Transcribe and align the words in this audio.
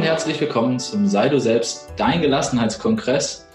und 0.00 0.06
herzlich 0.06 0.40
willkommen 0.40 0.78
zum 0.78 1.06
Sei 1.06 1.28
du 1.28 1.38
selbst, 1.38 1.92
dein 1.98 2.22
Gelassenheitskongress. 2.22 3.46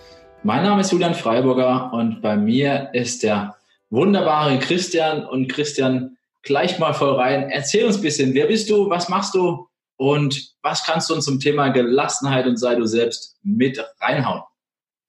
Mein 0.43 0.61
Name 0.61 0.81
ist 0.81 0.91
Julian 0.91 1.15
Freiburger 1.15 1.91
und 1.91 2.21
bei 2.21 2.37
mir 2.37 2.91
ist 2.93 3.23
der 3.23 3.55
wunderbare 3.89 4.59
Christian. 4.59 5.25
Und 5.25 5.47
Christian, 5.47 6.17
gleich 6.43 6.77
mal 6.77 6.93
voll 6.93 7.15
rein. 7.15 7.49
Erzähl 7.49 7.83
uns 7.83 7.95
ein 7.95 8.03
bisschen, 8.03 8.35
wer 8.35 8.45
bist 8.45 8.69
du, 8.69 8.91
was 8.91 9.09
machst 9.09 9.33
du 9.33 9.67
und 9.97 10.53
was 10.61 10.83
kannst 10.85 11.09
du 11.09 11.15
uns 11.15 11.25
zum 11.25 11.39
Thema 11.39 11.69
Gelassenheit 11.69 12.45
und 12.45 12.57
sei 12.57 12.75
du 12.75 12.85
selbst 12.85 13.37
mit 13.41 13.83
reinhauen? 13.99 14.43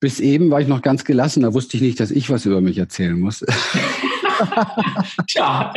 Bis 0.00 0.20
eben 0.20 0.50
war 0.50 0.62
ich 0.62 0.68
noch 0.68 0.80
ganz 0.80 1.04
gelassen, 1.04 1.42
da 1.42 1.52
wusste 1.52 1.76
ich 1.76 1.82
nicht, 1.82 2.00
dass 2.00 2.10
ich 2.10 2.30
was 2.30 2.46
über 2.46 2.62
mich 2.62 2.78
erzählen 2.78 3.20
muss. 3.20 3.44
Tja. 5.26 5.74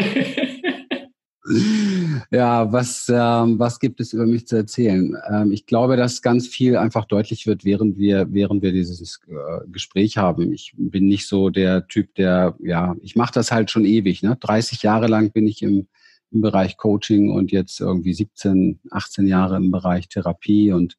Ja, 2.32 2.72
was, 2.72 3.10
ähm, 3.10 3.58
was 3.58 3.80
gibt 3.80 4.00
es 4.00 4.14
über 4.14 4.26
mich 4.26 4.48
zu 4.48 4.56
erzählen? 4.56 5.16
Ähm, 5.30 5.52
ich 5.52 5.66
glaube, 5.66 5.98
dass 5.98 6.22
ganz 6.22 6.48
viel 6.48 6.78
einfach 6.78 7.06
deutlich 7.06 7.48
wird, 7.48 7.66
während 7.66 7.98
wir, 7.98 8.28
während 8.30 8.62
wir 8.62 8.72
dieses 8.72 9.20
äh, 9.28 9.68
Gespräch 9.68 10.18
haben. 10.18 10.54
Ich 10.54 10.74
bin 10.78 11.08
nicht 11.08 11.28
so 11.28 11.50
der 11.50 11.88
Typ, 11.88 12.14
der, 12.16 12.56
ja, 12.60 12.96
ich 13.02 13.16
mache 13.16 13.34
das 13.34 13.52
halt 13.52 13.72
schon 13.72 13.86
ewig. 13.86 14.22
Ne? 14.22 14.38
30 14.40 14.84
Jahre 14.84 15.08
lang 15.08 15.32
bin 15.32 15.48
ich 15.48 15.64
im, 15.64 15.88
im 16.32 16.42
Bereich 16.42 16.78
Coaching 16.78 17.32
und 17.32 17.52
jetzt 17.52 17.80
irgendwie 17.80 18.14
17, 18.14 18.80
18 18.92 19.28
Jahre 19.28 19.58
im 19.58 19.72
Bereich 19.72 20.08
Therapie 20.08 20.72
und 20.72 20.98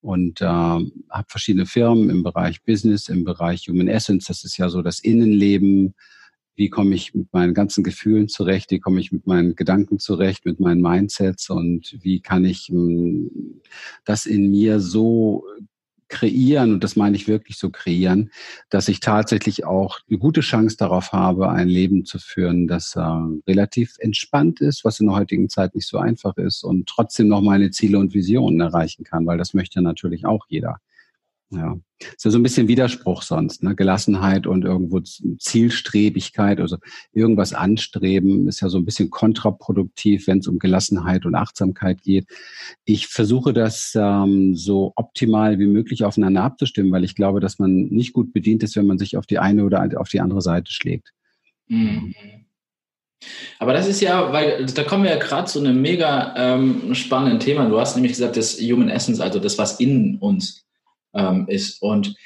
und 0.00 0.42
äh, 0.42 0.44
habe 0.44 1.26
verschiedene 1.28 1.64
Firmen 1.64 2.10
im 2.10 2.22
Bereich 2.22 2.62
Business, 2.62 3.08
im 3.08 3.24
Bereich 3.24 3.68
Human 3.68 3.88
Essence. 3.88 4.26
Das 4.26 4.44
ist 4.44 4.58
ja 4.58 4.68
so 4.68 4.82
das 4.82 5.00
Innenleben 5.00 5.94
wie 6.56 6.68
komme 6.68 6.94
ich 6.94 7.14
mit 7.14 7.32
meinen 7.32 7.54
ganzen 7.54 7.84
Gefühlen 7.84 8.28
zurecht, 8.28 8.70
wie 8.70 8.78
komme 8.78 9.00
ich 9.00 9.12
mit 9.12 9.26
meinen 9.26 9.56
Gedanken 9.56 9.98
zurecht, 9.98 10.44
mit 10.44 10.60
meinen 10.60 10.80
Mindsets 10.80 11.50
und 11.50 11.96
wie 12.00 12.20
kann 12.20 12.44
ich 12.44 12.68
hm, 12.68 13.60
das 14.04 14.26
in 14.26 14.50
mir 14.50 14.80
so 14.80 15.44
kreieren, 16.08 16.74
und 16.74 16.84
das 16.84 16.96
meine 16.96 17.16
ich 17.16 17.26
wirklich 17.26 17.58
so 17.58 17.70
kreieren, 17.70 18.30
dass 18.70 18.88
ich 18.88 19.00
tatsächlich 19.00 19.64
auch 19.64 19.98
eine 20.08 20.18
gute 20.18 20.42
Chance 20.42 20.76
darauf 20.76 21.12
habe, 21.12 21.50
ein 21.50 21.68
Leben 21.68 22.04
zu 22.04 22.18
führen, 22.18 22.68
das 22.68 22.94
äh, 22.94 23.00
relativ 23.48 23.96
entspannt 23.98 24.60
ist, 24.60 24.84
was 24.84 25.00
in 25.00 25.06
der 25.06 25.16
heutigen 25.16 25.48
Zeit 25.48 25.74
nicht 25.74 25.88
so 25.88 25.98
einfach 25.98 26.36
ist 26.36 26.62
und 26.62 26.86
trotzdem 26.86 27.28
noch 27.28 27.40
meine 27.40 27.70
Ziele 27.70 27.98
und 27.98 28.14
Visionen 28.14 28.60
erreichen 28.60 29.04
kann, 29.04 29.26
weil 29.26 29.38
das 29.38 29.54
möchte 29.54 29.82
natürlich 29.82 30.24
auch 30.24 30.46
jeder. 30.48 30.78
Ja, 31.50 31.76
ist 32.00 32.24
ja 32.24 32.30
so 32.30 32.38
ein 32.38 32.42
bisschen 32.42 32.68
Widerspruch 32.68 33.22
sonst, 33.22 33.62
ne? 33.62 33.76
Gelassenheit 33.76 34.46
und 34.46 34.64
irgendwo 34.64 35.00
Zielstrebigkeit, 35.00 36.60
also 36.60 36.78
irgendwas 37.12 37.52
anstreben, 37.52 38.48
ist 38.48 38.60
ja 38.60 38.68
so 38.68 38.78
ein 38.78 38.84
bisschen 38.84 39.10
kontraproduktiv, 39.10 40.26
wenn 40.26 40.38
es 40.38 40.48
um 40.48 40.58
Gelassenheit 40.58 41.26
und 41.26 41.34
Achtsamkeit 41.34 42.02
geht. 42.02 42.26
Ich 42.84 43.06
versuche 43.06 43.52
das 43.52 43.92
ähm, 43.94 44.56
so 44.56 44.92
optimal 44.96 45.58
wie 45.58 45.66
möglich 45.66 46.04
aufeinander 46.04 46.42
abzustimmen, 46.42 46.90
weil 46.92 47.04
ich 47.04 47.14
glaube, 47.14 47.40
dass 47.40 47.58
man 47.58 47.72
nicht 47.72 48.12
gut 48.12 48.32
bedient 48.32 48.62
ist, 48.62 48.74
wenn 48.76 48.86
man 48.86 48.98
sich 48.98 49.16
auf 49.16 49.26
die 49.26 49.38
eine 49.38 49.64
oder 49.64 49.88
auf 49.96 50.08
die 50.08 50.20
andere 50.20 50.42
Seite 50.42 50.72
schlägt. 50.72 51.12
Mhm. 51.68 52.14
Aber 53.58 53.72
das 53.72 53.86
ist 53.86 54.00
ja, 54.00 54.32
weil 54.32 54.66
da 54.66 54.82
kommen 54.82 55.04
wir 55.04 55.10
ja 55.10 55.18
gerade 55.18 55.46
zu 55.46 55.60
einem 55.60 55.80
mega 55.80 56.34
ähm, 56.36 56.94
spannenden 56.94 57.40
Thema. 57.40 57.66
Du 57.68 57.78
hast 57.78 57.94
nämlich 57.94 58.12
gesagt, 58.12 58.36
das 58.36 58.60
Human 58.60 58.90
Essence, 58.90 59.20
also 59.20 59.38
das, 59.38 59.56
was 59.56 59.80
in 59.80 60.18
uns 60.18 60.64
ähm, 61.14 61.46
ist. 61.48 61.80
Und 61.82 62.16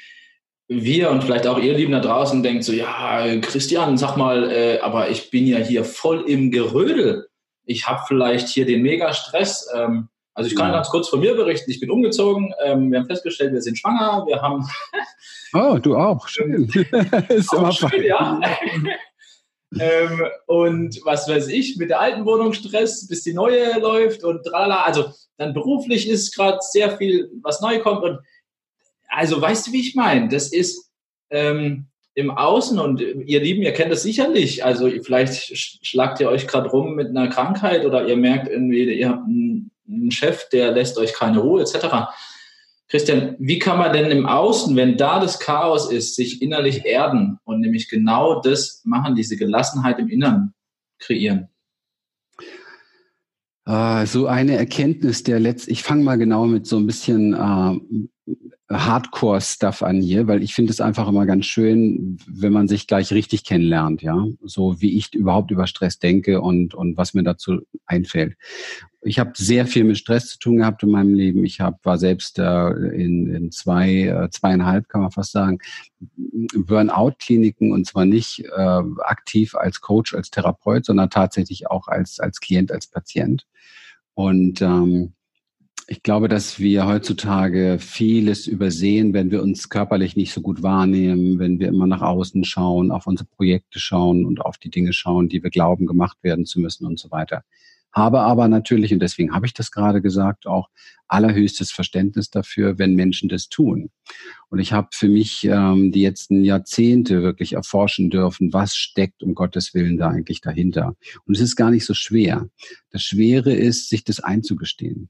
wir 0.67 1.09
und 1.09 1.23
vielleicht 1.23 1.47
auch 1.47 1.59
ihr 1.59 1.73
Lieben 1.73 1.93
da 1.93 1.99
draußen 1.99 2.43
denkt 2.43 2.63
so, 2.63 2.73
ja, 2.73 3.39
Christian, 3.41 3.97
sag 3.97 4.17
mal, 4.17 4.51
äh, 4.51 4.79
aber 4.79 5.09
ich 5.09 5.31
bin 5.31 5.47
ja 5.47 5.57
hier 5.57 5.83
voll 5.83 6.25
im 6.27 6.51
Gerödel. 6.51 7.27
Ich 7.65 7.87
habe 7.87 8.03
vielleicht 8.07 8.49
hier 8.49 8.65
den 8.65 8.83
Mega-Stress. 8.83 9.69
Ähm, 9.75 10.09
also 10.33 10.49
ich 10.49 10.55
kann 10.55 10.67
ja. 10.67 10.75
ganz 10.75 10.89
kurz 10.89 11.09
von 11.09 11.19
mir 11.19 11.35
berichten. 11.35 11.69
Ich 11.69 11.79
bin 11.79 11.89
umgezogen. 11.91 12.53
Ähm, 12.63 12.91
wir 12.91 12.99
haben 12.99 13.07
festgestellt, 13.07 13.51
wir 13.51 13.61
sind 13.61 13.77
schwanger. 13.77 14.25
Wir 14.27 14.41
haben. 14.41 14.67
Oh, 15.51 15.79
du 15.81 15.97
auch. 15.97 16.27
Schön. 16.27 16.71
ist 17.29 17.51
auch 17.51 17.71
schön, 17.71 18.03
ja. 18.03 18.39
ähm, 19.79 20.21
und 20.45 20.99
was 21.03 21.27
weiß 21.27 21.47
ich, 21.47 21.75
mit 21.77 21.89
der 21.89 21.99
alten 21.99 22.23
Wohnung 22.23 22.53
Stress, 22.53 23.07
bis 23.07 23.23
die 23.23 23.33
neue 23.33 23.79
läuft 23.79 24.23
und 24.23 24.43
tralala. 24.43 24.83
Also 24.83 25.05
dann 25.37 25.55
beruflich 25.55 26.07
ist 26.07 26.35
gerade 26.35 26.59
sehr 26.61 26.95
viel, 26.97 27.31
was 27.41 27.61
neu 27.61 27.79
kommt 27.79 28.03
und 28.03 28.19
also 29.09 29.41
weißt 29.41 29.67
du, 29.67 29.71
wie 29.73 29.81
ich 29.81 29.95
meine? 29.95 30.29
Das 30.29 30.51
ist 30.51 30.91
ähm, 31.29 31.87
im 32.13 32.31
Außen 32.31 32.79
und 32.79 33.01
ihr 33.01 33.39
Lieben, 33.39 33.63
ihr 33.63 33.73
kennt 33.73 33.91
das 33.91 34.03
sicherlich. 34.03 34.63
Also 34.63 34.89
vielleicht 35.03 35.57
schlagt 35.85 36.19
ihr 36.19 36.29
euch 36.29 36.47
gerade 36.47 36.69
rum 36.69 36.95
mit 36.95 37.09
einer 37.09 37.27
Krankheit 37.27 37.85
oder 37.85 38.07
ihr 38.07 38.17
merkt 38.17 38.47
irgendwie, 38.47 38.83
ihr 38.83 39.09
habt 39.09 39.25
einen, 39.25 39.71
Chef, 40.11 40.47
der 40.49 40.71
lässt 40.71 40.99
euch 40.99 41.13
keine 41.13 41.39
Ruhe 41.39 41.61
etc. 41.61 42.11
Christian, 42.89 43.35
wie 43.39 43.57
kann 43.57 43.79
man 43.79 43.93
denn 43.93 44.11
im 44.11 44.27
Außen, 44.27 44.75
wenn 44.75 44.97
da 44.97 45.19
das 45.19 45.39
Chaos 45.39 45.91
ist, 45.91 46.15
sich 46.15 46.41
innerlich 46.41 46.85
erden 46.85 47.39
und 47.43 47.61
nämlich 47.61 47.89
genau 47.89 48.41
das 48.41 48.81
machen, 48.85 49.15
diese 49.15 49.35
Gelassenheit 49.35 49.97
im 49.97 50.09
Inneren 50.09 50.53
kreieren? 50.99 51.49
Uh, 53.67 54.03
so 54.05 54.25
eine 54.25 54.57
Erkenntnis 54.57 55.21
der 55.21 55.39
letzten, 55.39 55.71
ich 55.71 55.83
fange 55.83 56.03
mal 56.03 56.17
genau 56.17 56.45
mit 56.45 56.65
so 56.65 56.77
ein 56.77 56.87
bisschen 56.87 57.35
uh, 57.35 57.79
Hardcore-Stuff 58.71 59.81
an 59.81 59.99
hier, 60.01 60.27
weil 60.27 60.43
ich 60.43 60.53
finde 60.53 60.71
es 60.71 60.81
einfach 60.81 61.07
immer 61.07 61.25
ganz 61.25 61.45
schön, 61.45 62.19
wenn 62.27 62.53
man 62.53 62.67
sich 62.67 62.85
gleich 62.85 63.11
richtig 63.11 63.43
kennenlernt, 63.43 64.01
ja, 64.03 64.25
so 64.43 64.79
wie 64.79 64.97
ich 64.97 65.13
überhaupt 65.13 65.49
über 65.49 65.65
Stress 65.65 65.97
denke 65.97 66.41
und 66.41 66.75
und 66.75 66.95
was 66.95 67.13
mir 67.13 67.23
dazu 67.23 67.61
einfällt. 67.85 68.35
Ich 69.01 69.17
habe 69.17 69.31
sehr 69.35 69.65
viel 69.65 69.85
mit 69.85 69.97
Stress 69.97 70.27
zu 70.27 70.39
tun 70.39 70.57
gehabt 70.57 70.83
in 70.83 70.91
meinem 70.91 71.13
Leben. 71.13 71.45
Ich 71.45 71.61
hab, 71.61 71.83
war 71.85 71.97
selbst 71.97 72.37
äh, 72.37 72.69
in, 72.69 73.33
in 73.33 73.51
zwei, 73.51 74.03
äh, 74.03 74.29
zweieinhalb, 74.29 74.89
kann 74.89 75.01
man 75.01 75.11
fast 75.11 75.31
sagen, 75.31 75.59
Burnout-Kliniken 76.53 77.71
und 77.71 77.85
zwar 77.85 78.05
nicht 78.05 78.43
äh, 78.43 78.81
aktiv 78.99 79.55
als 79.55 79.79
Coach, 79.79 80.13
als 80.13 80.31
Therapeut, 80.31 80.85
sondern 80.85 81.09
tatsächlich 81.09 81.67
auch 81.67 81.87
als, 81.87 82.19
als 82.19 82.41
Klient, 82.41 82.73
als 82.73 82.87
Patient. 82.87 83.45
Und 84.15 84.61
ähm, 84.61 85.13
ich 85.91 86.03
glaube, 86.03 86.27
dass 86.27 86.59
wir 86.59 86.85
heutzutage 86.85 87.77
vieles 87.79 88.45
übersehen, 88.45 89.11
wenn 89.13 89.31
wir 89.31 89.41
uns 89.41 89.69
körperlich 89.69 90.15
nicht 90.15 90.31
so 90.31 90.39
gut 90.39 90.61
wahrnehmen, 90.61 91.39
wenn 91.39 91.59
wir 91.59 91.67
immer 91.67 91.87
nach 91.87 92.03
außen 92.03 92.43
schauen, 92.43 92.91
auf 92.91 93.07
unsere 93.07 93.27
Projekte 93.27 93.79
schauen 93.79 94.23
und 94.23 94.39
auf 94.39 94.59
die 94.59 94.69
Dinge 94.69 94.93
schauen, 94.93 95.29
die 95.29 95.41
wir 95.41 95.49
glauben, 95.49 95.87
gemacht 95.87 96.19
werden 96.21 96.45
zu 96.45 96.59
müssen 96.59 96.85
und 96.85 96.99
so 96.99 97.09
weiter. 97.09 97.43
Habe 97.91 98.19
aber 98.19 98.47
natürlich, 98.47 98.93
und 98.93 98.99
deswegen 98.99 99.33
habe 99.33 99.47
ich 99.47 99.55
das 99.55 99.71
gerade 99.71 99.99
gesagt, 99.99 100.45
auch 100.45 100.69
allerhöchstes 101.07 101.71
Verständnis 101.71 102.29
dafür, 102.29 102.77
wenn 102.77 102.93
Menschen 102.93 103.27
das 103.27 103.49
tun. 103.49 103.89
Und 104.49 104.59
ich 104.59 104.73
habe 104.73 104.89
für 104.93 105.09
mich 105.09 105.43
ähm, 105.45 105.91
die 105.91 106.03
letzten 106.03 106.43
Jahrzehnte 106.43 107.23
wirklich 107.23 107.53
erforschen 107.53 108.11
dürfen, 108.11 108.53
was 108.53 108.75
steckt 108.75 109.23
um 109.23 109.33
Gottes 109.33 109.73
Willen 109.73 109.97
da 109.97 110.09
eigentlich 110.09 110.41
dahinter. 110.41 110.95
Und 111.25 111.35
es 111.35 111.41
ist 111.41 111.55
gar 111.55 111.71
nicht 111.71 111.85
so 111.87 111.95
schwer. 111.95 112.47
Das 112.91 113.01
Schwere 113.01 113.53
ist, 113.53 113.89
sich 113.89 114.03
das 114.03 114.19
einzugestehen. 114.19 115.09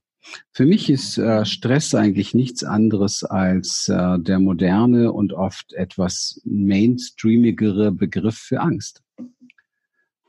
Für 0.52 0.66
mich 0.66 0.90
ist 0.90 1.18
äh, 1.18 1.46
Stress 1.46 1.96
eigentlich 1.96 2.34
nichts 2.34 2.64
anderes 2.64 3.24
als 3.24 3.88
äh, 3.88 4.20
der 4.20 4.40
moderne 4.40 5.12
und 5.12 5.34
oft 5.34 5.74
etwas 5.74 6.42
mainstreamigere 6.46 7.92
Begriff 7.92 8.38
für 8.38 8.60
Angst. 8.60 9.02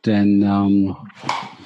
Denn 0.06 0.42
ähm, 0.42 0.96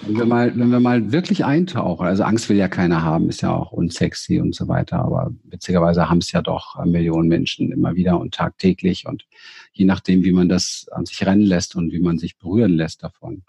wenn, 0.03 0.17
wir 0.17 0.27
mal, 0.27 0.59
wenn 0.59 0.71
wir 0.71 0.81
mal 0.81 1.13
wirklich 1.13 1.45
eintauchen, 1.45 2.07
also 2.07 2.25
Angst 2.25 2.49
will 2.49 2.57
ja 2.57 2.67
keiner 2.67 3.03
haben, 3.03 3.29
ist 3.29 3.43
ja 3.43 3.53
auch 3.53 3.71
unsexy 3.71 4.41
und 4.41 4.55
so 4.55 4.67
weiter, 4.67 4.99
aber 4.99 5.33
witzigerweise 5.45 6.11
haben 6.11 6.19
es 6.19 6.33
ja 6.33 6.43
doch 6.43 6.77
äh, 6.81 6.87
Millionen 6.87 7.29
Menschen 7.29 7.71
immer 7.71 7.95
wieder 7.95 8.19
und 8.19 8.35
tagtäglich 8.35 9.07
und 9.07 9.25
je 9.73 9.85
nachdem, 9.85 10.25
wie 10.25 10.33
man 10.33 10.49
das 10.49 10.87
an 10.91 11.07
sich 11.07 11.25
rennen 11.25 11.43
lässt 11.43 11.77
und 11.77 11.93
wie 11.93 12.01
man 12.01 12.19
sich 12.19 12.37
berühren 12.37 12.73
lässt 12.73 13.05
davon. 13.05 13.45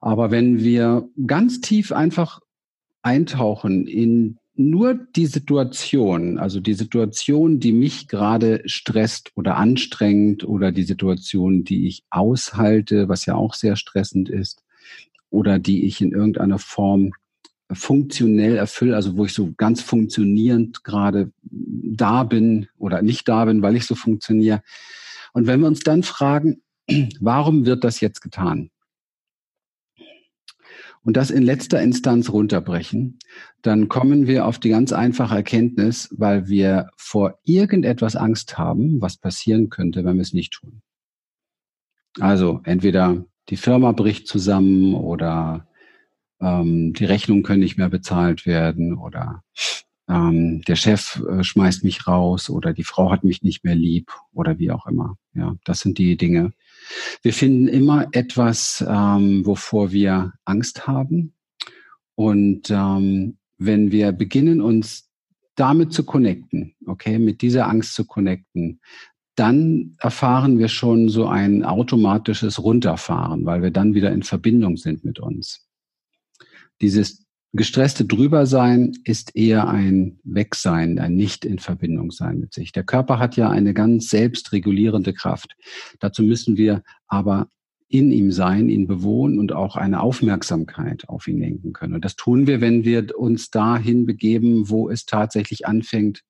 Aber 0.00 0.30
wenn 0.30 0.62
wir 0.62 1.08
ganz 1.26 1.60
tief 1.60 1.90
einfach 1.90 2.40
eintauchen 3.02 3.86
in 3.86 4.38
nur 4.54 4.94
die 4.94 5.26
Situation, 5.26 6.38
also 6.38 6.58
die 6.58 6.74
Situation, 6.74 7.60
die 7.60 7.72
mich 7.72 8.08
gerade 8.08 8.60
stresst 8.66 9.30
oder 9.36 9.56
anstrengt 9.56 10.42
oder 10.42 10.72
die 10.72 10.82
Situation, 10.82 11.62
die 11.62 11.86
ich 11.86 12.02
aushalte, 12.10 13.08
was 13.08 13.24
ja 13.24 13.36
auch 13.36 13.54
sehr 13.54 13.76
stressend 13.76 14.28
ist, 14.28 14.64
oder 15.30 15.60
die 15.60 15.84
ich 15.84 16.00
in 16.00 16.10
irgendeiner 16.10 16.58
Form 16.58 17.12
funktionell 17.70 18.56
erfülle, 18.56 18.96
also 18.96 19.16
wo 19.16 19.26
ich 19.26 19.32
so 19.32 19.52
ganz 19.56 19.80
funktionierend 19.80 20.82
gerade 20.82 21.30
da 21.42 22.24
bin 22.24 22.66
oder 22.78 23.02
nicht 23.02 23.28
da 23.28 23.44
bin, 23.44 23.62
weil 23.62 23.76
ich 23.76 23.86
so 23.86 23.94
funktioniere. 23.94 24.62
Und 25.34 25.46
wenn 25.46 25.60
wir 25.60 25.68
uns 25.68 25.80
dann 25.80 26.02
fragen, 26.02 26.62
warum 27.20 27.64
wird 27.66 27.84
das 27.84 28.00
jetzt 28.00 28.22
getan? 28.22 28.70
Und 31.02 31.16
das 31.16 31.30
in 31.30 31.42
letzter 31.42 31.80
Instanz 31.80 32.30
runterbrechen, 32.30 33.18
dann 33.62 33.88
kommen 33.88 34.26
wir 34.26 34.46
auf 34.46 34.58
die 34.58 34.70
ganz 34.70 34.92
einfache 34.92 35.34
Erkenntnis, 35.34 36.08
weil 36.16 36.48
wir 36.48 36.90
vor 36.96 37.38
irgendetwas 37.44 38.16
Angst 38.16 38.58
haben, 38.58 39.00
was 39.00 39.16
passieren 39.16 39.70
könnte, 39.70 40.04
wenn 40.04 40.16
wir 40.16 40.22
es 40.22 40.32
nicht 40.32 40.52
tun. 40.52 40.82
Also 42.20 42.60
entweder 42.64 43.24
die 43.48 43.56
Firma 43.56 43.92
bricht 43.92 44.26
zusammen 44.26 44.94
oder 44.94 45.68
ähm, 46.40 46.92
die 46.92 47.04
Rechnungen 47.04 47.42
können 47.42 47.60
nicht 47.60 47.78
mehr 47.78 47.88
bezahlt 47.88 48.46
werden 48.46 48.96
oder 48.96 49.42
ähm, 50.08 50.62
der 50.62 50.76
Chef 50.76 51.22
äh, 51.28 51.42
schmeißt 51.42 51.84
mich 51.84 52.06
raus 52.06 52.50
oder 52.50 52.72
die 52.72 52.84
Frau 52.84 53.10
hat 53.10 53.24
mich 53.24 53.42
nicht 53.42 53.64
mehr 53.64 53.74
lieb 53.74 54.10
oder 54.32 54.58
wie 54.58 54.70
auch 54.70 54.86
immer. 54.86 55.16
Ja, 55.34 55.56
das 55.64 55.80
sind 55.80 55.98
die 55.98 56.16
Dinge. 56.16 56.52
Wir 57.22 57.32
finden 57.32 57.68
immer 57.68 58.08
etwas, 58.12 58.84
ähm, 58.86 59.44
wovor 59.44 59.92
wir 59.92 60.32
Angst 60.44 60.86
haben. 60.86 61.34
Und 62.14 62.70
ähm, 62.70 63.38
wenn 63.58 63.92
wir 63.92 64.12
beginnen, 64.12 64.60
uns 64.60 65.08
damit 65.54 65.92
zu 65.92 66.04
connecten, 66.04 66.74
okay, 66.86 67.18
mit 67.18 67.42
dieser 67.42 67.68
Angst 67.68 67.94
zu 67.94 68.04
connecten, 68.04 68.80
dann 69.34 69.96
erfahren 69.98 70.58
wir 70.58 70.68
schon 70.68 71.08
so 71.08 71.26
ein 71.26 71.64
automatisches 71.64 72.60
Runterfahren, 72.62 73.44
weil 73.44 73.62
wir 73.62 73.70
dann 73.70 73.94
wieder 73.94 74.10
in 74.10 74.24
Verbindung 74.24 74.76
sind 74.76 75.04
mit 75.04 75.20
uns. 75.20 75.68
Dieses 76.80 77.27
gestresste 77.52 78.04
Drübersein 78.04 78.92
ist 79.04 79.34
eher 79.34 79.68
ein 79.68 80.18
Wegsein, 80.24 80.98
ein 80.98 81.14
Nicht 81.14 81.44
in 81.44 81.58
Verbindung 81.58 82.10
sein 82.10 82.38
mit 82.38 82.52
sich. 82.52 82.72
Der 82.72 82.84
Körper 82.84 83.18
hat 83.18 83.36
ja 83.36 83.50
eine 83.50 83.74
ganz 83.74 84.10
selbstregulierende 84.10 85.14
Kraft. 85.14 85.56
Dazu 85.98 86.22
müssen 86.22 86.56
wir 86.56 86.82
aber 87.06 87.48
in 87.88 88.12
ihm 88.12 88.32
sein, 88.32 88.68
ihn 88.68 88.86
bewohnen 88.86 89.38
und 89.38 89.52
auch 89.52 89.76
eine 89.76 90.00
Aufmerksamkeit 90.00 91.08
auf 91.08 91.26
ihn 91.26 91.38
lenken 91.38 91.72
können. 91.72 91.94
Und 91.94 92.04
das 92.04 92.16
tun 92.16 92.46
wir, 92.46 92.60
wenn 92.60 92.84
wir 92.84 93.18
uns 93.18 93.50
dahin 93.50 94.04
begeben, 94.04 94.68
wo 94.68 94.90
es 94.90 95.06
tatsächlich 95.06 95.66
anfängt, 95.66 96.22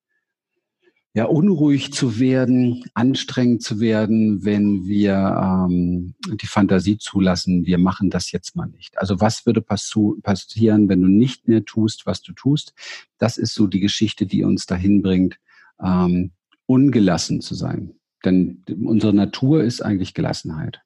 ja, 1.14 1.24
unruhig 1.24 1.92
zu 1.92 2.20
werden, 2.20 2.84
anstrengend 2.94 3.62
zu 3.62 3.80
werden, 3.80 4.44
wenn 4.44 4.86
wir 4.86 5.14
ähm, 5.14 6.14
die 6.40 6.46
Fantasie 6.46 6.98
zulassen, 6.98 7.66
wir 7.66 7.78
machen 7.78 8.10
das 8.10 8.30
jetzt 8.30 8.54
mal 8.54 8.66
nicht. 8.66 8.98
Also 8.98 9.20
was 9.20 9.46
würde 9.46 9.62
passieren, 9.62 10.88
wenn 10.88 11.00
du 11.00 11.08
nicht 11.08 11.48
mehr 11.48 11.64
tust, 11.64 12.06
was 12.06 12.22
du 12.22 12.32
tust? 12.32 12.74
Das 13.18 13.38
ist 13.38 13.54
so 13.54 13.66
die 13.66 13.80
Geschichte, 13.80 14.26
die 14.26 14.44
uns 14.44 14.66
dahin 14.66 15.02
bringt, 15.02 15.38
ähm, 15.82 16.32
ungelassen 16.66 17.40
zu 17.40 17.54
sein. 17.54 17.94
Denn 18.24 18.62
unsere 18.84 19.14
Natur 19.14 19.64
ist 19.64 19.80
eigentlich 19.80 20.14
Gelassenheit. 20.14 20.82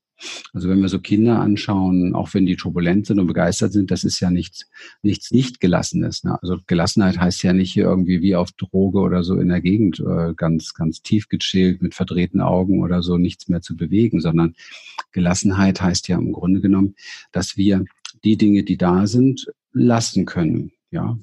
Also 0.52 0.68
wenn 0.68 0.80
wir 0.80 0.88
so 0.88 0.98
Kinder 0.98 1.40
anschauen, 1.40 2.14
auch 2.14 2.32
wenn 2.34 2.46
die 2.46 2.56
turbulent 2.56 3.06
sind 3.06 3.18
und 3.18 3.26
begeistert 3.26 3.72
sind, 3.72 3.90
das 3.90 4.04
ist 4.04 4.20
ja 4.20 4.30
nichts, 4.30 4.66
nichts 5.02 5.30
nicht 5.30 5.60
Gelassenes. 5.60 6.24
Ne? 6.24 6.38
Also 6.42 6.58
Gelassenheit 6.66 7.18
heißt 7.18 7.42
ja 7.42 7.52
nicht 7.52 7.72
hier 7.72 7.84
irgendwie 7.84 8.20
wie 8.22 8.36
auf 8.36 8.52
Droge 8.52 9.00
oder 9.00 9.22
so 9.22 9.36
in 9.36 9.48
der 9.48 9.60
Gegend 9.60 10.00
äh, 10.00 10.34
ganz, 10.34 10.74
ganz 10.74 11.02
tief 11.02 11.28
gechillt 11.28 11.82
mit 11.82 11.94
verdrehten 11.94 12.40
Augen 12.40 12.82
oder 12.82 13.02
so 13.02 13.16
nichts 13.16 13.48
mehr 13.48 13.62
zu 13.62 13.76
bewegen, 13.76 14.20
sondern 14.20 14.54
Gelassenheit 15.12 15.80
heißt 15.80 16.08
ja 16.08 16.18
im 16.18 16.32
Grunde 16.32 16.60
genommen, 16.60 16.94
dass 17.32 17.56
wir 17.56 17.84
die 18.24 18.36
Dinge, 18.36 18.62
die 18.62 18.76
da 18.76 19.06
sind, 19.06 19.46
lassen 19.72 20.26
können. 20.26 20.72
Ja, 20.90 21.18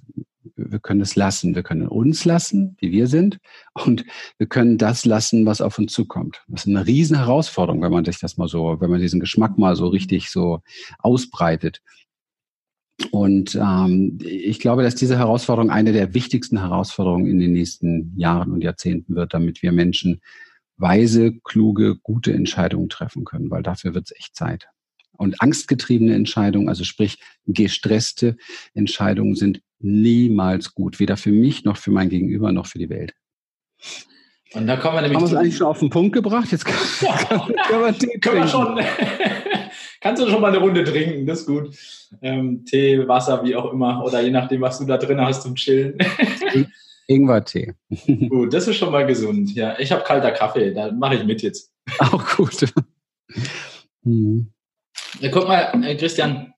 wir 0.56 0.80
können 0.80 1.02
es 1.02 1.16
lassen. 1.16 1.56
Wir 1.56 1.64
können 1.64 1.88
uns 1.88 2.26
lassen, 2.26 2.76
wie 2.80 2.92
wir 2.92 3.08
sind, 3.08 3.40
und 3.74 4.06
wir 4.38 4.48
können 4.48 4.78
das 4.78 5.06
lassen, 5.06 5.46
was 5.46 5.62
auf 5.62 5.78
uns 5.78 5.94
zukommt. 5.94 6.42
Das 6.48 6.66
ist 6.66 6.68
eine 6.68 6.86
riesen 6.86 7.18
Herausforderung, 7.18 7.82
wenn 7.82 7.92
man 7.92 8.06
sich 8.06 8.20
das 8.20 8.38
mal 8.38 8.48
so, 8.48 8.78
wenn 8.80 8.90
man 8.90 9.02
diesen 9.02 9.20
Geschmack 9.20 9.58
mal 9.58 9.76
so 9.76 9.88
richtig 9.88 10.30
so 10.30 10.62
ausbreitet. 11.00 11.82
Und 13.12 13.56
ähm, 13.56 14.18
ich 14.22 14.60
glaube, 14.60 14.84
dass 14.84 14.96
diese 14.96 15.18
Herausforderung 15.18 15.70
eine 15.70 15.94
der 15.94 16.14
wichtigsten 16.14 16.60
Herausforderungen 16.60 17.28
in 17.28 17.40
den 17.40 17.54
nächsten 17.54 18.14
Jahren 18.18 18.52
und 18.52 18.64
Jahrzehnten 18.64 19.16
wird, 19.16 19.34
damit 19.34 19.62
wir 19.62 19.72
Menschen 19.72 20.22
weise, 20.78 21.34
kluge, 21.44 21.98
gute 21.98 22.34
Entscheidungen 22.34 22.90
treffen 22.90 23.26
können, 23.26 23.52
weil 23.52 23.64
dafür 23.64 23.94
wird 23.94 24.06
es 24.06 24.18
echt 24.18 24.36
Zeit. 24.36 24.68
Und 25.12 25.42
angstgetriebene 25.42 26.16
Entscheidungen, 26.16 26.70
also 26.70 26.84
sprich 26.84 27.20
gestresste 27.46 28.38
Entscheidungen, 28.74 29.36
sind 29.36 29.62
niemals 29.80 30.74
gut. 30.74 31.00
Weder 31.00 31.18
für 31.18 31.32
mich 31.32 31.64
noch 31.64 31.78
für 31.78 31.92
mein 31.92 32.10
Gegenüber 32.10 32.52
noch 32.52 32.68
für 32.68 32.80
die 32.80 32.90
Welt. 32.90 33.14
Und 34.54 34.68
da 34.68 34.78
kommen 34.78 34.96
wir 34.96 35.02
nämlich. 35.02 35.18
Haben 35.18 35.30
wir 35.30 35.34
es 35.34 35.40
eigentlich 35.40 35.58
schon 35.58 35.68
auf 35.68 35.80
den 35.80 35.90
Punkt 35.90 36.14
gebracht? 36.14 36.52
Jetzt 36.52 36.66
kann, 36.66 36.78
ja. 37.02 37.16
kann, 37.30 37.54
kann 37.56 38.00
Tee 38.00 38.20
können 38.20 38.42
wir 38.42 38.48
schon. 38.48 38.80
Kannst 40.02 40.24
du 40.24 40.30
schon 40.30 40.42
mal 40.42 40.48
eine 40.48 40.60
Runde 40.60 40.84
trinken, 40.86 41.26
das 41.26 41.42
ist 41.42 41.46
gut. 41.46 41.76
Ähm, 42.22 42.64
Tee, 42.64 43.06
Wasser, 43.08 43.44
wie 43.44 43.56
auch 43.56 43.74
immer. 43.74 44.04
Oder 44.06 44.22
je 44.22 44.32
nachdem, 44.32 44.62
was 44.62 44.80
du 44.80 44.86
da 44.86 44.98
drin 44.98 45.20
hast 45.20 45.44
zum 45.44 45.56
Chillen. 45.56 45.98
Ingwer-Tee. 47.08 47.74
gut, 48.30 48.54
das 48.54 48.68
ist 48.68 48.78
schon 48.78 48.92
mal 48.92 49.06
gesund. 49.06 49.54
Ja, 49.56 49.78
ich 49.78 49.92
habe 49.92 50.04
kalter 50.04 50.32
Kaffee, 50.32 50.74
da 50.74 50.92
mache 50.92 51.16
ich 51.16 51.26
mit 51.26 51.42
jetzt. 51.42 51.74
Auch 52.00 52.38
gut. 52.38 52.72
hm. 54.04 54.54
Ja, 55.20 55.30
guck 55.32 55.48
mal, 55.48 55.84
äh, 55.84 55.96
Christian, 55.98 56.54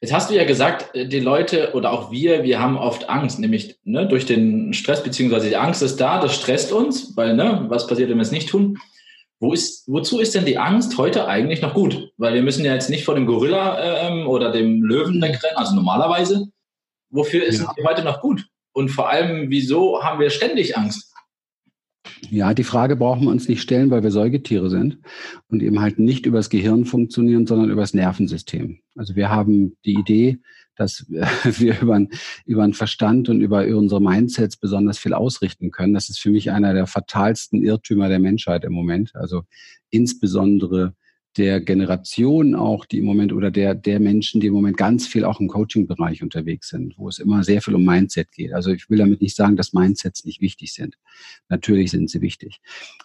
Jetzt 0.00 0.12
hast 0.12 0.30
du 0.30 0.34
ja 0.34 0.44
gesagt, 0.44 0.94
äh, 0.94 1.06
die 1.06 1.20
Leute 1.20 1.72
oder 1.74 1.92
auch 1.92 2.10
wir, 2.10 2.42
wir 2.42 2.60
haben 2.60 2.76
oft 2.76 3.08
Angst, 3.08 3.38
nämlich 3.38 3.78
ne, 3.84 4.06
durch 4.06 4.26
den 4.26 4.72
Stress, 4.72 5.02
beziehungsweise 5.02 5.48
die 5.48 5.56
Angst 5.56 5.82
ist 5.82 5.96
da, 5.96 6.20
das 6.20 6.34
stresst 6.34 6.72
uns, 6.72 7.16
weil, 7.16 7.34
ne, 7.34 7.64
was 7.68 7.86
passiert, 7.86 8.10
wenn 8.10 8.18
wir 8.18 8.22
es 8.22 8.32
nicht 8.32 8.48
tun? 8.48 8.78
Wo 9.38 9.52
ist, 9.52 9.84
wozu 9.86 10.18
ist 10.18 10.34
denn 10.34 10.46
die 10.46 10.58
Angst 10.58 10.96
heute 10.96 11.28
eigentlich 11.28 11.60
noch 11.60 11.74
gut? 11.74 12.10
Weil 12.16 12.34
wir 12.34 12.42
müssen 12.42 12.64
ja 12.64 12.72
jetzt 12.72 12.88
nicht 12.88 13.04
vor 13.04 13.14
dem 13.14 13.26
Gorilla 13.26 14.08
ähm, 14.08 14.26
oder 14.26 14.50
dem 14.50 14.82
Löwen 14.82 15.20
wegrennen, 15.20 15.56
also 15.56 15.74
normalerweise. 15.74 16.46
Wofür 17.10 17.44
ist 17.44 17.60
ja. 17.60 17.72
die 17.78 17.84
heute 17.84 18.02
noch 18.02 18.20
gut? 18.20 18.46
Und 18.72 18.88
vor 18.88 19.10
allem, 19.10 19.50
wieso 19.50 20.02
haben 20.02 20.20
wir 20.20 20.30
ständig 20.30 20.76
Angst? 20.76 21.12
Ja, 22.30 22.54
die 22.54 22.64
Frage 22.64 22.96
brauchen 22.96 23.24
wir 23.24 23.30
uns 23.30 23.48
nicht 23.48 23.62
stellen, 23.62 23.90
weil 23.90 24.02
wir 24.02 24.10
Säugetiere 24.10 24.70
sind 24.70 24.98
und 25.48 25.62
eben 25.62 25.80
halt 25.80 25.98
nicht 25.98 26.26
übers 26.26 26.50
Gehirn 26.50 26.84
funktionieren, 26.84 27.46
sondern 27.46 27.70
übers 27.70 27.94
Nervensystem. 27.94 28.78
Also 28.94 29.16
wir 29.16 29.30
haben 29.30 29.76
die 29.84 29.94
Idee, 29.94 30.38
dass 30.76 31.06
wir 31.08 31.80
über, 31.80 32.06
über 32.44 32.62
den 32.62 32.74
Verstand 32.74 33.28
und 33.28 33.40
über 33.40 33.66
unsere 33.66 34.00
Mindsets 34.00 34.56
besonders 34.56 34.98
viel 34.98 35.14
ausrichten 35.14 35.70
können. 35.70 35.94
Das 35.94 36.08
ist 36.08 36.18
für 36.18 36.30
mich 36.30 36.50
einer 36.50 36.74
der 36.74 36.86
fatalsten 36.86 37.62
Irrtümer 37.62 38.08
der 38.08 38.18
Menschheit 38.18 38.64
im 38.64 38.72
Moment. 38.72 39.14
Also 39.14 39.42
insbesondere 39.90 40.94
der 41.36 41.60
Generation 41.60 42.54
auch, 42.54 42.84
die 42.84 42.98
im 42.98 43.04
Moment 43.04 43.32
oder 43.32 43.50
der, 43.50 43.74
der 43.74 44.00
Menschen, 44.00 44.40
die 44.40 44.46
im 44.46 44.54
Moment 44.54 44.76
ganz 44.76 45.06
viel 45.06 45.24
auch 45.24 45.40
im 45.40 45.48
Coaching-Bereich 45.48 46.22
unterwegs 46.22 46.68
sind, 46.68 46.96
wo 46.96 47.08
es 47.08 47.18
immer 47.18 47.44
sehr 47.44 47.62
viel 47.62 47.74
um 47.74 47.84
Mindset 47.84 48.32
geht. 48.32 48.52
Also 48.52 48.70
ich 48.70 48.88
will 48.88 48.98
damit 48.98 49.20
nicht 49.20 49.36
sagen, 49.36 49.56
dass 49.56 49.72
Mindsets 49.72 50.24
nicht 50.24 50.40
wichtig 50.40 50.72
sind. 50.72 50.96
Natürlich 51.48 51.90
sind 51.90 52.10
sie 52.10 52.20
wichtig. 52.20 52.60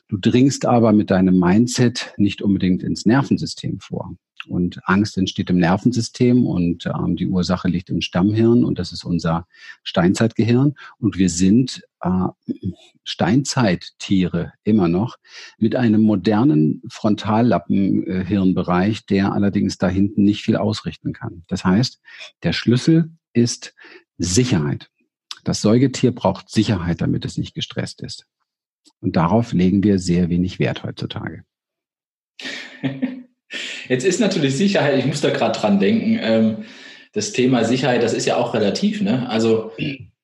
Du 0.07 0.17
dringst 0.17 0.65
aber 0.65 0.93
mit 0.93 1.11
deinem 1.11 1.39
Mindset 1.39 2.13
nicht 2.17 2.41
unbedingt 2.41 2.83
ins 2.83 3.05
Nervensystem 3.05 3.79
vor. 3.79 4.15
Und 4.47 4.79
Angst 4.85 5.17
entsteht 5.17 5.49
im 5.49 5.57
Nervensystem 5.57 6.45
und 6.45 6.85
ähm, 6.85 7.15
die 7.15 7.27
Ursache 7.27 7.67
liegt 7.67 7.89
im 7.89 8.01
Stammhirn 8.01 8.63
und 8.63 8.79
das 8.79 8.91
ist 8.91 9.03
unser 9.03 9.47
Steinzeitgehirn. 9.83 10.75
Und 10.97 11.17
wir 11.17 11.29
sind 11.29 11.83
äh, 12.01 12.27
Steinzeittiere 13.03 14.53
immer 14.63 14.87
noch 14.87 15.17
mit 15.57 15.75
einem 15.75 16.01
modernen 16.01 16.81
Frontallappenhirnbereich, 16.89 19.05
der 19.05 19.33
allerdings 19.33 19.77
da 19.77 19.87
hinten 19.87 20.23
nicht 20.23 20.43
viel 20.43 20.55
ausrichten 20.55 21.13
kann. 21.13 21.43
Das 21.47 21.63
heißt, 21.63 22.01
der 22.43 22.53
Schlüssel 22.53 23.11
ist 23.33 23.75
Sicherheit. 24.17 24.89
Das 25.43 25.61
Säugetier 25.61 26.13
braucht 26.13 26.49
Sicherheit, 26.49 27.01
damit 27.01 27.25
es 27.25 27.37
nicht 27.37 27.53
gestresst 27.53 28.01
ist. 28.01 28.25
Und 28.99 29.15
darauf 29.15 29.53
legen 29.53 29.83
wir 29.83 29.99
sehr 29.99 30.29
wenig 30.29 30.59
Wert 30.59 30.83
heutzutage. 30.83 31.43
Jetzt 33.87 34.05
ist 34.05 34.19
natürlich 34.19 34.55
Sicherheit, 34.55 34.97
ich 34.97 35.05
muss 35.05 35.21
da 35.21 35.29
gerade 35.29 35.57
dran 35.57 35.79
denken, 35.79 36.19
ähm, 36.21 36.65
das 37.13 37.33
Thema 37.33 37.63
Sicherheit, 37.65 38.03
das 38.03 38.13
ist 38.13 38.25
ja 38.25 38.37
auch 38.37 38.53
relativ. 38.53 39.01
Ne? 39.01 39.27
Also 39.29 39.71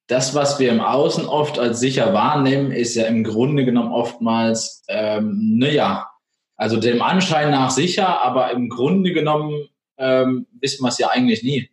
das, 0.07 0.33
was 0.35 0.59
wir 0.59 0.71
im 0.71 0.79
Außen 0.79 1.25
oft 1.25 1.59
als 1.59 1.79
sicher 1.79 2.13
wahrnehmen, 2.13 2.71
ist 2.71 2.95
ja 2.95 3.05
im 3.05 3.23
Grunde 3.23 3.65
genommen 3.65 3.91
oftmals, 3.91 4.83
ähm, 4.87 5.57
naja, 5.57 6.07
also 6.55 6.77
dem 6.77 7.01
Anschein 7.01 7.51
nach 7.51 7.71
sicher, 7.71 8.21
aber 8.23 8.51
im 8.51 8.69
Grunde 8.69 9.11
genommen 9.11 9.67
ähm, 9.97 10.47
wissen 10.59 10.83
wir 10.83 10.89
es 10.89 10.97
ja 10.97 11.09
eigentlich 11.09 11.43
nie. 11.43 11.69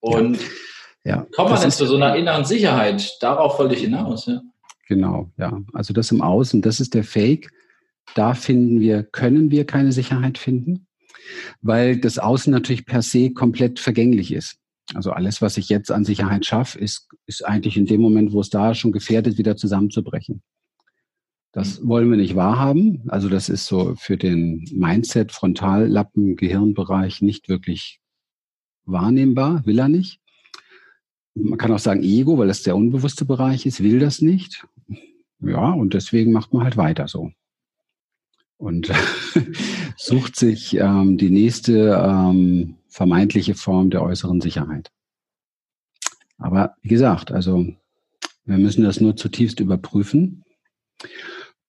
Und 0.00 0.38
ja. 0.38 0.46
Ja, 1.04 1.26
kommt 1.34 1.50
man 1.50 1.60
denn 1.60 1.70
zu 1.70 1.86
so 1.86 1.96
einer 1.96 2.14
inneren 2.16 2.44
Sicherheit? 2.44 3.16
Darauf 3.20 3.58
wollte 3.58 3.74
ich 3.74 3.80
hinaus. 3.80 4.26
Ja. 4.26 4.42
Genau, 4.86 5.30
ja. 5.38 5.58
Also 5.72 5.94
das 5.94 6.10
im 6.10 6.20
Außen, 6.20 6.62
das 6.62 6.80
ist 6.80 6.94
der 6.94 7.04
Fake 7.04 7.50
da 8.14 8.34
finden 8.34 8.80
wir, 8.80 9.02
können 9.02 9.50
wir 9.50 9.64
keine 9.66 9.92
Sicherheit 9.92 10.38
finden, 10.38 10.86
weil 11.60 11.98
das 11.98 12.18
Außen 12.18 12.52
natürlich 12.52 12.86
per 12.86 13.02
se 13.02 13.30
komplett 13.30 13.78
vergänglich 13.78 14.32
ist. 14.32 14.56
Also 14.94 15.12
alles, 15.12 15.40
was 15.40 15.56
ich 15.56 15.68
jetzt 15.68 15.92
an 15.92 16.04
Sicherheit 16.04 16.44
schaffe, 16.44 16.78
ist, 16.78 17.08
ist 17.26 17.46
eigentlich 17.46 17.76
in 17.76 17.86
dem 17.86 18.00
Moment, 18.00 18.32
wo 18.32 18.40
es 18.40 18.50
da 18.50 18.74
schon 18.74 18.92
gefährdet, 18.92 19.38
wieder 19.38 19.56
zusammenzubrechen. 19.56 20.42
Das 21.52 21.86
wollen 21.86 22.10
wir 22.10 22.16
nicht 22.16 22.36
wahrhaben. 22.36 23.04
Also 23.08 23.28
das 23.28 23.48
ist 23.48 23.66
so 23.66 23.94
für 23.96 24.16
den 24.16 24.64
Mindset, 24.72 25.32
Frontallappen, 25.32 26.36
Gehirnbereich 26.36 27.22
nicht 27.22 27.48
wirklich 27.48 28.00
wahrnehmbar, 28.84 29.64
will 29.66 29.78
er 29.78 29.88
nicht. 29.88 30.20
Man 31.34 31.58
kann 31.58 31.72
auch 31.72 31.78
sagen 31.78 32.02
Ego, 32.02 32.38
weil 32.38 32.48
das 32.48 32.62
der 32.62 32.76
unbewusste 32.76 33.24
Bereich 33.24 33.66
ist, 33.66 33.82
will 33.82 34.00
das 34.00 34.20
nicht. 34.20 34.66
Ja, 35.40 35.70
und 35.70 35.94
deswegen 35.94 36.32
macht 36.32 36.52
man 36.52 36.64
halt 36.64 36.76
weiter 36.76 37.06
so 37.08 37.30
und 38.60 38.92
sucht 39.96 40.36
sich 40.36 40.76
ähm, 40.76 41.16
die 41.16 41.30
nächste 41.30 42.00
ähm, 42.04 42.76
vermeintliche 42.88 43.54
Form 43.54 43.90
der 43.90 44.02
äußeren 44.02 44.40
Sicherheit. 44.40 44.90
Aber 46.38 46.74
wie 46.82 46.88
gesagt, 46.88 47.32
also 47.32 47.66
Wir 48.44 48.58
müssen 48.58 48.84
das 48.84 49.00
nur 49.00 49.16
zutiefst 49.16 49.60
überprüfen, 49.60 50.42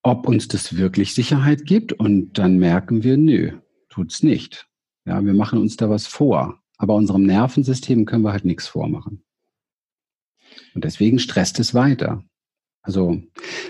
ob 0.02 0.28
uns 0.28 0.48
das 0.48 0.78
wirklich 0.78 1.14
Sicherheit 1.14 1.66
gibt 1.66 1.94
und 1.94 2.38
dann 2.40 2.58
merken 2.58 3.04
wir, 3.04 3.18
nö, 3.18 3.52
tut's 3.90 4.24
nicht. 4.24 4.68
Ja, 5.06 5.24
wir 5.24 5.34
machen 5.34 5.60
uns 5.60 5.78
da 5.78 5.90
was 5.90 6.08
vor, 6.08 6.60
aber 6.78 6.96
unserem 6.96 7.24
Nervensystem 7.24 8.06
können 8.06 8.24
wir 8.24 8.32
halt 8.32 8.46
nichts 8.46 8.68
vormachen. 8.68 9.24
Und 10.74 10.84
deswegen 10.84 11.20
stresst 11.20 11.60
es 11.60 11.74
weiter. 11.74 12.24
Also 12.84 13.22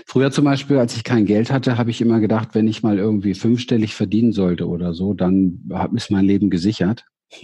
früher 0.06 0.30
zum 0.30 0.44
Beispiel, 0.44 0.78
als 0.78 0.96
ich 0.96 1.04
kein 1.04 1.26
Geld 1.26 1.52
hatte, 1.52 1.76
habe 1.76 1.90
ich 1.90 2.00
immer 2.00 2.20
gedacht, 2.20 2.50
wenn 2.54 2.66
ich 2.66 2.82
mal 2.82 2.98
irgendwie 2.98 3.34
fünfstellig 3.34 3.94
verdienen 3.94 4.32
sollte 4.32 4.66
oder 4.66 4.94
so, 4.94 5.12
dann 5.12 5.70
ist 5.94 6.10
mein 6.10 6.24
Leben 6.24 6.48
gesichert. 6.48 7.04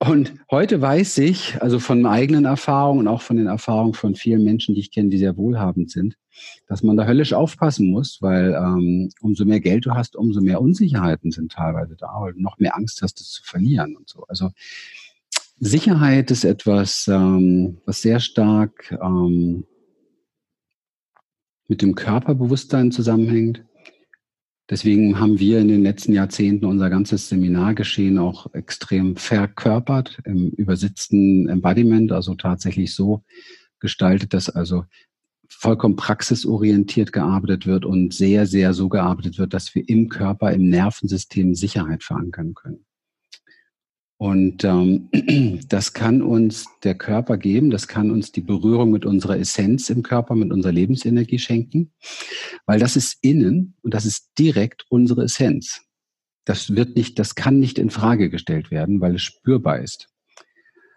und 0.00 0.34
heute 0.50 0.80
weiß 0.80 1.18
ich, 1.18 1.62
also 1.62 1.78
von 1.78 2.04
eigenen 2.06 2.46
Erfahrungen 2.46 3.00
und 3.00 3.08
auch 3.08 3.22
von 3.22 3.36
den 3.36 3.46
Erfahrungen 3.46 3.94
von 3.94 4.16
vielen 4.16 4.42
Menschen, 4.42 4.74
die 4.74 4.80
ich 4.80 4.90
kenne, 4.90 5.10
die 5.10 5.18
sehr 5.18 5.36
wohlhabend 5.36 5.90
sind, 5.92 6.16
dass 6.66 6.82
man 6.82 6.96
da 6.96 7.06
höllisch 7.06 7.32
aufpassen 7.32 7.90
muss, 7.90 8.18
weil 8.20 8.54
ähm, 8.54 9.10
umso 9.20 9.44
mehr 9.44 9.60
Geld 9.60 9.86
du 9.86 9.92
hast, 9.92 10.16
umso 10.16 10.40
mehr 10.40 10.60
Unsicherheiten 10.60 11.30
sind 11.30 11.52
teilweise 11.52 11.94
da, 11.96 12.12
weil 12.18 12.32
du 12.32 12.42
noch 12.42 12.58
mehr 12.58 12.76
Angst 12.76 13.02
hast, 13.02 13.20
es 13.20 13.30
zu 13.30 13.44
verlieren 13.44 13.96
und 13.96 14.08
so. 14.08 14.24
Also 14.28 14.50
Sicherheit 15.60 16.32
ist 16.32 16.44
etwas, 16.44 17.06
ähm, 17.06 17.78
was 17.86 18.02
sehr 18.02 18.18
stark 18.18 18.98
ähm, 19.00 19.64
mit 21.68 21.82
dem 21.82 21.94
Körperbewusstsein 21.94 22.92
zusammenhängt. 22.92 23.64
Deswegen 24.70 25.20
haben 25.20 25.38
wir 25.38 25.60
in 25.60 25.68
den 25.68 25.82
letzten 25.82 26.14
Jahrzehnten 26.14 26.64
unser 26.64 26.88
ganzes 26.88 27.28
Seminargeschehen 27.28 28.18
auch 28.18 28.52
extrem 28.54 29.16
verkörpert 29.16 30.20
im 30.24 30.50
übersetzten 30.50 31.48
Embodiment, 31.48 32.12
also 32.12 32.34
tatsächlich 32.34 32.94
so 32.94 33.24
gestaltet, 33.78 34.32
dass 34.32 34.48
also 34.48 34.84
vollkommen 35.48 35.96
praxisorientiert 35.96 37.12
gearbeitet 37.12 37.66
wird 37.66 37.84
und 37.84 38.14
sehr, 38.14 38.46
sehr 38.46 38.72
so 38.72 38.88
gearbeitet 38.88 39.38
wird, 39.38 39.52
dass 39.52 39.74
wir 39.74 39.86
im 39.88 40.08
Körper, 40.08 40.52
im 40.52 40.68
Nervensystem 40.70 41.54
Sicherheit 41.54 42.02
verankern 42.02 42.54
können. 42.54 42.84
Und 44.16 44.64
ähm, 44.64 45.08
das 45.68 45.92
kann 45.92 46.22
uns 46.22 46.66
der 46.82 46.94
Körper 46.94 47.36
geben, 47.36 47.70
das 47.70 47.88
kann 47.88 48.10
uns 48.10 48.30
die 48.32 48.40
Berührung 48.40 48.90
mit 48.90 49.04
unserer 49.04 49.38
Essenz 49.38 49.90
im 49.90 50.02
Körper, 50.02 50.34
mit 50.34 50.52
unserer 50.52 50.72
Lebensenergie 50.72 51.38
schenken, 51.38 51.92
weil 52.66 52.78
das 52.78 52.96
ist 52.96 53.18
innen 53.22 53.74
und 53.82 53.92
das 53.92 54.06
ist 54.06 54.30
direkt 54.38 54.86
unsere 54.88 55.24
Essenz. 55.24 55.82
Das 56.44 56.76
wird 56.76 56.94
nicht, 56.94 57.18
das 57.18 57.34
kann 57.34 57.58
nicht 57.58 57.78
in 57.78 57.90
Frage 57.90 58.30
gestellt 58.30 58.70
werden, 58.70 59.00
weil 59.00 59.16
es 59.16 59.22
spürbar 59.22 59.80
ist. 59.80 60.08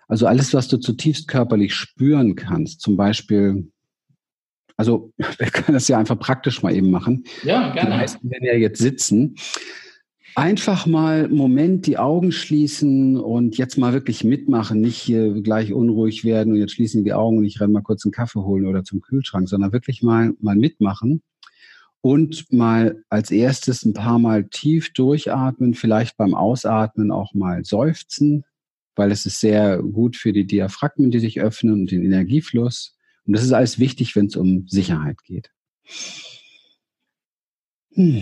Also 0.08 0.28
alles, 0.28 0.54
was 0.54 0.68
du 0.68 0.78
zutiefst 0.78 1.28
körperlich 1.28 1.74
spüren 1.74 2.36
kannst, 2.36 2.82
zum 2.82 2.98
Beispiel, 2.98 3.72
also 4.78 5.12
wir 5.18 5.48
können 5.48 5.74
das 5.74 5.88
ja 5.88 5.98
einfach 5.98 6.20
praktisch 6.20 6.62
mal 6.62 6.76
eben 6.76 6.92
machen. 6.92 7.24
Ja, 7.44 7.72
gerne. 7.74 7.92
Die 7.92 7.98
meisten 7.98 8.30
werden 8.30 8.46
ja 8.46 8.54
jetzt 8.54 8.80
sitzen 8.80 9.36
Einfach 10.38 10.86
mal 10.86 11.29
Moment 11.29 11.88
die 11.88 11.98
Augen 11.98 12.32
schließen 12.32 13.17
und 13.17 13.58
jetzt 13.58 13.75
mal 13.75 13.94
wirklich 13.94 14.24
mitmachen, 14.24 14.82
nicht 14.82 14.98
hier 14.98 15.41
gleich 15.41 15.74
unruhig 15.74 16.24
werden 16.25 16.53
und 16.53 16.60
jetzt 16.60 16.74
schließen 16.74 17.03
die 17.03 17.13
Augen 17.13 17.39
und 17.39 17.46
ich 17.46 17.60
renne 17.60 17.74
mal 17.74 17.82
kurz 17.82 18.06
einen 18.06 18.12
Kaffee 18.12 18.41
holen 18.41 18.67
oder 18.67 18.84
zum 18.84 19.01
Kühlschrank, 19.01 19.50
sondern 19.50 19.74
wirklich 19.74 20.03
mal, 20.03 20.36
mal 20.39 20.56
mitmachen 20.56 21.24
und 22.01 22.53
mal 22.53 23.03
als 23.10 23.32
erstes 23.32 23.84
ein 23.84 23.96
paar 23.96 24.20
Mal 24.20 24.48
tief 24.48 24.94
durchatmen, 24.94 25.74
vielleicht 25.74 26.17
beim 26.17 26.36
Ausatmen 26.36 27.10
auch 27.10 27.34
mal 27.34 27.65
seufzen, 27.65 28.46
weil 28.96 29.12
es 29.12 29.25
ist 29.25 29.39
sehr 29.39 29.82
gut 29.82 30.15
für 30.17 30.34
die 30.34 30.46
Diaphragmen, 30.46 31.10
die 31.10 31.17
sich 31.17 31.41
öffnen 31.41 31.74
und 31.74 31.89
den 31.89 32.06
Energiefluss. 32.06 32.96
Und 33.25 33.34
das 33.36 33.44
ist 33.44 33.53
alles 33.53 33.79
wichtig, 33.79 34.15
wenn 34.15 34.27
es 34.27 34.36
um 34.36 34.67
Sicherheit 34.67 35.17
geht. 35.24 35.50
Hm. 37.96 38.22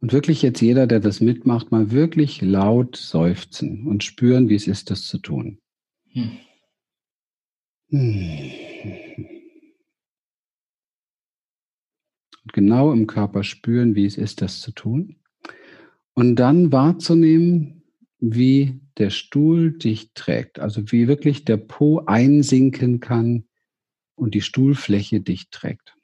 Und 0.00 0.12
wirklich 0.12 0.42
jetzt 0.42 0.60
jeder, 0.60 0.86
der 0.86 1.00
das 1.00 1.20
mitmacht, 1.20 1.72
mal 1.72 1.90
wirklich 1.90 2.40
laut 2.40 2.94
seufzen 2.96 3.86
und 3.86 4.04
spüren, 4.04 4.48
wie 4.48 4.54
es 4.54 4.68
ist, 4.68 4.90
das 4.90 5.06
zu 5.06 5.18
tun. 5.18 5.58
Hm. 6.12 6.38
Und 12.44 12.52
genau 12.52 12.92
im 12.92 13.08
Körper 13.08 13.42
spüren, 13.42 13.96
wie 13.96 14.06
es 14.06 14.16
ist, 14.16 14.40
das 14.40 14.60
zu 14.60 14.70
tun. 14.70 15.16
Und 16.14 16.36
dann 16.36 16.70
wahrzunehmen, 16.70 17.82
wie 18.20 18.80
der 18.98 19.10
Stuhl 19.10 19.76
dich 19.76 20.12
trägt. 20.14 20.60
Also 20.60 20.92
wie 20.92 21.08
wirklich 21.08 21.44
der 21.44 21.56
Po 21.56 22.04
einsinken 22.06 23.00
kann 23.00 23.48
und 24.14 24.34
die 24.34 24.42
Stuhlfläche 24.42 25.20
dich 25.20 25.50
trägt. 25.50 25.96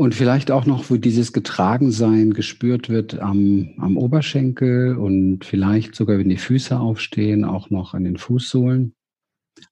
Und 0.00 0.14
vielleicht 0.14 0.50
auch 0.50 0.64
noch, 0.64 0.88
wo 0.88 0.96
dieses 0.96 1.34
Getragensein 1.34 2.32
gespürt 2.32 2.88
wird 2.88 3.18
am, 3.18 3.74
am 3.76 3.98
Oberschenkel 3.98 4.96
und 4.96 5.44
vielleicht 5.44 5.94
sogar, 5.94 6.16
wenn 6.16 6.30
die 6.30 6.38
Füße 6.38 6.80
aufstehen, 6.80 7.44
auch 7.44 7.68
noch 7.68 7.92
an 7.92 8.04
den 8.04 8.16
Fußsohlen. 8.16 8.94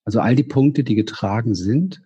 Also 0.05 0.21
all 0.21 0.37
die 0.37 0.45
Punkte, 0.45 0.85
die 0.85 0.97
getragen 0.97 1.55
sind, 1.55 2.03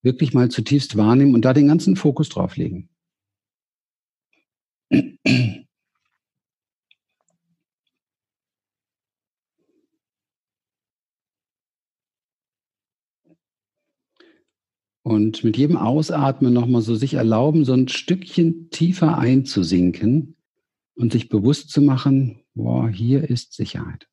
wirklich 0.00 0.32
mal 0.32 0.48
zutiefst 0.48 0.96
wahrnehmen 0.96 1.34
und 1.34 1.44
da 1.44 1.52
den 1.52 1.68
ganzen 1.68 1.94
Fokus 1.94 2.30
drauf 2.30 2.56
legen. 2.56 2.88
Und 15.12 15.44
mit 15.44 15.58
jedem 15.58 15.76
Ausatmen 15.76 16.54
nochmal 16.54 16.80
so 16.80 16.94
sich 16.94 17.14
erlauben, 17.14 17.66
so 17.66 17.74
ein 17.74 17.88
Stückchen 17.88 18.70
tiefer 18.70 19.18
einzusinken 19.18 20.36
und 20.94 21.12
sich 21.12 21.28
bewusst 21.28 21.70
zu 21.70 21.82
machen, 21.82 22.40
boah, 22.54 22.88
hier 22.88 23.28
ist 23.28 23.52
Sicherheit. 23.52 24.08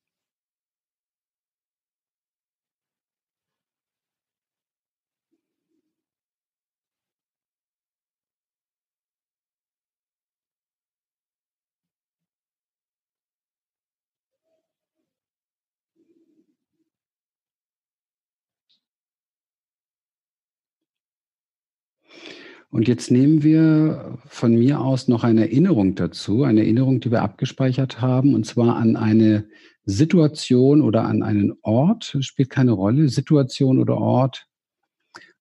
Und 22.72 22.88
jetzt 22.88 23.10
nehmen 23.10 23.42
wir 23.42 24.20
von 24.28 24.54
mir 24.56 24.80
aus 24.80 25.08
noch 25.08 25.24
eine 25.24 25.42
Erinnerung 25.42 25.96
dazu, 25.96 26.44
eine 26.44 26.62
Erinnerung, 26.62 27.00
die 27.00 27.10
wir 27.10 27.24
abgespeichert 27.24 28.00
haben, 28.00 28.36
und 28.36 28.46
zwar 28.46 28.76
an 28.76 28.96
eine 28.96 29.50
Situation 29.86 30.82
oder 30.82 31.04
an 31.06 31.24
einen 31.24 31.54
Ort, 31.64 32.18
spielt 32.20 32.52
keine 32.52 32.72
Rolle, 32.72 33.10
Situation 33.10 33.80
oder 33.80 33.98
Ort, 33.98 34.46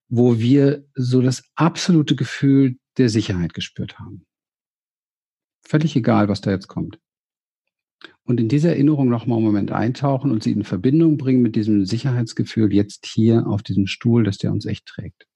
wo 0.08 0.38
wir 0.38 0.86
so 0.94 1.20
das 1.20 1.44
absolute 1.54 2.16
Gefühl 2.16 2.78
der 2.96 3.10
Sicherheit 3.10 3.52
gespürt 3.52 3.98
haben. 3.98 4.24
Völlig 5.60 5.96
egal, 5.96 6.28
was 6.28 6.40
da 6.40 6.50
jetzt 6.50 6.68
kommt. 6.68 6.98
Und 8.22 8.40
in 8.40 8.48
diese 8.48 8.68
Erinnerung 8.68 9.10
nochmal 9.10 9.36
einen 9.36 9.46
Moment 9.46 9.70
eintauchen 9.70 10.30
und 10.30 10.42
sie 10.42 10.52
in 10.52 10.64
Verbindung 10.64 11.18
bringen 11.18 11.42
mit 11.42 11.56
diesem 11.56 11.84
Sicherheitsgefühl 11.84 12.72
jetzt 12.72 13.04
hier 13.04 13.46
auf 13.46 13.62
diesem 13.62 13.86
Stuhl, 13.86 14.24
dass 14.24 14.38
der 14.38 14.50
uns 14.50 14.64
echt 14.64 14.86
trägt. 14.86 15.26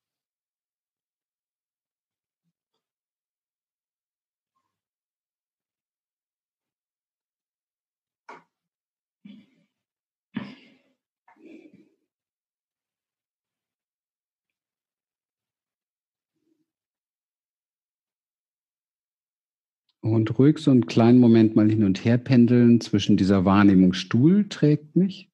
Und 20.03 20.39
ruhig 20.39 20.59
so 20.59 20.71
einen 20.71 20.87
kleinen 20.87 21.19
Moment 21.19 21.57
mal 21.57 21.71
hin 21.71 21.85
und 21.85 22.05
her 22.05 22.19
pendeln 22.19 22.81
zwischen 22.81 23.17
dieser 23.17 23.45
Wahrnehmung 23.45 23.93
Stuhl 23.93 24.49
trägt 24.49 24.97
mich 24.97 25.31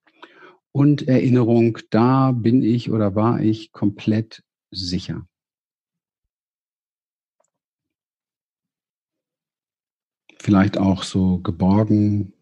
und 0.73 1.09
Erinnerung, 1.09 1.79
da 1.91 2.33
bin 2.33 2.63
ich 2.63 2.91
oder 2.91 3.15
war 3.15 3.41
ich 3.41 3.73
komplett 3.73 4.45
sicher. 4.71 5.27
Vielleicht 10.39 10.79
auch 10.79 11.03
so 11.03 11.39
geborgen, 11.39 12.35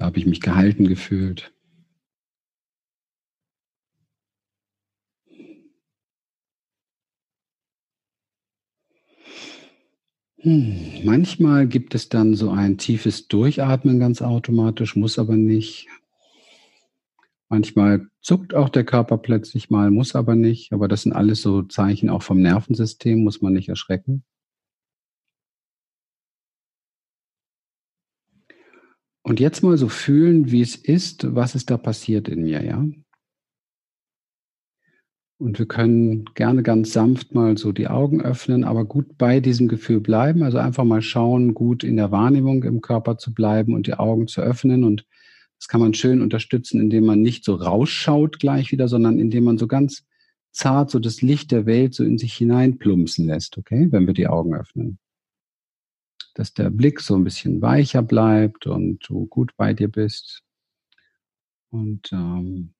Da 0.00 0.06
habe 0.06 0.18
ich 0.18 0.24
mich 0.24 0.40
gehalten 0.40 0.88
gefühlt. 0.88 1.52
Hm, 10.42 11.04
manchmal 11.04 11.66
gibt 11.66 11.94
es 11.94 12.08
dann 12.08 12.34
so 12.34 12.50
ein 12.50 12.78
tiefes 12.78 13.28
Durchatmen 13.28 13.98
ganz 13.98 14.22
automatisch, 14.22 14.96
muss 14.96 15.18
aber 15.18 15.36
nicht. 15.36 15.86
Manchmal 17.50 18.06
zuckt 18.22 18.54
auch 18.54 18.70
der 18.70 18.84
Körper 18.84 19.18
plötzlich 19.18 19.70
mal, 19.70 19.90
muss 19.90 20.14
aber 20.14 20.36
nicht. 20.36 20.72
Aber 20.72 20.88
das 20.88 21.02
sind 21.02 21.12
alles 21.12 21.42
so 21.42 21.62
Zeichen 21.62 22.08
auch 22.08 22.22
vom 22.22 22.40
Nervensystem, 22.40 23.22
muss 23.22 23.42
man 23.42 23.52
nicht 23.52 23.68
erschrecken. 23.68 24.24
Und 29.22 29.40
jetzt 29.40 29.62
mal 29.62 29.76
so 29.76 29.88
fühlen, 29.88 30.50
wie 30.50 30.62
es 30.62 30.76
ist, 30.76 31.34
was 31.34 31.54
ist 31.54 31.70
da 31.70 31.76
passiert 31.76 32.28
in 32.28 32.42
mir, 32.44 32.64
ja? 32.64 32.84
Und 35.40 35.58
wir 35.58 35.64
können 35.64 36.26
gerne 36.34 36.62
ganz 36.62 36.92
sanft 36.92 37.34
mal 37.34 37.56
so 37.56 37.72
die 37.72 37.88
Augen 37.88 38.20
öffnen, 38.20 38.62
aber 38.62 38.84
gut 38.84 39.16
bei 39.16 39.40
diesem 39.40 39.68
Gefühl 39.68 40.00
bleiben. 40.00 40.42
Also 40.42 40.58
einfach 40.58 40.84
mal 40.84 41.00
schauen, 41.00 41.54
gut 41.54 41.82
in 41.82 41.96
der 41.96 42.10
Wahrnehmung 42.10 42.62
im 42.62 42.82
Körper 42.82 43.16
zu 43.16 43.32
bleiben 43.32 43.72
und 43.72 43.86
die 43.86 43.94
Augen 43.94 44.28
zu 44.28 44.42
öffnen. 44.42 44.84
Und 44.84 45.06
das 45.58 45.66
kann 45.66 45.80
man 45.80 45.94
schön 45.94 46.20
unterstützen, 46.20 46.78
indem 46.78 47.06
man 47.06 47.22
nicht 47.22 47.42
so 47.42 47.54
rausschaut 47.54 48.38
gleich 48.38 48.70
wieder, 48.70 48.86
sondern 48.86 49.18
indem 49.18 49.44
man 49.44 49.56
so 49.56 49.66
ganz 49.66 50.04
zart 50.52 50.90
so 50.90 50.98
das 50.98 51.22
Licht 51.22 51.52
der 51.52 51.64
Welt 51.64 51.94
so 51.94 52.04
in 52.04 52.18
sich 52.18 52.34
hineinplumpsen 52.34 53.26
lässt, 53.26 53.56
okay, 53.56 53.88
wenn 53.90 54.06
wir 54.06 54.12
die 54.12 54.28
Augen 54.28 54.54
öffnen. 54.54 54.98
Dass 56.34 56.52
der 56.52 56.68
Blick 56.68 57.00
so 57.00 57.14
ein 57.14 57.24
bisschen 57.24 57.62
weicher 57.62 58.02
bleibt 58.02 58.66
und 58.66 58.98
du 59.08 59.24
gut 59.24 59.52
bei 59.56 59.72
dir 59.72 59.88
bist. 59.88 60.42
Und 61.70 62.12
ähm, 62.12 62.74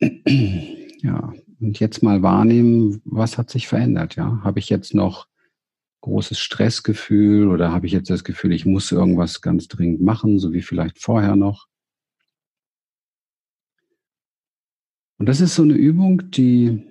ja, 1.02 1.32
und 1.60 1.80
jetzt 1.80 2.02
mal 2.02 2.22
wahrnehmen, 2.22 3.00
was 3.04 3.38
hat 3.38 3.50
sich 3.50 3.68
verändert, 3.68 4.16
ja? 4.16 4.40
Habe 4.42 4.58
ich 4.58 4.68
jetzt 4.68 4.94
noch 4.94 5.26
großes 6.02 6.38
Stressgefühl 6.38 7.48
oder 7.48 7.72
habe 7.72 7.86
ich 7.86 7.92
jetzt 7.92 8.10
das 8.10 8.22
Gefühl, 8.22 8.52
ich 8.52 8.66
muss 8.66 8.92
irgendwas 8.92 9.40
ganz 9.40 9.68
dringend 9.68 10.00
machen, 10.02 10.38
so 10.38 10.52
wie 10.52 10.62
vielleicht 10.62 11.00
vorher 11.00 11.34
noch? 11.34 11.66
Und 15.18 15.26
das 15.26 15.40
ist 15.40 15.54
so 15.54 15.62
eine 15.62 15.74
Übung, 15.74 16.30
die, 16.30 16.86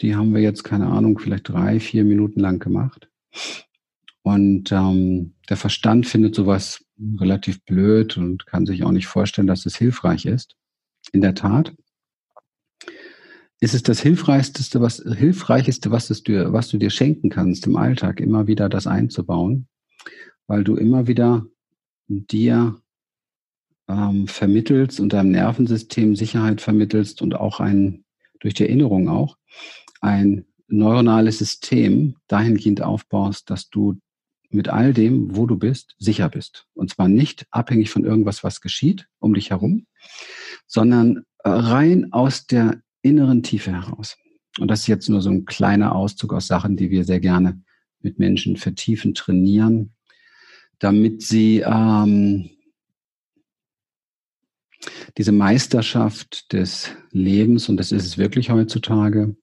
die 0.00 0.16
haben 0.16 0.34
wir 0.34 0.40
jetzt, 0.40 0.64
keine 0.64 0.86
Ahnung, 0.86 1.18
vielleicht 1.18 1.48
drei, 1.50 1.80
vier 1.80 2.04
Minuten 2.04 2.40
lang 2.40 2.58
gemacht. 2.58 3.08
Und 4.22 4.72
ähm, 4.72 5.34
der 5.48 5.56
Verstand 5.56 6.06
findet 6.06 6.34
sowas 6.34 6.84
relativ 7.18 7.62
blöd 7.64 8.16
und 8.16 8.46
kann 8.46 8.66
sich 8.66 8.84
auch 8.84 8.92
nicht 8.92 9.06
vorstellen, 9.06 9.48
dass 9.48 9.66
es 9.66 9.76
hilfreich 9.76 10.24
ist. 10.26 10.56
In 11.12 11.20
der 11.20 11.34
Tat 11.34 11.74
ist 13.62 13.74
es 13.74 13.84
das 13.84 14.00
Hilfreichste, 14.00 14.80
was, 14.80 14.96
Hilfreichste, 14.96 15.92
was, 15.92 16.10
es 16.10 16.24
dir, 16.24 16.52
was 16.52 16.68
du 16.68 16.78
dir 16.78 16.90
schenken 16.90 17.30
kannst 17.30 17.64
im 17.64 17.76
Alltag, 17.76 18.18
immer 18.18 18.48
wieder 18.48 18.68
das 18.68 18.88
einzubauen, 18.88 19.68
weil 20.48 20.64
du 20.64 20.74
immer 20.74 21.06
wieder 21.06 21.46
dir 22.08 22.82
ähm, 23.86 24.26
vermittelst 24.26 24.98
und 24.98 25.12
deinem 25.12 25.30
Nervensystem 25.30 26.16
Sicherheit 26.16 26.60
vermittelst 26.60 27.22
und 27.22 27.36
auch 27.36 27.60
ein, 27.60 28.04
durch 28.40 28.54
die 28.54 28.64
Erinnerung 28.64 29.08
auch, 29.08 29.36
ein 30.00 30.44
neuronales 30.66 31.38
System 31.38 32.16
dahingehend 32.26 32.82
aufbaust, 32.82 33.48
dass 33.48 33.70
du 33.70 33.96
mit 34.50 34.70
all 34.70 34.92
dem, 34.92 35.36
wo 35.36 35.46
du 35.46 35.56
bist, 35.56 35.94
sicher 36.00 36.28
bist. 36.28 36.66
Und 36.74 36.90
zwar 36.90 37.06
nicht 37.06 37.46
abhängig 37.52 37.90
von 37.90 38.04
irgendwas, 38.04 38.42
was 38.42 38.60
geschieht 38.60 39.06
um 39.20 39.34
dich 39.34 39.50
herum, 39.50 39.86
sondern 40.66 41.18
äh, 41.44 41.48
rein 41.48 42.12
aus 42.12 42.48
der 42.48 42.82
inneren 43.02 43.42
Tiefe 43.42 43.72
heraus. 43.72 44.16
Und 44.58 44.70
das 44.70 44.80
ist 44.80 44.86
jetzt 44.86 45.08
nur 45.08 45.22
so 45.22 45.30
ein 45.30 45.44
kleiner 45.44 45.94
Auszug 45.94 46.32
aus 46.32 46.46
Sachen, 46.46 46.76
die 46.76 46.90
wir 46.90 47.04
sehr 47.04 47.20
gerne 47.20 47.62
mit 48.00 48.18
Menschen 48.18 48.56
vertiefen, 48.56 49.14
trainieren, 49.14 49.94
damit 50.78 51.22
sie 51.22 51.60
ähm, 51.60 52.50
diese 55.16 55.32
Meisterschaft 55.32 56.52
des 56.52 56.90
Lebens, 57.10 57.68
und 57.68 57.76
das 57.76 57.92
ist 57.92 58.04
es 58.04 58.18
wirklich 58.18 58.50
heutzutage, 58.50 59.36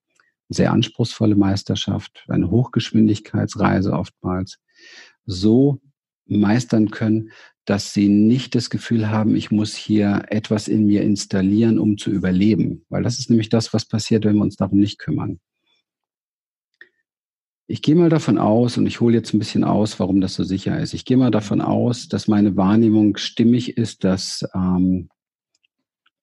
sehr 0.49 0.71
anspruchsvolle 0.71 1.35
Meisterschaft, 1.35 2.25
eine 2.27 2.49
Hochgeschwindigkeitsreise 2.49 3.93
oftmals, 3.93 4.59
so 5.25 5.79
meistern 6.25 6.91
können, 6.91 7.31
dass 7.69 7.93
sie 7.93 8.09
nicht 8.09 8.55
das 8.55 8.71
Gefühl 8.71 9.09
haben, 9.09 9.35
ich 9.35 9.51
muss 9.51 9.75
hier 9.75 10.23
etwas 10.29 10.67
in 10.67 10.87
mir 10.87 11.03
installieren, 11.03 11.77
um 11.77 11.99
zu 11.99 12.09
überleben. 12.09 12.83
Weil 12.89 13.03
das 13.03 13.19
ist 13.19 13.29
nämlich 13.29 13.49
das, 13.49 13.73
was 13.73 13.85
passiert, 13.85 14.25
wenn 14.25 14.37
wir 14.37 14.41
uns 14.41 14.55
darum 14.55 14.79
nicht 14.79 14.97
kümmern. 14.97 15.39
Ich 17.67 17.83
gehe 17.83 17.93
mal 17.93 18.09
davon 18.09 18.39
aus, 18.39 18.79
und 18.79 18.87
ich 18.87 18.99
hole 18.99 19.15
jetzt 19.15 19.35
ein 19.35 19.39
bisschen 19.39 19.63
aus, 19.63 19.99
warum 19.99 20.19
das 20.19 20.33
so 20.33 20.43
sicher 20.43 20.79
ist. 20.79 20.95
Ich 20.95 21.05
gehe 21.05 21.17
mal 21.17 21.29
davon 21.29 21.61
aus, 21.61 22.07
dass 22.07 22.27
meine 22.27 22.57
Wahrnehmung 22.57 23.17
stimmig 23.17 23.77
ist, 23.77 24.03
dass 24.03 24.43
ähm, 24.55 25.09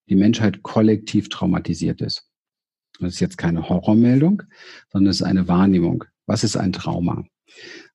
die 0.09 0.17
Menschheit 0.17 0.65
kollektiv 0.65 1.29
traumatisiert 1.29 2.01
ist. 2.01 2.29
Das 2.99 3.15
ist 3.15 3.21
jetzt 3.21 3.39
keine 3.39 3.69
Horrormeldung, 3.69 4.43
sondern 4.91 5.11
es 5.11 5.21
ist 5.21 5.27
eine 5.27 5.47
Wahrnehmung. 5.47 6.03
Was 6.27 6.43
ist 6.43 6.57
ein 6.57 6.73
Trauma? 6.73 7.25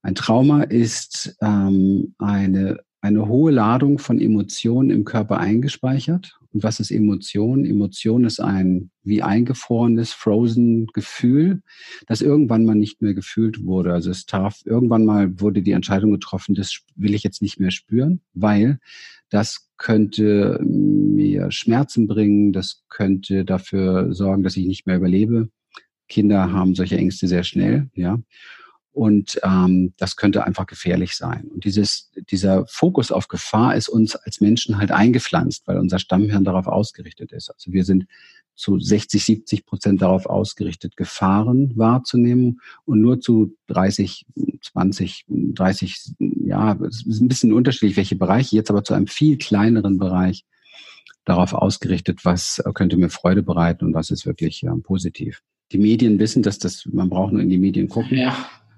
Ein 0.01 0.15
Trauma 0.15 0.63
ist 0.63 1.35
ähm, 1.41 2.15
eine 2.17 2.79
eine 3.01 3.27
hohe 3.27 3.51
Ladung 3.51 3.97
von 3.97 4.21
Emotionen 4.21 4.91
im 4.91 5.05
Körper 5.05 5.39
eingespeichert. 5.39 6.37
Und 6.53 6.63
was 6.63 6.79
ist 6.79 6.91
Emotion? 6.91 7.65
Emotion 7.65 8.25
ist 8.25 8.39
ein 8.39 8.91
wie 9.03 9.23
eingefrorenes, 9.23 10.13
frozen 10.13 10.87
Gefühl, 10.87 11.61
das 12.07 12.21
irgendwann 12.21 12.65
mal 12.65 12.75
nicht 12.75 13.01
mehr 13.01 13.13
gefühlt 13.13 13.63
wurde. 13.63 13.93
Also 13.93 14.11
es 14.11 14.25
darf, 14.25 14.61
irgendwann 14.65 15.05
mal 15.05 15.39
wurde 15.39 15.61
die 15.61 15.71
Entscheidung 15.71 16.11
getroffen, 16.11 16.53
das 16.53 16.81
will 16.95 17.15
ich 17.15 17.23
jetzt 17.23 17.41
nicht 17.41 17.59
mehr 17.59 17.71
spüren, 17.71 18.21
weil 18.33 18.79
das 19.29 19.69
könnte 19.77 20.59
mir 20.61 21.49
Schmerzen 21.51 22.05
bringen, 22.05 22.53
das 22.53 22.83
könnte 22.89 23.45
dafür 23.45 24.13
sorgen, 24.13 24.43
dass 24.43 24.57
ich 24.57 24.67
nicht 24.67 24.85
mehr 24.85 24.97
überlebe. 24.97 25.49
Kinder 26.07 26.51
haben 26.51 26.75
solche 26.75 26.97
Ängste 26.97 27.27
sehr 27.27 27.43
schnell, 27.43 27.89
ja. 27.95 28.19
Und 28.93 29.39
ähm, 29.43 29.93
das 29.97 30.17
könnte 30.17 30.45
einfach 30.45 30.65
gefährlich 30.65 31.15
sein. 31.15 31.49
Und 31.53 31.63
dieses, 31.63 32.11
dieser 32.29 32.65
Fokus 32.67 33.11
auf 33.11 33.29
Gefahr 33.29 33.75
ist 33.75 33.87
uns 33.87 34.15
als 34.17 34.41
Menschen 34.41 34.77
halt 34.77 34.91
eingepflanzt, 34.91 35.65
weil 35.65 35.77
unser 35.77 35.97
Stammhirn 35.97 36.43
darauf 36.43 36.67
ausgerichtet 36.67 37.31
ist. 37.31 37.49
Also 37.49 37.71
wir 37.71 37.85
sind 37.85 38.05
zu 38.53 38.79
60, 38.79 39.23
70 39.23 39.65
Prozent 39.65 40.01
darauf 40.01 40.25
ausgerichtet, 40.25 40.97
Gefahren 40.97 41.71
wahrzunehmen 41.77 42.59
und 42.83 42.99
nur 42.99 43.21
zu 43.21 43.55
30, 43.67 44.25
20, 44.61 45.25
30, 45.29 46.15
ja, 46.19 46.77
es 46.85 47.05
ist 47.05 47.21
ein 47.21 47.29
bisschen 47.29 47.53
unterschiedlich, 47.53 47.95
welche 47.95 48.17
Bereiche, 48.17 48.57
jetzt 48.57 48.69
aber 48.69 48.83
zu 48.83 48.93
einem 48.93 49.07
viel 49.07 49.37
kleineren 49.37 49.97
Bereich 49.97 50.43
darauf 51.23 51.53
ausgerichtet, 51.53 52.25
was 52.25 52.61
könnte 52.73 52.97
mir 52.97 53.09
Freude 53.09 53.41
bereiten 53.41 53.85
und 53.85 53.93
was 53.93 54.11
ist 54.11 54.25
wirklich 54.25 54.61
ja, 54.61 54.75
positiv. 54.83 55.41
Die 55.71 55.77
Medien 55.77 56.19
wissen, 56.19 56.43
dass 56.43 56.59
das, 56.59 56.85
man 56.91 57.09
braucht 57.09 57.31
nur 57.31 57.41
in 57.41 57.49
die 57.49 57.57
Medien 57.57 57.87
gucken. 57.87 58.17
Ja 58.17 58.35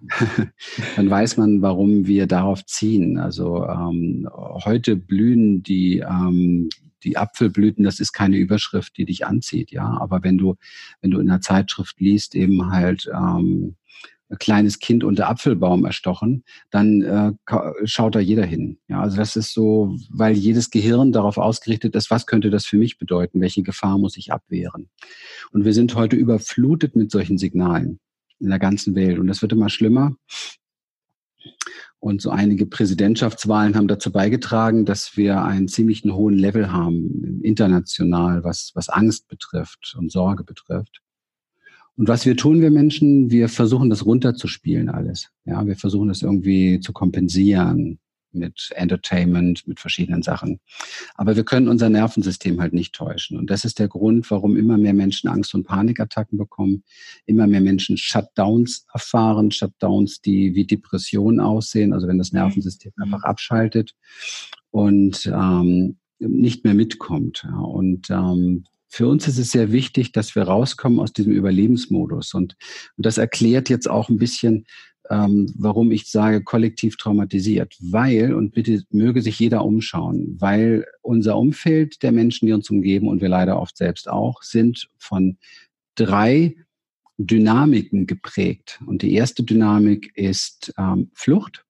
dann 0.96 1.10
weiß 1.10 1.38
man, 1.38 1.62
warum 1.62 2.08
wir 2.08 2.28
darauf 2.28 2.66
ziehen. 2.66 3.18
Also 3.18 3.66
ähm, 3.66 4.28
heute 4.34 4.96
blühen 4.96 5.64
die, 5.64 6.00
ähm, 6.00 6.70
die 7.04 7.18
Apfelblüten, 7.18 7.84
das 7.84 8.00
ist 8.00 8.14
keine 8.14 8.38
Überschrift, 8.38 8.98
die 8.98 9.06
dich 9.06 9.26
anzieht, 9.26 9.72
ja. 9.72 9.98
Aber 10.00 10.24
wenn 10.24 10.38
du, 10.38 10.56
wenn 11.02 11.12
du 11.12 11.20
in 11.20 11.28
der 11.28 11.42
Zeitschrift 11.42 12.00
liest, 12.00 12.36
eben 12.36 12.72
halt 12.72 13.10
ähm, 13.14 13.76
ein 14.30 14.38
kleines 14.40 14.80
Kind 14.80 15.04
unter 15.04 15.30
Apfelbaum 15.30 15.86
erstochen, 15.86 16.44
dann 16.72 17.02
äh, 17.02 17.32
schaut 17.84 18.16
da 18.16 18.20
jeder 18.20 18.46
hin. 18.46 18.80
Ja, 18.88 19.02
also 19.02 19.18
das 19.18 19.36
ist 19.36 19.54
so, 19.54 19.96
weil 20.10 20.34
jedes 20.34 20.72
Gehirn 20.72 21.12
darauf 21.12 21.38
ausgerichtet 21.38 21.96
ist, 21.96 22.10
was 22.10 22.26
könnte 22.26 22.50
das 22.50 22.66
für 22.66 22.78
mich 22.78 22.98
bedeuten? 22.98 23.42
Welche 23.42 23.64
Gefahr 23.64 23.98
muss 23.98 24.18
ich 24.18 24.32
abwehren? 24.32 24.90
Und 25.52 25.66
wir 25.66 25.74
sind 25.74 25.96
heute 25.96 26.16
überflutet 26.16 26.96
mit 26.96 27.12
solchen 27.12 27.38
Signalen 27.38 28.00
in 28.44 28.50
der 28.50 28.60
ganzen 28.60 28.94
Welt. 28.96 29.18
Und 29.18 29.28
das 29.28 29.42
wird 29.42 29.54
immer 29.54 29.70
schlimmer. 29.70 30.16
Und 32.00 32.22
so 32.22 32.32
einige 32.32 32.66
Präsidentschaftswahlen 32.66 33.76
haben 33.76 33.88
dazu 33.88 34.12
beigetragen, 34.12 34.84
dass 34.84 35.16
wir 35.16 35.42
einen 35.42 35.70
ziemlichen 35.70 36.14
hohen 36.14 36.38
Level 36.38 36.72
haben, 36.72 37.40
international, 37.42 38.44
was, 38.44 38.72
was 38.76 38.90
Angst 38.90 39.30
betrifft 39.30 39.96
und 39.98 40.12
Sorge 40.12 40.44
betrifft. 40.44 41.02
Und 41.96 42.08
was 42.08 42.26
wir 42.26 42.36
tun, 42.36 42.62
wir 42.62 42.72
Menschen, 42.72 43.30
wir 43.30 43.48
versuchen 43.48 43.90
das 43.90 44.06
runterzuspielen 44.06 44.90
alles. 44.90 45.30
Ja, 45.46 45.66
wir 45.66 45.78
versuchen 45.78 46.10
das 46.10 46.24
irgendwie 46.24 46.80
zu 46.80 46.92
kompensieren. 46.92 48.00
Mit 48.34 48.72
Entertainment, 48.76 49.68
mit 49.68 49.80
verschiedenen 49.80 50.24
Sachen. 50.24 50.60
Aber 51.16 51.36
wir 51.36 51.44
können 51.44 51.68
unser 51.68 51.90
Nervensystem 51.90 52.60
halt 52.60 52.74
nicht 52.74 52.94
täuschen. 52.94 53.38
Und 53.38 53.50
das 53.50 53.66
ist 53.66 53.80
der 53.80 53.88
Grund, 53.88 54.30
warum 54.32 54.58
immer 54.58 54.78
mehr 54.78 54.94
Menschen 54.94 55.30
Angst- 55.30 55.54
und 55.56 55.66
Panikattacken 55.66 56.38
bekommen, 56.38 56.84
immer 57.26 57.48
mehr 57.48 57.62
Menschen 57.62 57.98
Shutdowns 57.98 58.86
erfahren, 58.94 59.52
Shutdowns, 59.52 60.22
die 60.22 60.56
wie 60.56 60.66
Depressionen 60.66 61.40
aussehen, 61.40 61.94
also 61.94 62.08
wenn 62.08 62.18
das 62.18 62.32
Nervensystem 62.32 62.92
mhm. 62.96 63.04
einfach 63.04 63.24
abschaltet 63.24 63.94
und 64.72 65.32
ähm, 65.34 65.98
nicht 66.20 66.64
mehr 66.64 66.74
mitkommt. 66.74 67.44
Ja. 67.44 67.60
Und 67.60 68.10
ähm, 68.10 68.66
für 68.88 69.08
uns 69.08 69.28
ist 69.28 69.40
es 69.40 69.52
sehr 69.52 69.72
wichtig, 69.72 70.12
dass 70.12 70.36
wir 70.36 70.44
rauskommen 70.44 71.00
aus 71.00 71.14
diesem 71.14 71.34
Überlebensmodus. 71.34 72.36
Und, 72.36 72.56
und 72.96 73.06
das 73.06 73.18
erklärt 73.18 73.68
jetzt 73.70 73.90
auch 73.90 74.10
ein 74.10 74.18
bisschen, 74.18 74.66
ähm, 75.10 75.54
warum 75.58 75.92
ich 75.92 76.10
sage 76.10 76.44
kollektiv 76.44 76.98
traumatisiert. 76.98 77.76
Weil, 77.80 78.34
und 78.34 78.52
bitte 78.54 78.84
möge 78.90 79.22
sich 79.22 79.40
jeder 79.40 79.66
umschauen, 79.66 80.38
weil 80.40 80.86
unser 81.02 81.38
Umfeld 81.38 82.04
der 82.04 82.12
Menschen, 82.12 82.48
die 82.48 82.54
uns 82.54 82.70
umgeben 82.70 83.08
und 83.08 83.22
wir 83.22 83.30
leider 83.30 83.60
oft 83.60 83.78
selbst 83.78 84.10
auch, 84.10 84.42
sind 84.44 84.90
von 84.98 85.38
drei 85.96 86.56
Dynamiken 87.18 88.08
geprägt. 88.08 88.80
Und 88.86 89.02
die 89.02 89.14
erste 89.14 89.44
Dynamik 89.44 90.12
ist 90.16 90.74
ähm, 90.78 91.12
Flucht. 91.14 91.66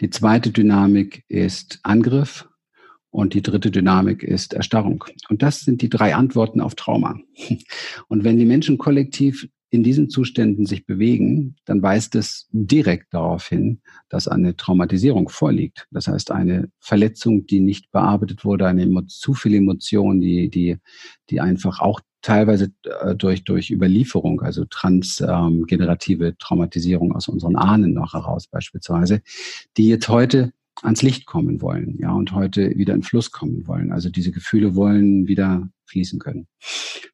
Die 0.00 0.10
zweite 0.10 0.50
Dynamik 0.50 1.24
ist 1.28 1.80
Angriff. 1.82 2.48
Und 3.10 3.32
die 3.32 3.42
dritte 3.42 3.70
Dynamik 3.70 4.22
ist 4.22 4.52
Erstarrung. 4.52 5.02
Und 5.30 5.42
das 5.42 5.60
sind 5.60 5.80
die 5.80 5.88
drei 5.88 6.14
Antworten 6.14 6.60
auf 6.60 6.74
Trauma. 6.74 7.18
Und 8.08 8.22
wenn 8.22 8.38
die 8.38 8.44
Menschen 8.44 8.76
kollektiv 8.76 9.48
in 9.70 9.82
diesen 9.82 10.08
Zuständen 10.08 10.66
sich 10.66 10.86
bewegen, 10.86 11.56
dann 11.64 11.82
weist 11.82 12.14
es 12.14 12.48
direkt 12.52 13.12
darauf 13.12 13.46
hin, 13.46 13.80
dass 14.08 14.26
eine 14.26 14.56
Traumatisierung 14.56 15.28
vorliegt. 15.28 15.86
Das 15.90 16.08
heißt, 16.08 16.30
eine 16.30 16.70
Verletzung, 16.80 17.46
die 17.46 17.60
nicht 17.60 17.90
bearbeitet 17.90 18.44
wurde, 18.44 18.66
eine 18.66 19.06
zu 19.06 19.34
viel 19.34 19.54
Emotion, 19.54 20.20
die, 20.20 20.48
die, 20.48 20.76
die 21.28 21.40
einfach 21.40 21.80
auch 21.80 22.00
teilweise 22.22 22.72
äh, 23.02 23.14
durch, 23.14 23.44
durch 23.44 23.70
Überlieferung, 23.70 24.40
also 24.40 24.64
transgenerative 24.64 26.36
Traumatisierung 26.38 27.14
aus 27.14 27.28
unseren 27.28 27.56
Ahnen 27.56 27.92
noch 27.92 28.14
heraus 28.14 28.46
beispielsweise, 28.46 29.22
die 29.76 29.88
jetzt 29.88 30.08
heute 30.08 30.52
ans 30.82 31.02
Licht 31.02 31.26
kommen 31.26 31.60
wollen, 31.60 31.98
ja, 31.98 32.12
und 32.12 32.32
heute 32.32 32.76
wieder 32.76 32.94
in 32.94 33.02
Fluss 33.02 33.30
kommen 33.32 33.66
wollen. 33.66 33.92
Also 33.92 34.10
diese 34.10 34.30
Gefühle 34.30 34.74
wollen 34.74 35.26
wieder 35.26 35.68
fließen 35.86 36.18
können. 36.18 36.46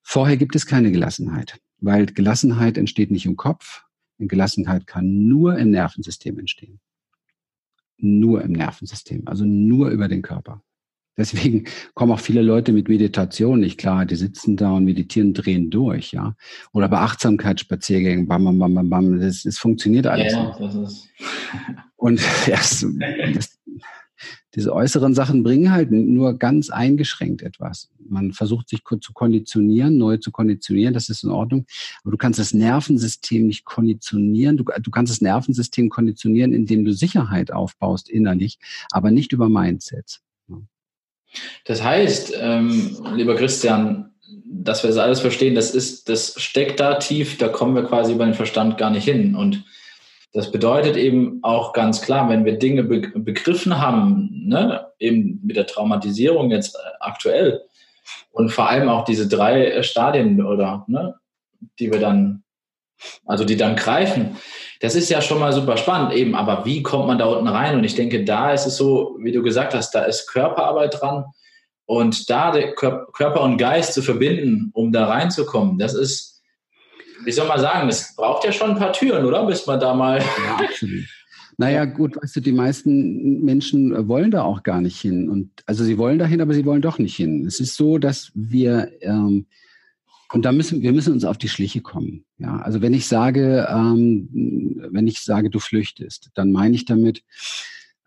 Vorher 0.03 0.37
gibt 0.37 0.55
es 0.55 0.67
keine 0.67 0.93
Gelassenheit, 0.93 1.59
weil 1.85 2.07
Gelassenheit 2.07 2.79
entsteht 2.79 3.11
nicht 3.11 3.27
im 3.27 3.37
Kopf. 3.37 3.83
Gelassenheit 4.19 4.87
kann 4.87 5.27
nur 5.27 5.59
im 5.59 5.71
Nervensystem 5.71 6.39
entstehen. 6.39 6.81
Nur 7.99 8.43
im 8.43 8.53
Nervensystem, 8.53 9.23
also 9.27 9.45
nur 9.45 9.91
über 9.91 10.09
den 10.09 10.23
Körper. 10.23 10.63
Deswegen 11.17 11.65
kommen 11.95 12.11
auch 12.13 12.21
viele 12.21 12.43
Leute 12.43 12.73
mit 12.73 12.89
Meditation 12.89 13.61
nicht 13.61 13.79
klar. 13.79 14.05
Die 14.05 14.17
sitzen 14.17 14.57
da 14.57 14.73
und 14.73 14.85
meditieren, 14.85 15.33
drehen 15.33 15.71
durch, 15.71 16.13
ja. 16.13 16.35
Oder 16.73 16.89
bei 16.89 16.99
Achtsamkeitsspaziergängen, 16.99 18.27
bam, 18.27 18.45
bam, 18.45 18.59
bam, 18.59 18.75
bam, 18.75 18.91
bam. 18.91 19.21
Das, 19.21 19.43
das 19.45 19.59
funktioniert 19.59 20.07
alles. 20.09 20.33
Ja, 20.33 20.57
das 20.59 20.75
ist. 20.75 21.09
Und 21.97 22.21
erst, 22.49 22.87
das, 23.33 23.61
diese 24.55 24.73
äußeren 24.73 25.15
Sachen 25.15 25.43
bringen 25.43 25.73
halt 25.73 25.91
nur 25.91 26.39
ganz 26.39 26.71
eingeschränkt 26.71 27.43
etwas. 27.43 27.91
Man 28.09 28.33
versucht 28.33 28.69
sich 28.69 28.83
zu 29.01 29.13
konditionieren, 29.13 29.99
neu 29.99 30.19
zu 30.19 30.31
konditionieren, 30.31 30.95
das 30.95 31.09
ist 31.09 31.25
in 31.25 31.31
Ordnung. 31.31 31.67
Aber 32.03 32.13
du 32.13 32.17
kannst 32.17 32.39
das 32.39 32.55
Nervensystem 32.55 33.47
nicht 33.47 33.65
konditionieren. 33.65 34.57
Du, 34.57 34.65
du 34.65 34.91
kannst 34.91 35.13
das 35.13 35.21
Nervensystem 35.21 35.89
konditionieren, 35.89 36.53
indem 36.53 36.85
du 36.85 36.93
Sicherheit 36.93 37.53
aufbaust 37.53 38.09
innerlich, 38.09 38.59
aber 38.91 39.11
nicht 39.11 39.33
über 39.33 39.49
Mindsets. 39.49 40.23
Das 41.65 41.83
heißt, 41.83 42.35
ähm, 42.39 42.97
lieber 43.17 43.35
Christian, 43.35 44.13
dass 44.47 44.83
wir 44.83 44.89
das 44.89 44.99
alles 44.99 45.21
verstehen, 45.21 45.55
das 45.55 45.75
ist, 45.75 46.09
das 46.09 46.41
steckt 46.41 46.81
da 46.81 46.95
tief, 46.95 47.39
da 47.39 47.49
kommen 47.49 47.75
wir 47.75 47.85
quasi 47.85 48.13
über 48.13 48.25
den 48.25 48.35
Verstand 48.35 48.79
gar 48.79 48.91
nicht 48.91 49.05
hin. 49.05 49.35
Und 49.35 49.65
das 50.35 50.51
bedeutet 50.51 50.97
eben 50.97 51.39
auch 51.43 51.73
ganz 51.73 52.03
klar, 52.03 52.29
wenn 52.29 52.45
wir 52.45 52.59
Dinge 52.59 52.83
be 52.83 53.01
begriffen 53.15 53.81
haben, 53.81 54.29
ne, 54.49 54.85
eben 54.99 55.41
mit 55.45 55.57
der 55.57 55.67
Traumatisierung 55.67 56.51
jetzt 56.51 56.77
aktuell 56.99 57.63
und 58.33 58.51
vor 58.51 58.69
allem 58.69 58.89
auch 58.89 59.05
diese 59.05 59.29
drei 59.29 59.81
Stadien 59.85 60.45
oder 60.45 60.85
ne, 60.89 61.15
die 61.79 61.93
wir 61.93 62.01
dann, 62.01 62.43
also 63.25 63.45
die 63.45 63.57
dann 63.57 63.77
greifen, 63.77 64.37
das 64.81 64.97
ist 64.97 65.09
ja 65.09 65.23
schon 65.23 65.39
mal 65.39 65.53
super 65.53 65.77
spannend 65.77 66.13
eben, 66.13 66.35
aber 66.35 66.65
wie 66.65 66.83
kommt 66.83 67.07
man 67.07 67.19
da 67.19 67.27
unten 67.27 67.49
rein? 67.49 67.77
Und 67.77 67.85
ich 67.85 67.95
denke, 67.95 68.25
da 68.25 68.53
ist 68.53 68.67
es 68.67 68.77
so, 68.77 69.17
wie 69.21 69.33
du 69.33 69.41
gesagt 69.41 69.73
hast, 69.73 69.95
da 69.95 70.03
ist 70.03 70.27
Körperarbeit 70.27 71.01
dran 71.01 71.27
und 71.87 72.29
da 72.29 72.53
Körper 72.73 73.41
und 73.43 73.57
Geist 73.57 73.95
zu 73.95 74.03
verbinden, 74.03 74.73
um 74.75 74.91
da 74.91 75.07
reinzukommen, 75.07 75.79
das 75.79 75.95
ist, 75.95 76.34
wie 77.25 77.33
soll 77.33 77.49
man 77.49 77.61
sagen, 77.61 77.89
das 77.89 78.15
braucht 78.17 78.45
ja 78.45 78.53
schon 78.53 78.71
ein 78.71 78.79
paar 78.79 78.93
Türen, 78.93 79.25
oder? 79.25 79.47
Bis 79.47 79.67
man 79.67 79.81
da 79.81 79.95
mal. 79.95 80.19
Ja, 80.19 80.57
absolut. 80.69 81.05
Naja, 81.57 81.85
gut, 81.85 82.17
weißt 82.17 82.37
du, 82.37 82.41
die 82.41 82.53
meisten 82.53 83.45
Menschen 83.45 84.09
wollen 84.09 84.33
da 84.33 84.43
auch 84.43 84.65
gar 84.65 84.81
nicht 84.81 85.01
hin. 85.01 85.29
Und 85.31 85.51
also 85.67 85.85
sie 85.85 85.99
wollen 85.99 86.19
dahin, 86.19 86.41
aber 86.41 86.53
sie 86.53 86.65
wollen 86.65 86.83
doch 86.83 86.99
nicht 86.99 87.15
hin. 87.15 87.47
Es 87.47 87.61
ist 87.61 87.77
so, 87.77 87.99
dass 87.99 88.33
wir 88.35 88.91
ähm, 89.03 89.47
und 90.33 90.45
da 90.45 90.51
müssen 90.51 90.83
wir 90.83 90.93
müssen 90.93 91.13
uns 91.13 91.25
auf 91.25 91.39
die 91.39 91.49
Schliche 91.49 91.81
kommen. 91.81 92.25
Ja, 92.39 92.59
also 92.59 92.83
wenn 92.83 92.93
ich 92.93 93.07
sage, 93.07 93.69
ähm, 93.71 94.29
wenn 94.91 95.07
ich 95.07 95.21
sage, 95.21 95.49
du 95.49 95.61
flüchtest, 95.61 96.31
dann 96.35 96.51
meine 96.51 96.75
ich 96.75 96.85
damit, 96.85 97.23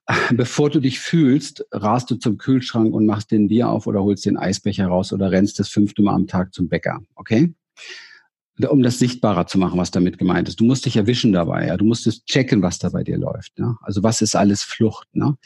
bevor 0.32 0.70
du 0.70 0.82
dich 0.82 1.00
fühlst, 1.00 1.66
rast 1.72 2.12
du 2.12 2.16
zum 2.16 2.38
Kühlschrank 2.38 2.94
und 2.94 3.06
machst 3.06 3.32
den 3.32 3.48
Bier 3.48 3.70
auf 3.70 3.88
oder 3.88 4.04
holst 4.04 4.26
den 4.26 4.36
Eisbecher 4.36 4.88
raus 4.88 5.14
oder 5.14 5.32
rennst 5.32 5.60
das 5.60 5.70
fünfte 5.70 6.02
Mal 6.02 6.16
am 6.16 6.28
Tag 6.28 6.54
zum 6.54 6.68
Bäcker. 6.68 7.02
Okay? 7.16 7.54
Um 8.66 8.82
das 8.82 9.00
sichtbarer 9.00 9.46
zu 9.48 9.58
machen, 9.60 9.78
was 9.78 9.92
damit 9.92 10.18
gemeint 10.18 10.48
ist. 10.48 10.60
Du 10.60 10.66
musst 10.66 10.86
dich 10.86 10.98
erwischen 10.98 11.32
dabei, 11.32 11.68
ja. 11.68 11.78
Du 11.78 11.86
musst 11.86 12.08
es 12.08 12.26
checken, 12.26 12.62
was 12.62 12.80
da 12.80 12.90
bei 12.90 13.04
dir 13.04 13.18
läuft. 13.18 13.60
Ne? 13.60 13.78
Also 13.82 14.04
was 14.04 14.22
ist 14.22 14.36
alles 14.36 14.64
Flucht? 14.64 15.08
Ne? 15.14 15.38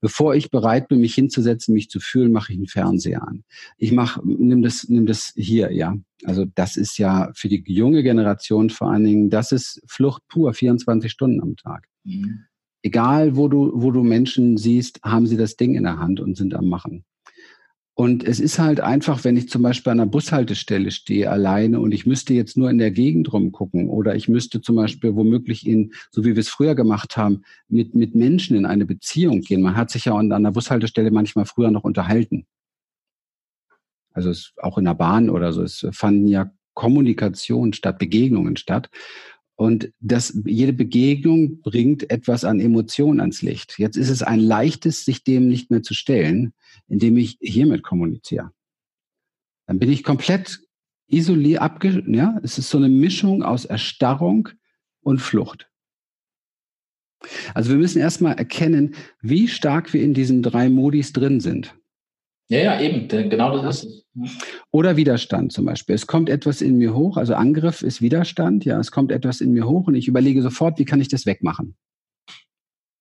Bevor 0.00 0.34
ich 0.34 0.50
bereit 0.50 0.88
bin, 0.88 1.00
mich 1.00 1.14
hinzusetzen, 1.14 1.74
mich 1.74 1.88
zu 1.88 2.00
fühlen, 2.00 2.32
mache 2.32 2.52
ich 2.52 2.58
einen 2.58 2.66
Fernseher 2.66 3.26
an. 3.26 3.44
Ich 3.78 3.92
mach, 3.92 4.18
nimm 4.22 4.62
das, 4.62 4.86
nimm 4.88 5.06
das 5.06 5.32
hier, 5.34 5.72
ja. 5.72 5.96
Also 6.24 6.44
das 6.44 6.76
ist 6.76 6.98
ja 6.98 7.30
für 7.34 7.48
die 7.48 7.62
junge 7.66 8.02
Generation 8.02 8.70
vor 8.70 8.90
allen 8.90 9.04
Dingen, 9.04 9.30
das 9.30 9.52
ist 9.52 9.82
Flucht 9.86 10.22
pur, 10.28 10.52
24 10.52 11.10
Stunden 11.10 11.40
am 11.40 11.56
Tag. 11.56 11.88
Mhm. 12.04 12.44
Egal, 12.82 13.36
wo 13.36 13.48
du, 13.48 13.72
wo 13.74 13.90
du 13.90 14.02
Menschen 14.02 14.56
siehst, 14.56 15.00
haben 15.02 15.26
sie 15.26 15.36
das 15.36 15.56
Ding 15.56 15.74
in 15.74 15.84
der 15.84 15.98
Hand 15.98 16.20
und 16.20 16.36
sind 16.36 16.54
am 16.54 16.68
Machen. 16.68 17.04
Und 18.00 18.22
es 18.22 18.38
ist 18.38 18.60
halt 18.60 18.78
einfach, 18.78 19.24
wenn 19.24 19.36
ich 19.36 19.48
zum 19.48 19.62
Beispiel 19.62 19.90
an 19.90 19.98
einer 19.98 20.08
Bushaltestelle 20.08 20.92
stehe 20.92 21.28
alleine 21.28 21.80
und 21.80 21.90
ich 21.90 22.06
müsste 22.06 22.32
jetzt 22.32 22.56
nur 22.56 22.70
in 22.70 22.78
der 22.78 22.92
Gegend 22.92 23.32
rumgucken 23.32 23.88
oder 23.88 24.14
ich 24.14 24.28
müsste 24.28 24.60
zum 24.60 24.76
Beispiel 24.76 25.16
womöglich 25.16 25.66
in, 25.66 25.92
so 26.12 26.24
wie 26.24 26.36
wir 26.36 26.40
es 26.40 26.48
früher 26.48 26.76
gemacht 26.76 27.16
haben, 27.16 27.42
mit, 27.66 27.96
mit 27.96 28.14
Menschen 28.14 28.56
in 28.56 28.66
eine 28.66 28.86
Beziehung 28.86 29.40
gehen. 29.40 29.62
Man 29.62 29.74
hat 29.74 29.90
sich 29.90 30.04
ja 30.04 30.14
an 30.14 30.30
einer 30.30 30.52
Bushaltestelle 30.52 31.10
manchmal 31.10 31.44
früher 31.44 31.72
noch 31.72 31.82
unterhalten. 31.82 32.46
Also 34.12 34.30
es, 34.30 34.52
auch 34.58 34.78
in 34.78 34.84
der 34.84 34.94
Bahn 34.94 35.28
oder 35.28 35.52
so. 35.52 35.64
Es 35.64 35.84
fanden 35.90 36.28
ja 36.28 36.52
Kommunikation 36.74 37.72
statt, 37.72 37.98
Begegnungen 37.98 38.56
statt. 38.56 38.90
Und 39.58 39.92
das, 39.98 40.40
jede 40.44 40.72
Begegnung 40.72 41.62
bringt 41.62 42.08
etwas 42.12 42.44
an 42.44 42.60
Emotionen 42.60 43.18
ans 43.18 43.42
Licht. 43.42 43.74
Jetzt 43.76 43.96
ist 43.96 44.08
es 44.08 44.22
ein 44.22 44.38
leichtes, 44.38 45.04
sich 45.04 45.24
dem 45.24 45.48
nicht 45.48 45.68
mehr 45.72 45.82
zu 45.82 45.94
stellen, 45.94 46.52
indem 46.86 47.16
ich 47.16 47.38
hiermit 47.40 47.82
kommuniziere. 47.82 48.52
Dann 49.66 49.80
bin 49.80 49.90
ich 49.90 50.04
komplett 50.04 50.60
isoliert, 51.08 51.60
abge, 51.60 52.04
ja, 52.06 52.38
es 52.44 52.58
ist 52.58 52.70
so 52.70 52.78
eine 52.78 52.88
Mischung 52.88 53.42
aus 53.42 53.64
Erstarrung 53.64 54.48
und 55.00 55.20
Flucht. 55.20 55.68
Also 57.52 57.70
wir 57.70 57.78
müssen 57.78 57.98
erstmal 57.98 58.36
erkennen, 58.36 58.94
wie 59.22 59.48
stark 59.48 59.92
wir 59.92 60.04
in 60.04 60.14
diesen 60.14 60.40
drei 60.40 60.68
Modis 60.68 61.12
drin 61.12 61.40
sind. 61.40 61.76
Ja, 62.50 62.60
ja, 62.60 62.80
eben, 62.80 63.08
genau 63.08 63.60
das 63.60 63.84
ist 63.84 64.04
es. 64.14 64.38
Oder 64.70 64.96
Widerstand 64.96 65.52
zum 65.52 65.66
Beispiel. 65.66 65.94
Es 65.94 66.06
kommt 66.06 66.30
etwas 66.30 66.62
in 66.62 66.78
mir 66.78 66.94
hoch, 66.94 67.16
also 67.16 67.34
Angriff 67.34 67.82
ist 67.82 68.00
Widerstand, 68.00 68.64
ja, 68.64 68.80
es 68.80 68.90
kommt 68.90 69.12
etwas 69.12 69.40
in 69.40 69.52
mir 69.52 69.68
hoch 69.68 69.86
und 69.86 69.94
ich 69.94 70.08
überlege 70.08 70.42
sofort, 70.42 70.78
wie 70.78 70.84
kann 70.84 71.00
ich 71.00 71.08
das 71.08 71.26
wegmachen? 71.26 71.76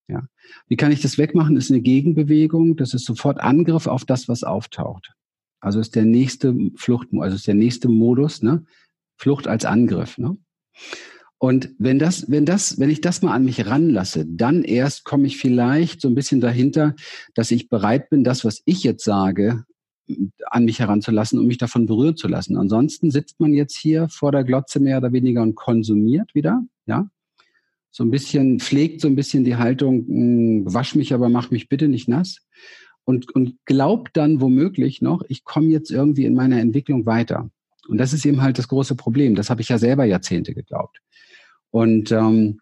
Ja. 0.10 0.27
Wie 0.67 0.75
kann 0.75 0.91
ich 0.91 1.01
das 1.01 1.17
wegmachen? 1.17 1.55
Das 1.55 1.65
ist 1.65 1.71
eine 1.71 1.81
Gegenbewegung, 1.81 2.75
das 2.75 2.93
ist 2.93 3.05
sofort 3.05 3.39
Angriff 3.39 3.88
auf 3.88 4.05
das, 4.05 4.27
was 4.27 4.43
auftaucht. 4.43 5.13
Also 5.60 5.79
ist 5.79 5.95
der 5.95 6.05
nächste 6.05 6.55
Flucht, 6.75 7.07
also 7.19 7.36
ist 7.36 7.47
der 7.47 7.55
nächste 7.55 7.89
Modus, 7.89 8.41
ne? 8.41 8.65
Flucht 9.17 9.47
als 9.47 9.65
Angriff, 9.65 10.17
ne? 10.17 10.38
Und 11.39 11.69
wenn 11.78 12.00
das, 12.00 12.30
wenn 12.32 12.45
das, 12.45 12.80
wenn 12.80 12.89
ich 12.89 13.02
das 13.02 13.21
mal 13.21 13.34
an 13.34 13.45
mich 13.45 13.67
ranlasse, 13.67 14.26
dann 14.26 14.63
erst 14.63 15.04
komme 15.04 15.28
ich 15.28 15.38
vielleicht 15.38 16.02
so 16.02 16.08
ein 16.08 16.15
bisschen 16.15 16.41
dahinter, 16.41 16.95
dass 17.36 17.52
ich 17.52 17.69
bereit 17.69 18.10
bin, 18.10 18.23
das, 18.23 18.43
was 18.43 18.63
ich 18.65 18.84
jetzt 18.84 19.04
sage, 19.04 19.63
an 20.50 20.65
mich 20.65 20.80
heranzulassen 20.80 21.38
und 21.38 21.47
mich 21.47 21.58
davon 21.58 21.86
berühren 21.86 22.15
zu 22.15 22.28
lassen. 22.28 22.58
Ansonsten 22.58 23.12
sitzt 23.12 23.39
man 23.39 23.54
jetzt 23.54 23.78
hier 23.78 24.08
vor 24.10 24.32
der 24.32 24.43
Glotze 24.43 24.80
mehr 24.80 24.97
oder 24.97 25.12
weniger 25.12 25.41
und 25.41 25.56
konsumiert 25.56 26.34
wieder, 26.34 26.63
ja. 26.86 27.10
so 27.91 28.04
ein 28.04 28.12
bisschen, 28.12 28.60
pflegt 28.60 29.02
so 29.02 29.08
ein 29.08 29.15
bisschen 29.15 29.43
die 29.43 29.58
Haltung, 29.58 30.06
mh, 30.08 30.65
hm, 30.65 30.73
wasch 30.73 30.95
mich, 30.95 31.13
aber 31.13 31.30
mach 31.30 31.52
mich 31.52 31.69
bitte 31.69 31.88
nicht 31.88 32.08
nass. 32.08 32.39
Und, 33.04 33.34
und 33.36 33.58
glaubt 33.65 34.17
dann 34.17 34.41
womöglich 34.41 35.02
noch, 35.02 35.23
ich 35.30 35.43
komme 35.43 35.67
jetzt 35.67 35.91
irgendwie 35.91 36.26
in 36.26 36.34
meiner 36.34 36.60
Entwicklung 36.60 37.06
weiter. 37.06 37.50
Und 37.88 37.97
das 38.00 38.12
ist 38.12 38.26
eben 38.26 38.41
halt 38.41 38.58
das 38.58 38.67
große 38.67 38.95
Problem. 38.95 39.36
Das 39.36 39.50
habe 39.50 39.62
ich 39.62 39.69
ja 39.69 39.78
selber 39.78 40.04
Jahrzehnte 40.04 40.54
geglaubt. 40.54 41.00
Und 41.71 42.12
ähm, 42.12 42.60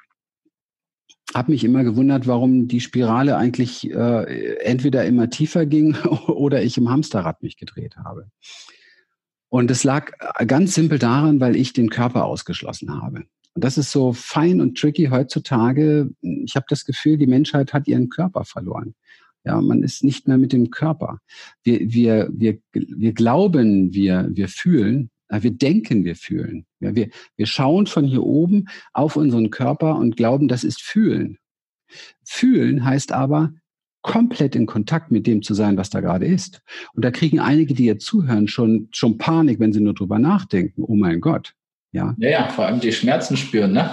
habe 1.34 1.52
mich 1.52 1.64
immer 1.64 1.84
gewundert, 1.84 2.28
warum 2.28 2.68
die 2.68 2.80
Spirale 2.80 3.38
eigentlich 3.38 3.92
äh, 3.92 4.58
entweder 4.64 5.06
immer 5.06 5.30
tiefer 5.30 5.66
ging 5.66 5.96
oder 6.28 6.64
ich 6.64 6.78
im 6.78 6.90
Hamsterrad 6.90 7.44
mich 7.44 7.58
gedreht 7.58 7.98
habe. 7.98 8.30
Und 9.50 9.72
es 9.72 9.84
lag 9.84 10.12
ganz 10.48 10.74
simpel 10.74 11.00
daran, 11.00 11.40
weil 11.40 11.56
ich 11.56 11.74
den 11.74 11.90
Körper 11.90 12.26
ausgeschlossen 12.26 13.02
habe. 13.02 13.26
Und 13.54 13.64
das 13.64 13.78
ist 13.78 13.92
so 13.92 14.12
fein 14.12 14.60
und 14.60 14.78
tricky 14.78 15.06
heutzutage. 15.06 16.10
Ich 16.22 16.56
habe 16.56 16.66
das 16.68 16.84
Gefühl, 16.84 17.18
die 17.18 17.28
Menschheit 17.28 17.74
hat 17.74 17.88
ihren 17.88 18.10
Körper 18.10 18.44
verloren. 18.44 18.96
Ja, 19.46 19.62
man 19.62 19.84
ist 19.84 20.04
nicht 20.04 20.28
mehr 20.28 20.38
mit 20.38 20.52
dem 20.52 20.72
Körper. 20.72 21.20
Wir, 21.64 21.80
wir, 21.80 22.30
wir, 22.34 22.58
wir 22.74 23.14
glauben, 23.14 23.94
wir, 23.94 24.28
wir 24.32 24.50
fühlen, 24.50 25.10
wir 25.30 25.52
denken, 25.52 26.06
wir 26.06 26.16
fühlen. 26.16 26.66
Wir, 26.80 27.10
wir 27.36 27.46
schauen 27.46 27.88
von 27.88 28.06
hier 28.06 28.24
oben 28.24 28.66
auf 28.94 29.16
unseren 29.16 29.50
Körper 29.50 29.96
und 29.96 30.18
glauben, 30.18 30.48
das 30.48 30.64
ist 30.64 30.82
fühlen. 30.82 31.38
Fühlen 32.24 32.86
heißt 32.86 33.12
aber, 33.12 33.54
komplett 34.02 34.56
in 34.56 34.68
Kontakt 34.68 35.12
mit 35.12 35.26
dem 35.26 35.42
zu 35.42 35.56
sein, 35.56 35.78
was 35.78 35.90
da 35.90 36.00
gerade 36.00 36.28
ist. 36.28 36.62
Und 36.94 37.04
da 37.04 37.10
kriegen 37.10 37.40
einige, 37.40 37.74
die 37.74 37.86
jetzt 37.86 38.06
zuhören, 38.06 38.48
schon, 38.48 38.88
schon 38.92 39.18
Panik, 39.18 39.60
wenn 39.60 39.74
sie 39.74 39.82
nur 39.82 39.96
drüber 39.96 40.20
nachdenken. 40.20 40.84
Oh 40.84 40.96
mein 40.96 41.22
Gott. 41.22 41.56
Ja. 41.92 42.14
ja, 42.18 42.30
ja, 42.30 42.50
vor 42.50 42.66
allem 42.66 42.82
die 42.82 42.92
Schmerzen 42.92 43.38
spüren, 43.38 43.72
ne? 43.72 43.90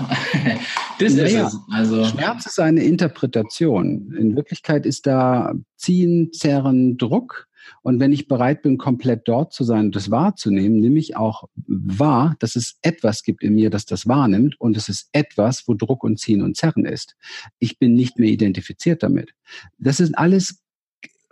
das 0.99 1.13
ist 1.15 1.33
ja, 1.33 1.47
es. 1.47 1.57
Also. 1.71 2.05
Schmerz 2.05 2.47
ist 2.47 2.59
eine 2.59 2.83
Interpretation. 2.83 4.13
In 4.19 4.35
Wirklichkeit 4.35 4.87
ist 4.87 5.07
da 5.07 5.53
Ziehen, 5.77 6.33
Zerren, 6.33 6.97
Druck. 6.97 7.47
Und 7.83 8.01
wenn 8.01 8.13
ich 8.13 8.29
bereit 8.29 8.63
bin, 8.63 8.79
komplett 8.79 9.29
dort 9.29 9.53
zu 9.53 9.65
sein 9.65 9.87
und 9.87 9.97
das 9.97 10.11
wahrzunehmen, 10.11 10.81
nehme 10.81 10.99
ich 10.99 11.17
auch 11.17 11.45
wahr, 11.67 12.35
dass 12.39 12.57
es 12.57 12.79
etwas 12.83 13.23
gibt 13.23 13.43
in 13.43 13.55
mir, 13.55 13.71
das 13.71 13.87
das 13.87 14.07
wahrnimmt 14.07 14.61
und 14.61 14.77
es 14.77 14.89
ist 14.89 15.09
etwas, 15.13 15.67
wo 15.67 15.75
Druck 15.75 16.05
und 16.05 16.19
Ziehen 16.19 16.43
und 16.43 16.57
Zerren 16.57 16.85
ist. 16.85 17.17
Ich 17.59 17.79
bin 17.79 17.95
nicht 17.95 18.19
mehr 18.19 18.31
identifiziert 18.31 19.03
damit. 19.03 19.33
Das 19.79 19.99
sind 19.99 20.19
alles, 20.19 20.61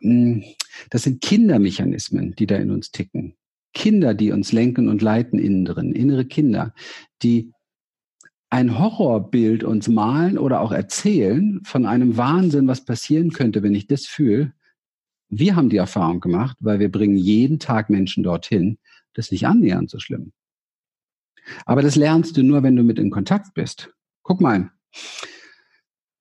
hm, 0.00 0.44
das 0.90 1.02
sind 1.02 1.20
Kindermechanismen, 1.20 2.34
die 2.36 2.46
da 2.46 2.56
in 2.56 2.70
uns 2.70 2.90
ticken. 2.90 3.34
Kinder, 3.72 4.14
die 4.14 4.32
uns 4.32 4.52
lenken 4.52 4.88
und 4.88 5.02
leiten 5.02 5.38
innen 5.38 5.64
drin, 5.64 5.92
innere 5.92 6.24
Kinder, 6.24 6.74
die 7.22 7.52
ein 8.50 8.78
Horrorbild 8.78 9.62
uns 9.62 9.88
malen 9.88 10.36
oder 10.36 10.60
auch 10.60 10.72
erzählen 10.72 11.60
von 11.64 11.86
einem 11.86 12.16
Wahnsinn, 12.16 12.66
was 12.66 12.84
passieren 12.84 13.30
könnte, 13.30 13.62
wenn 13.62 13.74
ich 13.74 13.86
das 13.86 14.06
fühle, 14.06 14.52
wir 15.30 15.54
haben 15.54 15.70
die 15.70 15.76
Erfahrung 15.76 16.20
gemacht, 16.20 16.56
weil 16.60 16.80
wir 16.80 16.90
bringen 16.90 17.16
jeden 17.16 17.60
Tag 17.60 17.88
Menschen 17.88 18.24
dorthin, 18.24 18.78
das 19.14 19.30
nicht 19.30 19.46
annähernd 19.46 19.88
so 19.88 20.00
schlimm. 20.00 20.32
Aber 21.64 21.82
das 21.82 21.96
lernst 21.96 22.36
du 22.36 22.42
nur, 22.42 22.62
wenn 22.62 22.76
du 22.76 22.82
mit 22.82 22.98
in 22.98 23.10
Kontakt 23.10 23.54
bist. 23.54 23.90
Guck 24.22 24.40
mal. 24.40 24.70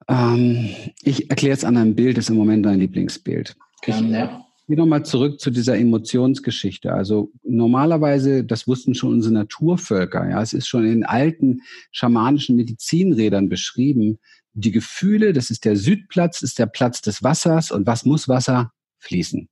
Ähm, 0.08 0.70
ich 1.02 1.30
erkläre 1.30 1.56
es 1.56 1.64
an 1.64 1.76
einem 1.76 1.96
Bild, 1.96 2.18
das 2.18 2.26
ist 2.26 2.30
im 2.30 2.38
Moment 2.38 2.66
dein 2.66 2.80
Lieblingsbild. 2.80 3.58
Gerne, 3.82 4.18
ja. 4.18 4.46
Geh 4.70 4.76
nochmal 4.76 5.04
zurück 5.04 5.40
zu 5.40 5.50
dieser 5.50 5.80
Emotionsgeschichte. 5.80 6.94
Also 6.94 7.32
normalerweise, 7.42 8.44
das 8.44 8.68
wussten 8.68 8.94
schon 8.94 9.14
unsere 9.14 9.34
Naturvölker, 9.34 10.30
ja, 10.30 10.44
es 10.44 10.54
ist 10.54 10.68
schon 10.68 10.86
in 10.86 11.04
alten 11.04 11.62
schamanischen 11.92 12.56
Medizinrädern 12.56 13.50
beschrieben, 13.50 14.20
die 14.54 14.72
Gefühle, 14.72 15.34
das 15.34 15.50
ist 15.50 15.66
der 15.66 15.76
Südplatz, 15.76 16.44
ist 16.44 16.60
der 16.60 16.68
Platz 16.68 17.02
des 17.02 17.24
Wassers 17.24 17.72
und 17.72 17.88
was 17.88 18.06
muss 18.06 18.28
Wasser? 18.28 18.72
fließen. 19.00 19.50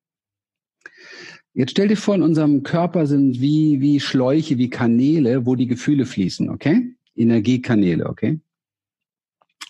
Jetzt 1.54 1.72
stell 1.72 1.88
dir 1.88 1.98
vor, 1.98 2.14
in 2.14 2.22
unserem 2.22 2.62
Körper 2.62 3.08
sind 3.08 3.42
wie, 3.42 3.82
wie 3.82 4.00
Schläuche, 4.00 4.60
wie 4.60 4.70
Kanäle, 4.70 5.48
wo 5.48 5.56
die 5.56 5.66
Gefühle 5.66 6.06
fließen, 6.06 6.50
okay? 6.50 6.94
Energiekanäle, 7.16 8.06
okay? 8.06 8.40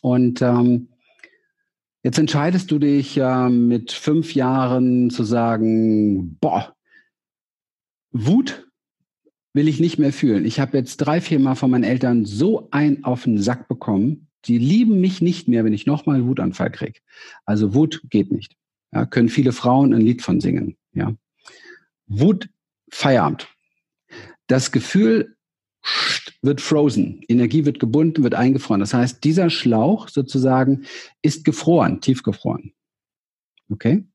Und 0.02 0.42
ähm, 0.42 0.90
jetzt 2.04 2.20
entscheidest 2.20 2.72
du 2.72 2.80
dich 2.80 3.18
äh, 3.18 3.50
mit 3.50 3.92
fünf 3.92 4.34
Jahren 4.34 5.10
zu 5.10 5.24
sagen, 5.24 6.38
boah, 6.40 6.76
Wut 8.12 8.68
will 9.54 9.68
ich 9.68 9.80
nicht 9.80 9.98
mehr 9.98 10.14
fühlen. 10.14 10.46
Ich 10.46 10.60
habe 10.60 10.78
jetzt 10.78 10.98
drei, 10.98 11.20
vier 11.20 11.40
Mal 11.40 11.56
von 11.56 11.72
meinen 11.72 11.84
Eltern 11.84 12.26
so 12.26 12.68
ein 12.72 13.04
auf 13.04 13.24
den 13.24 13.40
Sack 13.40 13.68
bekommen. 13.68 14.28
Die 14.46 14.58
lieben 14.58 15.02
mich 15.02 15.22
nicht 15.22 15.48
mehr, 15.48 15.66
wenn 15.66 15.74
ich 15.74 15.86
nochmal 15.86 16.18
einen 16.18 16.28
Wutanfall 16.28 16.72
kriege. 16.72 17.00
Also 17.46 17.74
Wut 17.74 18.02
geht 18.10 18.32
nicht. 18.32 18.56
Ja, 18.94 19.06
können 19.06 19.30
viele 19.30 19.52
Frauen 19.52 19.94
ein 19.94 20.02
Lied 20.02 20.22
von 20.22 20.40
singen. 20.40 20.78
Ja. 20.94 21.14
Wut, 22.06 22.50
Feierabend. 22.90 23.48
Das 24.48 24.72
Gefühl 24.72 25.37
wird 26.42 26.62
frozen. 26.62 27.22
Energie 27.28 27.66
wird 27.66 27.80
gebunden, 27.80 28.24
wird 28.24 28.36
eingefroren. 28.36 28.80
Das 28.80 28.94
heißt, 28.94 29.24
dieser 29.24 29.50
Schlauch 29.50 30.10
sozusagen 30.10 30.86
ist 31.22 31.46
gefroren, 31.46 32.02
tiefgefroren. 32.02 32.74
Okay? 33.70 34.06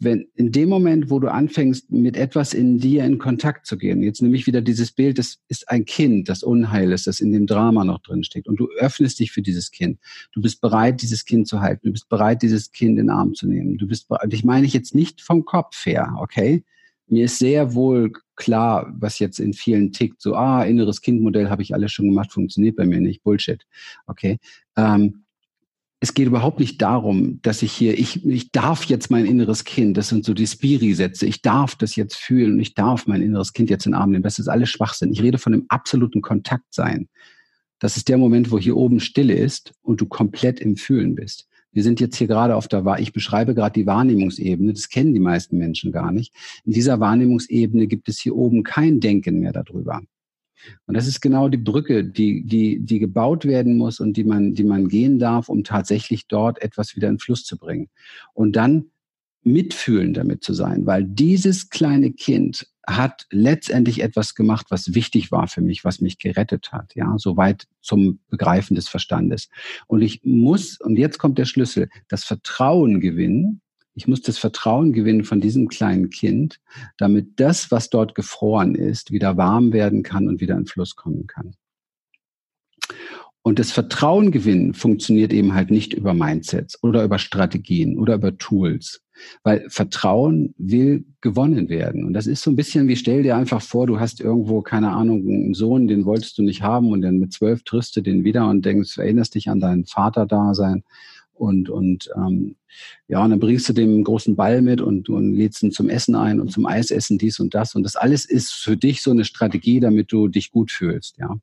wenn 0.00 0.28
in 0.34 0.52
dem 0.52 0.68
Moment, 0.68 1.10
wo 1.10 1.18
du 1.18 1.28
anfängst, 1.28 1.90
mit 1.90 2.16
etwas 2.16 2.54
in 2.54 2.78
dir 2.78 3.04
in 3.04 3.18
Kontakt 3.18 3.66
zu 3.66 3.76
gehen, 3.76 4.02
jetzt 4.02 4.22
nehme 4.22 4.36
ich 4.36 4.46
wieder 4.46 4.60
dieses 4.60 4.92
Bild, 4.92 5.18
das 5.18 5.38
ist 5.48 5.68
ein 5.68 5.84
Kind, 5.84 6.28
das 6.28 6.42
Unheil 6.42 6.92
ist, 6.92 7.06
das 7.06 7.20
in 7.20 7.32
dem 7.32 7.46
Drama 7.46 7.84
noch 7.84 8.00
drin 8.00 8.22
steckt, 8.22 8.46
und 8.46 8.60
du 8.60 8.68
öffnest 8.78 9.18
dich 9.18 9.32
für 9.32 9.42
dieses 9.42 9.70
Kind. 9.72 9.98
Du 10.32 10.40
bist 10.40 10.60
bereit, 10.60 11.02
dieses 11.02 11.24
Kind 11.24 11.48
zu 11.48 11.60
halten. 11.60 11.86
Du 11.86 11.92
bist 11.92 12.08
bereit, 12.08 12.42
dieses 12.42 12.70
Kind 12.70 12.90
in 12.90 13.06
den 13.06 13.10
Arm 13.10 13.34
zu 13.34 13.48
nehmen. 13.48 13.76
Du 13.76 13.88
bist 13.88 14.08
bereit, 14.08 14.32
ich 14.32 14.44
meine 14.44 14.66
ich 14.66 14.72
jetzt 14.72 14.94
nicht 14.94 15.20
vom 15.20 15.44
Kopf 15.44 15.84
her, 15.84 16.14
okay? 16.20 16.64
Mir 17.08 17.24
ist 17.24 17.38
sehr 17.38 17.74
wohl 17.74 18.12
klar, 18.36 18.92
was 18.96 19.18
jetzt 19.18 19.40
in 19.40 19.52
vielen 19.52 19.92
tickt, 19.92 20.20
so, 20.20 20.34
ah, 20.34 20.62
inneres 20.62 21.00
Kindmodell 21.00 21.50
habe 21.50 21.62
ich 21.62 21.74
alles 21.74 21.90
schon 21.90 22.06
gemacht, 22.06 22.32
funktioniert 22.32 22.76
bei 22.76 22.86
mir 22.86 23.00
nicht, 23.00 23.24
Bullshit. 23.24 23.66
Okay. 24.06 24.38
Ähm, 24.76 25.24
es 26.00 26.14
geht 26.14 26.28
überhaupt 26.28 26.60
nicht 26.60 26.80
darum, 26.80 27.40
dass 27.42 27.62
ich 27.62 27.72
hier, 27.72 27.98
ich, 27.98 28.24
ich 28.24 28.52
darf 28.52 28.84
jetzt 28.84 29.10
mein 29.10 29.26
inneres 29.26 29.64
Kind, 29.64 29.96
das 29.96 30.08
sind 30.08 30.24
so 30.24 30.32
die 30.32 30.46
Spiri-Sätze, 30.46 31.26
ich 31.26 31.42
darf 31.42 31.74
das 31.74 31.96
jetzt 31.96 32.16
fühlen 32.16 32.54
und 32.54 32.60
ich 32.60 32.74
darf 32.74 33.08
mein 33.08 33.20
inneres 33.20 33.52
Kind 33.52 33.68
jetzt 33.68 33.84
in 33.84 33.92
den 33.92 34.00
Arm 34.00 34.10
nehmen. 34.10 34.22
Das 34.22 34.38
ist 34.38 34.48
alles 34.48 34.70
Schwachsinn. 34.70 35.12
Ich 35.12 35.22
rede 35.22 35.38
von 35.38 35.52
dem 35.52 35.66
absoluten 35.68 36.22
Kontakt 36.22 36.72
sein. 36.72 37.08
Das 37.80 37.96
ist 37.96 38.08
der 38.08 38.18
Moment, 38.18 38.52
wo 38.52 38.58
hier 38.58 38.76
oben 38.76 39.00
Stille 39.00 39.34
ist 39.34 39.72
und 39.82 40.00
du 40.00 40.06
komplett 40.06 40.60
im 40.60 40.76
Fühlen 40.76 41.16
bist. 41.16 41.48
Wir 41.72 41.82
sind 41.82 42.00
jetzt 42.00 42.16
hier 42.16 42.28
gerade 42.28 42.54
auf 42.54 42.68
der, 42.68 42.84
ich 42.98 43.12
beschreibe 43.12 43.54
gerade 43.54 43.72
die 43.72 43.86
Wahrnehmungsebene, 43.86 44.72
das 44.72 44.88
kennen 44.88 45.14
die 45.14 45.20
meisten 45.20 45.58
Menschen 45.58 45.92
gar 45.92 46.12
nicht. 46.12 46.32
In 46.64 46.72
dieser 46.72 47.00
Wahrnehmungsebene 47.00 47.88
gibt 47.88 48.08
es 48.08 48.20
hier 48.20 48.36
oben 48.36 48.62
kein 48.62 49.00
Denken 49.00 49.40
mehr 49.40 49.52
darüber. 49.52 50.00
Und 50.86 50.96
das 50.96 51.06
ist 51.06 51.20
genau 51.20 51.48
die 51.48 51.58
Brücke, 51.58 52.04
die, 52.04 52.44
die, 52.44 52.80
die 52.80 52.98
gebaut 52.98 53.44
werden 53.44 53.76
muss 53.76 54.00
und 54.00 54.16
die 54.16 54.24
man, 54.24 54.54
die 54.54 54.64
man 54.64 54.88
gehen 54.88 55.18
darf, 55.18 55.48
um 55.48 55.64
tatsächlich 55.64 56.26
dort 56.26 56.60
etwas 56.62 56.96
wieder 56.96 57.08
in 57.08 57.18
Fluss 57.18 57.44
zu 57.44 57.58
bringen. 57.58 57.88
Und 58.34 58.56
dann 58.56 58.86
mitfühlen 59.42 60.14
damit 60.14 60.44
zu 60.44 60.52
sein, 60.52 60.86
weil 60.86 61.04
dieses 61.04 61.70
kleine 61.70 62.12
Kind 62.12 62.66
hat 62.86 63.26
letztendlich 63.30 64.02
etwas 64.02 64.34
gemacht, 64.34 64.66
was 64.70 64.94
wichtig 64.94 65.30
war 65.30 65.46
für 65.46 65.60
mich, 65.60 65.84
was 65.84 66.00
mich 66.00 66.18
gerettet 66.18 66.72
hat, 66.72 66.94
ja, 66.94 67.14
soweit 67.18 67.66
zum 67.80 68.20
Begreifen 68.28 68.74
des 68.74 68.88
Verstandes. 68.88 69.48
Und 69.86 70.02
ich 70.02 70.22
muss, 70.24 70.80
und 70.80 70.96
jetzt 70.96 71.18
kommt 71.18 71.38
der 71.38 71.44
Schlüssel, 71.44 71.88
das 72.08 72.24
Vertrauen 72.24 73.00
gewinnen. 73.00 73.60
Ich 73.98 74.06
muss 74.06 74.22
das 74.22 74.38
Vertrauen 74.38 74.92
gewinnen 74.92 75.24
von 75.24 75.40
diesem 75.40 75.66
kleinen 75.66 76.08
Kind, 76.10 76.60
damit 76.98 77.40
das, 77.40 77.72
was 77.72 77.90
dort 77.90 78.14
gefroren 78.14 78.76
ist, 78.76 79.10
wieder 79.10 79.36
warm 79.36 79.72
werden 79.72 80.04
kann 80.04 80.28
und 80.28 80.40
wieder 80.40 80.56
in 80.56 80.66
Fluss 80.66 80.94
kommen 80.94 81.26
kann. 81.26 81.56
Und 83.42 83.58
das 83.58 83.72
Vertrauen 83.72 84.30
gewinnen 84.30 84.72
funktioniert 84.72 85.32
eben 85.32 85.52
halt 85.52 85.72
nicht 85.72 85.94
über 85.94 86.14
Mindsets 86.14 86.80
oder 86.80 87.02
über 87.02 87.18
Strategien 87.18 87.98
oder 87.98 88.14
über 88.14 88.38
Tools, 88.38 89.02
weil 89.42 89.68
Vertrauen 89.68 90.54
will 90.58 91.04
gewonnen 91.20 91.68
werden. 91.68 92.04
Und 92.04 92.12
das 92.12 92.28
ist 92.28 92.42
so 92.42 92.52
ein 92.52 92.56
bisschen 92.56 92.86
wie, 92.86 92.94
stell 92.94 93.24
dir 93.24 93.36
einfach 93.36 93.62
vor, 93.62 93.88
du 93.88 93.98
hast 93.98 94.20
irgendwo, 94.20 94.62
keine 94.62 94.90
Ahnung, 94.90 95.22
einen 95.22 95.54
Sohn, 95.54 95.88
den 95.88 96.04
wolltest 96.04 96.38
du 96.38 96.42
nicht 96.42 96.62
haben 96.62 96.92
und 96.92 97.02
dann 97.02 97.18
mit 97.18 97.32
zwölf 97.32 97.64
triffst 97.64 97.96
du 97.96 98.00
den 98.00 98.22
wieder 98.22 98.48
und 98.48 98.64
denkst, 98.64 98.96
erinnerst 98.96 99.34
dich 99.34 99.48
an 99.48 99.58
deinen 99.58 99.86
Vater-Dasein 99.86 100.84
und, 101.38 101.70
und 101.70 102.10
ähm, 102.16 102.56
ja, 103.06 103.24
und 103.24 103.30
dann 103.30 103.40
bringst 103.40 103.68
du 103.68 103.72
dem 103.72 104.04
großen 104.04 104.36
Ball 104.36 104.62
mit 104.62 104.80
und, 104.80 105.08
und 105.08 105.34
lädst 105.34 105.62
ihn 105.62 105.72
zum 105.72 105.88
Essen 105.88 106.14
ein 106.14 106.40
und 106.40 106.50
zum 106.50 106.66
Eisessen 106.66 107.18
dies 107.18 107.40
und 107.40 107.54
das. 107.54 107.74
Und 107.74 107.82
das 107.82 107.96
alles 107.96 108.24
ist 108.24 108.52
für 108.52 108.76
dich 108.76 109.02
so 109.02 109.10
eine 109.10 109.24
Strategie, 109.24 109.80
damit 109.80 110.12
du 110.12 110.28
dich 110.28 110.50
gut 110.50 110.70
fühlst, 110.70 111.18
ja. 111.18 111.38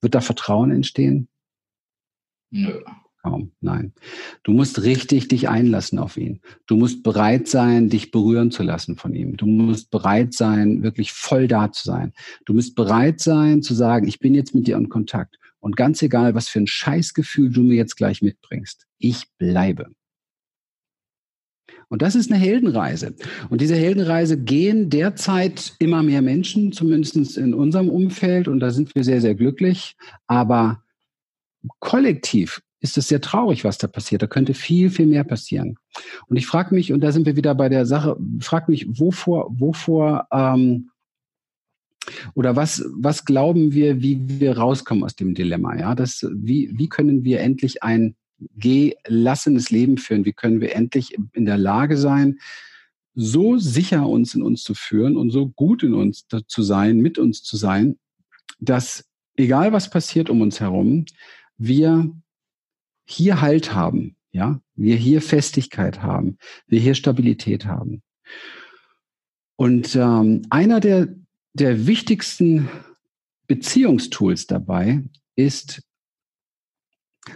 Wird 0.00 0.14
da 0.14 0.20
Vertrauen 0.20 0.70
entstehen? 0.70 1.28
Nö. 2.50 2.80
Kaum, 3.22 3.50
nein. 3.60 3.92
Du 4.44 4.52
musst 4.52 4.82
richtig 4.82 5.26
dich 5.26 5.48
einlassen 5.48 5.98
auf 5.98 6.16
ihn. 6.16 6.40
Du 6.66 6.76
musst 6.76 7.02
bereit 7.02 7.48
sein, 7.48 7.88
dich 7.88 8.12
berühren 8.12 8.52
zu 8.52 8.62
lassen 8.62 8.96
von 8.96 9.12
ihm. 9.12 9.36
Du 9.36 9.46
musst 9.46 9.90
bereit 9.90 10.34
sein, 10.34 10.84
wirklich 10.84 11.12
voll 11.12 11.48
da 11.48 11.72
zu 11.72 11.84
sein. 11.84 12.12
Du 12.46 12.54
musst 12.54 12.76
bereit 12.76 13.20
sein, 13.20 13.60
zu 13.60 13.74
sagen, 13.74 14.06
ich 14.06 14.20
bin 14.20 14.34
jetzt 14.34 14.54
mit 14.54 14.68
dir 14.68 14.76
in 14.76 14.88
Kontakt. 14.88 15.36
Und 15.60 15.76
ganz 15.76 16.02
egal, 16.02 16.34
was 16.34 16.48
für 16.48 16.60
ein 16.60 16.66
Scheißgefühl 16.66 17.50
du 17.50 17.62
mir 17.62 17.76
jetzt 17.76 17.96
gleich 17.96 18.22
mitbringst, 18.22 18.86
ich 18.98 19.24
bleibe. 19.38 19.90
Und 21.88 22.02
das 22.02 22.14
ist 22.14 22.30
eine 22.30 22.40
Heldenreise. 22.40 23.14
Und 23.48 23.60
diese 23.60 23.74
Heldenreise 23.74 24.38
gehen 24.38 24.90
derzeit 24.90 25.74
immer 25.78 26.02
mehr 26.02 26.22
Menschen, 26.22 26.72
zumindest 26.72 27.38
in 27.38 27.54
unserem 27.54 27.88
Umfeld. 27.88 28.46
Und 28.46 28.60
da 28.60 28.70
sind 28.70 28.94
wir 28.94 29.04
sehr, 29.04 29.20
sehr 29.20 29.34
glücklich. 29.34 29.96
Aber 30.26 30.82
kollektiv 31.80 32.60
ist 32.80 32.98
es 32.98 33.08
sehr 33.08 33.20
traurig, 33.20 33.64
was 33.64 33.78
da 33.78 33.86
passiert. 33.86 34.22
Da 34.22 34.26
könnte 34.26 34.54
viel, 34.54 34.90
viel 34.90 35.06
mehr 35.06 35.24
passieren. 35.24 35.76
Und 36.26 36.36
ich 36.36 36.46
frage 36.46 36.74
mich, 36.74 36.92
und 36.92 37.00
da 37.00 37.10
sind 37.10 37.26
wir 37.26 37.36
wieder 37.36 37.54
bei 37.54 37.68
der 37.68 37.86
Sache, 37.86 38.16
frage 38.40 38.70
mich, 38.70 38.86
wovor, 39.00 39.48
wovor 39.58 40.28
ähm, 40.30 40.90
oder 42.34 42.56
was, 42.56 42.84
was 42.94 43.24
glauben 43.24 43.72
wir, 43.72 44.02
wie 44.02 44.40
wir 44.40 44.58
rauskommen 44.58 45.04
aus 45.04 45.16
dem 45.16 45.34
Dilemma? 45.34 45.76
Ja, 45.76 45.94
das, 45.94 46.26
wie, 46.32 46.70
wie 46.74 46.88
können 46.88 47.24
wir 47.24 47.40
endlich 47.40 47.82
ein 47.82 48.16
gelassenes 48.56 49.70
Leben 49.70 49.98
führen? 49.98 50.24
Wie 50.24 50.32
können 50.32 50.60
wir 50.60 50.74
endlich 50.74 51.16
in 51.32 51.44
der 51.46 51.58
Lage 51.58 51.96
sein, 51.96 52.38
so 53.14 53.58
sicher 53.58 54.06
uns 54.06 54.34
in 54.34 54.42
uns 54.42 54.62
zu 54.62 54.74
führen 54.74 55.16
und 55.16 55.30
so 55.30 55.48
gut 55.48 55.82
in 55.82 55.94
uns 55.94 56.26
zu 56.46 56.62
sein, 56.62 56.98
mit 56.98 57.18
uns 57.18 57.42
zu 57.42 57.56
sein, 57.56 57.98
dass 58.60 59.04
egal 59.36 59.72
was 59.72 59.90
passiert 59.90 60.30
um 60.30 60.40
uns 60.40 60.60
herum, 60.60 61.04
wir 61.56 62.12
hier 63.04 63.40
Halt 63.40 63.74
haben, 63.74 64.16
ja, 64.30 64.60
wir 64.76 64.96
hier 64.96 65.22
Festigkeit 65.22 66.02
haben, 66.02 66.38
wir 66.66 66.78
hier 66.78 66.94
Stabilität 66.94 67.66
haben. 67.66 68.02
Und 69.56 69.96
ähm, 69.96 70.42
einer 70.50 70.78
der, 70.78 71.08
der 71.52 71.86
wichtigsten 71.86 72.68
Beziehungstools 73.46 74.46
dabei 74.46 75.02
ist, 75.34 75.82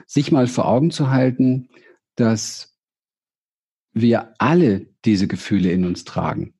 sich 0.07 0.33
mal 0.33 0.47
vor 0.47 0.67
Augen 0.67 0.91
zu 0.91 1.11
halten, 1.11 1.69
dass 2.17 2.77
wir 3.93 4.35
alle 4.39 4.87
diese 5.05 5.27
Gefühle 5.27 5.71
in 5.71 5.85
uns 5.85 6.05
tragen. 6.05 6.55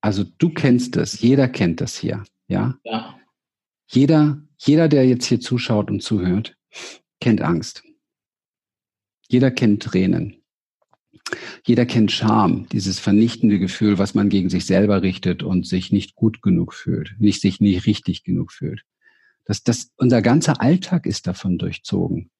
Also 0.00 0.24
du 0.24 0.50
kennst 0.50 0.96
das, 0.96 1.20
jeder 1.20 1.48
kennt 1.48 1.80
das 1.80 1.96
hier, 1.96 2.24
ja? 2.48 2.78
ja. 2.84 3.18
Jeder, 3.88 4.42
jeder, 4.58 4.88
der 4.88 5.06
jetzt 5.06 5.26
hier 5.26 5.40
zuschaut 5.40 5.90
und 5.90 6.02
zuhört, 6.02 6.56
kennt 7.20 7.40
Angst. 7.40 7.84
Jeder 9.28 9.50
kennt 9.50 9.82
Tränen. 9.82 10.42
Jeder 11.64 11.86
kennt 11.86 12.12
Scham, 12.12 12.68
dieses 12.70 12.98
vernichtende 12.98 13.58
Gefühl, 13.58 13.98
was 13.98 14.14
man 14.14 14.28
gegen 14.28 14.48
sich 14.48 14.66
selber 14.66 15.02
richtet 15.02 15.42
und 15.42 15.66
sich 15.66 15.90
nicht 15.90 16.14
gut 16.14 16.42
genug 16.42 16.72
fühlt, 16.74 17.16
nicht 17.18 17.40
sich 17.40 17.60
nicht 17.60 17.86
richtig 17.86 18.22
genug 18.22 18.52
fühlt. 18.52 18.82
Das, 19.44 19.62
das, 19.62 19.90
unser 19.96 20.22
ganzer 20.22 20.60
Alltag 20.60 21.06
ist 21.06 21.26
davon 21.26 21.58
durchzogen. 21.58 22.30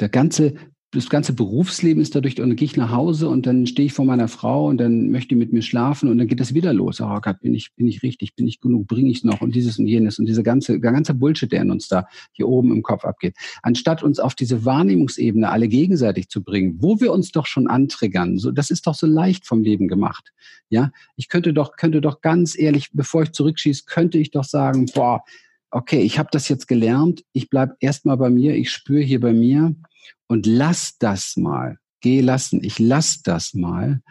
Der 0.00 0.08
ganze 0.08 0.54
das 0.92 1.10
ganze 1.10 1.32
Berufsleben 1.32 2.00
ist 2.00 2.14
dadurch, 2.14 2.40
und 2.40 2.48
dann 2.48 2.56
gehe 2.56 2.66
ich 2.66 2.76
nach 2.76 2.90
Hause 2.90 3.28
und 3.28 3.46
dann 3.46 3.66
stehe 3.66 3.86
ich 3.86 3.92
vor 3.92 4.04
meiner 4.04 4.28
Frau 4.28 4.68
und 4.68 4.78
dann 4.78 5.10
möchte 5.10 5.30
die 5.30 5.34
mit 5.34 5.52
mir 5.52 5.62
schlafen 5.62 6.08
und 6.08 6.18
dann 6.18 6.28
geht 6.28 6.38
das 6.38 6.54
wieder 6.54 6.72
los. 6.72 7.00
Oh 7.00 7.18
Gott, 7.20 7.40
bin 7.40 7.54
ich, 7.54 7.74
bin 7.74 7.88
ich 7.88 8.02
richtig, 8.02 8.34
bin 8.36 8.46
ich 8.46 8.60
genug, 8.60 8.86
bringe 8.86 9.10
ich 9.10 9.24
noch 9.24 9.40
und 9.40 9.54
dieses 9.54 9.78
und 9.78 9.86
jenes 9.86 10.18
und 10.18 10.26
diese 10.26 10.42
ganze, 10.42 10.78
ganze 10.78 11.14
Bullshit, 11.14 11.50
der 11.50 11.62
in 11.62 11.70
uns 11.70 11.88
da 11.88 12.06
hier 12.32 12.48
oben 12.48 12.72
im 12.72 12.82
Kopf 12.82 13.04
abgeht. 13.04 13.36
Anstatt 13.62 14.02
uns 14.02 14.20
auf 14.20 14.34
diese 14.34 14.64
Wahrnehmungsebene 14.64 15.50
alle 15.50 15.68
gegenseitig 15.68 16.28
zu 16.28 16.42
bringen, 16.42 16.76
wo 16.78 17.00
wir 17.00 17.12
uns 17.12 17.32
doch 17.32 17.46
schon 17.46 17.66
antriggern, 17.66 18.38
so, 18.38 18.52
das 18.52 18.70
ist 18.70 18.86
doch 18.86 18.94
so 18.94 19.06
leicht 19.06 19.44
vom 19.46 19.62
Leben 19.62 19.88
gemacht. 19.88 20.32
Ja, 20.68 20.92
ich 21.16 21.28
könnte 21.28 21.52
doch, 21.52 21.76
könnte 21.76 22.00
doch 22.00 22.20
ganz 22.20 22.56
ehrlich, 22.56 22.90
bevor 22.92 23.24
ich 23.24 23.32
zurückschieße, 23.32 23.84
könnte 23.86 24.18
ich 24.18 24.30
doch 24.30 24.44
sagen, 24.44 24.86
boah, 24.94 25.22
okay, 25.70 26.00
ich 26.00 26.18
habe 26.18 26.28
das 26.32 26.48
jetzt 26.48 26.68
gelernt, 26.68 27.24
ich 27.32 27.50
bleib 27.50 27.76
erstmal 27.80 28.16
bei 28.16 28.30
mir, 28.30 28.54
ich 28.54 28.70
spüre 28.70 29.02
hier 29.02 29.20
bei 29.20 29.32
mir, 29.32 29.74
und 30.26 30.46
lass 30.46 30.98
das 30.98 31.36
mal. 31.36 31.78
Geh 32.00 32.20
lassen. 32.20 32.62
Ich 32.62 32.78
lass 32.78 33.22
das 33.22 33.54
mal 33.54 34.02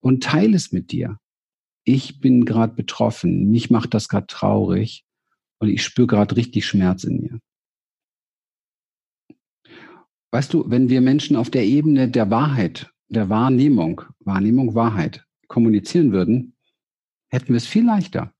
und 0.00 0.22
teile 0.22 0.56
es 0.56 0.72
mit 0.72 0.92
dir. 0.92 1.18
Ich 1.84 2.20
bin 2.20 2.44
gerade 2.44 2.74
betroffen. 2.74 3.50
Mich 3.50 3.70
macht 3.70 3.94
das 3.94 4.08
gerade 4.08 4.26
traurig 4.26 5.04
und 5.58 5.68
ich 5.68 5.82
spüre 5.82 6.06
gerade 6.06 6.36
richtig 6.36 6.66
Schmerz 6.66 7.04
in 7.04 7.20
mir. 7.20 7.40
Weißt 10.32 10.52
du, 10.52 10.64
wenn 10.68 10.88
wir 10.88 11.00
Menschen 11.00 11.36
auf 11.36 11.50
der 11.50 11.64
Ebene 11.64 12.08
der 12.08 12.30
Wahrheit, 12.30 12.90
der 13.08 13.28
Wahrnehmung, 13.28 14.02
Wahrnehmung, 14.20 14.74
Wahrheit 14.74 15.24
kommunizieren 15.46 16.10
würden, 16.10 16.56
hätten 17.28 17.48
wir 17.48 17.58
es 17.58 17.66
viel 17.66 17.84
leichter. 17.84 18.32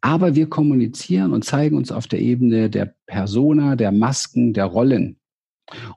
Aber 0.00 0.34
wir 0.34 0.48
kommunizieren 0.48 1.32
und 1.32 1.44
zeigen 1.44 1.76
uns 1.76 1.90
auf 1.92 2.06
der 2.06 2.20
Ebene 2.20 2.70
der 2.70 2.94
Persona, 3.06 3.76
der 3.76 3.92
Masken, 3.92 4.52
der 4.52 4.66
Rollen. 4.66 5.18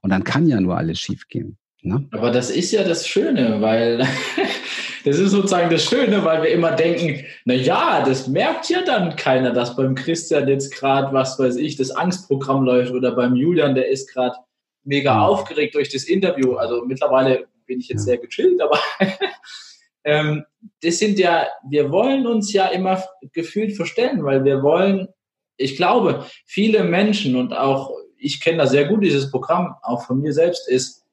Und 0.02 0.10
dann 0.10 0.24
kann 0.24 0.48
ja 0.48 0.60
nur 0.62 0.78
alles 0.78 1.00
schiefgehen. 1.00 1.58
Ne? 1.86 2.08
Aber 2.12 2.32
das 2.32 2.50
ist 2.50 2.72
ja 2.72 2.84
das 2.84 3.08
Schöne, 3.08 3.62
weil 3.62 4.00
das 5.06 5.20
ist 5.20 5.32
sozusagen 5.32 5.70
das 5.70 5.84
Schöne, 5.84 6.26
weil 6.26 6.42
wir 6.42 6.50
immer 6.50 6.72
denken, 6.72 7.24
na 7.46 7.54
ja, 7.54 8.04
das 8.04 8.28
merkt 8.28 8.70
ja 8.70 8.84
dann 8.84 9.16
keiner, 9.16 9.52
dass 9.52 9.76
beim 9.76 9.94
Christian 9.94 10.48
jetzt 10.48 10.74
gerade, 10.74 11.14
was 11.14 11.38
weiß 11.38 11.58
ich, 11.58 11.76
das 11.76 11.92
Angstprogramm 11.92 12.64
läuft 12.64 12.92
oder 12.92 13.16
beim 13.16 13.36
Julian, 13.36 13.76
der 13.76 13.90
ist 13.90 14.12
gerade 14.12 14.36
mega 14.84 15.22
aufgeregt 15.22 15.76
durch 15.76 15.90
das 15.90 16.06
Interview. 16.06 16.56
Also 16.56 16.84
mittlerweile 16.86 17.48
bin 17.68 17.80
ich 17.80 17.88
jetzt 17.90 18.02
ja. 18.02 18.14
sehr 18.14 18.18
gechillt, 18.18 18.60
aber 18.62 18.80
ähm, 20.04 20.44
das 20.82 20.98
sind 20.98 21.20
ja, 21.20 21.48
wir 21.70 21.92
wollen 21.92 22.26
uns 22.26 22.52
ja 22.52 22.68
immer 22.68 23.04
gefühlt 23.32 23.76
verstellen, 23.76 24.24
weil 24.24 24.44
wir 24.44 24.64
wollen, 24.64 25.08
ich 25.58 25.76
glaube, 25.76 26.26
viele 26.46 26.84
Menschen 26.84 27.36
und 27.36 27.54
auch 27.54 27.92
ich 28.26 28.42
kenne 28.42 28.58
da 28.58 28.68
sehr 28.68 28.86
gut 28.86 29.04
dieses 29.04 29.30
Programm, 29.30 29.76
auch 29.84 30.06
von 30.06 30.20
mir 30.20 30.34
selbst, 30.34 30.68
ist, 30.68 31.04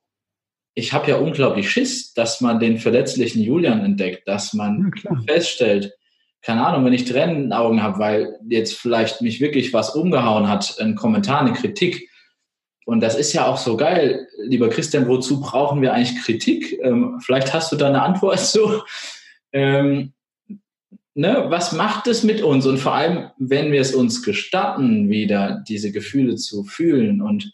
ich 0.74 0.92
habe 0.94 1.10
ja 1.10 1.18
unglaublich 1.18 1.70
Schiss, 1.70 2.14
dass 2.14 2.40
man 2.40 2.58
den 2.58 2.78
verletzlichen 2.78 3.42
Julian 3.42 3.84
entdeckt, 3.84 4.26
dass 4.26 4.54
man 4.54 4.90
ja, 5.02 5.10
feststellt, 5.26 5.92
keine 6.40 6.66
Ahnung, 6.66 6.84
wenn 6.84 6.94
ich 6.94 7.04
Tränen 7.04 7.36
in 7.36 7.42
den 7.42 7.52
Augen 7.52 7.82
habe, 7.82 7.98
weil 7.98 8.38
jetzt 8.48 8.74
vielleicht 8.74 9.20
mich 9.20 9.40
wirklich 9.40 9.72
was 9.72 9.94
umgehauen 9.94 10.48
hat, 10.48 10.76
ein 10.80 10.96
Kommentar, 10.96 11.40
eine 11.40 11.52
Kritik. 11.52 12.08
Und 12.84 13.00
das 13.00 13.14
ist 13.14 13.32
ja 13.32 13.46
auch 13.46 13.58
so 13.58 13.76
geil, 13.76 14.26
lieber 14.38 14.68
Christian, 14.68 15.06
wozu 15.06 15.40
brauchen 15.40 15.82
wir 15.82 15.92
eigentlich 15.92 16.20
Kritik? 16.24 16.80
Ähm, 16.82 17.20
vielleicht 17.24 17.54
hast 17.54 17.70
du 17.70 17.76
da 17.76 17.88
eine 17.88 18.02
Antwort 18.02 18.40
zu. 18.40 18.82
Ähm, 19.52 20.14
ne, 21.14 21.46
was 21.48 21.72
macht 21.72 22.06
es 22.06 22.22
mit 22.22 22.42
uns? 22.42 22.66
Und 22.66 22.78
vor 22.78 22.94
allem, 22.94 23.30
wenn 23.38 23.72
wir 23.72 23.80
es 23.80 23.94
uns 23.94 24.22
gestatten, 24.22 25.08
wieder 25.08 25.62
diese 25.68 25.92
Gefühle 25.92 26.36
zu 26.36 26.64
fühlen 26.64 27.22
und 27.22 27.52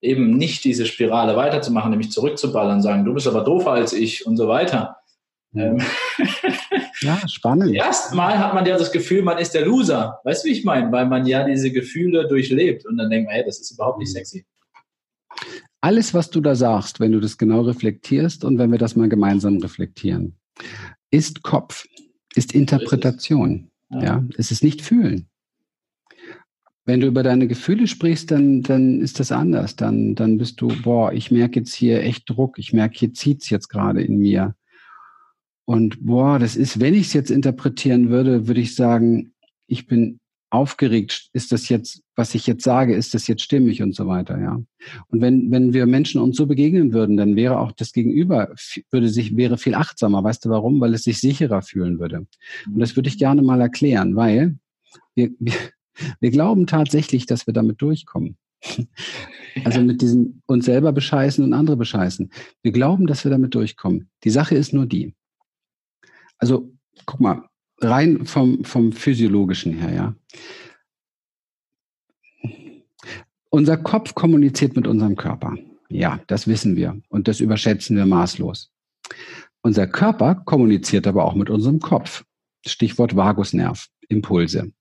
eben 0.00 0.36
nicht 0.36 0.64
diese 0.64 0.86
Spirale 0.86 1.36
weiterzumachen, 1.36 1.90
nämlich 1.90 2.10
zurückzuballern, 2.10 2.82
sagen, 2.82 3.04
du 3.04 3.14
bist 3.14 3.26
aber 3.26 3.44
doofer 3.44 3.72
als 3.72 3.92
ich 3.92 4.26
und 4.26 4.36
so 4.36 4.48
weiter. 4.48 4.96
Ähm, 5.54 5.80
ja, 7.00 7.20
spannend. 7.28 7.74
Erstmal 7.74 8.38
hat 8.38 8.54
man 8.54 8.66
ja 8.66 8.76
das 8.76 8.90
Gefühl, 8.90 9.22
man 9.22 9.38
ist 9.38 9.54
der 9.54 9.64
Loser. 9.64 10.20
Weißt 10.24 10.44
du, 10.44 10.48
wie 10.48 10.52
ich 10.52 10.64
meine? 10.64 10.90
Weil 10.90 11.06
man 11.06 11.26
ja 11.26 11.44
diese 11.44 11.70
Gefühle 11.70 12.26
durchlebt 12.26 12.86
und 12.86 12.96
dann 12.96 13.10
denkt 13.10 13.26
man, 13.26 13.34
hey, 13.36 13.44
das 13.44 13.60
ist 13.60 13.70
überhaupt 13.72 13.98
nicht 13.98 14.12
sexy. 14.12 14.44
Alles, 15.80 16.14
was 16.14 16.30
du 16.30 16.40
da 16.40 16.54
sagst, 16.54 17.00
wenn 17.00 17.12
du 17.12 17.20
das 17.20 17.38
genau 17.38 17.62
reflektierst 17.62 18.44
und 18.44 18.58
wenn 18.58 18.70
wir 18.70 18.78
das 18.78 18.96
mal 18.96 19.08
gemeinsam 19.08 19.58
reflektieren, 19.58 20.36
ist 21.10 21.42
Kopf, 21.42 21.86
ist 22.34 22.54
Interpretation. 22.54 23.68
Ja. 23.90 24.02
ja, 24.02 24.24
es 24.38 24.50
ist 24.50 24.62
nicht 24.62 24.82
fühlen. 24.82 25.26
Wenn 26.84 27.00
du 27.00 27.06
über 27.06 27.22
deine 27.22 27.46
Gefühle 27.46 27.86
sprichst, 27.86 28.30
dann, 28.30 28.62
dann 28.62 29.00
ist 29.00 29.20
das 29.20 29.30
anders. 29.30 29.76
Dann, 29.76 30.14
dann 30.14 30.38
bist 30.38 30.60
du, 30.60 30.68
boah, 30.82 31.12
ich 31.12 31.30
merke 31.30 31.60
jetzt 31.60 31.74
hier 31.74 32.02
echt 32.02 32.28
Druck. 32.28 32.58
Ich 32.58 32.72
merke, 32.72 32.98
hier 32.98 33.14
zieht 33.14 33.42
es 33.42 33.50
jetzt 33.50 33.68
gerade 33.68 34.02
in 34.02 34.18
mir. 34.18 34.56
Und 35.64 36.04
boah, 36.04 36.38
das 36.38 36.56
ist, 36.56 36.80
wenn 36.80 36.94
ich 36.94 37.06
es 37.08 37.12
jetzt 37.12 37.30
interpretieren 37.30 38.08
würde, 38.08 38.48
würde 38.48 38.60
ich 38.60 38.74
sagen, 38.74 39.32
ich 39.68 39.86
bin 39.86 40.18
aufgeregt. 40.52 41.30
Ist 41.32 41.50
das 41.50 41.68
jetzt, 41.70 42.02
was 42.14 42.34
ich 42.34 42.46
jetzt 42.46 42.62
sage, 42.62 42.94
ist 42.94 43.14
das 43.14 43.26
jetzt 43.26 43.42
stimmig 43.42 43.82
und 43.82 43.94
so 43.94 44.06
weiter, 44.06 44.38
ja. 44.38 44.62
Und 45.08 45.20
wenn, 45.20 45.50
wenn 45.50 45.72
wir 45.72 45.86
Menschen 45.86 46.20
uns 46.20 46.36
so 46.36 46.46
begegnen 46.46 46.92
würden, 46.92 47.16
dann 47.16 47.36
wäre 47.36 47.58
auch 47.58 47.72
das 47.72 47.92
Gegenüber, 47.92 48.54
würde 48.90 49.08
sich, 49.08 49.34
wäre 49.34 49.56
viel 49.56 49.74
achtsamer. 49.74 50.22
Weißt 50.22 50.44
du 50.44 50.50
warum? 50.50 50.78
Weil 50.80 50.92
es 50.92 51.04
sich 51.04 51.20
sicherer 51.20 51.62
fühlen 51.62 51.98
würde. 51.98 52.26
Und 52.66 52.78
das 52.78 52.96
würde 52.96 53.08
ich 53.08 53.18
gerne 53.18 53.40
mal 53.40 53.62
erklären, 53.62 54.14
weil 54.14 54.58
wir, 55.14 55.30
wir, 55.38 55.54
wir 56.20 56.30
glauben 56.30 56.66
tatsächlich, 56.66 57.24
dass 57.24 57.46
wir 57.46 57.54
damit 57.54 57.80
durchkommen. 57.80 58.36
Also 59.64 59.82
mit 59.82 60.00
diesem 60.00 60.40
uns 60.46 60.64
selber 60.64 60.92
bescheißen 60.92 61.44
und 61.44 61.52
andere 61.52 61.76
bescheißen. 61.76 62.30
Wir 62.62 62.72
glauben, 62.72 63.06
dass 63.06 63.22
wir 63.22 63.30
damit 63.30 63.54
durchkommen. 63.54 64.08
Die 64.24 64.30
Sache 64.30 64.54
ist 64.54 64.72
nur 64.72 64.86
die. 64.86 65.14
Also, 66.38 66.72
guck 67.04 67.20
mal, 67.20 67.42
rein 67.82 68.26
vom, 68.26 68.64
vom 68.64 68.92
physiologischen 68.92 69.74
her, 69.74 69.92
ja. 69.92 70.14
Unser 73.50 73.76
Kopf 73.76 74.14
kommuniziert 74.14 74.76
mit 74.76 74.86
unserem 74.86 75.16
Körper. 75.16 75.56
Ja, 75.88 76.20
das 76.26 76.46
wissen 76.46 76.74
wir 76.74 77.00
und 77.08 77.28
das 77.28 77.40
überschätzen 77.40 77.96
wir 77.96 78.06
maßlos. 78.06 78.72
Unser 79.60 79.86
Körper 79.86 80.36
kommuniziert 80.36 81.06
aber 81.06 81.24
auch 81.24 81.34
mit 81.34 81.50
unserem 81.50 81.78
Kopf. 81.78 82.24
Stichwort 82.66 83.14
Vagusnerv, 83.14 83.88
Impulse. 84.08 84.72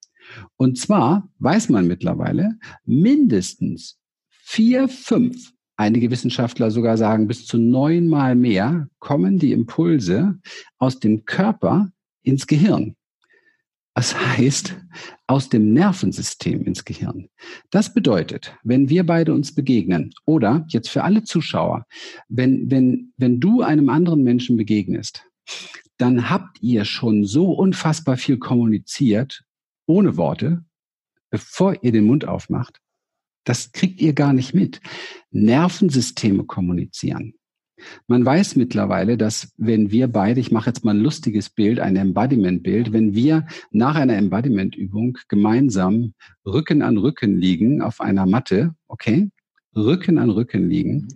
Und 0.56 0.78
zwar 0.78 1.30
weiß 1.40 1.70
man 1.70 1.88
mittlerweile, 1.88 2.58
mindestens 2.86 3.98
vier, 4.30 4.88
fünf, 4.88 5.52
einige 5.76 6.10
Wissenschaftler 6.10 6.72
sogar 6.72 6.98
sagen 6.98 7.28
bis 7.28 7.46
zu 7.46 7.58
neunmal 7.58 8.36
mehr, 8.36 8.88
kommen 9.00 9.38
die 9.38 9.52
Impulse 9.52 10.40
aus 10.78 11.00
dem 11.00 11.26
Körper 11.26 11.92
ins 12.24 12.48
Gehirn. 12.48 12.96
Das 13.94 14.16
heißt, 14.16 14.78
aus 15.28 15.50
dem 15.50 15.74
Nervensystem 15.74 16.64
ins 16.64 16.86
Gehirn. 16.86 17.30
Das 17.72 17.94
bedeutet, 17.94 18.56
wenn 18.64 18.90
wir 18.90 19.06
beide 19.06 19.34
uns 19.34 19.54
begegnen 19.54 20.14
oder 20.26 20.66
jetzt 20.70 20.90
für 20.90 21.04
alle 21.04 21.24
Zuschauer, 21.24 21.86
wenn, 22.30 22.72
wenn, 22.72 23.14
wenn 23.18 23.40
du 23.40 23.62
einem 23.62 23.90
anderen 23.90 24.24
Menschen 24.24 24.56
begegnest, 24.56 25.26
dann 25.98 26.30
habt 26.30 26.62
ihr 26.62 26.86
schon 26.86 27.26
so 27.26 27.52
unfassbar 27.52 28.18
viel 28.18 28.38
kommuniziert 28.38 29.44
ohne 29.86 30.16
Worte, 30.16 30.64
bevor 31.30 31.84
ihr 31.84 31.92
den 31.92 32.06
Mund 32.06 32.26
aufmacht, 32.26 32.80
das 33.44 33.72
kriegt 33.72 34.00
ihr 34.02 34.14
gar 34.14 34.34
nicht 34.34 34.54
mit. 34.54 34.80
Nervensysteme 35.32 36.46
kommunizieren. 36.46 37.34
Man 38.08 38.26
weiß 38.26 38.56
mittlerweile, 38.56 39.18
dass 39.18 39.54
wenn 39.58 39.92
wir 39.92 40.08
beide, 40.08 40.40
ich 40.40 40.52
mache 40.52 40.70
jetzt 40.70 40.86
mal 40.86 40.96
ein 40.96 41.02
lustiges 41.02 41.50
Bild, 41.50 41.80
ein 41.80 41.96
Embodiment-Bild, 41.96 42.94
wenn 42.94 43.14
wir 43.16 43.48
nach 43.72 43.96
einer 43.96 44.16
Embodiment-Übung 44.18 45.18
gemeinsam 45.28 46.14
Rücken 46.46 46.82
an 46.82 46.98
Rücken 46.98 47.38
liegen 47.38 47.82
auf 47.82 48.02
einer 48.02 48.26
Matte, 48.26 48.76
okay, 48.88 49.30
Rücken 49.76 50.18
an 50.18 50.30
Rücken 50.30 50.70
liegen, 50.70 51.08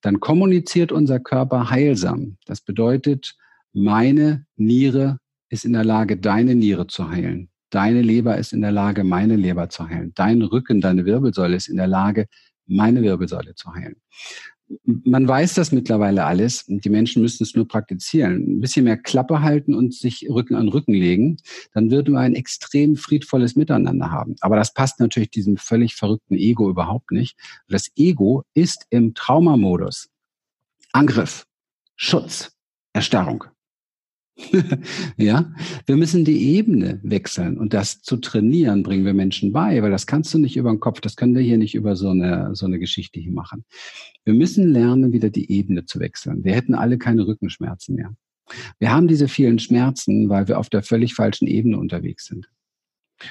dann 0.00 0.20
kommuniziert 0.20 0.92
unser 0.92 1.20
Körper 1.20 1.70
heilsam. 1.70 2.36
Das 2.46 2.60
bedeutet, 2.60 3.36
meine 3.72 4.46
Niere 4.56 5.18
ist 5.48 5.64
in 5.64 5.72
der 5.72 5.84
Lage, 5.84 6.16
deine 6.16 6.54
Niere 6.54 6.86
zu 6.86 7.08
heilen. 7.08 7.50
Deine 7.70 8.02
Leber 8.02 8.36
ist 8.36 8.52
in 8.52 8.62
der 8.62 8.72
Lage, 8.72 9.04
meine 9.04 9.36
Leber 9.36 9.68
zu 9.68 9.88
heilen. 9.88 10.12
Dein 10.14 10.42
Rücken, 10.42 10.80
deine 10.80 11.06
Wirbelsäule 11.06 11.56
ist 11.56 11.68
in 11.68 11.76
der 11.76 11.86
Lage, 11.86 12.26
meine 12.66 13.02
Wirbelsäule 13.02 13.54
zu 13.54 13.72
heilen. 13.72 13.96
Man 14.84 15.26
weiß 15.26 15.54
das 15.54 15.72
mittlerweile 15.72 16.24
alles 16.24 16.62
und 16.62 16.84
die 16.84 16.90
Menschen 16.90 17.22
müssen 17.22 17.42
es 17.42 17.54
nur 17.54 17.66
praktizieren. 17.66 18.56
Ein 18.56 18.60
bisschen 18.60 18.84
mehr 18.84 18.96
Klappe 18.96 19.42
halten 19.42 19.74
und 19.74 19.94
sich 19.94 20.28
Rücken 20.30 20.54
an 20.54 20.68
Rücken 20.68 20.94
legen, 20.94 21.38
dann 21.72 21.90
würden 21.90 22.14
wir 22.14 22.20
ein 22.20 22.34
extrem 22.34 22.96
friedvolles 22.96 23.56
Miteinander 23.56 24.10
haben. 24.12 24.36
Aber 24.40 24.56
das 24.56 24.72
passt 24.72 25.00
natürlich 25.00 25.30
diesem 25.30 25.56
völlig 25.56 25.96
verrückten 25.96 26.36
Ego 26.36 26.70
überhaupt 26.70 27.10
nicht. 27.10 27.36
Das 27.68 27.90
Ego 27.96 28.44
ist 28.54 28.86
im 28.90 29.14
Traumamodus. 29.14 30.08
Angriff, 30.92 31.46
Schutz, 31.96 32.52
Erstarrung. 32.92 33.44
ja, 35.16 35.52
wir 35.86 35.96
müssen 35.96 36.24
die 36.24 36.54
Ebene 36.56 37.00
wechseln 37.02 37.58
und 37.58 37.74
das 37.74 38.00
zu 38.02 38.16
trainieren 38.16 38.82
bringen 38.82 39.04
wir 39.04 39.14
Menschen 39.14 39.52
bei, 39.52 39.82
weil 39.82 39.90
das 39.90 40.06
kannst 40.06 40.32
du 40.32 40.38
nicht 40.38 40.56
über 40.56 40.70
den 40.70 40.80
Kopf, 40.80 41.00
das 41.00 41.16
können 41.16 41.34
wir 41.34 41.42
hier 41.42 41.58
nicht 41.58 41.74
über 41.74 41.96
so 41.96 42.10
eine, 42.10 42.54
so 42.54 42.66
eine 42.66 42.78
Geschichte 42.78 43.20
hier 43.20 43.32
machen. 43.32 43.64
Wir 44.24 44.34
müssen 44.34 44.68
lernen, 44.68 45.12
wieder 45.12 45.30
die 45.30 45.50
Ebene 45.50 45.84
zu 45.84 46.00
wechseln. 46.00 46.44
Wir 46.44 46.54
hätten 46.54 46.74
alle 46.74 46.98
keine 46.98 47.26
Rückenschmerzen 47.26 47.94
mehr. 47.96 48.14
Wir 48.78 48.92
haben 48.92 49.08
diese 49.08 49.28
vielen 49.28 49.58
Schmerzen, 49.58 50.28
weil 50.28 50.48
wir 50.48 50.58
auf 50.58 50.70
der 50.70 50.82
völlig 50.82 51.14
falschen 51.14 51.46
Ebene 51.46 51.78
unterwegs 51.78 52.26
sind. 52.26 52.48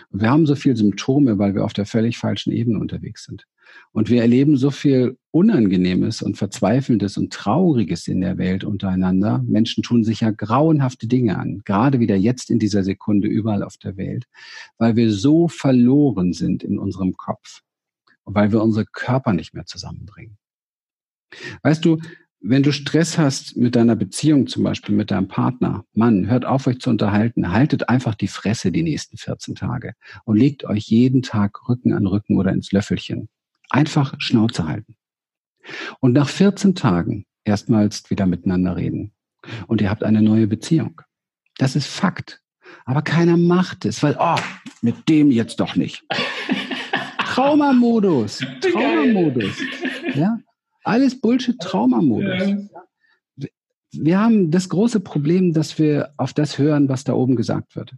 Und 0.09 0.21
wir 0.21 0.29
haben 0.29 0.45
so 0.45 0.55
viele 0.55 0.75
Symptome, 0.75 1.37
weil 1.37 1.55
wir 1.55 1.63
auf 1.63 1.73
der 1.73 1.85
völlig 1.85 2.17
falschen 2.17 2.51
Ebene 2.51 2.79
unterwegs 2.79 3.25
sind. 3.25 3.45
Und 3.91 4.09
wir 4.09 4.21
erleben 4.21 4.57
so 4.57 4.71
viel 4.71 5.17
Unangenehmes 5.31 6.21
und 6.21 6.37
Verzweifelndes 6.37 7.17
und 7.17 7.33
Trauriges 7.33 8.07
in 8.07 8.21
der 8.21 8.37
Welt 8.37 8.63
untereinander. 8.63 9.43
Menschen 9.45 9.83
tun 9.83 10.03
sich 10.03 10.21
ja 10.21 10.31
grauenhafte 10.31 11.07
Dinge 11.07 11.37
an, 11.37 11.61
gerade 11.65 11.99
wieder 11.99 12.15
jetzt 12.15 12.49
in 12.49 12.59
dieser 12.59 12.83
Sekunde 12.83 13.27
überall 13.27 13.63
auf 13.63 13.77
der 13.77 13.97
Welt, 13.97 14.25
weil 14.77 14.95
wir 14.95 15.11
so 15.11 15.47
verloren 15.47 16.33
sind 16.33 16.63
in 16.63 16.79
unserem 16.79 17.15
Kopf 17.15 17.61
und 18.23 18.35
weil 18.35 18.51
wir 18.51 18.63
unsere 18.63 18.85
Körper 18.85 19.33
nicht 19.33 19.53
mehr 19.53 19.65
zusammenbringen. 19.65 20.37
Weißt 21.61 21.85
du, 21.85 21.99
wenn 22.41 22.63
du 22.63 22.71
Stress 22.71 23.17
hast 23.17 23.57
mit 23.57 23.75
deiner 23.75 23.95
Beziehung, 23.95 24.47
zum 24.47 24.63
Beispiel 24.63 24.95
mit 24.95 25.11
deinem 25.11 25.27
Partner, 25.27 25.83
Mann, 25.93 26.29
hört 26.29 26.45
auf, 26.45 26.67
euch 26.67 26.79
zu 26.79 26.89
unterhalten, 26.89 27.51
haltet 27.51 27.89
einfach 27.89 28.15
die 28.15 28.27
Fresse 28.27 28.71
die 28.71 28.83
nächsten 28.83 29.17
14 29.17 29.55
Tage 29.55 29.93
und 30.23 30.37
legt 30.37 30.63
euch 30.63 30.85
jeden 30.85 31.21
Tag 31.21 31.67
Rücken 31.67 31.93
an 31.93 32.07
Rücken 32.07 32.37
oder 32.37 32.51
ins 32.51 32.71
Löffelchen. 32.71 33.29
Einfach 33.69 34.15
Schnauze 34.19 34.67
halten. 34.67 34.95
Und 35.99 36.13
nach 36.13 36.29
14 36.29 36.75
Tagen 36.75 37.25
erstmals 37.43 38.09
wieder 38.09 38.25
miteinander 38.25 38.77
reden. 38.77 39.11
Und 39.67 39.81
ihr 39.81 39.89
habt 39.89 40.03
eine 40.03 40.21
neue 40.21 40.47
Beziehung. 40.47 41.01
Das 41.57 41.75
ist 41.75 41.87
Fakt. 41.87 42.41
Aber 42.85 43.01
keiner 43.01 43.35
macht 43.35 43.85
es, 43.85 44.01
weil, 44.01 44.15
oh, 44.19 44.39
mit 44.81 45.09
dem 45.09 45.31
jetzt 45.31 45.59
doch 45.59 45.75
nicht. 45.75 46.05
Traumamodus. 47.25 48.39
Traumamodus. 48.61 49.57
Ja? 50.15 50.39
Alles 50.83 51.19
Bullshit 51.19 51.59
Traumamodus. 51.59 52.69
Wir 53.91 54.19
haben 54.19 54.51
das 54.51 54.69
große 54.69 54.99
Problem, 54.99 55.53
dass 55.53 55.79
wir 55.79 56.13
auf 56.17 56.33
das 56.33 56.57
hören, 56.57 56.89
was 56.89 57.03
da 57.03 57.13
oben 57.13 57.35
gesagt 57.35 57.75
wird. 57.75 57.95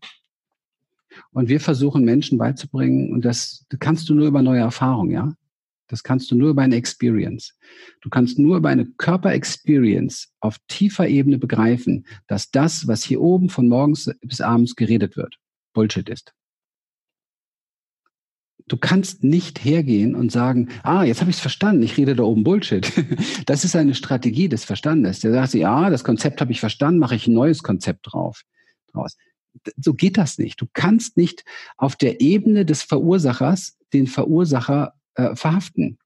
Und 1.32 1.50
wir 1.50 1.60
versuchen 1.60 2.06
Menschen 2.06 2.38
beizubringen, 2.38 3.12
und 3.12 3.26
das 3.26 3.66
kannst 3.80 4.08
du 4.08 4.16
nur 4.16 4.28
über 4.28 4.42
neue 4.42 4.62
Erfahrungen, 4.62 5.12
ja. 5.12 5.34
Das 5.88 6.04
kannst 6.04 6.32
du 6.32 6.36
nur 6.36 6.52
über 6.52 6.62
eine 6.62 6.78
Experience. 6.78 7.58
Du 8.00 8.10
kannst 8.10 8.40
nur 8.40 8.56
über 8.56 8.70
eine 8.70 8.86
Körperexperience 8.86 10.32
auf 10.40 10.58
tiefer 10.70 11.10
Ebene 11.10 11.38
begreifen, 11.38 12.06
dass 12.28 12.50
das, 12.50 12.88
was 12.88 13.04
hier 13.04 13.20
oben 13.20 13.50
von 13.50 13.68
morgens 13.68 14.10
bis 14.22 14.40
abends 14.40 14.78
geredet 14.78 15.18
wird, 15.18 15.36
Bullshit 15.74 16.08
ist. 16.08 16.34
Du 18.72 18.78
kannst 18.78 19.22
nicht 19.22 19.66
hergehen 19.66 20.16
und 20.16 20.32
sagen, 20.32 20.70
ah, 20.84 21.04
jetzt 21.04 21.20
habe 21.20 21.30
ich 21.30 21.36
es 21.36 21.42
verstanden, 21.42 21.84
ich 21.84 21.98
rede 21.98 22.16
da 22.16 22.24
oben 22.24 22.46
Bullshit. 22.46 22.90
Das 23.46 23.66
ist 23.66 23.76
eine 23.76 23.94
Strategie 23.94 24.48
des 24.48 24.64
Verstandes. 24.64 25.20
Der 25.20 25.34
sagt, 25.34 25.56
ja, 25.56 25.90
das 25.90 26.06
Konzept 26.06 26.40
habe 26.40 26.54
ich 26.54 26.62
verstanden, 26.62 26.98
mache 26.98 27.16
ich 27.16 27.28
ein 27.28 27.34
neues 27.34 27.64
Konzept 27.64 28.14
drauf. 28.14 28.44
Draus. 28.94 29.18
so 29.76 29.94
geht 29.94 30.18
das 30.18 30.38
nicht. 30.38 30.62
Du 30.62 30.68
kannst 30.72 31.18
nicht 31.18 31.44
auf 31.76 31.98
der 31.98 32.22
Ebene 32.22 32.66
des 32.66 32.82
Verursachers 32.82 33.78
den 33.92 34.08
Verursacher 34.08 34.94
äh, 35.16 35.36
verhaften. 35.36 35.98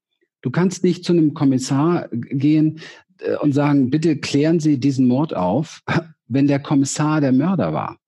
Du 0.42 0.50
kannst 0.50 0.82
nicht 0.82 1.04
zu 1.04 1.12
einem 1.12 1.34
Kommissar 1.34 2.08
gehen 2.10 2.80
äh, 3.20 3.36
und 3.36 3.52
sagen, 3.52 3.90
bitte 3.90 4.16
klären 4.16 4.58
Sie 4.58 4.80
diesen 4.80 5.06
Mord 5.06 5.36
auf, 5.36 5.82
wenn 6.26 6.48
der 6.48 6.58
Kommissar 6.58 7.20
der 7.20 7.30
Mörder 7.30 7.72
war. 7.72 8.00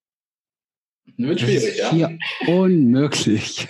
Wird 1.19 1.41
schwierig, 1.41 1.77
das 1.79 1.83
ist 1.83 1.91
schier 1.91 2.19
ja. 2.47 2.55
unmöglich. 2.55 3.67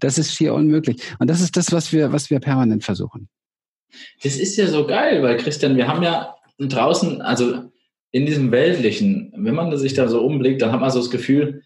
Das 0.00 0.16
ist 0.16 0.32
schier 0.32 0.54
unmöglich. 0.54 1.02
Und 1.18 1.28
das 1.28 1.40
ist 1.40 1.56
das, 1.56 1.72
was 1.72 1.92
wir, 1.92 2.12
was 2.12 2.30
wir 2.30 2.38
permanent 2.38 2.84
versuchen. 2.84 3.28
Das 4.22 4.36
ist 4.36 4.56
ja 4.56 4.68
so 4.68 4.86
geil, 4.86 5.22
weil 5.22 5.36
Christian, 5.38 5.76
wir 5.76 5.88
haben 5.88 6.04
ja 6.04 6.36
draußen, 6.58 7.20
also 7.20 7.70
in 8.12 8.26
diesem 8.26 8.52
Weltlichen, 8.52 9.32
wenn 9.36 9.54
man 9.54 9.76
sich 9.76 9.94
da 9.94 10.06
so 10.06 10.24
umblickt, 10.24 10.62
dann 10.62 10.70
hat 10.70 10.80
man 10.80 10.90
so 10.90 11.00
das 11.00 11.10
Gefühl, 11.10 11.62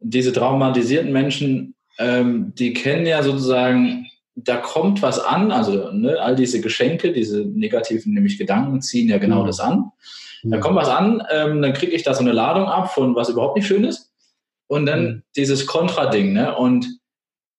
diese 0.00 0.32
traumatisierten 0.32 1.12
Menschen, 1.12 1.74
ähm, 1.98 2.52
die 2.58 2.72
kennen 2.72 3.06
ja 3.06 3.22
sozusagen, 3.22 4.06
da 4.34 4.56
kommt 4.56 5.02
was 5.02 5.18
an, 5.18 5.50
also 5.50 5.90
ne, 5.92 6.18
all 6.20 6.34
diese 6.34 6.60
Geschenke, 6.62 7.12
diese 7.12 7.44
negativen 7.44 8.14
nämlich 8.14 8.38
Gedanken 8.38 8.80
ziehen 8.80 9.08
ja 9.08 9.18
genau 9.18 9.42
mhm. 9.42 9.46
das 9.46 9.60
an. 9.60 9.90
Da 10.44 10.58
kommt 10.58 10.76
was 10.76 10.88
an, 10.88 11.22
ähm, 11.32 11.60
dann 11.60 11.72
kriege 11.72 11.92
ich 11.92 12.04
da 12.04 12.14
so 12.14 12.20
eine 12.20 12.32
Ladung 12.32 12.66
ab 12.66 12.92
von 12.92 13.16
was 13.16 13.28
überhaupt 13.28 13.56
nicht 13.56 13.66
schön 13.66 13.84
ist. 13.84 14.12
Und 14.68 14.86
dann 14.86 15.04
mhm. 15.04 15.22
dieses 15.36 15.66
Kontrading, 15.66 16.32
ne? 16.32 16.56
Und 16.56 16.86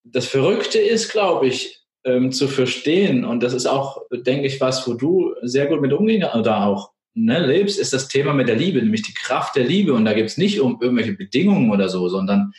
das 0.03 0.27
Verrückte 0.27 0.79
ist, 0.79 1.11
glaube 1.11 1.47
ich, 1.47 1.81
ähm, 2.03 2.31
zu 2.31 2.47
verstehen, 2.47 3.25
und 3.25 3.43
das 3.43 3.53
ist 3.53 3.65
auch, 3.65 4.01
denke 4.11 4.47
ich, 4.47 4.61
was, 4.61 4.87
wo 4.87 4.93
du 4.93 5.33
sehr 5.41 5.67
gut 5.67 5.81
mit 5.81 5.93
umgehen 5.93 6.23
oder 6.33 6.65
auch 6.65 6.91
ne, 7.13 7.45
lebst, 7.45 7.79
ist 7.79 7.93
das 7.93 8.07
Thema 8.07 8.33
mit 8.33 8.47
der 8.47 8.55
Liebe, 8.55 8.81
nämlich 8.81 9.01
die 9.01 9.13
Kraft 9.13 9.55
der 9.55 9.65
Liebe. 9.65 9.93
Und 9.93 10.05
da 10.05 10.13
geht 10.13 10.27
es 10.27 10.37
nicht 10.37 10.61
um 10.61 10.79
irgendwelche 10.81 11.13
Bedingungen 11.13 11.71
oder 11.71 11.89
so, 11.89 12.07
sondern 12.07 12.53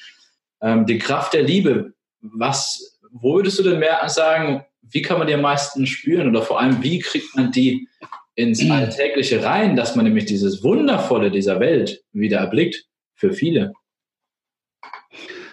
ähm, 0.61 0.85
die 0.87 0.99
Kraft 0.99 1.33
der 1.33 1.43
Liebe. 1.43 1.95
Was, 2.21 2.99
wo 3.11 3.37
würdest 3.37 3.59
du 3.59 3.63
denn 3.63 3.79
mehr 3.79 4.07
sagen, 4.09 4.65
wie 4.83 5.03
kann 5.03 5.19
man 5.19 5.27
die 5.27 5.35
am 5.35 5.43
meisten 5.43 5.87
spüren 5.87 6.29
oder 6.29 6.43
vor 6.43 6.61
allem, 6.61 6.83
wie 6.83 6.99
kriegt 6.99 7.35
man 7.37 7.53
die 7.53 7.89
ins 8.35 8.63
mhm. 8.63 8.73
Alltägliche 8.73 9.43
rein, 9.43 9.77
dass 9.77 9.97
man 9.97 10.05
nämlich 10.05 10.25
dieses 10.25 10.63
Wundervolle 10.63 11.31
dieser 11.31 11.61
Welt 11.61 12.03
wieder 12.13 12.39
erblickt 12.39 12.87
für 13.15 13.33
viele? 13.33 13.73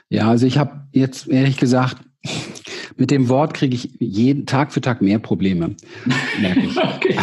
Ja, 0.09 0.29
also 0.29 0.45
ich 0.45 0.57
habe 0.57 0.87
jetzt 0.91 1.27
ehrlich 1.27 1.57
gesagt, 1.57 1.97
mit 2.97 3.11
dem 3.11 3.29
Wort 3.29 3.53
kriege 3.53 3.75
ich 3.75 3.95
jeden 3.99 4.45
Tag 4.45 4.71
für 4.71 4.81
Tag 4.81 5.01
mehr 5.01 5.19
Probleme. 5.19 5.75
Merke 6.39 6.61
ich. 6.61 6.77
okay. 6.77 7.19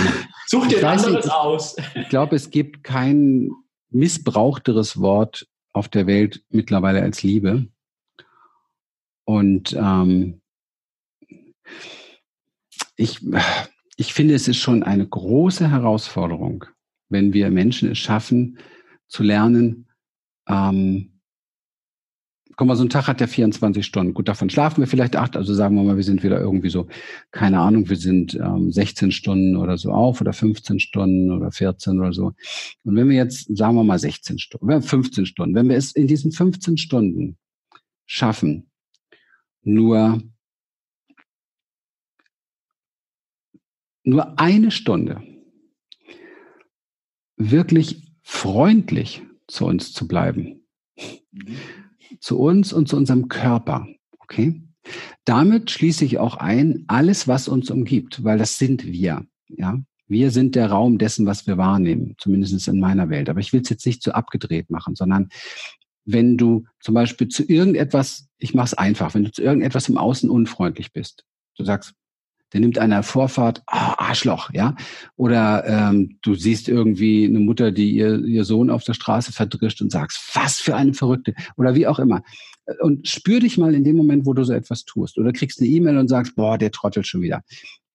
Such 0.47 0.67
dir 0.67 0.79
ein 0.79 0.99
anderes 0.99 1.25
nicht, 1.25 1.33
aus. 1.33 1.77
Ich 1.95 2.09
glaube, 2.09 2.37
es 2.37 2.51
gibt 2.51 2.85
kein 2.85 3.51
missbrauchteres 3.91 5.01
Wort 5.01 5.47
auf 5.73 5.89
der 5.89 6.07
Welt 6.07 6.45
mittlerweile 6.51 7.03
als 7.03 7.23
Liebe. 7.23 7.69
Und 9.25 9.73
ähm, 9.73 10.41
ich, 12.97 13.21
ich 13.97 14.13
finde, 14.13 14.35
es 14.35 14.49
ist 14.49 14.59
schon 14.59 14.83
eine 14.83 15.07
große 15.07 15.71
Herausforderung, 15.71 16.65
wenn 17.09 17.33
wir 17.33 17.51
Menschen 17.51 17.91
es 17.91 17.99
schaffen, 17.99 18.59
zu 19.09 19.23
lernen, 19.23 19.89
ähm, 20.49 21.12
guck 22.57 22.67
mal, 22.67 22.77
so 22.77 22.85
ein 22.85 22.91
Tag 22.91 23.07
hat 23.09 23.21
ja 23.21 23.27
24 23.27 23.85
Stunden. 23.85 24.15
Gut, 24.15 24.29
davon 24.29 24.51
schlafen 24.51 24.81
wir 24.81 24.87
vielleicht 24.87 25.17
acht, 25.17 25.37
also 25.37 25.55
sagen 25.55 25.75
wir 25.77 25.83
mal, 25.83 25.97
wir 25.97 26.05
sind 26.05 26.23
wieder 26.23 26.41
irgendwie 26.41 26.69
so, 26.69 26.87
keine 27.31 27.61
Ahnung, 27.61 27.89
wir 27.89 27.97
sind 27.97 28.35
ähm, 28.35 28.71
16 28.71 29.11
Stunden 29.13 29.57
oder 29.57 29.79
so 29.79 29.93
auf 29.93 30.21
oder 30.21 30.33
15 30.33 30.79
Stunden 30.81 31.31
oder 31.31 31.51
14 31.51 31.99
oder 31.99 32.13
so. 32.13 32.33
Und 32.85 32.97
wenn 32.97 33.09
wir 33.09 33.17
jetzt, 33.17 33.57
sagen 33.57 33.77
wir 33.77 33.85
mal 33.85 33.99
16 33.99 34.39
Stunden, 34.39 34.83
15 34.83 35.27
Stunden, 35.27 35.55
wenn 35.55 35.69
wir 35.69 35.77
es 35.77 35.93
in 35.93 36.07
diesen 36.07 36.33
15 36.33 36.77
Stunden 36.77 37.37
schaffen, 38.07 38.71
nur 39.63 40.21
nur 44.05 44.37
eine 44.39 44.73
Stunde 44.73 45.23
wirklich 47.37 48.03
freundlich 48.23 49.23
zu 49.47 49.67
uns 49.67 49.93
zu 49.93 50.09
bleiben. 50.09 50.67
Mhm 51.31 51.82
zu 52.23 52.39
uns 52.39 52.73
und 52.73 52.89
zu 52.89 52.97
unserem 52.97 53.29
Körper. 53.29 53.87
Okay? 54.21 54.63
Damit 55.25 55.71
schließe 55.71 56.05
ich 56.05 56.19
auch 56.19 56.37
ein, 56.37 56.85
alles, 56.87 57.29
was 57.29 57.49
uns 57.49 57.71
umgibt, 57.71 58.25
weil 58.25 58.39
das 58.39 58.57
sind 58.57 58.87
wir. 58.87 59.27
Ja? 59.49 59.79
Wir 60.07 60.31
sind 60.31 60.55
der 60.55 60.71
Raum 60.71 60.99
dessen, 60.99 61.27
was 61.27 61.47
wir 61.47 61.59
wahrnehmen, 61.59 62.15
zumindest 62.19 62.69
in 62.69 62.81
meiner 62.81 63.11
Welt. 63.11 63.29
Aber 63.29 63.41
ich 63.41 63.53
will 63.53 63.61
es 63.61 63.69
jetzt 63.69 63.87
nicht 63.87 64.03
zu 64.03 64.15
abgedreht 64.15 64.71
machen, 64.71 64.95
sondern 64.95 65.29
wenn 66.05 66.37
du 66.37 66.65
zum 66.81 66.95
Beispiel 66.95 67.29
zu 67.29 67.45
irgendetwas, 67.45 68.29
ich 68.39 68.55
mache 68.55 68.67
es 68.67 68.75
einfach, 68.75 69.15
wenn 69.15 69.25
du 69.25 69.33
zu 69.33 69.43
irgendetwas 69.43 69.89
im 69.89 69.99
Außen 69.99 70.31
unfreundlich 70.31 70.93
bist, 70.93 71.25
du 71.57 71.65
sagst, 71.65 71.95
der 72.53 72.61
nimmt 72.61 72.79
einer 72.79 73.03
Vorfahrt, 73.03 73.63
ah, 73.67 73.95
Arschloch, 73.99 74.51
ja. 74.53 74.75
Oder 75.17 75.65
ähm, 75.67 76.19
du 76.23 76.35
siehst 76.35 76.69
irgendwie 76.69 77.25
eine 77.25 77.41
Mutter, 77.41 77.73
die 77.73 77.93
ihr, 77.93 78.25
ihr 78.25 78.45
Sohn 78.45 78.71
auf 78.71 78.85
der 78.85 78.95
Straße 78.95 79.33
verdrischt 79.33 79.81
und 79.81 79.91
sagst, 79.91 80.21
was 80.35 80.61
für 80.61 80.77
eine 80.77 80.95
Verrückte. 80.95 81.35
Oder 81.57 81.75
wie 81.75 81.87
auch 81.87 81.99
immer. 81.99 82.23
Und 82.81 83.09
spür 83.09 83.41
dich 83.41 83.59
mal 83.59 83.75
in 83.75 83.85
dem 83.85 83.97
Moment, 83.97 84.27
wo 84.27 84.35
du 84.35 84.45
so 84.45 84.53
etwas 84.53 84.85
tust. 84.85 85.19
Oder 85.19 85.33
kriegst 85.33 85.61
eine 85.61 85.69
E-Mail 85.69 85.97
und 85.97 86.09
sagst, 86.09 86.37
boah, 86.37 86.59
der 86.59 86.71
trottelt 86.71 87.07
schon 87.07 87.23
wieder. 87.23 87.43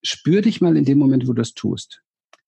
Spür 0.04 0.42
dich 0.42 0.62
mal 0.62 0.76
in 0.76 0.86
dem 0.86 0.98
Moment, 0.98 1.24
wo 1.28 1.34
du 1.34 1.42
das 1.42 1.54
tust. 1.54 2.02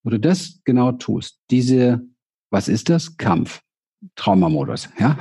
Wo 0.03 0.09
du 0.09 0.19
das 0.19 0.59
genau 0.65 0.93
tust. 0.93 1.39
Diese, 1.51 2.01
was 2.49 2.67
ist 2.67 2.89
das? 2.89 3.17
Kampf. 3.17 3.61
Traumamodus, 4.15 4.89
ja. 4.97 5.17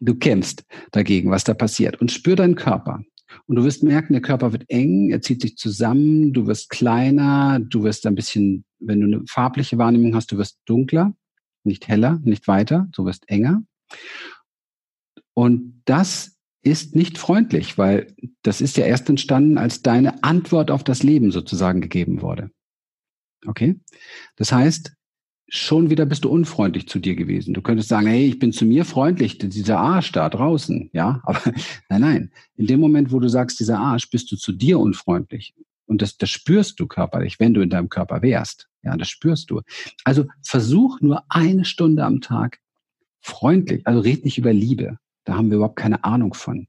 Du 0.00 0.14
kämpfst 0.14 0.64
dagegen, 0.92 1.30
was 1.30 1.44
da 1.44 1.54
passiert. 1.54 2.00
Und 2.00 2.12
spür 2.12 2.36
deinen 2.36 2.54
Körper. 2.54 3.02
Und 3.46 3.56
du 3.56 3.64
wirst 3.64 3.82
merken, 3.82 4.12
der 4.12 4.22
Körper 4.22 4.52
wird 4.52 4.68
eng, 4.68 5.10
er 5.10 5.20
zieht 5.20 5.42
sich 5.42 5.56
zusammen, 5.56 6.32
du 6.32 6.46
wirst 6.46 6.70
kleiner, 6.70 7.60
du 7.60 7.82
wirst 7.82 8.06
ein 8.06 8.14
bisschen, 8.14 8.64
wenn 8.78 9.00
du 9.00 9.06
eine 9.06 9.24
farbliche 9.28 9.78
Wahrnehmung 9.78 10.14
hast, 10.14 10.32
du 10.32 10.38
wirst 10.38 10.58
dunkler, 10.64 11.14
nicht 11.64 11.88
heller, 11.88 12.20
nicht 12.22 12.48
weiter, 12.48 12.88
du 12.92 13.04
wirst 13.04 13.28
enger. 13.28 13.62
Und 15.34 15.82
das 15.84 16.36
ist 16.62 16.96
nicht 16.96 17.18
freundlich, 17.18 17.78
weil 17.78 18.14
das 18.42 18.60
ist 18.60 18.76
ja 18.76 18.86
erst 18.86 19.08
entstanden, 19.08 19.58
als 19.58 19.82
deine 19.82 20.24
Antwort 20.24 20.70
auf 20.70 20.82
das 20.82 21.02
Leben 21.02 21.30
sozusagen 21.30 21.80
gegeben 21.80 22.22
wurde. 22.22 22.50
Okay? 23.46 23.78
Das 24.36 24.50
heißt, 24.50 24.95
schon 25.48 25.90
wieder 25.90 26.06
bist 26.06 26.24
du 26.24 26.28
unfreundlich 26.28 26.88
zu 26.88 26.98
dir 26.98 27.14
gewesen. 27.14 27.54
Du 27.54 27.62
könntest 27.62 27.88
sagen, 27.88 28.06
hey, 28.06 28.26
ich 28.26 28.38
bin 28.38 28.52
zu 28.52 28.64
mir 28.64 28.84
freundlich, 28.84 29.38
dieser 29.38 29.78
Arsch 29.78 30.12
da 30.12 30.28
draußen, 30.28 30.90
ja, 30.92 31.20
aber 31.24 31.40
nein, 31.88 32.00
nein. 32.00 32.30
In 32.56 32.66
dem 32.66 32.80
Moment, 32.80 33.12
wo 33.12 33.20
du 33.20 33.28
sagst, 33.28 33.60
dieser 33.60 33.78
Arsch, 33.78 34.10
bist 34.10 34.30
du 34.32 34.36
zu 34.36 34.52
dir 34.52 34.78
unfreundlich. 34.78 35.54
Und 35.86 36.02
das, 36.02 36.16
das 36.16 36.30
spürst 36.30 36.80
du 36.80 36.86
körperlich, 36.86 37.38
wenn 37.38 37.54
du 37.54 37.60
in 37.60 37.70
deinem 37.70 37.88
Körper 37.88 38.22
wärst. 38.22 38.68
Ja, 38.82 38.96
das 38.96 39.08
spürst 39.08 39.50
du. 39.50 39.62
Also 40.04 40.24
versuch 40.42 41.00
nur 41.00 41.22
eine 41.28 41.64
Stunde 41.64 42.04
am 42.04 42.20
Tag 42.20 42.58
freundlich, 43.20 43.86
also 43.86 44.00
red 44.00 44.24
nicht 44.24 44.38
über 44.38 44.52
Liebe. 44.52 44.98
Da 45.24 45.36
haben 45.36 45.50
wir 45.50 45.56
überhaupt 45.56 45.76
keine 45.76 46.04
Ahnung 46.04 46.34
von. 46.34 46.66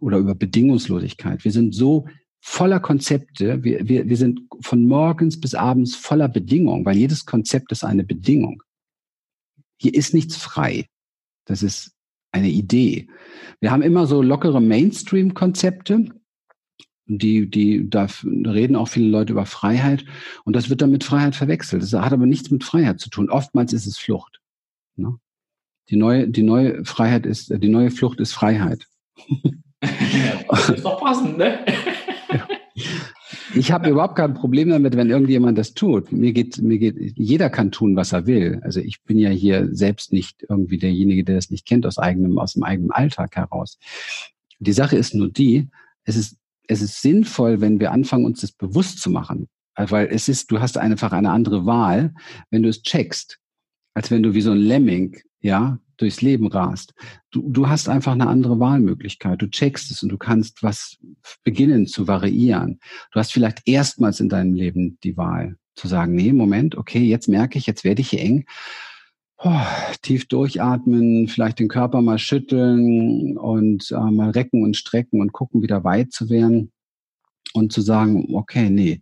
Oder 0.00 0.18
über 0.18 0.34
Bedingungslosigkeit. 0.34 1.44
Wir 1.44 1.52
sind 1.52 1.74
so 1.74 2.06
voller 2.40 2.80
Konzepte. 2.80 3.62
Wir, 3.62 3.88
wir, 3.88 4.08
wir 4.08 4.16
sind 4.16 4.42
von 4.60 4.86
morgens 4.86 5.40
bis 5.40 5.54
abends 5.54 5.94
voller 5.94 6.28
Bedingungen, 6.28 6.84
weil 6.84 6.96
jedes 6.96 7.26
Konzept 7.26 7.72
ist 7.72 7.84
eine 7.84 8.04
Bedingung. 8.04 8.62
Hier 9.78 9.94
ist 9.94 10.14
nichts 10.14 10.36
frei. 10.36 10.86
Das 11.44 11.62
ist 11.62 11.92
eine 12.32 12.48
Idee. 12.48 13.08
Wir 13.60 13.70
haben 13.70 13.82
immer 13.82 14.06
so 14.06 14.22
lockere 14.22 14.60
Mainstream-Konzepte. 14.60 16.06
Die, 17.06 17.50
die, 17.50 17.90
da 17.90 18.06
reden 18.22 18.76
auch 18.76 18.86
viele 18.86 19.08
Leute 19.08 19.32
über 19.32 19.46
Freiheit. 19.46 20.04
Und 20.44 20.54
das 20.54 20.70
wird 20.70 20.80
dann 20.80 20.92
mit 20.92 21.02
Freiheit 21.02 21.34
verwechselt. 21.34 21.82
Das 21.82 21.92
hat 21.92 22.12
aber 22.12 22.26
nichts 22.26 22.50
mit 22.50 22.62
Freiheit 22.62 23.00
zu 23.00 23.10
tun. 23.10 23.30
Oftmals 23.30 23.72
ist 23.72 23.86
es 23.86 23.98
Flucht. 23.98 24.40
Ne? 24.96 25.18
Die 25.88 25.96
neue, 25.96 26.28
die 26.28 26.44
neue 26.44 26.84
Freiheit 26.84 27.26
ist, 27.26 27.50
die 27.50 27.68
neue 27.68 27.90
Flucht 27.90 28.20
ist 28.20 28.32
Freiheit. 28.32 28.86
Ja, 29.82 30.44
das 30.50 30.68
ist 30.68 30.84
doch 30.84 31.00
passend, 31.00 31.38
ne? 31.38 31.64
Ich 33.54 33.72
habe 33.72 33.90
überhaupt 33.90 34.16
kein 34.16 34.34
Problem 34.34 34.70
damit, 34.70 34.96
wenn 34.96 35.10
irgendjemand 35.10 35.56
das 35.58 35.74
tut. 35.74 36.12
Mir 36.12 36.32
geht, 36.32 36.58
mir 36.58 36.78
geht, 36.78 36.96
jeder 37.16 37.50
kann 37.50 37.70
tun, 37.70 37.96
was 37.96 38.12
er 38.12 38.26
will. 38.26 38.60
Also 38.62 38.80
ich 38.80 39.02
bin 39.02 39.18
ja 39.18 39.30
hier 39.30 39.68
selbst 39.72 40.12
nicht 40.12 40.44
irgendwie 40.48 40.78
derjenige, 40.78 41.24
der 41.24 41.36
das 41.36 41.50
nicht 41.50 41.66
kennt 41.66 41.86
aus 41.86 41.98
eigenem, 41.98 42.38
aus 42.38 42.54
dem 42.54 42.62
eigenen 42.62 42.90
Alltag 42.90 43.36
heraus. 43.36 43.78
Die 44.58 44.72
Sache 44.72 44.96
ist 44.96 45.14
nur 45.14 45.30
die, 45.30 45.68
es 46.04 46.16
ist, 46.16 46.36
es 46.66 46.82
ist 46.82 47.02
sinnvoll, 47.02 47.60
wenn 47.60 47.80
wir 47.80 47.92
anfangen, 47.92 48.24
uns 48.24 48.40
das 48.40 48.52
bewusst 48.52 49.00
zu 49.00 49.10
machen. 49.10 49.48
Weil 49.76 50.08
es 50.08 50.28
ist, 50.28 50.50
du 50.50 50.60
hast 50.60 50.76
einfach 50.76 51.12
eine 51.12 51.30
andere 51.30 51.66
Wahl, 51.66 52.14
wenn 52.50 52.62
du 52.62 52.68
es 52.68 52.82
checkst, 52.82 53.38
als 53.94 54.10
wenn 54.10 54.22
du 54.22 54.34
wie 54.34 54.40
so 54.40 54.50
ein 54.50 54.58
Lemming, 54.58 55.16
ja, 55.40 55.78
durchs 56.00 56.22
Leben 56.22 56.46
rast. 56.46 56.94
Du, 57.30 57.48
du 57.50 57.68
hast 57.68 57.88
einfach 57.88 58.12
eine 58.12 58.26
andere 58.26 58.58
Wahlmöglichkeit. 58.58 59.42
Du 59.42 59.50
checkst 59.50 59.90
es 59.90 60.02
und 60.02 60.08
du 60.08 60.18
kannst 60.18 60.62
was 60.62 60.98
beginnen 61.44 61.86
zu 61.86 62.08
variieren. 62.08 62.80
Du 63.12 63.20
hast 63.20 63.32
vielleicht 63.32 63.62
erstmals 63.66 64.20
in 64.20 64.28
deinem 64.28 64.54
Leben 64.54 64.98
die 65.04 65.16
Wahl 65.16 65.56
zu 65.74 65.88
sagen, 65.88 66.14
nee, 66.14 66.32
Moment, 66.32 66.76
okay, 66.76 67.00
jetzt 67.00 67.28
merke 67.28 67.58
ich, 67.58 67.66
jetzt 67.66 67.84
werde 67.84 68.02
ich 68.02 68.10
hier 68.10 68.20
eng. 68.20 68.44
oh, 69.42 69.60
tief 70.02 70.28
durchatmen, 70.28 71.28
vielleicht 71.28 71.58
den 71.58 71.68
Körper 71.68 72.02
mal 72.02 72.18
schütteln 72.18 73.38
und 73.38 73.90
äh, 73.90 74.10
mal 74.10 74.30
recken 74.30 74.62
und 74.62 74.76
strecken 74.76 75.20
und 75.20 75.32
gucken, 75.32 75.62
wieder 75.62 75.82
weit 75.84 76.12
zu 76.12 76.28
werden 76.28 76.72
und 77.54 77.72
zu 77.72 77.80
sagen, 77.80 78.34
okay, 78.34 78.70
nee. 78.70 79.00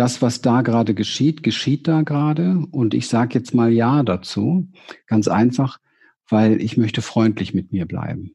Das, 0.00 0.22
was 0.22 0.40
da 0.40 0.62
gerade 0.62 0.94
geschieht, 0.94 1.42
geschieht 1.42 1.86
da 1.86 2.00
gerade 2.00 2.64
und 2.70 2.94
ich 2.94 3.06
sage 3.06 3.38
jetzt 3.38 3.52
mal 3.52 3.70
Ja 3.70 4.02
dazu. 4.02 4.66
Ganz 5.06 5.28
einfach, 5.28 5.76
weil 6.26 6.62
ich 6.62 6.78
möchte 6.78 7.02
freundlich 7.02 7.52
mit 7.52 7.70
mir 7.70 7.84
bleiben. 7.84 8.34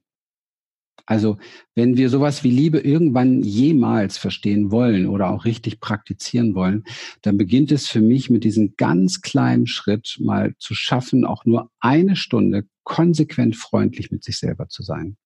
Also 1.07 1.39
wenn 1.73 1.97
wir 1.97 2.11
sowas 2.11 2.43
wie 2.43 2.51
Liebe 2.51 2.77
irgendwann 2.77 3.41
jemals 3.41 4.19
verstehen 4.19 4.69
wollen 4.69 5.07
oder 5.07 5.31
auch 5.31 5.45
richtig 5.45 5.79
praktizieren 5.79 6.53
wollen, 6.53 6.83
dann 7.23 7.35
beginnt 7.35 7.71
es 7.71 7.87
für 7.87 8.01
mich 8.01 8.29
mit 8.29 8.43
diesem 8.43 8.75
ganz 8.77 9.21
kleinen 9.21 9.65
Schritt 9.65 10.19
mal 10.21 10.53
zu 10.59 10.75
schaffen, 10.75 11.25
auch 11.25 11.45
nur 11.45 11.71
eine 11.79 12.15
Stunde 12.15 12.67
konsequent 12.83 13.55
freundlich 13.55 14.11
mit 14.11 14.23
sich 14.23 14.37
selber 14.37 14.69
zu 14.69 14.83
sein. 14.83 15.17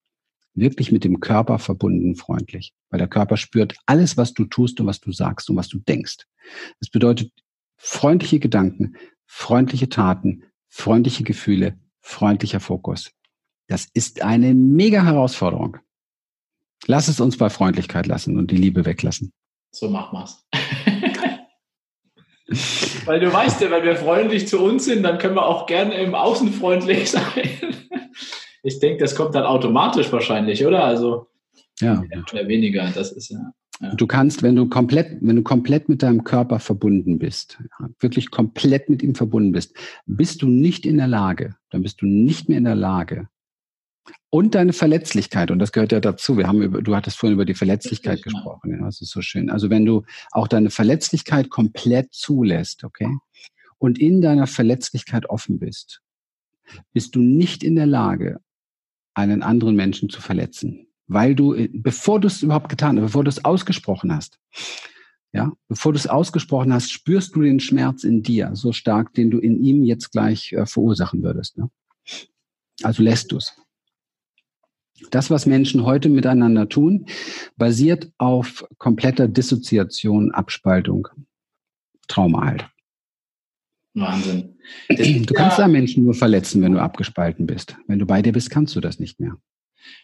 Wirklich 0.59 0.91
mit 0.91 1.03
dem 1.03 1.19
Körper 1.19 1.59
verbunden 1.59 2.15
freundlich. 2.15 2.73
Weil 2.89 2.99
der 2.99 3.07
Körper 3.07 3.37
spürt 3.37 3.75
alles, 3.85 4.17
was 4.17 4.33
du 4.33 4.45
tust 4.45 4.79
und 4.79 4.87
was 4.87 4.99
du 4.99 5.11
sagst 5.11 5.49
und 5.49 5.55
was 5.55 5.67
du 5.67 5.79
denkst. 5.79 6.17
Das 6.79 6.89
bedeutet 6.89 7.31
freundliche 7.77 8.39
Gedanken, 8.39 8.95
freundliche 9.25 9.89
Taten, 9.89 10.43
freundliche 10.67 11.23
Gefühle, 11.23 11.77
freundlicher 12.01 12.59
Fokus. 12.59 13.11
Das 13.67 13.87
ist 13.93 14.23
eine 14.23 14.53
mega 14.53 15.03
Herausforderung. 15.03 15.77
Lass 16.87 17.07
es 17.07 17.19
uns 17.19 17.37
bei 17.37 17.49
Freundlichkeit 17.49 18.07
lassen 18.07 18.37
und 18.37 18.51
die 18.51 18.57
Liebe 18.57 18.85
weglassen. 18.85 19.31
So 19.71 19.89
machen 19.89 20.17
wir's. 20.17 20.45
Weil 23.05 23.19
du 23.19 23.31
weißt 23.31 23.61
ja, 23.61 23.69
wenn 23.69 23.83
wir 23.83 23.95
freundlich 23.95 24.47
zu 24.47 24.59
uns 24.59 24.85
sind, 24.85 25.03
dann 25.03 25.19
können 25.19 25.35
wir 25.35 25.45
auch 25.45 25.67
gerne 25.67 25.93
im 25.95 26.15
Außen 26.15 26.51
freundlich 26.51 27.11
sein. 27.11 27.59
Ich 28.73 28.79
denke, 28.79 29.03
das 29.03 29.15
kommt 29.15 29.35
dann 29.35 29.43
automatisch 29.43 30.11
wahrscheinlich, 30.11 30.65
oder? 30.65 30.83
Also 30.83 31.27
ja, 31.79 32.03
oder 32.31 32.47
weniger. 32.47 32.89
Das 32.93 33.11
ist 33.11 33.29
ja. 33.29 33.51
Ja. 33.81 33.95
Du 33.95 34.07
kannst, 34.07 34.43
wenn 34.43 34.57
du 34.57 34.67
komplett, 34.67 35.19
wenn 35.21 35.37
du 35.37 35.41
komplett 35.41 35.87
mit 35.87 36.03
deinem 36.03 36.25
Körper 36.25 36.59
verbunden 36.59 37.17
bist, 37.17 37.59
wirklich 38.01 38.29
komplett 38.29 38.89
mit 38.89 39.01
ihm 39.01 39.15
verbunden 39.15 39.53
bist, 39.53 39.73
bist 40.05 40.41
du 40.41 40.47
nicht 40.47 40.85
in 40.85 40.97
der 40.97 41.07
Lage, 41.07 41.55
dann 41.69 41.81
bist 41.81 42.01
du 42.01 42.05
nicht 42.05 42.49
mehr 42.49 42.57
in 42.57 42.65
der 42.65 42.75
Lage, 42.75 43.29
und 44.29 44.55
deine 44.55 44.73
Verletzlichkeit, 44.73 45.51
und 45.51 45.59
das 45.59 45.71
gehört 45.71 45.91
ja 45.91 45.99
dazu. 45.99 46.37
Wir 46.37 46.47
haben 46.47 46.61
über, 46.61 46.81
du 46.81 46.95
hattest 46.95 47.17
vorhin 47.17 47.33
über 47.33 47.45
die 47.45 47.55
Verletzlichkeit 47.55 48.21
gesprochen. 48.21 48.71
Ja, 48.71 48.85
das 48.85 49.01
ist 49.01 49.11
so 49.11 49.21
schön. 49.21 49.49
Also 49.49 49.69
wenn 49.69 49.85
du 49.85 50.03
auch 50.31 50.47
deine 50.47 50.69
Verletzlichkeit 50.69 51.49
komplett 51.49 52.13
zulässt, 52.13 52.83
okay, 52.83 53.09
und 53.77 53.97
in 53.97 54.21
deiner 54.21 54.47
Verletzlichkeit 54.47 55.29
offen 55.29 55.57
bist, 55.57 56.01
bist 56.93 57.15
du 57.15 57.21
nicht 57.21 57.63
in 57.63 57.75
der 57.75 57.87
Lage, 57.87 58.39
einen 59.13 59.43
anderen 59.43 59.75
Menschen 59.75 60.09
zu 60.09 60.21
verletzen. 60.21 60.87
Weil 61.07 61.35
du, 61.35 61.55
bevor 61.73 62.19
du 62.19 62.27
es 62.27 62.43
überhaupt 62.43 62.69
getan 62.69 62.97
hast, 62.97 63.05
bevor 63.05 63.23
du 63.23 63.29
es 63.29 63.43
ausgesprochen 63.43 64.13
hast, 64.13 64.39
ja, 65.31 65.51
bevor 65.67 65.93
du 65.93 65.97
es 65.97 66.07
ausgesprochen 66.07 66.73
hast, 66.73 66.91
spürst 66.91 67.35
du 67.35 67.41
den 67.41 67.59
Schmerz 67.59 68.03
in 68.03 68.23
dir 68.23 68.51
so 68.53 68.71
stark, 68.73 69.13
den 69.13 69.29
du 69.29 69.39
in 69.39 69.63
ihm 69.63 69.83
jetzt 69.83 70.11
gleich 70.11 70.53
äh, 70.53 70.65
verursachen 70.65 71.21
würdest. 71.21 71.57
Ne? 71.57 71.69
Also 72.83 73.03
lässt 73.03 73.31
du 73.31 73.37
es. 73.37 73.55
Das, 75.11 75.29
was 75.29 75.45
Menschen 75.45 75.85
heute 75.85 76.09
miteinander 76.09 76.67
tun, 76.67 77.05
basiert 77.55 78.11
auf 78.17 78.65
kompletter 78.77 79.27
Dissoziation, 79.27 80.31
Abspaltung, 80.31 81.07
Trauma 82.07 82.45
halt. 82.45 82.69
Wahnsinn. 83.93 84.55
Das 84.87 85.07
du 85.07 85.33
kannst 85.33 85.57
ja, 85.57 85.65
da 85.65 85.67
Menschen 85.67 86.03
nur 86.03 86.13
verletzen, 86.13 86.61
wenn 86.61 86.73
du 86.73 86.79
abgespalten 86.79 87.47
bist. 87.47 87.75
Wenn 87.87 87.99
du 87.99 88.05
bei 88.05 88.21
dir 88.21 88.31
bist, 88.31 88.49
kannst 88.49 88.75
du 88.75 88.81
das 88.81 88.99
nicht 88.99 89.19
mehr. 89.19 89.35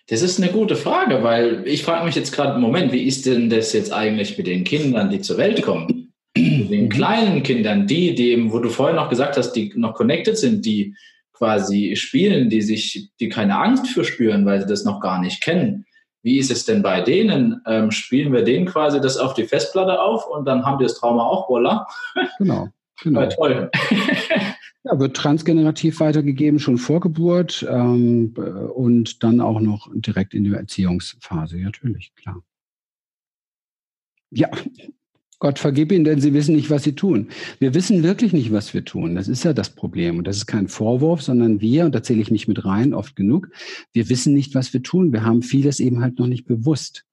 Das 0.08 0.22
ist 0.22 0.42
eine 0.42 0.52
gute 0.52 0.76
Frage, 0.76 1.24
weil 1.24 1.68
ich 1.68 1.84
frage 1.84 2.06
mich 2.06 2.16
jetzt 2.16 2.32
gerade, 2.32 2.60
Moment, 2.60 2.92
wie 2.92 3.04
ist 3.04 3.26
denn 3.26 3.50
das 3.50 3.74
jetzt 3.74 3.92
eigentlich 3.92 4.38
mit 4.38 4.48
den 4.48 4.64
Kindern, 4.64 5.10
die 5.10 5.22
zur 5.22 5.38
Welt 5.38 5.62
kommen? 5.62 6.14
den 6.38 6.86
mhm. 6.86 6.90
kleinen 6.90 7.44
Kindern, 7.44 7.88
die, 7.88 8.14
die 8.14 8.32
eben, 8.32 8.52
wo 8.52 8.60
du 8.60 8.70
vorher 8.70 8.96
noch 8.96 9.10
gesagt 9.10 9.38
hast, 9.38 9.54
die 9.54 9.72
noch 9.76 9.94
connected 9.94 10.38
sind, 10.38 10.66
die 10.66 10.96
quasi 11.34 11.96
spielen, 11.96 12.50
die 12.50 12.62
sich, 12.62 13.10
die 13.20 13.30
keine 13.30 13.58
Angst 13.58 13.88
für 13.88 14.04
spüren, 14.04 14.46
weil 14.46 14.62
sie 14.62 14.68
das 14.68 14.86
noch 14.86 15.00
gar 15.00 15.20
nicht 15.20 15.42
kennen. 15.42 15.86
Wie 16.24 16.38
ist 16.40 16.50
es 16.50 16.66
denn 16.66 16.82
bei 16.82 17.02
denen? 17.02 17.62
Ähm, 17.68 17.92
spielen 17.92 18.34
wir 18.34 18.44
denen 18.44 18.66
quasi 18.66 19.00
das 19.00 19.18
auf 19.18 19.34
die 19.34 19.44
Festplatte 19.44 20.02
auf 20.02 20.28
und 20.28 20.46
dann 20.46 20.66
haben 20.66 20.80
die 20.80 20.86
das 20.86 20.96
Trauma 20.96 21.24
auch, 21.24 21.50
voila. 21.50 21.88
Genau. 22.40 22.70
Genau. 23.02 23.22
Ja, 23.22 23.28
toll. 23.28 23.72
Ja, 24.88 25.00
wird 25.00 25.18
transgenerativ 25.18 26.00
weitergegeben, 26.00 26.60
schon 26.60 26.78
vor 26.78 27.00
Geburt 27.00 27.66
ähm, 27.68 28.36
und 28.76 29.24
dann 29.24 29.42
auch 29.42 29.60
noch 29.60 29.90
direkt 29.96 30.36
in 30.36 30.44
der 30.44 30.60
Erziehungsphase, 30.60 31.58
natürlich, 31.58 32.14
klar. 32.14 32.44
Ja, 34.30 34.52
Gott 35.40 35.60
vergib 35.60 35.92
ihnen, 35.92 36.06
denn 36.06 36.22
sie 36.22 36.34
wissen 36.34 36.56
nicht, 36.56 36.70
was 36.70 36.84
sie 36.84 36.94
tun. 36.94 37.30
Wir 37.60 37.74
wissen 37.74 38.04
wirklich 38.04 38.32
nicht, 38.32 38.52
was 38.52 38.74
wir 38.74 38.86
tun. 38.86 39.16
Das 39.16 39.28
ist 39.28 39.44
ja 39.44 39.54
das 39.54 39.70
Problem. 39.70 40.18
Und 40.18 40.28
das 40.28 40.38
ist 40.38 40.46
kein 40.46 40.68
Vorwurf, 40.68 41.22
sondern 41.22 41.62
wir, 41.62 41.86
und 41.86 41.96
da 41.96 42.04
zähle 42.04 42.22
ich 42.22 42.32
mich 42.32 42.48
mit 42.48 42.64
rein, 42.64 42.94
oft 42.94 43.16
genug, 43.16 43.50
wir 43.92 44.10
wissen 44.10 44.34
nicht, 44.34 44.56
was 44.56 44.74
wir 44.74 44.82
tun. 44.82 45.12
Wir 45.12 45.24
haben 45.24 45.42
vieles 45.42 45.80
eben 45.80 46.02
halt 46.02 46.20
noch 46.20 46.28
nicht 46.28 46.46
bewusst. 46.46 47.06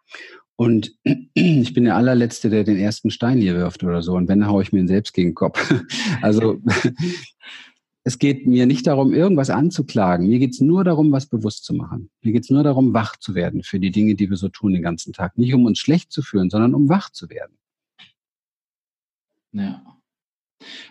Und 0.57 0.94
ich 1.34 1.74
bin 1.74 1.84
der 1.84 1.96
allerletzte, 1.96 2.50
der 2.50 2.64
den 2.64 2.78
ersten 2.78 3.11
Stein 3.11 3.38
hier 3.38 3.57
wirft 3.57 3.82
oder 3.84 4.03
so. 4.03 4.14
Und 4.14 4.28
wenn, 4.28 4.46
haue 4.46 4.62
ich 4.62 4.72
mir 4.72 4.86
selbst 4.86 5.12
gegen 5.12 5.30
den 5.30 5.34
Kopf. 5.34 5.72
Also 6.22 6.61
es 8.05 8.18
geht 8.18 8.46
mir 8.46 8.66
nicht 8.66 8.86
darum, 8.86 9.12
irgendwas 9.12 9.50
anzuklagen. 9.50 10.28
Mir 10.28 10.38
geht 10.38 10.53
es 10.53 10.61
nur 10.61 10.84
darum, 10.84 11.12
was 11.12 11.26
bewusst 11.26 11.64
zu 11.64 11.74
machen. 11.74 12.11
Mir 12.22 12.32
geht 12.32 12.44
es 12.44 12.50
nur 12.50 12.62
darum, 12.62 12.94
wach 12.94 13.16
zu 13.16 13.34
werden 13.34 13.62
für 13.62 13.78
die 13.78 13.90
Dinge, 13.90 14.14
die 14.14 14.30
wir 14.30 14.36
so 14.36 14.48
tun 14.48 14.72
den 14.72 14.82
ganzen 14.82 15.12
Tag. 15.12 15.38
Nicht 15.38 15.55
um 15.55 15.64
uns 15.64 15.78
schlecht 15.78 16.12
zu 16.12 16.22
fühlen, 16.22 16.50
sondern 16.50 16.74
um 16.74 16.88
wach 16.88 17.11
zu 17.11 17.30
werden. 17.30 17.57
Ja. 19.53 19.82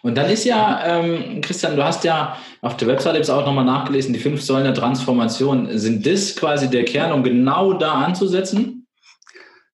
Und 0.01 0.17
dann 0.17 0.29
ist 0.29 0.43
ja, 0.43 0.83
ähm, 0.85 1.41
Christian, 1.41 1.75
du 1.75 1.83
hast 1.83 2.03
ja 2.03 2.37
auf 2.61 2.77
der 2.77 2.87
Webseite 2.87 3.17
jetzt 3.17 3.29
auch 3.29 3.45
nochmal 3.45 3.65
nachgelesen, 3.65 4.13
die 4.13 4.19
fünf 4.19 4.41
Säulen 4.41 4.65
der 4.65 4.73
Transformation. 4.73 5.77
Sind 5.77 6.05
das 6.05 6.35
quasi 6.35 6.69
der 6.69 6.85
Kern, 6.85 7.11
um 7.11 7.23
genau 7.23 7.73
da 7.73 7.93
anzusetzen? 7.93 8.80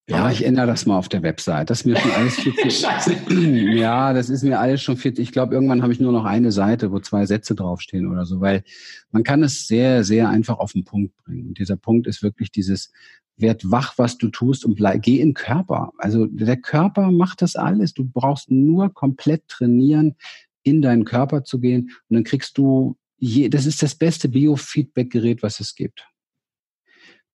Ja, 0.10 0.32
ich 0.32 0.46
ändere 0.46 0.68
das 0.68 0.86
mal 0.86 0.98
auf 0.98 1.10
der 1.10 1.22
Website. 1.22 1.70
Das 1.70 1.82
ist 1.82 1.86
mir 1.86 1.98
schon 1.98 2.12
alles 2.12 2.36
viel 2.36 2.54
zu. 2.70 3.12
Ja, 3.78 4.14
das 4.14 4.30
ist 4.30 4.44
mir 4.44 4.60
alles 4.60 4.82
schon 4.82 4.96
viel. 4.96 5.20
Ich 5.20 5.34
glaube, 5.34 5.54
irgendwann 5.54 5.82
habe 5.82 5.92
ich 5.92 6.00
nur 6.00 6.14
noch 6.14 6.24
eine 6.24 6.54
Seite, 6.54 6.92
wo 6.92 7.00
zwei 7.00 7.26
Sätze 7.26 7.56
draufstehen 7.56 8.10
oder 8.10 8.26
so, 8.26 8.40
weil 8.40 8.64
man 9.12 9.24
kann 9.24 9.44
es 9.44 9.68
sehr, 9.68 10.06
sehr 10.06 10.30
einfach 10.30 10.60
auf 10.60 10.72
den 10.72 10.86
Punkt 10.86 11.16
bringen. 11.18 11.50
Und 11.50 11.60
dieser 11.60 11.76
Punkt 11.76 12.08
ist 12.08 12.24
wirklich 12.24 12.52
dieses 12.52 12.92
werd 13.36 13.70
wach, 13.70 13.94
was 13.98 14.18
du 14.18 14.30
tust 14.30 14.66
und 14.66 14.76
bleib, 14.76 15.04
geh 15.04 15.20
in 15.20 15.30
den 15.30 15.34
Körper. 15.34 15.92
Also 15.98 16.26
der 16.26 16.58
Körper 16.58 17.12
macht 17.12 17.42
das 17.42 17.56
alles. 17.56 17.94
Du 17.94 18.06
brauchst 18.06 18.50
nur 18.50 18.94
komplett 18.94 19.48
trainieren, 19.48 20.16
in 20.64 20.82
deinen 20.82 21.06
Körper 21.06 21.44
zu 21.44 21.60
gehen 21.60 21.92
und 22.10 22.16
dann 22.16 22.24
kriegst 22.24 22.58
du 22.58 22.98
je, 23.20 23.50
das 23.50 23.66
ist 23.66 23.82
das 23.82 23.96
beste 23.96 24.30
Biofeedback-Gerät, 24.30 25.44
was 25.44 25.60
es 25.60 25.76
gibt. 25.76 26.08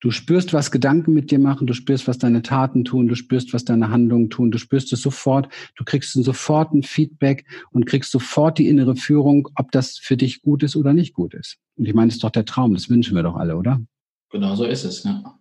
Du 0.04 0.12
spürst, 0.12 0.51
was 0.51 0.70
Gedanken 0.70 1.14
mit 1.14 1.32
dir 1.32 1.39
machen, 1.39 1.66
du 1.66 1.74
spürst, 1.74 2.10
was 2.10 2.18
deine 2.18 2.41
Taten 2.41 2.84
tun, 2.84 3.08
du 3.08 3.16
spürst, 3.16 3.54
was 3.54 3.64
deine 3.64 3.89
Handlungen 3.89 4.30
tun, 4.30 4.51
du 4.51 4.58
spürst 4.58 4.91
es 4.91 5.01
sofort, 5.01 5.47
du 5.78 5.86
kriegst 5.86 6.12
sofort 6.12 6.74
ein 6.74 6.84
Feedback 6.84 7.45
und 7.72 7.86
kriegst 7.86 8.12
sofort 8.12 8.58
die 8.58 8.68
innere 8.68 8.97
Führung, 8.97 9.47
ob 9.56 9.72
das 9.72 9.97
für 9.97 10.18
dich 10.18 10.41
gut 10.41 10.62
ist 10.62 10.76
oder 10.76 10.91
nicht 10.91 11.14
gut 11.14 11.34
ist. 11.34 11.56
Und 11.78 11.86
ich 11.86 11.93
meine, 11.93 12.10
das 12.10 12.16
ist 12.16 12.24
doch 12.26 12.32
der 12.32 12.43
Traum, 12.43 12.74
das 12.74 12.89
wünschen 12.89 13.16
wir 13.16 13.24
doch 13.24 13.38
alle, 13.38 13.56
oder? 13.56 13.82
Genau 14.30 14.56
so 14.56 14.66
ist 14.66 14.84
es, 14.84 15.06
ja. 15.06 15.39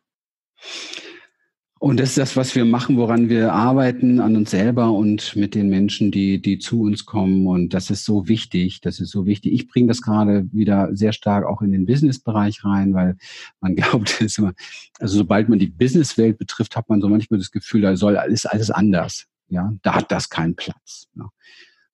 Und 1.83 1.99
das 1.99 2.11
ist 2.11 2.19
das, 2.19 2.37
was 2.37 2.55
wir 2.55 2.65
machen, 2.65 2.97
woran 2.97 3.29
wir 3.29 3.53
arbeiten 3.55 4.21
an 4.21 4.37
uns 4.37 4.53
selber 4.53 4.93
und 4.93 5.35
mit 5.35 5.57
den 5.57 5.69
Menschen, 5.69 6.13
die, 6.13 6.41
die 6.41 6.61
zu 6.61 6.83
uns 6.83 7.07
kommen. 7.07 7.49
Und 7.49 7.75
das 7.75 7.91
ist 7.91 8.05
so 8.05 8.29
wichtig. 8.29 8.81
Das 8.83 9.01
ist 9.01 9.11
so 9.11 9.27
wichtig. 9.27 9.53
Ich 9.53 9.67
bringe 9.67 9.89
das 9.89 10.01
gerade 10.01 10.47
wieder 10.53 10.91
sehr 10.93 11.13
stark 11.13 11.45
auch 11.45 11.61
in 11.61 11.73
den 11.73 11.85
Business-Bereich 11.85 12.65
rein, 12.65 12.95
weil 12.95 13.17
man 13.61 13.75
glaubt, 13.77 14.21
immer, 14.39 14.53
also 15.01 15.19
sobald 15.19 15.49
man 15.49 15.59
die 15.59 15.71
Business-Welt 15.71 16.39
betrifft, 16.39 16.77
hat 16.77 16.89
man 16.89 17.01
so 17.01 17.09
manchmal 17.09 17.41
das 17.41 17.51
Gefühl, 17.51 17.81
da 17.81 17.97
soll 17.97 18.17
alles, 18.17 18.47
alles 18.47 18.71
anders. 18.71 19.27
Ja, 19.49 19.75
da 19.83 19.97
hat 19.97 20.13
das 20.13 20.31
keinen 20.31 20.55
Platz. 20.55 21.09
Ja. 21.17 21.31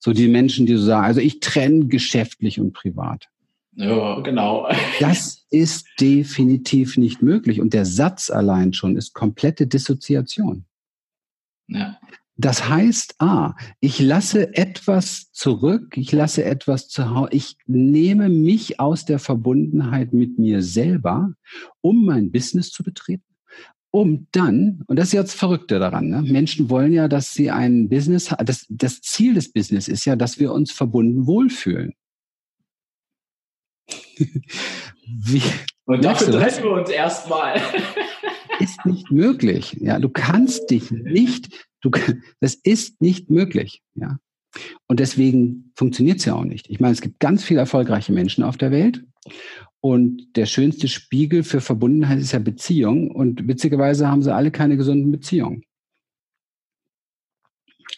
So 0.00 0.12
die 0.12 0.28
Menschen, 0.28 0.66
die 0.66 0.76
so 0.76 0.84
sagen, 0.84 1.06
also 1.06 1.20
ich 1.20 1.40
trenne 1.40 1.86
geschäftlich 1.86 2.60
und 2.60 2.74
privat. 2.74 3.30
Ja, 3.78 4.18
genau. 4.20 4.68
Das 4.98 5.46
ist 5.50 5.86
definitiv 6.00 6.96
nicht 6.96 7.22
möglich. 7.22 7.60
Und 7.60 7.74
der 7.74 7.84
Satz 7.84 8.28
allein 8.28 8.72
schon 8.72 8.96
ist 8.96 9.14
komplette 9.14 9.68
Dissoziation. 9.68 10.64
Ja. 11.68 11.96
Das 12.36 12.68
heißt, 12.68 13.14
ah, 13.20 13.54
ich 13.78 14.00
lasse 14.00 14.56
etwas 14.56 15.30
zurück, 15.32 15.96
ich 15.96 16.10
lasse 16.10 16.44
etwas 16.44 16.88
zu 16.88 17.14
Hause, 17.14 17.30
ich 17.32 17.56
nehme 17.66 18.28
mich 18.28 18.80
aus 18.80 19.04
der 19.04 19.18
Verbundenheit 19.20 20.12
mit 20.12 20.38
mir 20.38 20.62
selber, 20.62 21.34
um 21.80 22.04
mein 22.04 22.30
Business 22.32 22.70
zu 22.70 22.82
betreten, 22.82 23.24
um 23.90 24.26
dann, 24.32 24.82
und 24.86 24.98
das 24.98 25.08
ist 25.08 25.14
jetzt 25.14 25.34
Verrückte 25.34 25.78
daran, 25.78 26.08
ne? 26.08 26.22
Menschen 26.22 26.70
wollen 26.70 26.92
ja, 26.92 27.08
dass 27.08 27.32
sie 27.32 27.50
ein 27.50 27.88
Business, 27.88 28.34
das, 28.44 28.66
das 28.68 29.00
Ziel 29.02 29.34
des 29.34 29.52
Business 29.52 29.88
ist 29.88 30.04
ja, 30.04 30.14
dass 30.14 30.38
wir 30.38 30.52
uns 30.52 30.70
verbunden 30.70 31.26
wohlfühlen. 31.26 31.94
Wie, 35.06 35.42
und 35.84 36.04
dafür 36.04 36.32
treffen 36.32 36.64
wir 36.64 36.72
uns 36.72 36.90
erstmal. 36.90 37.60
ist 38.60 38.84
nicht 38.84 39.10
möglich. 39.10 39.76
Ja, 39.80 39.98
du 39.98 40.08
kannst 40.08 40.70
dich 40.70 40.90
nicht, 40.90 41.66
du, 41.80 41.90
das 42.40 42.54
ist 42.54 43.00
nicht 43.00 43.30
möglich. 43.30 43.82
Ja. 43.94 44.18
Und 44.86 45.00
deswegen 45.00 45.72
funktioniert 45.76 46.18
es 46.18 46.24
ja 46.24 46.34
auch 46.34 46.44
nicht. 46.44 46.68
Ich 46.68 46.80
meine, 46.80 46.92
es 46.92 47.00
gibt 47.00 47.20
ganz 47.20 47.44
viele 47.44 47.60
erfolgreiche 47.60 48.12
Menschen 48.12 48.44
auf 48.44 48.56
der 48.56 48.70
Welt. 48.70 49.04
Und 49.80 50.36
der 50.36 50.46
schönste 50.46 50.88
Spiegel 50.88 51.44
für 51.44 51.60
Verbundenheit 51.60 52.18
ist 52.18 52.32
ja 52.32 52.38
Beziehung. 52.40 53.10
Und 53.10 53.46
witzigerweise 53.46 54.08
haben 54.08 54.22
sie 54.22 54.34
alle 54.34 54.50
keine 54.50 54.76
gesunden 54.76 55.12
Beziehungen. 55.12 55.62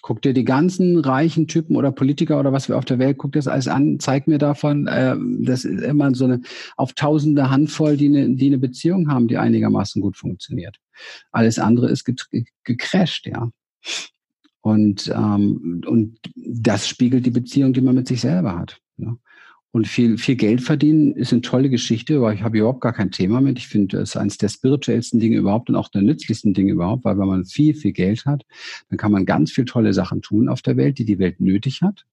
Guck 0.03 0.23
dir 0.23 0.33
die 0.33 0.45
ganzen 0.45 0.99
reichen 0.99 1.47
Typen 1.47 1.77
oder 1.77 1.93
Politiker 1.93 2.41
oder 2.41 2.53
was 2.53 2.69
wir 2.69 2.79
auf 2.79 2.85
der 2.85 2.99
Welt, 2.99 3.19
guck 3.19 3.33
dir 3.33 3.39
das 3.39 3.49
alles 3.49 3.69
an, 3.69 3.99
zeig 4.01 4.27
mir 4.27 4.39
davon, 4.39 4.87
äh, 4.87 5.17
das 5.41 5.65
ist 5.65 5.83
immer 5.83 6.15
so 6.15 6.25
eine 6.25 6.41
auf 6.77 6.93
tausende 6.95 7.51
Handvoll, 7.51 7.97
die 7.97 8.07
eine, 8.07 8.31
die 8.31 8.47
eine 8.47 8.59
Beziehung 8.59 9.11
haben, 9.11 9.29
die 9.29 9.39
einigermaßen 9.39 10.01
gut 10.01 10.17
funktioniert. 10.17 10.77
Alles 11.33 11.59
andere 11.59 11.89
ist 11.89 12.05
gecrashed, 12.65 13.27
ja. 13.27 13.51
Und, 14.63 15.11
ähm, 15.15 15.83
und 15.87 16.19
das 16.37 16.87
spiegelt 16.87 17.25
die 17.25 17.31
Beziehung, 17.31 17.73
die 17.73 17.81
man 17.81 17.95
mit 17.95 18.09
sich 18.09 18.21
selber 18.21 18.59
hat. 18.59 18.79
Ja. 18.99 19.17
Und 19.73 19.87
viel, 19.87 20.19
viel 20.19 20.35
Geld 20.35 20.63
verdienen 20.63 21.13
ist 21.13 21.33
eine 21.33 21.43
tolle 21.43 21.71
Geschichte, 21.71 22.21
weil 22.21 22.35
ich 22.35 22.43
habe 22.43 22.59
überhaupt 22.59 22.81
gar 22.81 22.93
kein 22.93 23.13
Thema 23.13 23.41
mit. 23.41 23.57
Ich 23.59 23.69
finde, 23.69 23.99
es 23.99 24.11
ist 24.11 24.17
eines 24.17 24.37
der 24.37 24.49
spirituellsten 24.49 25.21
Dinge 25.21 25.37
überhaupt 25.37 25.71
und 25.71 25.77
auch 25.77 25.89
der 25.89 26.03
nützlichsten 26.03 26.55
Dinge 26.55 26.73
überhaupt, 26.73 27.05
weil 27.05 27.19
wenn 27.19 27.29
man 27.29 27.45
viel, 27.45 27.75
viel 27.75 27.93
Geld 27.93 28.27
hat, 28.27 28.45
dann 28.89 28.99
kann 28.99 29.13
man 29.13 29.27
ganz 29.27 29.53
viel 29.53 29.65
tolle 29.65 29.93
Sachen 29.93 30.23
tun 30.23 30.49
auf 30.49 30.61
der 30.63 30.77
Welt, 30.77 30.99
die 30.99 31.05
die 31.05 31.21
Welt 31.21 31.41
nötig 31.41 31.83
hat. 31.83 32.05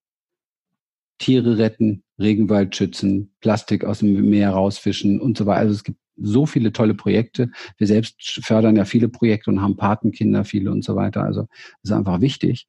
Tiere 1.17 1.57
retten, 1.57 2.03
Regenwald 2.19 2.75
schützen, 2.75 3.31
Plastik 3.41 3.83
aus 3.85 3.99
dem 3.99 4.29
Meer 4.29 4.51
rausfischen 4.51 5.19
und 5.19 5.35
so 5.35 5.47
weiter. 5.47 5.61
Also 5.61 5.73
es 5.73 5.83
gibt 5.83 5.97
so 6.15 6.45
viele 6.45 6.71
tolle 6.73 6.93
Projekte. 6.93 7.49
Wir 7.77 7.87
selbst 7.87 8.39
fördern 8.43 8.75
ja 8.75 8.85
viele 8.85 9.09
Projekte 9.09 9.49
und 9.49 9.61
haben 9.61 9.77
Patenkinder, 9.77 10.45
viele 10.45 10.71
und 10.71 10.83
so 10.83 10.95
weiter. 10.95 11.23
Also 11.23 11.41
das 11.81 11.91
ist 11.91 11.91
einfach 11.91 12.21
wichtig. 12.21 12.67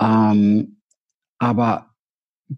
Ähm, 0.00 0.78
aber 1.38 1.93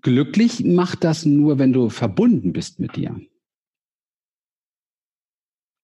glücklich 0.02 0.64
macht 0.64 1.04
das 1.04 1.24
nur, 1.24 1.58
wenn 1.58 1.72
du 1.72 1.88
verbunden 1.90 2.52
bist 2.52 2.80
mit 2.80 2.96
dir. 2.96 3.20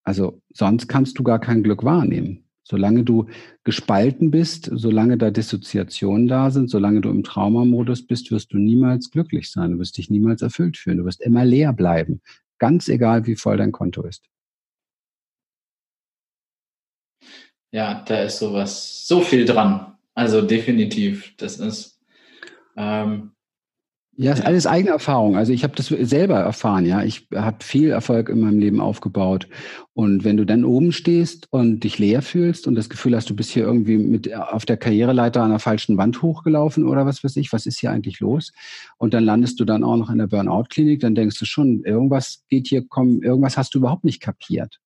Also 0.05 0.43
sonst 0.53 0.89
kannst 0.89 1.19
du 1.19 1.23
gar 1.23 1.39
kein 1.39 1.63
Glück 1.63 1.85
wahrnehmen. 1.85 2.45
Solange 2.65 3.03
du 3.03 3.27
gespalten 3.65 4.31
bist, 4.31 4.71
solange 4.73 5.19
da 5.19 5.31
Dissoziationen 5.31 6.29
da 6.29 6.51
sind, 6.51 6.71
solange 6.71 7.01
du 7.01 7.11
im 7.11 7.25
Traumamodus 7.25 8.07
bist, 8.07 8.31
wirst 8.31 8.53
du 8.53 8.59
niemals 8.59 9.11
glücklich 9.11 9.51
sein. 9.51 9.73
Du 9.73 9.79
wirst 9.79 9.99
dich 9.99 10.11
niemals 10.11 10.43
erfüllt 10.43 10.77
fühlen. 10.77 10.99
Du 10.99 11.05
wirst 11.05 11.21
immer 11.21 11.45
leer 11.45 11.73
bleiben. 11.73 12.21
Ganz 12.59 12.89
egal, 12.89 13.27
wie 13.27 13.35
voll 13.35 13.57
dein 13.57 13.73
Konto 13.73 14.03
ist. 14.03 14.25
Ja, 17.73 18.05
da 18.05 18.23
ist 18.23 18.39
sowas, 18.39 19.07
so 19.09 19.23
viel 19.23 19.45
dran. 19.45 19.97
Also 20.15 20.43
definitiv. 20.43 21.35
Das 21.39 21.59
ist, 21.59 22.01
ähm, 22.77 23.33
ja, 24.17 24.33
ist 24.33 24.45
alles 24.45 24.67
eigene 24.67 24.91
Erfahrung. 24.91 25.37
Also 25.37 25.55
ich 25.55 25.65
habe 25.65 25.75
das 25.75 25.87
selber 25.87 26.39
erfahren, 26.39 26.85
ja. 26.85 27.03
Ich 27.03 27.27
habe 27.35 27.65
viel 27.65 27.91
Erfolg 27.91 28.29
in 28.29 28.41
meinem 28.41 28.59
Leben 28.59 28.79
aufgebaut. 28.79 29.49
Und 29.95 30.23
wenn 30.23 30.37
du 30.37 30.45
dann 30.45 30.65
oben 30.65 30.93
stehst 30.93 31.47
und 31.51 31.81
dich 31.81 31.99
leer 31.99 32.21
fühlst 32.21 32.67
und 32.67 32.75
das 32.75 32.91
Gefühl 32.91 33.17
hast, 33.17 33.31
du 33.31 33.37
bist 33.37 33.51
hier 33.51 33.65
irgendwie 33.65 33.97
mit 33.97 34.35
auf 34.35 34.67
der 34.67 34.77
Karriereleiter 34.77 35.43
an 35.43 35.51
der 35.51 35.61
falschen 35.61 35.97
Wand 35.97 36.21
hochgelaufen 36.21 36.87
oder 36.87 37.07
was 37.07 37.25
weiß 37.25 37.37
ich, 37.37 37.55
was 37.55 37.65
ist 37.65 37.81
hier 37.81 37.91
eigentlich 37.91 38.21
los? 38.21 38.53
Und 38.99 39.15
dann 39.15 39.25
landest 39.25 39.59
du 39.61 39.65
dann 39.65 39.83
auch 39.83 39.97
noch 39.97 40.11
in 40.11 40.19
der 40.19 40.27
Burnout-Klinik, 40.27 41.01
dann 41.01 41.15
denkst 41.15 41.39
du 41.39 41.47
schon, 41.47 41.83
irgendwas 41.85 42.45
geht 42.51 42.67
hier, 42.69 42.85
komm, 42.87 43.23
irgendwas 43.23 43.57
hast 43.57 43.75
du 43.75 43.79
überhaupt 43.79 44.05
nicht 44.05 44.21
kapiert. 44.21 44.79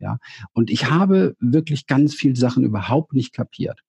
Ja. 0.00 0.18
Und 0.52 0.70
ich 0.70 0.90
habe 0.90 1.36
wirklich 1.38 1.86
ganz 1.86 2.14
viele 2.14 2.34
Sachen 2.34 2.64
überhaupt 2.64 3.12
nicht 3.12 3.32
kapiert. 3.32 3.80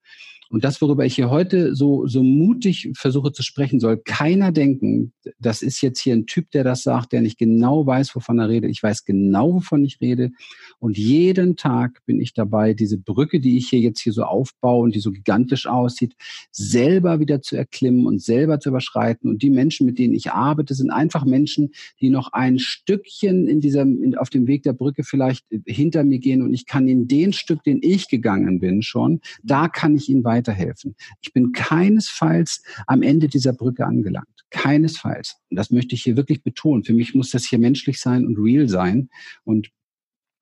Und 0.50 0.64
das, 0.64 0.82
worüber 0.82 1.06
ich 1.06 1.16
hier 1.16 1.30
heute 1.30 1.76
so, 1.76 2.06
so 2.08 2.24
mutig 2.24 2.92
versuche 2.96 3.32
zu 3.32 3.44
sprechen, 3.44 3.80
soll 3.80 3.98
keiner 3.98 4.52
denken, 4.52 5.14
das 5.40 5.62
ist 5.62 5.82
jetzt 5.82 6.00
hier 6.00 6.14
ein 6.14 6.26
Typ, 6.26 6.52
der 6.52 6.64
das 6.64 6.84
sagt, 6.84 7.12
der 7.12 7.22
nicht 7.22 7.38
genau 7.38 7.86
weiß, 7.86 8.16
wovon 8.16 8.40
er 8.40 8.50
redet. 8.50 8.70
Ich 8.70 8.84
weiß 8.84 9.06
genau, 9.06 9.54
wovon 9.56 9.84
ich 9.84 10.00
rede. 10.02 10.32
Und 10.80 10.98
jeden 10.98 11.56
Tag 11.56 12.06
bin 12.06 12.22
ich 12.22 12.34
dabei, 12.34 12.74
diese 12.74 12.98
Brücke, 12.98 13.40
die 13.40 13.58
ich 13.58 13.70
hier 13.70 13.80
jetzt 13.80 14.02
hier 14.02 14.14
so 14.14 14.24
aufbaue 14.24 14.84
und 14.84 14.96
die 14.96 15.00
so 15.00 15.12
gigantisch 15.12 15.66
aussieht, 15.66 16.16
selber 16.52 17.20
wieder 17.20 17.42
zu 17.42 17.56
erklimmen 17.56 18.06
und 18.06 18.22
selber 18.22 18.60
zu 18.60 18.70
überschreiten. 18.70 19.30
Und 19.30 19.42
die 19.42 19.50
Menschen, 19.50 19.86
mit 19.86 19.98
denen 19.98 20.14
ich 20.14 20.32
arbeite, 20.32 20.74
sind 20.74 20.92
einfach 20.92 21.26
Menschen, 21.26 21.72
die 22.00 22.10
noch 22.10 22.34
ein 22.34 22.60
Stückchen 22.60 23.48
in 23.48 23.60
diesem, 23.60 24.04
in, 24.04 24.18
auf 24.18 24.30
dem 24.30 24.48
Weg 24.48 24.64
der 24.64 24.74
Brücke 24.74 25.04
vielleicht 25.04 25.46
hinter 25.66 26.04
mir 26.04 26.20
gehen. 26.20 26.42
Und 26.42 26.54
ich 26.54 26.66
kann 26.66 26.88
in 26.88 27.08
den 27.08 27.34
Stück, 27.34 27.64
den 27.64 27.80
ich 27.82 28.08
gegangen 28.08 28.60
bin 28.60 28.82
schon, 28.82 29.22
da 29.42 29.68
kann 29.68 29.96
ich 29.96 30.10
ihnen 30.10 30.24
weiter 30.24 30.33
weiterhelfen. 30.34 30.96
Ich 31.22 31.34
bin 31.34 31.52
keinesfalls 31.52 32.64
am 32.88 33.02
Ende 33.02 33.28
dieser 33.28 33.54
Brücke 33.54 33.86
angelangt. 33.86 34.28
Keinesfalls. 34.50 35.36
Und 35.50 35.58
das 35.58 35.72
möchte 35.72 35.96
ich 35.96 36.04
hier 36.04 36.18
wirklich 36.18 36.44
betonen. 36.44 36.84
Für 36.84 36.94
mich 36.94 37.14
muss 37.16 37.32
das 37.32 37.46
hier 37.46 37.60
menschlich 37.60 38.00
sein 38.00 38.26
und 38.26 38.38
real 38.38 38.68
sein. 38.68 39.10
Und 39.44 39.70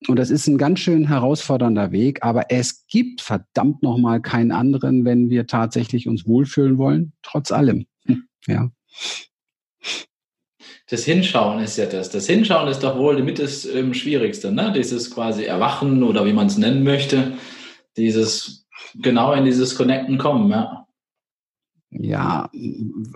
und 0.07 0.17
das 0.17 0.31
ist 0.31 0.47
ein 0.47 0.57
ganz 0.57 0.79
schön 0.79 1.07
herausfordernder 1.07 1.91
Weg, 1.91 2.23
aber 2.23 2.49
es 2.49 2.87
gibt 2.87 3.21
verdammt 3.21 3.83
nochmal 3.83 4.19
keinen 4.19 4.51
anderen, 4.51 5.05
wenn 5.05 5.29
wir 5.29 5.45
tatsächlich 5.45 6.07
uns 6.07 6.25
wohlfühlen 6.25 6.79
wollen, 6.79 7.13
trotz 7.21 7.51
allem. 7.51 7.85
Hm, 8.07 8.23
ja. 8.47 8.71
Das 10.89 11.05
Hinschauen 11.05 11.63
ist 11.63 11.77
ja 11.77 11.85
das. 11.85 12.09
Das 12.09 12.25
Hinschauen 12.25 12.67
ist 12.67 12.79
doch 12.79 12.97
wohl 12.97 13.21
mit 13.21 13.37
das 13.37 13.65
ähm, 13.65 13.93
Schwierigste, 13.93 14.51
ne? 14.51 14.73
Dieses 14.75 15.11
quasi 15.11 15.43
Erwachen 15.43 16.03
oder 16.03 16.25
wie 16.25 16.33
man 16.33 16.47
es 16.47 16.57
nennen 16.57 16.83
möchte. 16.83 17.33
Dieses 17.95 18.60
genau 18.95 19.33
in 19.33 19.45
dieses 19.45 19.75
Connecten 19.75 20.17
kommen, 20.17 20.49
ja. 20.51 20.81
Ja, 21.93 22.49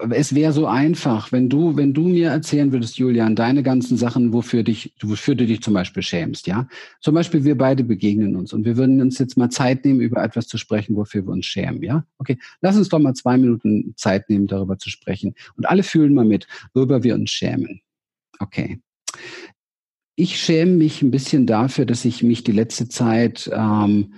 es 0.09 0.35
wäre 0.35 0.51
so 0.51 0.67
einfach, 0.67 1.31
wenn 1.31 1.47
du, 1.47 1.77
wenn 1.77 1.93
du 1.93 2.09
mir 2.09 2.31
erzählen 2.31 2.73
würdest, 2.73 2.97
Julian, 2.97 3.33
deine 3.33 3.63
ganzen 3.63 3.95
Sachen, 3.95 4.33
wofür 4.33 4.63
dich, 4.63 4.93
wofür 5.01 5.33
du 5.33 5.45
dich 5.45 5.61
zum 5.61 5.73
Beispiel 5.73 6.03
schämst, 6.03 6.45
ja. 6.45 6.67
Zum 6.99 7.15
Beispiel, 7.15 7.45
wir 7.45 7.57
beide 7.57 7.85
begegnen 7.85 8.35
uns 8.35 8.51
und 8.51 8.65
wir 8.65 8.75
würden 8.75 8.99
uns 8.99 9.17
jetzt 9.17 9.37
mal 9.37 9.49
Zeit 9.49 9.85
nehmen, 9.85 10.01
über 10.01 10.21
etwas 10.21 10.47
zu 10.47 10.57
sprechen, 10.57 10.97
wofür 10.97 11.25
wir 11.25 11.31
uns 11.31 11.45
schämen, 11.45 11.81
ja. 11.83 12.03
Okay, 12.17 12.37
lass 12.59 12.75
uns 12.75 12.89
doch 12.89 12.99
mal 12.99 13.13
zwei 13.13 13.37
Minuten 13.37 13.93
Zeit 13.95 14.29
nehmen, 14.29 14.47
darüber 14.47 14.77
zu 14.77 14.89
sprechen. 14.89 15.35
Und 15.55 15.69
alle 15.69 15.83
fühlen 15.83 16.13
mal 16.13 16.25
mit, 16.25 16.45
worüber 16.73 17.01
wir 17.01 17.15
uns 17.15 17.31
schämen. 17.31 17.79
Okay. 18.39 18.81
Ich 20.17 20.37
schäme 20.37 20.71
mich 20.71 21.01
ein 21.01 21.11
bisschen 21.11 21.47
dafür, 21.47 21.85
dass 21.85 22.03
ich 22.03 22.23
mich 22.23 22.43
die 22.43 22.51
letzte 22.51 22.89
Zeit 22.89 23.49
ähm, 23.53 24.15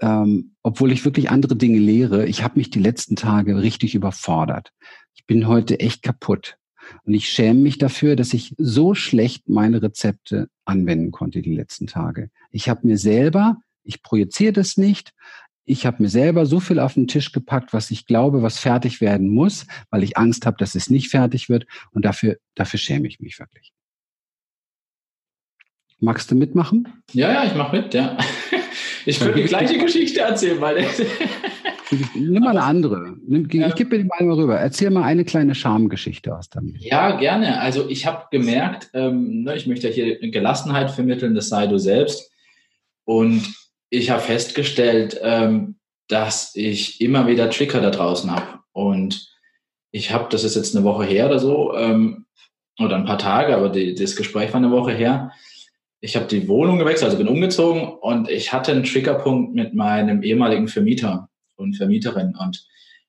ähm, 0.00 0.56
obwohl 0.62 0.92
ich 0.92 1.04
wirklich 1.04 1.30
andere 1.30 1.56
Dinge 1.56 1.78
lehre, 1.78 2.26
ich 2.26 2.42
habe 2.42 2.58
mich 2.58 2.70
die 2.70 2.80
letzten 2.80 3.16
Tage 3.16 3.60
richtig 3.60 3.94
überfordert. 3.94 4.72
Ich 5.14 5.26
bin 5.26 5.46
heute 5.46 5.80
echt 5.80 6.02
kaputt. 6.02 6.56
Und 7.04 7.14
ich 7.14 7.28
schäme 7.28 7.60
mich 7.60 7.78
dafür, 7.78 8.14
dass 8.14 8.34
ich 8.34 8.54
so 8.58 8.94
schlecht 8.94 9.48
meine 9.48 9.82
Rezepte 9.82 10.48
anwenden 10.64 11.12
konnte 11.12 11.40
die 11.40 11.54
letzten 11.54 11.86
Tage. 11.86 12.30
Ich 12.50 12.68
habe 12.68 12.86
mir 12.86 12.98
selber, 12.98 13.56
ich 13.84 14.02
projiziere 14.02 14.52
das 14.52 14.76
nicht, 14.76 15.12
ich 15.66 15.86
habe 15.86 16.02
mir 16.02 16.10
selber 16.10 16.44
so 16.44 16.60
viel 16.60 16.78
auf 16.78 16.94
den 16.94 17.08
Tisch 17.08 17.32
gepackt, 17.32 17.72
was 17.72 17.90
ich 17.90 18.06
glaube, 18.06 18.42
was 18.42 18.58
fertig 18.58 19.00
werden 19.00 19.28
muss, 19.28 19.66
weil 19.90 20.02
ich 20.02 20.18
Angst 20.18 20.44
habe, 20.44 20.58
dass 20.58 20.74
es 20.74 20.90
nicht 20.90 21.08
fertig 21.08 21.48
wird. 21.48 21.66
Und 21.90 22.04
dafür, 22.04 22.36
dafür 22.54 22.78
schäme 22.78 23.08
ich 23.08 23.18
mich 23.18 23.38
wirklich. 23.38 23.72
Magst 26.04 26.30
du 26.30 26.34
mitmachen? 26.34 26.86
Ja, 27.14 27.32
ja, 27.32 27.44
ich 27.46 27.54
mache 27.54 27.76
mit, 27.76 27.94
ja. 27.94 28.16
Ich 29.06 29.20
würde 29.20 29.42
die 29.42 29.46
gleiche 29.46 29.76
Geschichte 29.76 30.20
erzählen, 30.20 30.58
weil. 30.62 30.86
Nimm 32.14 32.42
mal 32.42 32.50
eine 32.56 32.62
andere. 32.62 33.16
Ich 33.28 33.74
gebe 33.74 33.90
mir 33.96 34.02
die 34.02 34.08
mal 34.08 34.32
rüber. 34.32 34.58
Erzähl 34.58 34.88
mal 34.88 35.02
eine 35.02 35.26
kleine 35.26 35.54
Schamgeschichte 35.54 36.34
aus 36.34 36.48
damit. 36.48 36.82
Ja, 36.82 37.16
gerne. 37.18 37.60
Also 37.60 37.86
ich 37.90 38.06
habe 38.06 38.24
gemerkt, 38.30 38.88
ähm, 38.94 39.42
ne, 39.42 39.56
ich 39.56 39.66
möchte 39.66 39.88
hier 39.88 40.18
Gelassenheit 40.30 40.90
vermitteln, 40.90 41.34
das 41.34 41.50
sei 41.50 41.66
du 41.66 41.76
selbst. 41.78 42.32
Und 43.04 43.54
ich 43.90 44.08
habe 44.08 44.22
festgestellt, 44.22 45.20
ähm, 45.22 45.76
dass 46.08 46.56
ich 46.56 47.02
immer 47.02 47.26
wieder 47.26 47.50
Trigger 47.50 47.82
da 47.82 47.90
draußen 47.90 48.30
habe. 48.30 48.60
Und 48.72 49.28
ich 49.90 50.12
habe, 50.12 50.28
das 50.30 50.44
ist 50.44 50.56
jetzt 50.56 50.74
eine 50.74 50.84
Woche 50.84 51.04
her 51.04 51.26
oder 51.26 51.38
so, 51.38 51.76
ähm, 51.76 52.24
oder 52.80 52.96
ein 52.96 53.04
paar 53.04 53.18
Tage, 53.18 53.54
aber 53.54 53.68
die, 53.68 53.94
das 53.94 54.16
Gespräch 54.16 54.52
war 54.54 54.56
eine 54.56 54.70
Woche 54.70 54.92
her 54.92 55.30
ich 56.04 56.16
habe 56.16 56.26
die 56.26 56.46
Wohnung 56.48 56.78
gewechselt, 56.78 57.06
also 57.06 57.16
bin 57.16 57.28
umgezogen 57.28 57.82
und 57.88 58.28
ich 58.28 58.52
hatte 58.52 58.72
einen 58.72 58.84
Triggerpunkt 58.84 59.54
mit 59.54 59.72
meinem 59.72 60.22
ehemaligen 60.22 60.68
Vermieter 60.68 61.30
und 61.56 61.78
Vermieterin 61.78 62.36
und 62.38 62.66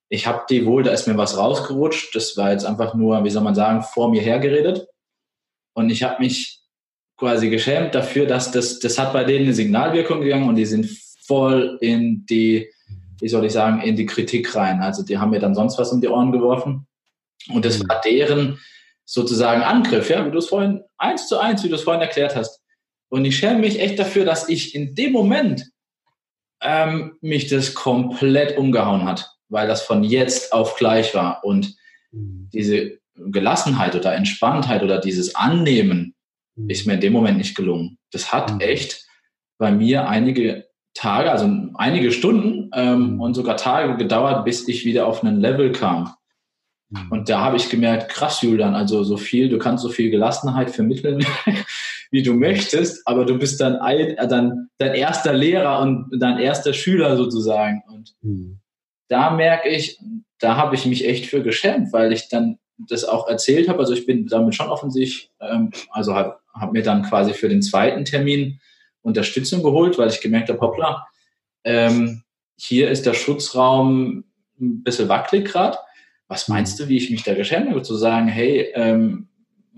ich 0.08 0.26
habe 0.26 0.44
die 0.48 0.64
wohl, 0.64 0.82
da 0.82 0.92
ist 0.92 1.06
mir 1.06 1.18
was 1.18 1.36
rausgerutscht, 1.36 2.14
das 2.14 2.38
war 2.38 2.52
jetzt 2.52 2.64
einfach 2.64 2.94
nur, 2.94 3.22
wie 3.22 3.28
soll 3.28 3.42
man 3.42 3.54
sagen, 3.54 3.82
vor 3.82 4.10
mir 4.10 4.22
hergeredet 4.22 4.86
und 5.74 5.90
ich 5.90 6.04
habe 6.04 6.22
mich 6.22 6.62
quasi 7.18 7.50
geschämt 7.50 7.94
dafür, 7.94 8.24
dass 8.24 8.50
das, 8.50 8.78
das 8.78 8.98
hat 8.98 9.12
bei 9.12 9.24
denen 9.24 9.44
eine 9.44 9.54
Signalwirkung 9.54 10.22
gegangen 10.22 10.48
und 10.48 10.54
die 10.54 10.64
sind 10.64 10.88
voll 11.26 11.76
in 11.82 12.24
die, 12.24 12.70
wie 13.20 13.28
soll 13.28 13.44
ich 13.44 13.52
sagen, 13.52 13.82
in 13.82 13.96
die 13.96 14.06
Kritik 14.06 14.54
rein. 14.54 14.80
Also 14.80 15.02
die 15.02 15.18
haben 15.18 15.30
mir 15.30 15.40
dann 15.40 15.54
sonst 15.54 15.78
was 15.78 15.92
um 15.92 16.00
die 16.00 16.08
Ohren 16.08 16.32
geworfen. 16.32 16.86
Und 17.52 17.64
das 17.64 17.80
war 17.86 18.00
deren 18.02 18.58
sozusagen 19.04 19.62
Angriff, 19.62 20.08
ja, 20.08 20.24
wie 20.26 20.30
du 20.30 20.38
es 20.38 20.48
vorhin, 20.48 20.82
eins 20.98 21.26
zu 21.26 21.38
eins, 21.38 21.64
wie 21.64 21.68
du 21.68 21.74
es 21.74 21.82
vorhin 21.82 22.02
erklärt 22.02 22.36
hast. 22.36 22.60
Und 23.08 23.24
ich 23.24 23.36
schäme 23.36 23.60
mich 23.60 23.80
echt 23.80 23.98
dafür, 23.98 24.24
dass 24.24 24.48
ich 24.48 24.74
in 24.74 24.94
dem 24.94 25.12
Moment 25.12 25.70
ähm, 26.60 27.16
mich 27.20 27.48
das 27.48 27.74
komplett 27.74 28.56
umgehauen 28.56 29.04
hat, 29.04 29.30
weil 29.48 29.68
das 29.68 29.82
von 29.82 30.02
jetzt 30.02 30.52
auf 30.52 30.76
gleich 30.76 31.14
war. 31.14 31.44
Und 31.44 31.76
mhm. 32.10 32.48
diese 32.52 32.98
Gelassenheit 33.14 33.94
oder 33.94 34.14
Entspanntheit 34.14 34.82
oder 34.82 35.00
dieses 35.00 35.34
Annehmen 35.34 36.14
mhm. 36.56 36.70
ist 36.70 36.86
mir 36.86 36.94
in 36.94 37.00
dem 37.00 37.12
Moment 37.12 37.38
nicht 37.38 37.56
gelungen. 37.56 37.98
Das 38.10 38.32
hat 38.32 38.54
mhm. 38.54 38.60
echt 38.60 39.06
bei 39.58 39.70
mir 39.70 40.08
einige 40.08 40.66
Tage, 40.94 41.30
also 41.30 41.50
einige 41.74 42.10
Stunden 42.10 42.70
ähm, 42.74 43.20
und 43.20 43.34
sogar 43.34 43.56
Tage 43.56 43.96
gedauert, 43.96 44.44
bis 44.44 44.66
ich 44.66 44.84
wieder 44.84 45.06
auf 45.06 45.22
einen 45.22 45.40
Level 45.40 45.72
kam. 45.72 46.14
Und 47.10 47.28
da 47.28 47.40
habe 47.40 47.56
ich 47.56 47.68
gemerkt, 47.68 48.08
krass, 48.10 48.42
Julian, 48.42 48.74
also 48.74 49.02
so 49.02 49.16
viel, 49.16 49.48
du 49.48 49.58
kannst 49.58 49.82
so 49.82 49.88
viel 49.88 50.10
Gelassenheit 50.10 50.70
vermitteln, 50.70 51.24
wie 52.10 52.22
du 52.22 52.34
möchtest, 52.34 53.06
aber 53.06 53.24
du 53.24 53.38
bist 53.38 53.60
dann, 53.60 53.76
ein, 53.76 54.16
äh, 54.16 54.28
dann 54.28 54.68
dein 54.78 54.94
erster 54.94 55.32
Lehrer 55.32 55.80
und 55.80 56.10
dein 56.18 56.38
erster 56.38 56.72
Schüler 56.72 57.16
sozusagen. 57.16 57.82
Und 57.88 58.14
mhm. 58.22 58.60
da 59.08 59.30
merke 59.30 59.68
ich, 59.68 59.98
da 60.38 60.56
habe 60.56 60.74
ich 60.74 60.86
mich 60.86 61.06
echt 61.06 61.26
für 61.26 61.42
geschämt, 61.42 61.92
weil 61.92 62.12
ich 62.12 62.28
dann 62.28 62.58
das 62.78 63.04
auch 63.04 63.28
erzählt 63.28 63.68
habe. 63.68 63.78
Also 63.80 63.94
ich 63.94 64.06
bin 64.06 64.26
damit 64.26 64.54
schon 64.54 64.68
offensichtlich, 64.68 65.30
ähm, 65.40 65.70
also 65.90 66.14
habe 66.14 66.38
hab 66.52 66.72
mir 66.72 66.82
dann 66.82 67.02
quasi 67.02 67.32
für 67.32 67.48
den 67.48 67.62
zweiten 67.62 68.04
Termin 68.04 68.60
Unterstützung 69.02 69.62
geholt, 69.62 69.98
weil 69.98 70.08
ich 70.08 70.20
gemerkt 70.20 70.48
habe, 70.48 70.60
hoppla, 70.60 71.06
ähm, 71.64 72.22
hier 72.56 72.90
ist 72.90 73.06
der 73.06 73.14
Schutzraum 73.14 74.24
ein 74.60 74.82
bisschen 74.82 75.08
wackelig 75.08 75.46
gerade. 75.46 75.78
Was 76.28 76.48
meinst 76.48 76.80
du, 76.80 76.88
wie 76.88 76.96
ich 76.96 77.10
mich 77.10 77.22
da 77.22 77.34
geschämt 77.34 77.70
habe, 77.70 77.82
zu 77.82 77.94
sagen, 77.94 78.26
hey, 78.26 78.72
ähm, 78.74 79.28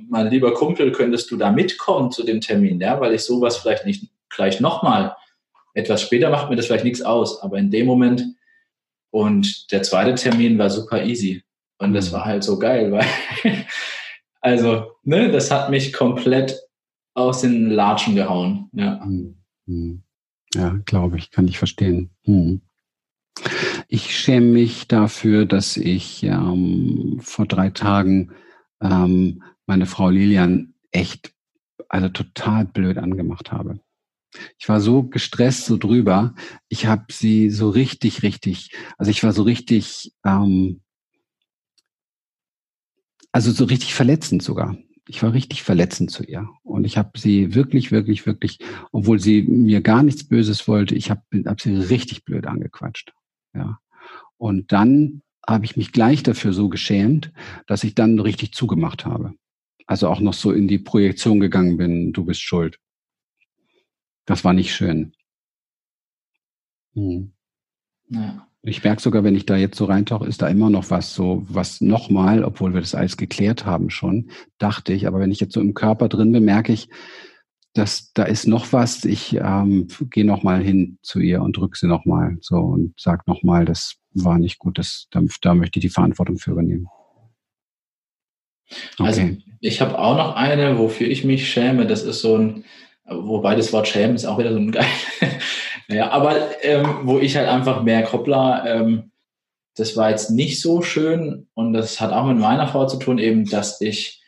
mein 0.09 0.31
lieber 0.31 0.55
Kumpel, 0.55 0.93
könntest 0.93 1.31
du 1.31 1.37
da 1.37 1.51
mitkommen 1.51 2.11
zu 2.11 2.23
dem 2.25 2.41
Termin, 2.41 2.81
ja, 2.81 3.01
weil 3.01 3.15
ich 3.15 3.23
sowas 3.23 3.57
vielleicht 3.57 3.85
nicht 3.85 4.09
gleich 4.29 4.61
nochmal, 4.61 5.17
etwas 5.75 6.03
später 6.03 6.31
macht 6.31 6.51
mir 6.51 6.57
das 6.57 6.67
vielleicht 6.67 6.85
nichts 6.85 7.03
aus, 7.03 7.43
aber 7.43 7.59
in 7.59 7.71
dem 7.71 7.87
Moment 7.87 8.25
und 9.11 9.71
der 9.73 9.83
zweite 9.83 10.15
Termin 10.15 10.59
war 10.59 10.71
super 10.71 11.05
easy 11.05 11.43
und 11.79 11.95
das 11.95 12.11
mhm. 12.11 12.15
war 12.15 12.25
halt 12.25 12.45
so 12.45 12.59
geil, 12.59 12.93
weil, 12.93 13.07
also, 14.41 14.93
ne, 15.03 15.31
das 15.31 15.51
hat 15.51 15.71
mich 15.71 15.93
komplett 15.93 16.61
aus 17.15 17.41
den 17.41 17.71
Latschen 17.71 18.15
gehauen, 18.15 18.69
ja. 18.73 19.05
Mhm. 19.05 19.37
Mhm. 19.67 20.03
Ja, 20.55 20.79
glaube 20.87 21.19
ich, 21.19 21.31
kann 21.31 21.47
ich 21.47 21.59
verstehen. 21.59 22.11
Hm. 22.25 22.63
Ich 23.87 24.17
schäme 24.17 24.47
mich 24.47 24.89
dafür, 24.89 25.45
dass 25.45 25.77
ich 25.77 26.23
ähm, 26.23 27.19
vor 27.21 27.47
drei 27.47 27.71
Tagen 27.71 28.33
ähm, 28.81 29.43
meine 29.69 29.87
Frau 29.87 30.09
Lilian 30.11 30.75
echt, 30.91 31.33
also 31.89 32.09
total 32.09 32.65
blöd 32.65 32.99
angemacht 32.99 33.53
habe. 33.53 33.81
Ich 34.59 34.69
war 34.69 34.81
so 34.81 35.05
gestresst, 35.05 35.67
so 35.67 35.77
drüber. 35.77 36.35
Ich 36.69 36.87
habe 36.87 37.05
sie 37.13 37.51
so 37.51 37.71
richtig, 37.71 38.23
richtig, 38.23 38.71
also 38.97 39.11
ich 39.11 39.23
war 39.23 39.33
so 39.33 39.43
richtig, 39.43 40.13
ähm, 40.25 40.81
also 43.33 43.53
so 43.53 43.65
richtig 43.65 43.95
verletzend 43.95 44.43
sogar. 44.43 44.77
Ich 45.07 45.23
war 45.23 45.33
richtig 45.33 45.63
verletzend 45.63 46.11
zu 46.11 46.25
ihr. 46.25 46.49
Und 46.63 46.85
ich 46.85 46.99
habe 46.99 47.19
sie 47.19 47.55
wirklich, 47.55 47.91
wirklich, 47.91 48.27
wirklich, 48.27 48.59
obwohl 48.93 49.19
sie 49.21 49.43
mir 49.43 49.81
gar 49.81 50.03
nichts 50.03 50.25
Böses 50.25 50.69
wollte, 50.69 50.95
ich 50.95 51.11
habe 51.11 51.23
hab 51.47 51.61
sie 51.61 51.75
richtig 51.75 52.25
blöd 52.25 52.47
angequatscht. 52.47 53.15
Ja. 53.55 53.81
Und 54.37 54.73
dann 54.73 55.23
habe 55.47 55.65
ich 55.65 55.77
mich 55.77 55.93
gleich 55.93 56.23
dafür 56.23 56.53
so 56.53 56.69
geschämt, 56.69 57.33
dass 57.67 57.85
ich 57.85 57.95
dann 57.95 58.19
richtig 58.19 58.53
zugemacht 58.53 59.07
habe. 59.07 59.35
Also 59.89 60.09
auch 60.09 60.21
noch 60.21 60.35
so 60.35 60.53
in 60.53 60.69
die 60.69 60.79
Projektion 60.79 61.41
gegangen 61.41 61.79
bin, 61.79 62.13
du 62.13 62.25
bist 62.25 62.43
schuld. 62.43 62.79
Das 64.27 64.45
war 64.45 64.53
nicht 64.53 64.75
schön. 64.75 65.15
Hm. 66.95 67.33
Ja. 68.11 68.47
Ich 68.63 68.85
merke 68.85 69.01
sogar, 69.01 69.25
wenn 69.25 69.35
ich 69.35 69.47
da 69.47 69.57
jetzt 69.57 69.79
so 69.79 69.87
reintauche, 69.87 70.27
ist 70.27 70.43
da 70.43 70.49
immer 70.49 70.69
noch 70.69 70.91
was 70.91 71.15
so, 71.15 71.47
was 71.49 71.81
nochmal, 71.81 72.45
obwohl 72.45 72.75
wir 72.75 72.83
das 72.83 72.95
alles 72.95 73.17
geklärt 73.17 73.65
haben 73.65 73.89
schon, 73.89 74.31
dachte 74.59 74.93
ich. 74.93 75.07
Aber 75.07 75.21
wenn 75.21 75.31
ich 75.31 75.41
jetzt 75.41 75.55
so 75.55 75.61
im 75.61 75.73
Körper 75.73 76.11
drin 76.11 76.33
bin, 76.33 76.45
merke 76.45 76.75
ich, 76.75 76.91
dass 77.73 78.13
da 78.13 78.25
ist 78.25 78.47
noch 78.47 78.71
was. 78.75 79.07
Ich 79.07 79.37
ähm, 79.37 79.89
gehe 80.11 80.27
nochmal 80.27 80.63
hin 80.63 80.99
zu 81.01 81.19
ihr 81.19 81.41
und 81.41 81.57
drücke 81.57 81.79
sie 81.79 81.87
nochmal 81.87 82.37
so 82.43 82.57
und 82.57 82.93
sag 83.01 83.27
nochmal, 83.27 83.65
das 83.65 83.95
war 84.13 84.39
nicht 84.39 84.59
gut. 84.59 84.77
Das, 84.77 85.07
da, 85.11 85.23
da 85.41 85.55
möchte 85.55 85.79
ich 85.79 85.87
die 85.87 85.89
Verantwortung 85.89 86.37
für 86.37 86.51
übernehmen. 86.51 86.89
Also, 88.99 89.23
okay. 89.23 89.31
Also 89.31 89.43
ich 89.61 89.81
habe 89.81 89.99
auch 89.99 90.17
noch 90.17 90.37
eine, 90.37 90.79
wofür 90.79 91.09
ich 91.09 91.25
mich 91.25 91.51
schäme. 91.51 91.87
Das 91.87 92.03
ist 92.03 92.21
so 92.21 92.37
ein, 92.37 92.65
wobei 93.07 93.55
das 93.55 93.73
Wort 93.73 93.89
schämen 93.89 94.17
ist 94.17 94.25
auch 94.25 94.39
wieder 94.39 94.53
so 94.53 94.59
ein 94.59 94.73
geil. 94.73 94.87
naja, 95.89 96.11
aber 96.11 96.63
ähm, 96.63 97.01
wo 97.03 97.19
ich 97.19 97.37
halt 97.37 97.49
einfach 97.49 97.83
merke, 97.83 98.13
hoppla, 98.13 98.67
ähm, 98.67 99.11
das 99.77 99.97
war 99.97 100.11
jetzt 100.11 100.31
nicht 100.31 100.61
so 100.61 100.83
schön 100.83 101.47
und 101.55 101.73
das 101.73 102.01
hat 102.01 102.13
auch 102.13 102.27
mit 102.27 102.39
meiner 102.39 102.67
Frau 102.67 102.87
zu 102.87 102.99
tun, 102.99 103.19
eben, 103.19 103.45
dass 103.47 103.81
ich, 103.81 104.21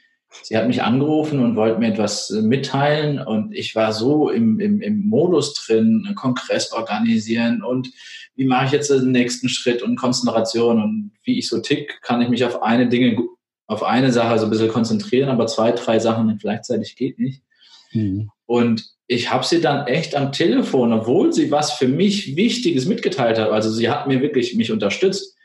sie 0.43 0.57
hat 0.57 0.69
mich 0.69 0.83
angerufen 0.83 1.41
und 1.41 1.57
wollte 1.57 1.79
mir 1.79 1.89
etwas 1.89 2.31
äh, 2.31 2.41
mitteilen 2.41 3.19
und 3.21 3.53
ich 3.53 3.75
war 3.75 3.93
so 3.93 4.31
im, 4.31 4.61
im, 4.61 4.81
im 4.81 5.09
Modus 5.09 5.55
drin, 5.55 6.05
einen 6.07 6.15
Kongress 6.15 6.73
organisieren 6.73 7.63
und 7.63 7.91
wie 8.37 8.45
mache 8.47 8.67
ich 8.67 8.73
jetzt 8.73 8.91
den 8.91 9.11
nächsten 9.11 9.49
Schritt 9.49 9.83
und 9.83 9.97
Konzentration 9.97 10.81
und 10.81 11.13
wie 11.25 11.39
ich 11.39 11.49
so 11.49 11.61
tick, 11.61 12.01
kann 12.01 12.23
ich 12.23 12.29
mich 12.29 12.45
auf 12.45 12.63
eine 12.63 12.89
Dinge 12.89 13.17
auf 13.71 13.85
eine 13.85 14.11
Sache 14.11 14.37
so 14.41 14.47
ein 14.47 14.51
bisschen 14.51 14.69
konzentrieren, 14.69 15.29
aber 15.29 15.47
zwei, 15.47 15.71
drei 15.71 16.01
Sachen 16.01 16.37
gleichzeitig 16.39 16.97
geht 16.97 17.21
nicht. 17.21 17.45
Mhm. 17.93 18.29
Und 18.47 18.85
ich 19.07 19.31
habe 19.33 19.47
sie 19.47 19.61
dann 19.61 19.87
echt 19.87 20.17
am 20.17 20.33
Telefon, 20.33 20.93
obwohl 20.93 21.33
sie 21.33 21.53
was 21.53 21.73
für 21.73 21.87
mich 21.87 22.35
Wichtiges 22.35 22.87
mitgeteilt 22.87 23.39
hat, 23.39 23.51
also 23.51 23.71
sie 23.71 23.89
hat 23.89 24.09
mir 24.09 24.21
wirklich 24.23 24.57
mich 24.57 24.73
unterstützt, 24.73 25.37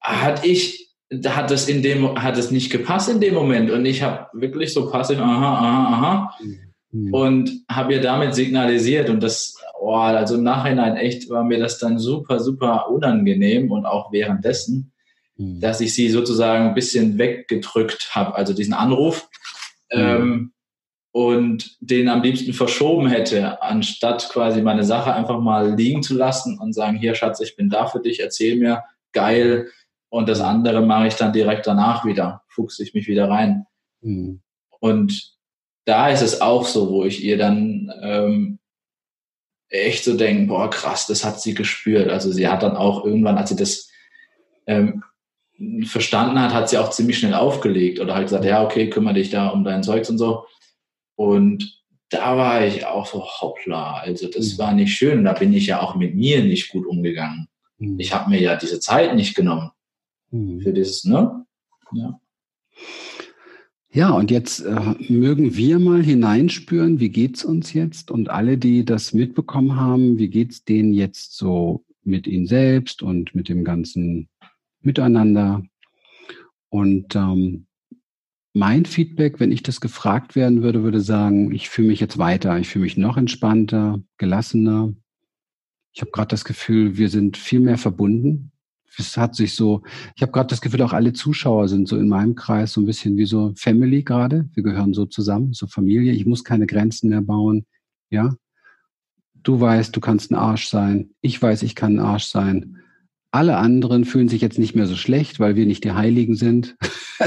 hat 0.00 0.44
ich, 0.44 0.92
hat 1.26 1.52
es 1.52 1.68
in 1.68 1.82
dem, 1.82 2.20
hat 2.20 2.36
es 2.36 2.50
nicht 2.50 2.72
gepasst 2.72 3.08
in 3.10 3.20
dem 3.20 3.34
Moment 3.34 3.70
und 3.70 3.86
ich 3.86 4.02
habe 4.02 4.26
wirklich 4.32 4.72
so 4.72 4.90
passiv, 4.90 5.20
aha, 5.20 5.54
aha, 5.54 5.94
aha, 5.94 6.38
mhm. 6.90 7.14
und 7.14 7.50
habe 7.70 7.92
ihr 7.92 8.00
damit 8.00 8.34
signalisiert 8.34 9.08
und 9.08 9.22
das, 9.22 9.56
oh, 9.80 9.94
also 9.94 10.34
im 10.34 10.42
Nachhinein 10.42 10.96
echt 10.96 11.30
war 11.30 11.44
mir 11.44 11.60
das 11.60 11.78
dann 11.78 12.00
super, 12.00 12.40
super 12.40 12.90
unangenehm 12.90 13.70
und 13.70 13.86
auch 13.86 14.10
währenddessen 14.10 14.90
mhm. 15.36 15.60
dass 15.60 15.80
ich 15.80 15.94
sie 15.94 16.08
sozusagen 16.08 16.68
ein 16.68 16.74
bisschen 16.74 17.18
weggedrückt 17.18 18.14
habe, 18.14 18.34
also 18.34 18.52
diesen 18.52 18.74
Anruf. 18.74 19.28
Mhm. 19.92 20.00
Ähm, 20.00 20.52
und 21.12 21.78
den 21.80 22.10
am 22.10 22.20
liebsten 22.22 22.52
verschoben 22.52 23.08
hätte, 23.08 23.62
anstatt 23.62 24.28
quasi 24.28 24.60
meine 24.60 24.84
Sache 24.84 25.14
einfach 25.14 25.40
mal 25.40 25.74
liegen 25.74 26.02
zu 26.02 26.14
lassen 26.14 26.58
und 26.58 26.74
sagen, 26.74 26.98
hier 26.98 27.14
Schatz, 27.14 27.40
ich 27.40 27.56
bin 27.56 27.70
da 27.70 27.86
für 27.86 28.00
dich, 28.00 28.20
erzähl 28.20 28.56
mir, 28.56 28.84
geil. 29.12 29.70
Und 30.10 30.28
das 30.28 30.42
andere 30.42 30.82
mache 30.82 31.06
ich 31.06 31.14
dann 31.14 31.32
direkt 31.32 31.66
danach 31.66 32.04
wieder, 32.04 32.42
fuchse 32.48 32.82
ich 32.82 32.92
mich 32.92 33.08
wieder 33.08 33.30
rein. 33.30 33.64
Mhm. 34.02 34.42
Und 34.78 35.36
da 35.86 36.10
ist 36.10 36.20
es 36.20 36.42
auch 36.42 36.66
so, 36.66 36.90
wo 36.90 37.04
ich 37.04 37.24
ihr 37.24 37.38
dann 37.38 37.90
ähm, 38.02 38.58
echt 39.68 40.04
so 40.04 40.16
denke, 40.16 40.48
boah, 40.48 40.68
krass, 40.68 41.06
das 41.06 41.24
hat 41.24 41.40
sie 41.40 41.54
gespürt. 41.54 42.10
Also 42.10 42.30
sie 42.30 42.46
hat 42.46 42.62
dann 42.62 42.76
auch 42.76 43.06
irgendwann, 43.06 43.38
als 43.38 43.48
sie 43.48 43.56
das 43.56 43.90
ähm, 44.66 45.02
verstanden 45.84 46.40
hat, 46.40 46.52
hat 46.52 46.68
sie 46.68 46.78
auch 46.78 46.90
ziemlich 46.90 47.18
schnell 47.18 47.34
aufgelegt 47.34 48.00
oder 48.00 48.14
halt 48.14 48.26
gesagt, 48.26 48.44
ja, 48.44 48.62
okay, 48.64 48.90
kümmere 48.90 49.14
dich 49.14 49.30
da 49.30 49.48
um 49.48 49.64
dein 49.64 49.82
Zeugs 49.82 50.10
und 50.10 50.18
so. 50.18 50.44
Und 51.14 51.82
da 52.10 52.36
war 52.36 52.64
ich 52.64 52.86
auch 52.86 53.06
so, 53.06 53.24
hoppla, 53.24 53.94
also 53.94 54.28
das 54.28 54.54
mhm. 54.54 54.58
war 54.58 54.72
nicht 54.72 54.94
schön. 54.94 55.24
Da 55.24 55.32
bin 55.32 55.52
ich 55.52 55.66
ja 55.66 55.80
auch 55.80 55.96
mit 55.96 56.14
mir 56.14 56.44
nicht 56.44 56.70
gut 56.70 56.86
umgegangen. 56.86 57.48
Mhm. 57.78 57.98
Ich 57.98 58.14
habe 58.14 58.30
mir 58.30 58.40
ja 58.40 58.56
diese 58.56 58.80
Zeit 58.80 59.14
nicht 59.14 59.34
genommen 59.34 59.70
mhm. 60.30 60.60
für 60.60 60.72
dieses, 60.72 61.04
ne? 61.04 61.44
Ja. 61.92 62.20
Ja, 63.92 64.10
und 64.10 64.30
jetzt 64.30 64.60
äh, 64.60 64.94
mögen 65.08 65.56
wir 65.56 65.78
mal 65.78 66.02
hineinspüren, 66.02 67.00
wie 67.00 67.08
geht's 67.08 67.46
uns 67.46 67.72
jetzt? 67.72 68.10
Und 68.10 68.28
alle, 68.28 68.58
die 68.58 68.84
das 68.84 69.14
mitbekommen 69.14 69.76
haben, 69.76 70.18
wie 70.18 70.28
geht's 70.28 70.64
denen 70.64 70.92
jetzt 70.92 71.34
so 71.34 71.82
mit 72.04 72.26
ihnen 72.26 72.46
selbst 72.46 73.02
und 73.02 73.34
mit 73.34 73.48
dem 73.48 73.64
ganzen 73.64 74.28
miteinander. 74.86 75.62
Und 76.68 77.14
ähm, 77.14 77.66
mein 78.52 78.86
Feedback, 78.86 79.38
wenn 79.38 79.52
ich 79.52 79.62
das 79.62 79.80
gefragt 79.80 80.34
werden 80.34 80.62
würde, 80.62 80.82
würde 80.82 81.00
sagen, 81.00 81.52
ich 81.52 81.68
fühle 81.68 81.88
mich 81.88 82.00
jetzt 82.00 82.18
weiter, 82.18 82.58
ich 82.58 82.68
fühle 82.68 82.84
mich 82.84 82.96
noch 82.96 83.16
entspannter, 83.16 84.00
gelassener. 84.16 84.94
Ich 85.92 86.00
habe 86.00 86.10
gerade 86.10 86.28
das 86.28 86.44
Gefühl, 86.44 86.96
wir 86.96 87.08
sind 87.08 87.36
viel 87.36 87.60
mehr 87.60 87.78
verbunden, 87.78 88.52
es 88.98 89.16
hat 89.16 89.34
sich 89.34 89.54
so, 89.54 89.82
ich 90.14 90.22
habe 90.22 90.32
gerade 90.32 90.48
das 90.48 90.60
Gefühl, 90.60 90.82
auch 90.82 90.92
alle 90.92 91.12
Zuschauer 91.12 91.68
sind 91.68 91.88
so 91.88 91.96
in 91.96 92.08
meinem 92.08 92.34
Kreis 92.34 92.72
so 92.72 92.80
ein 92.80 92.86
bisschen 92.86 93.16
wie 93.16 93.26
so 93.26 93.52
Family 93.56 94.02
gerade. 94.02 94.48
Wir 94.54 94.62
gehören 94.62 94.94
so 94.94 95.06
zusammen, 95.06 95.52
so 95.52 95.66
Familie. 95.66 96.12
Ich 96.12 96.26
muss 96.26 96.44
keine 96.44 96.66
Grenzen 96.66 97.10
mehr 97.10 97.22
bauen. 97.22 97.66
Ja. 98.10 98.34
Du 99.34 99.60
weißt, 99.60 99.94
du 99.94 100.00
kannst 100.00 100.30
ein 100.30 100.34
Arsch 100.34 100.68
sein. 100.68 101.10
Ich 101.20 101.40
weiß, 101.40 101.62
ich 101.62 101.74
kann 101.74 101.96
ein 101.96 102.04
Arsch 102.04 102.24
sein. 102.24 102.78
Alle 103.36 103.58
anderen 103.58 104.06
fühlen 104.06 104.30
sich 104.30 104.40
jetzt 104.40 104.58
nicht 104.58 104.74
mehr 104.74 104.86
so 104.86 104.96
schlecht, 104.96 105.38
weil 105.40 105.56
wir 105.56 105.66
nicht 105.66 105.84
die 105.84 105.92
Heiligen 105.92 106.36
sind. 106.36 106.74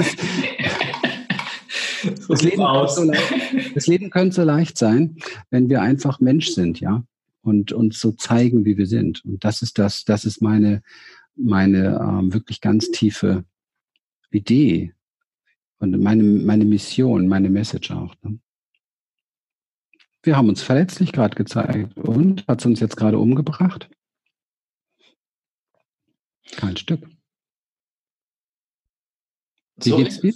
das, 2.27 2.41
Leben 2.41 2.63
so 2.87 3.03
leicht, 3.03 3.75
das 3.75 3.85
Leben 3.85 4.09
könnte 4.09 4.35
so 4.37 4.41
leicht 4.41 4.75
sein, 4.79 5.17
wenn 5.51 5.69
wir 5.69 5.83
einfach 5.83 6.19
Mensch 6.19 6.47
sind, 6.47 6.79
ja, 6.79 7.03
und 7.43 7.73
uns 7.73 7.99
so 7.99 8.11
zeigen, 8.13 8.65
wie 8.65 8.75
wir 8.75 8.87
sind. 8.87 9.23
Und 9.23 9.45
das 9.45 9.61
ist 9.61 9.77
das, 9.77 10.03
das 10.03 10.25
ist 10.25 10.41
meine, 10.41 10.81
meine 11.35 11.99
ähm, 12.01 12.33
wirklich 12.33 12.59
ganz 12.59 12.89
tiefe 12.89 13.43
Idee 14.31 14.95
und 15.77 15.91
meine, 16.01 16.23
meine 16.23 16.65
Mission, 16.65 17.27
meine 17.27 17.51
Message 17.51 17.91
auch. 17.91 18.15
Ne? 18.23 18.39
Wir 20.23 20.37
haben 20.37 20.49
uns 20.49 20.63
verletzlich 20.63 21.11
gerade 21.11 21.35
gezeigt 21.35 21.95
und 21.99 22.47
hat 22.47 22.61
es 22.61 22.65
uns 22.65 22.79
jetzt 22.79 22.97
gerade 22.97 23.19
umgebracht? 23.19 23.91
Kein 26.55 26.77
Stück. 26.77 27.01
Wie 29.77 29.89
so 29.89 29.97
geht's 29.97 30.19
dir? 30.19 30.33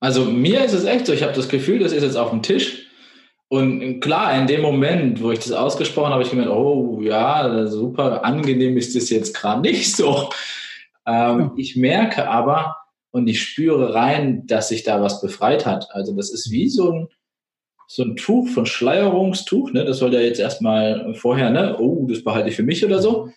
Also 0.00 0.24
mir 0.24 0.64
ist 0.64 0.72
es 0.74 0.84
echt 0.84 1.06
so, 1.06 1.12
ich 1.12 1.22
habe 1.22 1.32
das 1.32 1.48
Gefühl, 1.48 1.78
das 1.78 1.92
ist 1.92 2.02
jetzt 2.02 2.16
auf 2.16 2.30
dem 2.30 2.42
Tisch 2.42 2.86
und 3.48 4.00
klar, 4.00 4.36
in 4.38 4.46
dem 4.46 4.60
Moment, 4.60 5.22
wo 5.22 5.30
ich 5.30 5.38
das 5.38 5.52
ausgesprochen 5.52 6.06
habe, 6.06 6.14
habe 6.14 6.24
ich 6.24 6.30
gemerkt, 6.30 6.50
oh 6.50 7.00
ja, 7.00 7.66
super 7.66 8.24
angenehm 8.24 8.76
ist 8.76 8.96
das 8.96 9.08
jetzt 9.10 9.34
gerade 9.34 9.60
nicht 9.60 9.94
so. 9.94 10.30
Ähm, 11.06 11.52
ich 11.56 11.76
merke 11.76 12.28
aber 12.28 12.76
und 13.12 13.28
ich 13.28 13.40
spüre 13.40 13.94
rein, 13.94 14.46
dass 14.46 14.68
sich 14.68 14.82
da 14.82 15.00
was 15.00 15.20
befreit 15.20 15.64
hat. 15.64 15.88
Also 15.92 16.14
das 16.16 16.30
ist 16.30 16.50
wie 16.50 16.68
so 16.68 16.90
ein, 16.90 17.08
so 17.86 18.02
ein 18.02 18.16
Tuch, 18.16 18.48
von 18.48 18.66
Schleierungstuch. 18.66 19.72
Ne? 19.72 19.84
Das 19.84 19.98
soll 19.98 20.12
ja 20.12 20.20
jetzt 20.20 20.40
erstmal 20.40 21.14
vorher, 21.14 21.50
ne? 21.50 21.78
oh, 21.78 22.08
das 22.10 22.24
behalte 22.24 22.48
ich 22.48 22.56
für 22.56 22.64
mich 22.64 22.84
oder 22.84 23.00
so. 23.00 23.30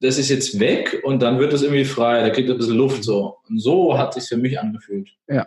Das 0.00 0.18
ist 0.18 0.28
jetzt 0.28 0.60
weg 0.60 1.00
und 1.04 1.20
dann 1.22 1.38
wird 1.38 1.52
es 1.52 1.62
irgendwie 1.62 1.84
frei, 1.84 2.20
da 2.22 2.30
kriegt 2.30 2.48
es 2.48 2.54
ein 2.54 2.58
bisschen 2.58 2.76
Luft 2.76 3.02
so. 3.02 3.38
Und 3.48 3.58
so 3.58 3.98
hat 3.98 4.14
sich 4.14 4.24
für 4.24 4.36
mich 4.36 4.58
angefühlt. 4.60 5.10
Ja. 5.28 5.46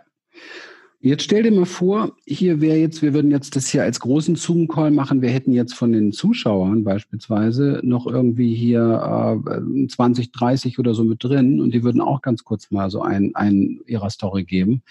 Jetzt 1.04 1.24
stell 1.24 1.42
dir 1.42 1.50
mal 1.50 1.66
vor, 1.66 2.14
hier 2.24 2.60
wäre 2.60 2.76
jetzt, 2.76 3.02
wir 3.02 3.12
würden 3.12 3.32
jetzt 3.32 3.56
das 3.56 3.66
hier 3.66 3.82
als 3.82 3.98
großen 3.98 4.36
Zoom-Call 4.36 4.92
machen. 4.92 5.20
Wir 5.20 5.30
hätten 5.30 5.50
jetzt 5.50 5.74
von 5.74 5.90
den 5.90 6.12
Zuschauern 6.12 6.84
beispielsweise 6.84 7.80
noch 7.82 8.06
irgendwie 8.06 8.54
hier 8.54 9.42
äh, 9.44 9.88
20, 9.88 10.30
30 10.30 10.78
oder 10.78 10.94
so 10.94 11.02
mit 11.02 11.24
drin 11.24 11.60
und 11.60 11.74
die 11.74 11.82
würden 11.82 12.00
auch 12.00 12.22
ganz 12.22 12.44
kurz 12.44 12.70
mal 12.70 12.88
so 12.88 13.02
ein, 13.02 13.34
ein 13.34 13.80
ihrer 13.88 14.10
Story 14.10 14.44
geben. 14.44 14.82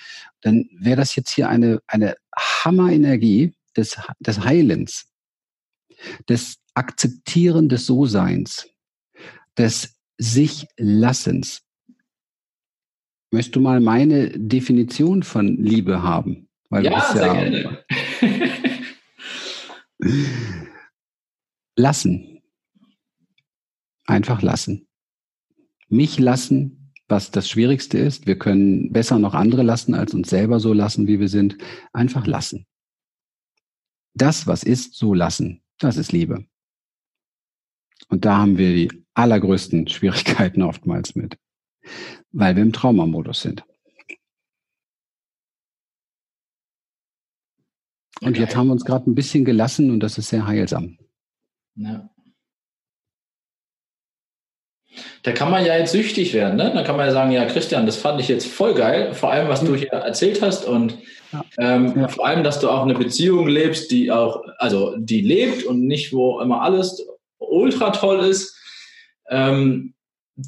Dann 0.41 0.69
wäre 0.77 0.97
das 0.97 1.15
jetzt 1.15 1.29
hier 1.29 1.47
eine, 1.47 1.79
eine 1.87 2.15
Hammer-Energie 2.35 3.53
des, 3.77 3.97
des 4.19 4.43
Heilens, 4.43 5.07
des 6.27 6.57
Akzeptieren 6.73 7.69
des 7.69 7.85
So-Seins, 7.85 8.67
des 9.57 9.97
Sich-Lassens. 10.17 11.63
Möchtest 13.31 13.55
du 13.55 13.61
mal 13.61 13.79
meine 13.79 14.29
Definition 14.29 15.23
von 15.23 15.57
Liebe 15.57 16.03
haben? 16.03 16.49
Weil 16.69 16.85
ja, 16.85 17.01
sehr 17.13 17.25
ja 17.25 17.33
gerne. 17.33 17.85
lassen. 21.75 22.41
Einfach 24.05 24.41
lassen. 24.41 24.87
Mich 25.87 26.19
lassen, 26.19 26.93
was 27.07 27.31
das 27.31 27.49
Schwierigste 27.49 27.97
ist. 27.97 28.27
Wir 28.27 28.37
können 28.37 28.91
besser 28.91 29.19
noch 29.19 29.33
andere 29.33 29.63
lassen, 29.63 29.93
als 29.93 30.13
uns 30.13 30.29
selber 30.29 30.59
so 30.59 30.73
lassen, 30.73 31.07
wie 31.07 31.19
wir 31.19 31.29
sind. 31.29 31.57
Einfach 31.93 32.25
lassen. 32.25 32.65
Das, 34.13 34.47
was 34.47 34.63
ist, 34.63 34.95
so 34.95 35.13
lassen. 35.13 35.63
Das 35.77 35.97
ist 35.97 36.11
Liebe. 36.11 36.45
Und 38.09 38.25
da 38.25 38.37
haben 38.37 38.57
wir 38.57 38.73
die 38.73 38.91
allergrößten 39.13 39.87
Schwierigkeiten 39.87 40.63
oftmals 40.63 41.15
mit 41.15 41.37
weil 42.31 42.55
wir 42.55 42.63
im 42.63 42.73
Traumamodus 42.73 43.41
sind. 43.41 43.63
Und 48.21 48.37
jetzt 48.37 48.55
haben 48.55 48.67
wir 48.67 48.73
uns 48.73 48.85
gerade 48.85 49.09
ein 49.09 49.15
bisschen 49.15 49.45
gelassen 49.45 49.89
und 49.89 49.99
das 49.99 50.17
ist 50.17 50.29
sehr 50.29 50.45
heilsam. 50.45 50.97
Ja. 51.75 52.09
Da 55.23 55.31
kann 55.31 55.49
man 55.49 55.65
ja 55.65 55.77
jetzt 55.77 55.93
süchtig 55.93 56.33
werden, 56.33 56.57
ne? 56.57 56.71
Da 56.73 56.83
kann 56.83 56.97
man 56.97 57.07
ja 57.07 57.13
sagen, 57.13 57.31
ja, 57.31 57.45
Christian, 57.45 57.85
das 57.85 57.95
fand 57.95 58.19
ich 58.19 58.27
jetzt 58.27 58.45
voll 58.45 58.75
geil, 58.75 59.13
vor 59.13 59.31
allem, 59.31 59.47
was 59.47 59.63
du 59.63 59.73
hier 59.75 59.89
erzählt 59.89 60.41
hast 60.41 60.65
und 60.65 60.97
ja. 61.31 61.45
Ähm, 61.57 61.93
ja. 61.95 62.07
vor 62.09 62.27
allem, 62.27 62.43
dass 62.43 62.59
du 62.59 62.69
auch 62.69 62.83
eine 62.83 62.93
Beziehung 62.93 63.47
lebst, 63.47 63.89
die 63.89 64.11
auch, 64.11 64.43
also 64.57 64.95
die 64.97 65.21
lebt 65.21 65.63
und 65.63 65.87
nicht, 65.87 66.11
wo 66.13 66.41
immer 66.41 66.61
alles 66.61 67.07
ultra 67.41 67.91
toll 67.91 68.25
ist. 68.25 68.57
Ähm, 69.29 69.93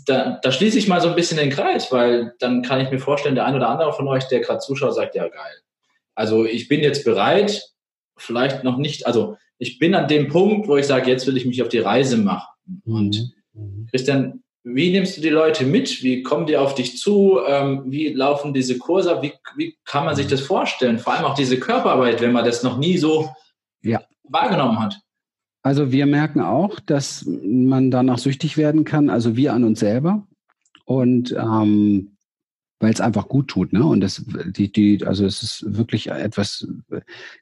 da, 0.06 0.40
da 0.42 0.52
schließe 0.52 0.78
ich 0.78 0.88
mal 0.88 1.02
so 1.02 1.10
ein 1.10 1.16
bisschen 1.16 1.38
den 1.38 1.50
Kreis, 1.50 1.92
weil 1.92 2.34
dann 2.40 2.62
kann 2.62 2.80
ich 2.80 2.90
mir 2.90 3.00
vorstellen, 3.00 3.36
der 3.36 3.46
ein 3.46 3.56
oder 3.56 3.70
andere 3.70 3.94
von 3.94 4.08
euch, 4.08 4.26
der 4.26 4.40
gerade 4.40 4.60
zuschaut, 4.60 4.96
sagt, 4.96 5.16
ja 5.16 5.28
geil. 5.28 5.56
Also 6.16 6.46
ich 6.46 6.68
bin 6.68 6.82
jetzt 6.82 7.04
bereit, 7.04 7.62
vielleicht 8.18 8.64
noch 8.64 8.78
nicht, 8.78 9.08
also 9.08 9.38
ich 9.58 9.80
bin 9.80 9.96
an 9.96 10.08
dem 10.08 10.28
Punkt, 10.28 10.68
wo 10.68 10.78
ich 10.78 10.88
sage, 10.88 11.10
jetzt 11.10 11.28
will 11.28 11.38
ich 11.38 11.46
mich 11.46 11.62
auf 11.62 11.70
die 11.70 11.80
Reise 11.80 12.18
machen. 12.18 12.48
Mhm. 12.66 12.96
Und 12.96 13.34
mhm. 13.54 13.88
Christian, 13.90 14.44
wie 14.64 14.92
nimmst 14.92 15.18
du 15.18 15.22
die 15.22 15.30
Leute 15.30 15.66
mit? 15.66 16.04
Wie 16.04 16.24
kommen 16.24 16.46
die 16.46 16.56
auf 16.56 16.74
dich 16.74 16.98
zu? 16.98 17.40
Ähm, 17.46 17.84
wie 17.88 18.14
laufen 18.14 18.54
diese 18.54 18.78
Kurse? 18.78 19.22
Wie, 19.22 19.34
wie 19.58 19.78
kann 19.84 20.06
man 20.06 20.16
sich 20.16 20.28
das 20.28 20.42
vorstellen? 20.42 21.00
Vor 21.00 21.14
allem 21.14 21.26
auch 21.26 21.36
diese 21.36 21.60
Körperarbeit, 21.60 22.22
wenn 22.22 22.32
man 22.32 22.46
das 22.46 22.64
noch 22.64 22.78
nie 22.78 22.98
so 22.98 23.30
ja. 23.82 24.02
wahrgenommen 24.24 24.80
hat. 24.80 24.96
Also 25.64 25.92
wir 25.94 26.06
merken 26.06 26.42
auch, 26.42 26.80
dass 26.82 27.26
man 27.26 27.90
danach 27.90 28.20
süchtig 28.20 28.58
werden 28.58 28.84
kann, 28.84 29.10
also 29.10 29.38
wir 29.38 29.54
an 29.54 29.64
uns 29.64 29.80
selber. 29.80 30.28
Und 30.86 31.32
ähm, 31.32 32.13
weil 32.80 32.92
es 32.92 33.02
einfach 33.02 33.30
gut 33.30 33.48
tut, 33.48 33.72
ne? 33.72 33.86
Und 33.86 34.02
das, 34.02 34.26
die, 34.48 34.72
die, 34.72 35.06
also 35.06 35.26
es 35.26 35.42
ist 35.42 35.66
wirklich 35.66 36.08
etwas, 36.08 36.68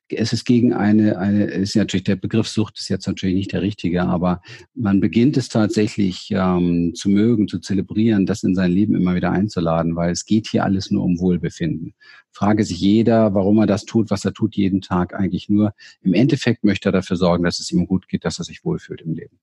es 0.08 0.34
ist 0.34 0.46
gegen 0.46 0.74
eine, 0.74 1.18
eine, 1.18 1.46
ist 1.46 1.76
natürlich 1.76 2.04
der 2.04 2.16
Begriff 2.16 2.48
Sucht 2.48 2.78
ist 2.80 2.90
jetzt 2.90 3.08
natürlich 3.08 3.36
nicht 3.36 3.52
der 3.52 3.62
richtige, 3.62 4.04
aber 4.04 4.42
man 4.76 5.00
beginnt 5.00 5.38
es 5.38 5.50
tatsächlich 5.50 6.30
ähm, 6.32 6.94
zu 6.94 7.10
mögen, 7.10 7.48
zu 7.48 7.60
zelebrieren, 7.60 8.26
das 8.26 8.44
in 8.44 8.54
sein 8.54 8.72
Leben 8.72 8.96
immer 8.96 9.16
wieder 9.16 9.32
einzuladen, 9.32 9.96
weil 9.96 10.12
es 10.12 10.26
geht 10.26 10.48
hier 10.48 10.64
alles 10.64 10.92
nur 10.92 11.04
um 11.04 11.20
Wohlbefinden. 11.20 11.96
Frage 12.32 12.64
sich 12.64 12.80
jeder, 12.80 13.34
warum 13.34 13.58
er 13.60 13.68
das 13.68 13.86
tut, 13.86 14.10
was 14.12 14.24
er 14.26 14.34
tut 14.34 14.56
jeden 14.56 14.82
Tag 14.82 15.14
eigentlich 15.14 15.50
nur. 15.50 15.74
Im 16.02 16.14
Endeffekt 16.14 16.64
möchte 16.64 16.90
er 16.90 16.94
dafür 16.94 17.18
sorgen, 17.18 17.44
dass 17.44 17.60
es 17.60 17.72
ihm 17.72 17.88
gut 17.88 18.08
geht, 18.08 18.26
dass 18.26 18.40
er 18.40 18.46
sich 18.46 18.64
wohlfühlt 18.64 19.02
im 19.02 19.16
Leben. 19.16 19.40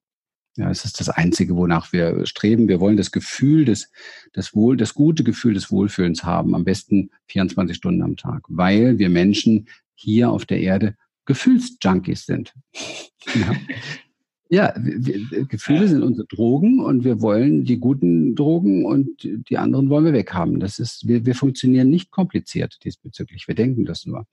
Ja, 0.59 0.69
es 0.69 0.83
ist 0.83 0.99
das 0.99 1.07
Einzige, 1.07 1.55
wonach 1.55 1.93
wir 1.93 2.25
streben. 2.25 2.67
Wir 2.67 2.81
wollen 2.81 2.97
das 2.97 3.11
Gefühl 3.13 3.63
des, 3.63 3.89
das 4.33 4.53
Wohl, 4.53 4.75
das 4.75 4.93
gute 4.93 5.23
Gefühl 5.23 5.53
des 5.53 5.71
Wohlfühlens 5.71 6.25
haben, 6.25 6.53
am 6.53 6.65
besten 6.65 7.11
24 7.27 7.77
Stunden 7.77 8.01
am 8.01 8.17
Tag, 8.17 8.43
weil 8.49 8.99
wir 8.99 9.07
Menschen 9.07 9.69
hier 9.95 10.29
auf 10.29 10.45
der 10.45 10.59
Erde 10.59 10.95
Gefühlsjunkies 11.25 12.25
sind. 12.25 12.53
ja. 13.33 13.55
Ja, 14.51 14.73
wir, 14.79 15.45
Gefühle 15.45 15.87
sind 15.87 16.01
unsere 16.01 16.25
Drogen 16.25 16.79
und 16.79 17.03
wir 17.03 17.21
wollen 17.21 17.65
die 17.65 17.77
guten 17.77 18.33
Drogen 18.33 18.83
und 18.83 19.07
die 19.21 19.59
anderen 19.59 19.91
wollen 19.91 20.05
wir 20.05 20.13
weghaben. 20.13 20.59
Das 20.59 20.79
ist, 20.79 21.07
wir, 21.07 21.23
wir 21.27 21.35
funktionieren 21.35 21.91
nicht 21.91 22.09
kompliziert 22.09 22.79
diesbezüglich. 22.83 23.47
Wir 23.47 23.53
denken 23.53 23.85
das 23.85 24.07
nur. 24.07 24.25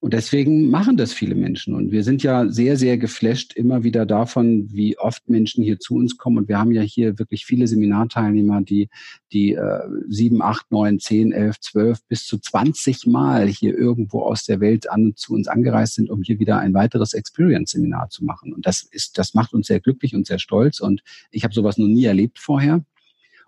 Und 0.00 0.14
deswegen 0.14 0.70
machen 0.70 0.96
das 0.96 1.12
viele 1.12 1.34
Menschen. 1.34 1.74
Und 1.74 1.90
wir 1.90 2.04
sind 2.04 2.22
ja 2.22 2.48
sehr, 2.48 2.76
sehr 2.76 2.98
geflasht 2.98 3.54
immer 3.54 3.82
wieder 3.82 4.06
davon, 4.06 4.68
wie 4.72 4.96
oft 4.96 5.28
Menschen 5.28 5.64
hier 5.64 5.80
zu 5.80 5.96
uns 5.96 6.16
kommen. 6.16 6.38
Und 6.38 6.48
wir 6.48 6.56
haben 6.56 6.70
ja 6.70 6.82
hier 6.82 7.18
wirklich 7.18 7.44
viele 7.44 7.66
Seminarteilnehmer, 7.66 8.62
die, 8.62 8.90
die 9.32 9.54
äh, 9.54 9.80
sieben, 10.08 10.40
acht, 10.40 10.70
neun, 10.70 11.00
zehn, 11.00 11.32
elf, 11.32 11.58
zwölf 11.58 11.98
bis 12.06 12.26
zu 12.26 12.38
zwanzig 12.38 13.06
Mal 13.06 13.48
hier 13.48 13.76
irgendwo 13.76 14.22
aus 14.22 14.44
der 14.44 14.60
Welt 14.60 14.88
an 14.88 15.14
zu 15.16 15.34
uns 15.34 15.48
angereist 15.48 15.94
sind, 15.94 16.10
um 16.10 16.22
hier 16.22 16.38
wieder 16.38 16.60
ein 16.60 16.74
weiteres 16.74 17.12
Experience-Seminar 17.12 18.08
zu 18.10 18.24
machen. 18.24 18.52
Und 18.54 18.66
das 18.66 18.84
ist, 18.84 19.18
das 19.18 19.34
macht 19.34 19.52
uns 19.52 19.66
sehr 19.66 19.80
glücklich 19.80 20.14
und 20.14 20.28
sehr 20.28 20.38
stolz. 20.38 20.78
Und 20.78 21.02
ich 21.32 21.42
habe 21.42 21.52
sowas 21.54 21.76
noch 21.76 21.88
nie 21.88 22.04
erlebt 22.04 22.38
vorher. 22.38 22.84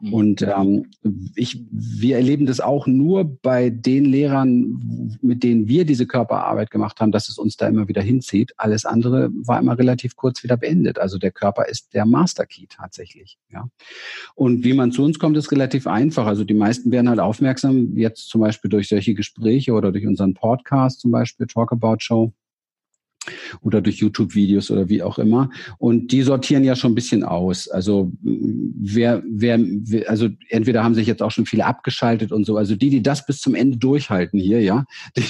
Mhm. 0.01 0.13
Und 0.13 0.43
ähm, 0.43 0.87
ich, 1.35 1.61
wir 1.71 2.17
erleben 2.17 2.47
das 2.47 2.61
auch 2.61 2.87
nur 2.87 3.25
bei 3.25 3.71
den 3.71 4.05
Lehrern, 4.05 5.19
mit 5.21 5.43
denen 5.43 5.69
wir 5.69 5.85
diese 5.85 6.07
Körperarbeit 6.07 6.71
gemacht 6.71 7.01
haben, 7.01 7.13
dass 7.13 7.29
es 7.29 7.39
uns 7.39 7.57
da 7.57 7.69
immer 7.69 7.89
wieder 7.89 8.03
hinzieht. 8.03 8.53
Alles 8.57 8.85
andere 8.85 9.31
war 9.33 9.61
immer 9.61 9.79
relativ 9.79 10.17
kurz 10.17 10.43
wieder 10.43 10.57
beendet. 10.57 10.99
Also 10.99 11.19
der 11.19 11.31
Körper 11.31 11.67
ist 11.67 11.95
der 11.95 12.07
Master 12.07 12.47
Key 12.47 12.67
tatsächlich. 12.69 13.39
Ja. 13.53 13.69
Und 14.35 14.65
wie 14.65 14.73
man 14.73 14.93
zu 14.93 15.05
uns 15.05 15.19
kommt, 15.19 15.37
ist 15.37 15.53
relativ 15.53 15.87
einfach. 15.87 16.27
Also 16.27 16.45
die 16.45 16.55
meisten 16.55 16.91
werden 16.91 17.09
halt 17.09 17.21
aufmerksam, 17.21 17.97
jetzt 17.97 18.29
zum 18.29 18.41
Beispiel 18.41 18.71
durch 18.71 18.89
solche 18.89 19.15
Gespräche 19.15 19.73
oder 19.73 19.93
durch 19.93 20.07
unseren 20.07 20.35
Podcast 20.35 21.01
zum 21.01 21.11
Beispiel, 21.11 21.47
Talk 21.47 21.73
About 21.73 21.97
Show 21.99 22.33
oder 23.61 23.81
durch 23.81 23.97
YouTube-Videos 23.97 24.71
oder 24.71 24.89
wie 24.89 25.03
auch 25.03 25.19
immer. 25.19 25.51
Und 25.79 26.13
die 26.13 26.23
sortieren 26.23 26.65
ja 26.65 26.77
schon 26.77 26.93
ein 26.93 26.97
bisschen 26.97 27.23
aus. 27.25 27.69
Also 27.69 28.13
wer, 28.23 29.23
wer, 29.27 29.59
also 30.09 30.29
entweder 30.49 30.83
haben 30.83 30.95
sich 30.95 31.07
jetzt 31.07 31.23
auch 31.23 31.31
schon 31.31 31.47
viele 31.47 31.67
abgeschaltet 31.67 32.33
und 32.33 32.45
so. 32.45 32.57
Also 32.57 32.77
die, 32.77 32.91
die 32.91 33.03
das 33.03 33.27
bis 33.27 33.41
zum 33.41 33.55
Ende 33.55 33.77
durchhalten 33.77 34.41
hier, 34.41 34.63
ja, 34.63 34.85
die, 35.17 35.25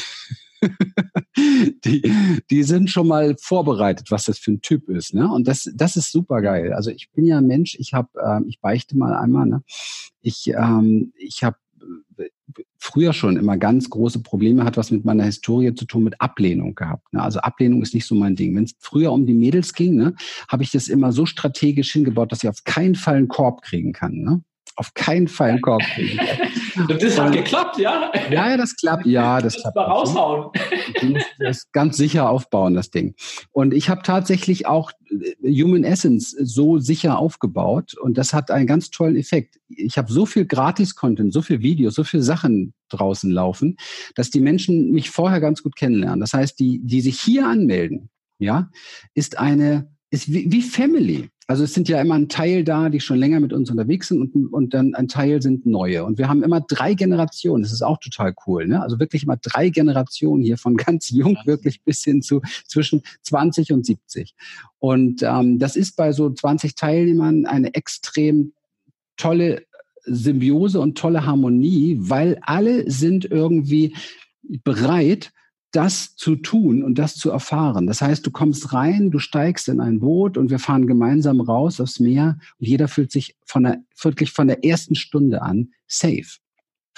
die, 1.85 2.13
die 2.51 2.63
sind 2.63 2.91
schon 2.91 3.09
mal 3.09 3.35
vorbereitet, 3.41 4.11
was 4.11 4.25
das 4.25 4.39
für 4.39 4.53
ein 4.53 4.61
Typ 4.61 4.89
ist. 4.89 5.15
Ne? 5.15 5.31
Und 5.31 5.49
das, 5.49 5.71
das 5.75 5.97
ist 5.97 6.13
super 6.13 6.43
geil. 6.43 6.73
Also 6.73 6.91
ich 6.91 7.11
bin 7.13 7.25
ja 7.25 7.39
ein 7.39 7.47
Mensch, 7.47 7.77
ich 7.79 7.95
habe, 7.95 8.09
äh, 8.23 8.41
ich 8.47 8.61
beichte 8.61 8.97
mal 8.97 9.15
einmal, 9.15 9.47
ne? 9.47 9.63
ich, 10.21 10.49
ähm, 10.49 11.13
ich 11.17 11.43
habe 11.43 11.57
früher 12.79 13.13
schon 13.13 13.37
immer 13.37 13.57
ganz 13.57 13.91
große 13.91 14.23
Probleme 14.23 14.65
hat, 14.65 14.77
was 14.77 14.91
mit 14.91 15.05
meiner 15.05 15.25
Historie 15.25 15.75
zu 15.75 15.85
tun, 15.85 16.05
mit 16.05 16.21
Ablehnung 16.21 16.75
gehabt. 16.75 17.13
Ne? 17.13 17.23
Also 17.23 17.41
Ablehnung 17.41 17.83
ist 17.83 17.95
nicht 17.95 18.07
so 18.07 18.15
mein 18.15 18.37
Ding. 18.37 18.57
Wenn 18.57 18.65
es 18.65 18.75
früher 18.81 19.13
um 19.13 19.27
die 19.27 19.35
Mädels 19.35 19.75
ging, 19.75 19.97
ne, 19.97 20.15
habe 20.49 20.63
ich 20.63 20.71
das 20.71 20.89
immer 20.89 21.13
so 21.13 21.27
strategisch 21.27 21.93
hingebaut, 21.93 22.33
dass 22.33 22.43
ich 22.43 22.49
auf 22.49 22.65
keinen 22.65 22.95
Fall 22.95 23.17
einen 23.17 23.29
Korb 23.29 23.63
kriegen 23.63 23.93
kann. 23.93 24.15
Ne? 24.15 24.43
auf 24.81 24.95
keinen 24.95 25.29
Fall 25.29 25.51
einen 25.51 25.61
Korb 25.61 25.83
kriegen. 25.83 26.19
das 26.89 27.19
hat 27.19 27.33
geklappt, 27.33 27.79
ja? 27.79 28.11
Ja, 28.31 28.51
ja, 28.51 28.57
das 28.57 28.77
klappt. 28.77 29.07
Ja, 29.07 29.41
das, 29.41 29.55
das 29.55 29.63
klappt. 29.63 29.77
Mal 29.77 29.85
raushauen. 29.85 30.51
Das 31.39 31.71
ganz 31.73 31.97
sicher 31.97 32.29
aufbauen, 32.29 32.75
das 32.75 32.91
Ding. 32.91 33.15
Und 33.53 33.73
ich 33.73 33.89
habe 33.89 34.03
tatsächlich 34.03 34.67
auch 34.67 34.93
äh, 35.11 35.63
Human 35.63 35.85
Essence 35.85 36.31
so 36.31 36.79
sicher 36.79 37.19
aufgebaut 37.19 37.95
und 37.95 38.19
das 38.19 38.33
hat 38.33 38.51
einen 38.51 38.67
ganz 38.67 38.91
tollen 38.91 39.17
Effekt. 39.17 39.59
Ich 39.69 39.99
habe 39.99 40.13
so 40.13 40.27
viel 40.27 40.45
Gratis-Content, 40.45 41.33
so 41.33 41.43
viel 41.43 41.63
Videos, 41.63 41.95
so 41.95 42.05
viele 42.05 42.23
Sachen 42.23 42.75
draußen 42.91 43.31
laufen, 43.31 43.77
dass 44.15 44.31
die 44.31 44.41
Menschen 44.41 44.91
mich 44.91 45.11
vorher 45.11 45.41
ganz 45.41 45.63
gut 45.63 45.77
kennenlernen. 45.77 46.21
Das 46.21 46.33
heißt, 46.33 46.59
die, 46.59 46.81
die 46.83 47.01
sich 47.01 47.21
hier 47.21 47.47
anmelden, 47.47 48.11
ja, 48.39 48.71
ist 49.15 49.39
eine, 49.39 49.91
ist 50.11 50.33
wie, 50.33 50.51
wie 50.51 50.63
Family. 50.63 51.31
Also 51.51 51.65
es 51.65 51.75
sind 51.75 51.89
ja 51.89 52.01
immer 52.01 52.15
ein 52.15 52.29
Teil 52.29 52.63
da, 52.63 52.91
die 52.91 53.01
schon 53.01 53.19
länger 53.19 53.41
mit 53.41 53.53
uns 53.53 53.73
unterwegs 53.73 54.07
sind 54.07 54.21
und, 54.21 54.53
und 54.53 54.73
dann 54.73 54.95
ein 54.95 55.09
Teil 55.09 55.43
sind 55.43 55.67
neue. 55.67 56.05
Und 56.05 56.17
wir 56.17 56.29
haben 56.29 56.45
immer 56.45 56.61
drei 56.61 56.95
Generationen. 56.95 57.65
Das 57.65 57.73
ist 57.73 57.83
auch 57.83 57.99
total 57.99 58.37
cool. 58.47 58.69
Ne? 58.69 58.81
Also 58.81 59.01
wirklich 59.01 59.25
immer 59.25 59.37
drei 59.37 59.69
Generationen 59.69 60.45
hier 60.45 60.59
von 60.59 60.77
ganz 60.77 61.11
jung 61.11 61.37
wirklich 61.47 61.83
bis 61.83 62.05
hin 62.05 62.23
zu 62.23 62.41
zwischen 62.69 63.03
20 63.23 63.73
und 63.73 63.85
70. 63.85 64.37
Und 64.79 65.25
ähm, 65.25 65.59
das 65.59 65.75
ist 65.75 65.97
bei 65.97 66.13
so 66.13 66.31
20 66.31 66.77
Teilnehmern 66.77 67.47
eine 67.47 67.75
extrem 67.75 68.53
tolle 69.17 69.65
Symbiose 70.05 70.79
und 70.79 70.97
tolle 70.97 71.27
Harmonie, 71.27 71.97
weil 71.99 72.39
alle 72.43 72.89
sind 72.89 73.25
irgendwie 73.25 73.97
bereit, 74.63 75.33
das 75.73 76.17
zu 76.17 76.37
tun 76.37 76.83
und 76.83 76.99
das 76.99 77.15
zu 77.15 77.31
erfahren. 77.31 77.87
Das 77.87 78.03
heißt, 78.03 78.27
du 78.27 78.31
kommst 78.31 78.73
rein, 78.73 79.11
du 79.11 79.19
steigst 79.19 79.69
in 79.69 79.81
ein 79.81 80.01
Boot 80.01 80.37
und 80.37 80.51
wir 80.51 80.59
fahren 80.59 80.87
gemeinsam 80.87 81.41
raus 81.41 81.81
aufs 81.81 82.01
Meer 82.01 82.39
und 82.59 82.67
jeder 82.67 82.89
fühlt 82.89 83.13
sich 83.13 83.37
von 83.45 83.63
der, 83.63 83.79
wirklich 84.01 84.33
von 84.33 84.49
der 84.49 84.65
ersten 84.65 84.95
Stunde 84.95 85.43
an 85.43 85.71
safe 85.87 86.39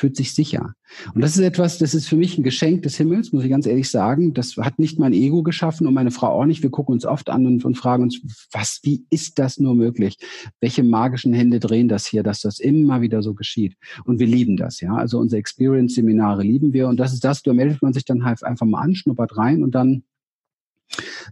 fühlt 0.03 0.17
sich 0.17 0.35
sicher. 0.35 0.75
Und 1.15 1.21
das 1.21 1.37
ist 1.37 1.45
etwas, 1.45 1.79
das 1.79 1.95
ist 1.95 2.09
für 2.09 2.17
mich 2.17 2.37
ein 2.37 2.43
Geschenk 2.43 2.83
des 2.83 2.97
Himmels, 2.97 3.33
muss 3.33 3.45
ich 3.45 3.51
ganz 3.51 3.67
ehrlich 3.67 3.89
sagen. 3.89 4.35
Das 4.35 4.57
hat 4.57 4.81
nicht 4.81 4.99
mein 4.99 5.13
Ego 5.13 5.45
geschaffen 5.45 5.87
und 5.87 5.95
meine 5.95 6.11
Frau 6.11 6.27
auch 6.27 6.45
nicht. 6.45 6.65
Wir 6.65 6.71
gucken 6.71 6.93
uns 6.93 7.07
oft 7.07 7.31
an 7.31 7.47
und, 7.47 7.65
und 7.65 7.77
fragen 7.77 8.03
uns, 8.03 8.21
was, 8.51 8.81
wie 8.83 9.07
ist 9.11 9.39
das 9.39 9.61
nur 9.61 9.77
möglich? 9.77 10.17
Welche 10.61 10.83
magischen 10.83 11.33
Hände 11.33 11.61
drehen 11.61 11.87
das 11.87 12.05
hier, 12.05 12.25
dass 12.25 12.41
das 12.41 12.59
immer 12.59 13.01
wieder 13.01 13.23
so 13.23 13.35
geschieht? 13.35 13.77
Und 14.05 14.19
wir 14.19 14.27
lieben 14.27 14.57
das, 14.57 14.81
ja. 14.81 14.97
Also 14.97 15.21
unsere 15.21 15.39
Experience-Seminare 15.39 16.43
lieben 16.43 16.73
wir 16.73 16.89
und 16.89 16.99
das 16.99 17.13
ist 17.13 17.23
das, 17.23 17.45
da 17.45 17.53
meldet 17.53 17.81
man 17.81 17.93
sich 17.93 18.05
dann 18.05 18.25
halt 18.25 18.43
einfach 18.43 18.67
mal 18.67 18.81
an, 18.81 18.97
schnuppert 18.97 19.37
rein 19.37 19.63
und 19.63 19.77
dann 19.77 20.03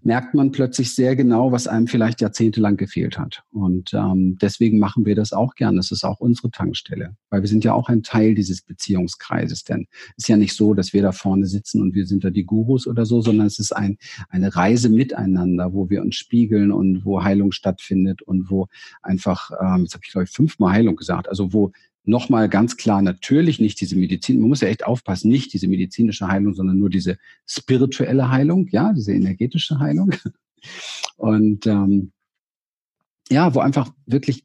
merkt 0.03 0.35
man 0.35 0.53
plötzlich 0.53 0.95
sehr 0.95 1.17
genau, 1.17 1.53
was 1.53 1.67
einem 1.67 1.87
vielleicht 1.87 2.21
jahrzehntelang 2.21 2.77
gefehlt 2.77 3.19
hat. 3.19 3.43
Und 3.51 3.93
ähm, 3.95 4.39
deswegen 4.41 4.79
machen 4.79 5.05
wir 5.05 5.15
das 5.15 5.33
auch 5.33 5.55
gern. 5.55 5.77
Das 5.77 5.91
ist 5.91 6.05
auch 6.05 6.21
unsere 6.21 6.51
Tankstelle, 6.51 7.17
weil 7.31 7.43
wir 7.43 7.49
sind 7.49 7.65
ja 7.65 7.75
auch 7.75 7.89
ein 7.89 8.03
Teil 8.03 8.35
dieses 8.35 8.63
Beziehungskreises. 8.63 9.65
Denn 9.65 9.87
es 10.17 10.25
ist 10.25 10.29
ja 10.29 10.37
nicht 10.37 10.55
so, 10.55 10.75
dass 10.75 10.93
wir 10.93 11.03
da 11.03 11.13
vorne 11.13 11.47
sitzen 11.47 11.83
und 11.83 11.95
wir 11.95 12.07
sind 12.07 12.25
da 12.25 12.31
die 12.31 12.45
Gurus 12.45 12.87
oder 12.87 13.05
so, 13.05 13.21
sondern 13.21 13.47
es 13.47 13.59
ist 13.59 13.73
ein, 13.73 13.99
eine 14.29 14.55
Reise 14.55 14.89
miteinander, 14.89 15.73
wo 15.73 15.91
wir 15.91 16.03
uns 16.03 16.17
spiegeln 16.17 16.73
und 16.73 17.05
wo 17.05 17.23
Heilung 17.23 17.53
stattfindet 17.53 18.23
und 18.23 18.51
wo 18.51 18.69
einfach, 19.03 19.51
ähm, 19.61 19.83
jetzt 19.83 19.95
habe 19.95 20.03
ich 20.05 20.13
glaube 20.13 20.25
ich 20.25 20.31
fünfmal 20.31 20.73
Heilung 20.73 20.97
gesagt, 20.97 21.29
also 21.29 21.53
wo 21.53 21.73
nochmal 22.05 22.49
ganz 22.49 22.77
klar 22.77 23.03
natürlich 23.03 23.61
nicht 23.61 23.81
diese 23.81 23.97
Medizin, 23.97 24.41
man 24.41 24.49
muss 24.49 24.61
ja 24.61 24.69
echt 24.69 24.85
aufpassen, 24.85 25.31
nicht 25.31 25.53
diese 25.53 25.69
medizinische 25.69 26.29
Heilung, 26.29 26.55
sondern 26.55 26.79
nur 26.79 26.91
diese 26.91 27.19
spirituelle 27.47 28.31
Heilung, 28.31 28.69
ja, 28.71 28.93
diese 28.93 29.13
energetische 29.13 29.79
Heilung. 29.79 30.15
Und 31.17 31.67
ähm, 31.67 32.13
ja, 33.31 33.55
wo 33.55 33.61
einfach 33.61 33.93
wirklich, 34.07 34.45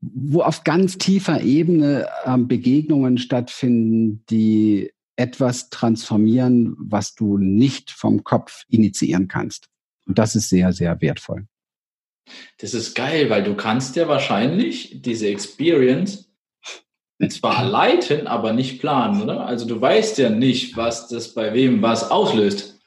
wo 0.00 0.42
auf 0.42 0.64
ganz 0.64 0.98
tiefer 0.98 1.42
Ebene 1.42 2.08
ähm, 2.24 2.48
Begegnungen 2.48 3.18
stattfinden, 3.18 4.24
die 4.30 4.90
etwas 5.16 5.68
transformieren, 5.70 6.74
was 6.78 7.14
du 7.14 7.36
nicht 7.38 7.90
vom 7.90 8.24
Kopf 8.24 8.64
initiieren 8.68 9.28
kannst. 9.28 9.68
Und 10.06 10.18
das 10.18 10.34
ist 10.34 10.48
sehr, 10.48 10.72
sehr 10.72 11.00
wertvoll. 11.00 11.46
Das 12.58 12.74
ist 12.74 12.94
geil, 12.94 13.30
weil 13.30 13.42
du 13.42 13.54
kannst 13.54 13.96
ja 13.96 14.08
wahrscheinlich 14.08 15.02
diese 15.02 15.28
Experience 15.28 16.32
zwar 17.28 17.64
leiten, 17.64 18.26
aber 18.26 18.52
nicht 18.52 18.80
planen, 18.80 19.22
oder? 19.22 19.46
Also 19.46 19.66
du 19.66 19.80
weißt 19.80 20.18
ja 20.18 20.30
nicht, 20.30 20.76
was 20.76 21.08
das 21.08 21.34
bei 21.34 21.54
wem 21.54 21.82
was 21.82 22.10
auslöst. 22.10 22.80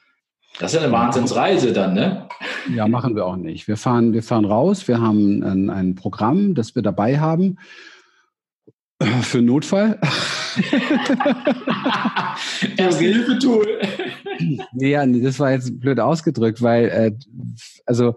Das 0.58 0.72
ist 0.72 0.80
ja 0.80 0.84
eine 0.84 0.92
Wahnsinnsreise 0.92 1.72
dann, 1.72 1.94
ne? 1.94 2.28
Ja, 2.74 2.88
machen 2.88 3.14
wir 3.14 3.26
auch 3.26 3.36
nicht. 3.36 3.68
Wir 3.68 3.76
fahren, 3.76 4.12
wir 4.12 4.22
fahren 4.22 4.44
raus, 4.44 4.88
wir 4.88 5.00
haben 5.00 5.42
ein, 5.42 5.70
ein 5.70 5.94
Programm, 5.94 6.54
das 6.54 6.74
wir 6.74 6.82
dabei 6.82 7.18
haben 7.18 7.58
für 9.22 9.42
Notfall. 9.42 10.00
Erste 12.76 13.04
Hilfe-Tool. 13.04 13.78
ja, 14.74 15.06
das 15.06 15.38
war 15.38 15.52
jetzt 15.52 15.78
blöd 15.78 16.00
ausgedrückt, 16.00 16.62
weil 16.62 16.84
äh, 16.86 17.12
also 17.84 18.16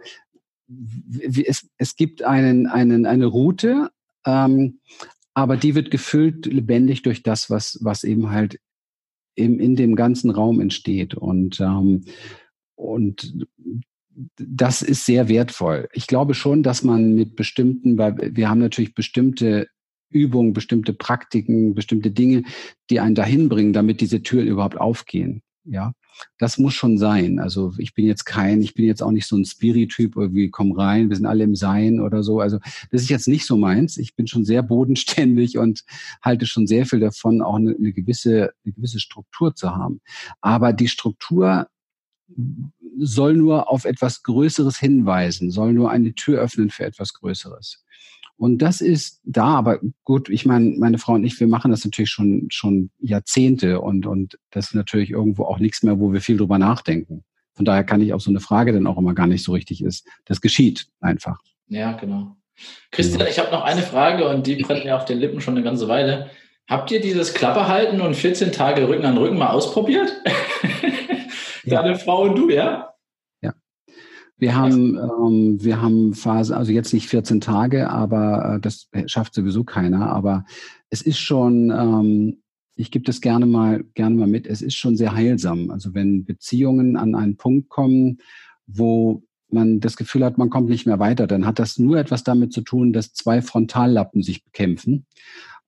es, 1.45 1.67
es 1.77 1.95
gibt 1.95 2.23
einen, 2.23 2.67
einen, 2.67 3.05
eine 3.05 3.25
Route, 3.25 3.89
ähm, 4.25 4.79
aber 5.33 5.57
die 5.57 5.75
wird 5.75 5.91
gefüllt 5.91 6.45
lebendig 6.45 7.01
durch 7.03 7.23
das, 7.23 7.49
was, 7.49 7.77
was 7.81 8.03
eben 8.03 8.29
halt 8.29 8.59
im, 9.35 9.59
in 9.59 9.75
dem 9.75 9.95
ganzen 9.95 10.31
Raum 10.31 10.59
entsteht. 10.59 11.15
Und, 11.15 11.59
ähm, 11.59 12.03
und 12.75 13.47
das 14.37 14.81
ist 14.81 15.05
sehr 15.05 15.29
wertvoll. 15.29 15.87
Ich 15.93 16.07
glaube 16.07 16.33
schon, 16.33 16.61
dass 16.61 16.83
man 16.83 17.15
mit 17.15 17.35
bestimmten, 17.35 17.97
weil 17.97 18.35
wir 18.35 18.49
haben 18.49 18.59
natürlich 18.59 18.93
bestimmte 18.93 19.67
Übungen, 20.09 20.53
bestimmte 20.53 20.93
Praktiken, 20.93 21.73
bestimmte 21.73 22.11
Dinge, 22.11 22.43
die 22.89 22.99
einen 22.99 23.15
dahin 23.15 23.47
bringen, 23.47 23.73
damit 23.73 24.01
diese 24.01 24.21
Türen 24.23 24.47
überhaupt 24.47 24.77
aufgehen. 24.77 25.41
Ja, 25.71 25.93
das 26.39 26.57
muss 26.57 26.73
schon 26.73 26.97
sein. 26.97 27.37
Also 27.37 27.73
ich 27.77 27.93
bin 27.93 28.05
jetzt 28.05 28.25
kein, 28.25 28.59
ich 28.61 28.73
bin 28.73 28.85
jetzt 28.85 29.03
auch 29.03 29.11
nicht 29.11 29.27
so 29.27 29.37
ein 29.37 29.45
Spirit-Typ, 29.45 30.15
irgendwie 30.15 30.49
komm 30.49 30.71
rein, 30.71 31.09
wir 31.09 31.15
sind 31.15 31.27
alle 31.27 31.43
im 31.43 31.55
Sein 31.55 31.99
oder 31.99 32.23
so. 32.23 32.39
Also 32.39 32.57
das 32.91 33.03
ist 33.03 33.09
jetzt 33.09 33.27
nicht 33.27 33.45
so 33.45 33.55
meins. 33.55 33.97
Ich 33.97 34.15
bin 34.15 34.25
schon 34.25 34.45
sehr 34.45 34.63
bodenständig 34.63 35.59
und 35.59 35.83
halte 36.23 36.47
schon 36.47 36.65
sehr 36.65 36.87
viel 36.87 36.99
davon, 36.99 37.43
auch 37.43 37.55
eine, 37.55 37.75
eine 37.75 37.93
gewisse, 37.93 38.51
eine 38.65 38.73
gewisse 38.73 38.99
Struktur 38.99 39.53
zu 39.53 39.75
haben. 39.75 40.01
Aber 40.41 40.73
die 40.73 40.87
Struktur 40.87 41.67
soll 42.97 43.35
nur 43.35 43.71
auf 43.71 43.85
etwas 43.85 44.23
Größeres 44.23 44.79
hinweisen, 44.79 45.51
soll 45.51 45.73
nur 45.73 45.91
eine 45.91 46.15
Tür 46.15 46.41
öffnen 46.41 46.71
für 46.71 46.85
etwas 46.85 47.13
Größeres. 47.13 47.83
Und 48.39 48.59
das 48.59 48.79
ist 48.79 49.19
da, 49.25 49.47
aber 49.47 49.79
gut, 50.05 50.29
ich 50.29 50.45
meine, 50.45 50.77
meine 50.77 50.97
Frau 50.97 51.13
und 51.15 51.25
ich, 51.25 51.37
wir 51.41 51.47
machen 51.47 51.71
das 51.71 51.83
natürlich 51.83 52.09
schon, 52.09 52.47
schon 52.49 52.89
Jahrzehnte 52.97 53.81
und, 53.81 54.05
und 54.05 54.39
das 54.49 54.67
ist 54.67 54.75
natürlich 54.75 55.09
irgendwo 55.09 55.43
auch 55.43 55.59
nichts 55.59 55.83
mehr, 55.83 55.99
wo 55.99 56.13
wir 56.13 56.21
viel 56.21 56.37
drüber 56.37 56.57
nachdenken. 56.57 57.25
Von 57.53 57.65
daher 57.65 57.83
kann 57.83 57.99
ich 57.99 58.13
auch 58.13 58.21
so 58.21 58.29
eine 58.29 58.39
Frage 58.39 58.71
dann 58.71 58.87
auch 58.87 58.97
immer 58.97 59.13
gar 59.13 59.27
nicht 59.27 59.43
so 59.43 59.51
richtig 59.51 59.83
ist. 59.83 60.07
Das 60.23 60.39
geschieht 60.39 60.87
einfach. 61.01 61.37
Ja, 61.67 61.91
genau. 61.91 62.37
Christian, 62.91 63.27
ich 63.27 63.39
habe 63.39 63.51
noch 63.51 63.63
eine 63.63 63.81
Frage 63.81 64.25
und 64.29 64.47
die 64.47 64.55
brennt 64.55 64.85
mir 64.85 64.95
auf 64.95 65.03
den 65.03 65.19
Lippen 65.19 65.41
schon 65.41 65.55
eine 65.55 65.63
ganze 65.63 65.89
Weile. 65.89 66.29
Habt 66.65 66.91
ihr 66.91 67.01
dieses 67.01 67.33
Klapperhalten 67.33 67.99
und 67.99 68.15
14 68.15 68.53
Tage 68.53 68.87
Rücken 68.87 69.05
an 69.05 69.17
Rücken 69.17 69.37
mal 69.37 69.49
ausprobiert? 69.49 70.13
Deine 71.65 71.91
ja. 71.91 71.97
Frau 71.97 72.21
und 72.21 72.37
du, 72.37 72.49
ja? 72.49 72.93
Wir 74.39 74.55
haben, 74.55 74.97
ähm, 74.97 75.57
wir 75.61 75.81
haben 75.81 76.13
Phase, 76.13 76.55
also 76.55 76.71
jetzt 76.71 76.93
nicht 76.93 77.07
14 77.09 77.41
Tage, 77.41 77.89
aber 77.89 78.55
äh, 78.55 78.59
das 78.59 78.89
schafft 79.05 79.33
sowieso 79.33 79.63
keiner. 79.63 80.09
Aber 80.09 80.45
es 80.89 81.01
ist 81.01 81.19
schon, 81.19 81.69
ähm, 81.71 82.41
ich 82.75 82.89
gebe 82.89 83.03
das 83.03 83.19
gerne 83.19 83.45
mal, 83.45 83.83
gerne 83.93 84.15
mal 84.15 84.27
mit. 84.27 84.47
Es 84.47 84.61
ist 84.61 84.75
schon 84.75 84.95
sehr 84.95 85.13
heilsam. 85.13 85.69
Also 85.69 85.93
wenn 85.93 86.23
Beziehungen 86.23 86.95
an 86.95 87.15
einen 87.15 87.35
Punkt 87.35 87.67
kommen, 87.67 88.19
wo 88.65 89.23
man 89.51 89.81
das 89.81 89.97
Gefühl 89.97 90.23
hat, 90.23 90.37
man 90.37 90.49
kommt 90.49 90.69
nicht 90.69 90.85
mehr 90.85 90.99
weiter, 90.99 91.27
dann 91.27 91.45
hat 91.45 91.59
das 91.59 91.77
nur 91.77 91.97
etwas 91.97 92.23
damit 92.23 92.53
zu 92.53 92.61
tun, 92.61 92.93
dass 92.93 93.13
zwei 93.13 93.41
Frontallappen 93.41 94.23
sich 94.23 94.45
bekämpfen. 94.45 95.05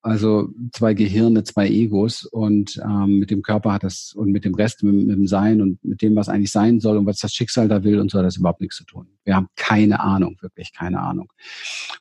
Also 0.03 0.49
zwei 0.72 0.95
Gehirne, 0.95 1.44
zwei 1.44 1.69
Egos 1.69 2.26
und 2.26 2.82
ähm, 2.84 3.19
mit 3.19 3.30
dem 3.30 3.44
Körper 3.44 3.73
hat 3.73 3.84
das 3.84 4.14
und 4.14 4.32
mit 4.32 4.45
dem 4.45 4.56
Rest, 4.56 4.82
mit, 4.82 4.95
mit, 4.95 5.15
dem 5.15 5.28
Sein 5.28 5.61
und 5.61 5.84
mit 5.84 6.02
dem, 6.02 6.15
was 6.15 6.28
eigentlich 6.28 6.52
sein 6.52 6.80
soll 6.80 6.98
und 6.98 7.06
was 7.06 7.19
das 7.19 7.34
Schicksal 7.34 7.68
da 7.68 7.84
will 7.84 7.99
und 7.99 8.10
so 8.10 8.18
hat 8.18 8.26
das 8.26 8.38
überhaupt 8.38 8.61
nichts 8.61 8.78
zu 8.78 8.84
tun. 8.84 9.07
Wir 9.26 9.36
haben 9.36 9.48
keine 9.56 9.99
Ahnung, 9.99 10.38
wirklich 10.41 10.73
keine 10.73 11.02
Ahnung. 11.02 11.32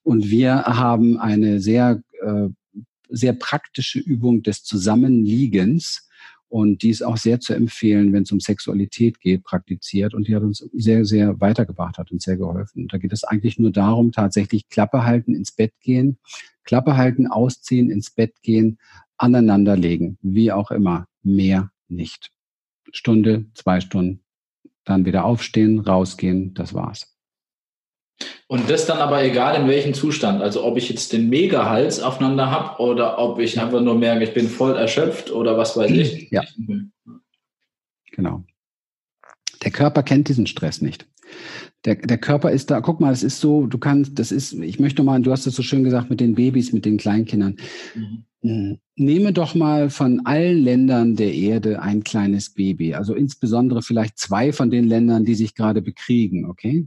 Und 0.03 0.31
wir 0.31 0.65
haben 0.65 1.19
eine 1.19 1.61
sehr, 1.61 2.03
äh, 2.23 2.49
sehr 3.11 3.35
praktische 3.35 3.99
Übung 3.99 4.43
des 4.43 4.65
Zusammenliegens 4.65 6.09
und 6.51 6.83
die 6.83 6.91
ist 6.91 7.03
auch 7.03 7.17
sehr 7.17 7.39
zu 7.39 7.55
empfehlen, 7.55 8.13
wenn 8.13 8.25
es 8.25 8.33
um 8.33 8.41
Sexualität 8.41 9.21
geht, 9.21 9.45
praktiziert. 9.45 10.15
Und 10.15 10.27
die 10.27 10.35
hat 10.35 10.43
uns 10.43 10.69
sehr, 10.73 11.05
sehr 11.05 11.41
weitergebracht, 11.41 11.97
hat 11.97 12.11
uns 12.11 12.25
sehr 12.25 12.37
geholfen. 12.37 12.83
Und 12.83 12.93
da 12.93 12.99
geht 12.99 13.13
es 13.13 13.23
eigentlich 13.23 13.61
nur 13.61 13.71
darum, 13.71 14.11
tatsächlich 14.11 14.69
Klappe 14.69 15.05
halten, 15.05 15.37
ins 15.37 15.53
Bett 15.53 15.73
gehen, 15.81 16.19
Klappe 16.71 16.97
halten, 16.97 17.27
ausziehen, 17.27 17.91
ins 17.91 18.11
Bett 18.11 18.43
gehen, 18.43 18.79
aneinanderlegen, 19.17 20.19
wie 20.23 20.53
auch 20.53 20.71
immer. 20.71 21.09
Mehr 21.21 21.73
nicht. 21.89 22.31
Stunde, 22.93 23.47
zwei 23.55 23.81
Stunden, 23.81 24.23
dann 24.85 25.05
wieder 25.05 25.25
aufstehen, 25.25 25.81
rausgehen, 25.81 26.55
das 26.55 26.73
war's. 26.73 27.13
Und 28.47 28.71
das 28.71 28.87
dann 28.87 28.99
aber 28.99 29.25
egal 29.25 29.61
in 29.61 29.67
welchem 29.67 29.95
Zustand. 29.95 30.43
Also 30.43 30.65
ob 30.65 30.77
ich 30.77 30.89
jetzt 30.89 31.13
den 31.13 31.29
Mega-Hals 31.29 32.01
aufeinander 32.03 32.53
habe 32.53 32.81
oder 32.81 33.19
ob 33.19 33.41
ich 33.41 33.61
einfach 33.61 33.81
nur 33.81 33.97
merke, 33.97 34.23
ich 34.23 34.33
bin 34.33 34.49
voll 34.49 34.77
erschöpft 34.77 35.33
oder 35.33 35.59
was 35.59 35.77
weiß 35.77 35.91
ich. 35.91 36.31
Ja. 36.31 36.45
Genau. 38.13 38.45
Der 39.63 39.71
Körper 39.71 40.03
kennt 40.03 40.29
diesen 40.29 40.47
Stress 40.47 40.81
nicht. 40.81 41.07
Der, 41.85 41.95
der 41.95 42.19
Körper 42.19 42.51
ist 42.51 42.71
da, 42.71 42.81
guck 42.81 43.01
mal, 43.01 43.13
es 43.13 43.23
ist 43.23 43.41
so, 43.41 43.67
du 43.67 43.79
kannst, 43.79 44.19
das 44.19 44.33
ist, 44.33 44.53
ich 44.53 44.81
möchte 44.81 45.03
mal, 45.03 45.21
du 45.23 45.33
hast 45.33 45.47
es 45.47 45.55
so 45.55 45.63
schön 45.63 45.85
gesagt 45.85 46.11
mit 46.11 46.21
den 46.21 46.35
Babys, 46.35 46.73
mit 46.73 46.85
den 46.85 46.97
Kleinkindern. 46.97 47.57
Mhm. 47.95 48.25
Hm, 48.43 48.79
nehme 48.97 49.35
doch 49.35 49.55
mal 49.55 49.91
von 49.91 50.25
allen 50.25 50.65
Ländern 50.65 51.15
der 51.15 51.35
Erde 51.35 51.83
ein 51.83 52.03
kleines 52.05 52.55
Baby, 52.55 52.95
also 52.95 53.15
insbesondere 53.15 53.83
vielleicht 53.83 54.19
zwei 54.19 54.53
von 54.53 54.71
den 54.71 54.89
Ländern, 54.89 55.27
die 55.27 55.35
sich 55.35 55.55
gerade 55.55 55.83
bekriegen, 55.83 56.47
okay? 56.47 56.87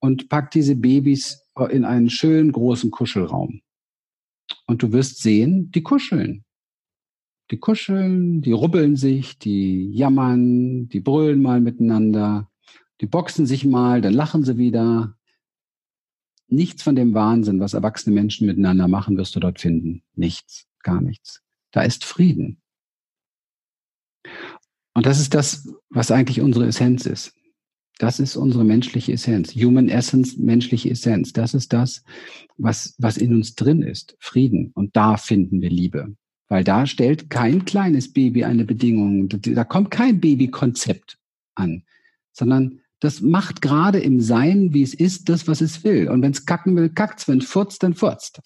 und 0.00 0.28
pack 0.28 0.50
diese 0.50 0.76
Babys 0.76 1.44
in 1.70 1.84
einen 1.84 2.10
schönen 2.10 2.52
großen 2.52 2.90
Kuschelraum. 2.90 3.62
Und 4.66 4.82
du 4.82 4.92
wirst 4.92 5.20
sehen, 5.22 5.70
die 5.72 5.82
kuscheln. 5.82 6.44
Die 7.50 7.58
kuscheln, 7.58 8.42
die 8.42 8.52
rubbeln 8.52 8.96
sich, 8.96 9.38
die 9.38 9.90
jammern, 9.90 10.88
die 10.88 11.00
brüllen 11.00 11.40
mal 11.40 11.60
miteinander, 11.60 12.50
die 13.00 13.06
boxen 13.06 13.46
sich 13.46 13.64
mal, 13.64 14.00
dann 14.02 14.12
lachen 14.12 14.44
sie 14.44 14.58
wieder. 14.58 15.16
Nichts 16.48 16.82
von 16.82 16.96
dem 16.96 17.14
Wahnsinn, 17.14 17.60
was 17.60 17.74
erwachsene 17.74 18.14
Menschen 18.14 18.46
miteinander 18.46 18.88
machen, 18.88 19.16
wirst 19.16 19.36
du 19.36 19.40
dort 19.40 19.60
finden. 19.60 20.02
Nichts, 20.14 20.66
gar 20.82 21.00
nichts. 21.00 21.42
Da 21.72 21.82
ist 21.82 22.04
Frieden. 22.04 22.60
Und 24.94 25.06
das 25.06 25.20
ist 25.20 25.34
das, 25.34 25.72
was 25.90 26.10
eigentlich 26.10 26.40
unsere 26.40 26.66
Essenz 26.66 27.06
ist. 27.06 27.34
Das 27.98 28.20
ist 28.20 28.36
unsere 28.36 28.64
menschliche 28.64 29.12
Essenz. 29.12 29.54
Human 29.54 29.88
Essence, 29.88 30.36
menschliche 30.36 30.90
Essenz. 30.90 31.32
Das 31.32 31.52
ist 31.54 31.72
das, 31.72 32.02
was, 32.56 32.94
was 32.98 33.16
in 33.16 33.34
uns 33.34 33.54
drin 33.54 33.82
ist. 33.82 34.16
Frieden. 34.20 34.70
Und 34.74 34.96
da 34.96 35.16
finden 35.16 35.60
wir 35.60 35.70
Liebe. 35.70 36.16
Weil 36.48 36.64
da 36.64 36.86
stellt 36.86 37.30
kein 37.30 37.64
kleines 37.64 38.12
Baby 38.12 38.44
eine 38.44 38.64
Bedingung. 38.64 39.28
Da 39.28 39.64
kommt 39.64 39.90
kein 39.90 40.20
Babykonzept 40.20 41.18
an, 41.54 41.82
sondern 42.32 42.80
das 43.00 43.20
macht 43.20 43.62
gerade 43.62 44.00
im 44.00 44.20
Sein, 44.20 44.72
wie 44.72 44.82
es 44.82 44.94
ist, 44.94 45.28
das, 45.28 45.46
was 45.46 45.60
es 45.60 45.84
will. 45.84 46.08
Und 46.08 46.22
wenn 46.22 46.32
es 46.32 46.46
kacken 46.46 46.74
will, 46.74 46.88
kackt's. 46.88 47.28
Wenn 47.28 47.38
es 47.38 47.46
furzt, 47.46 47.82
dann 47.82 47.94
furzt. 47.94 48.40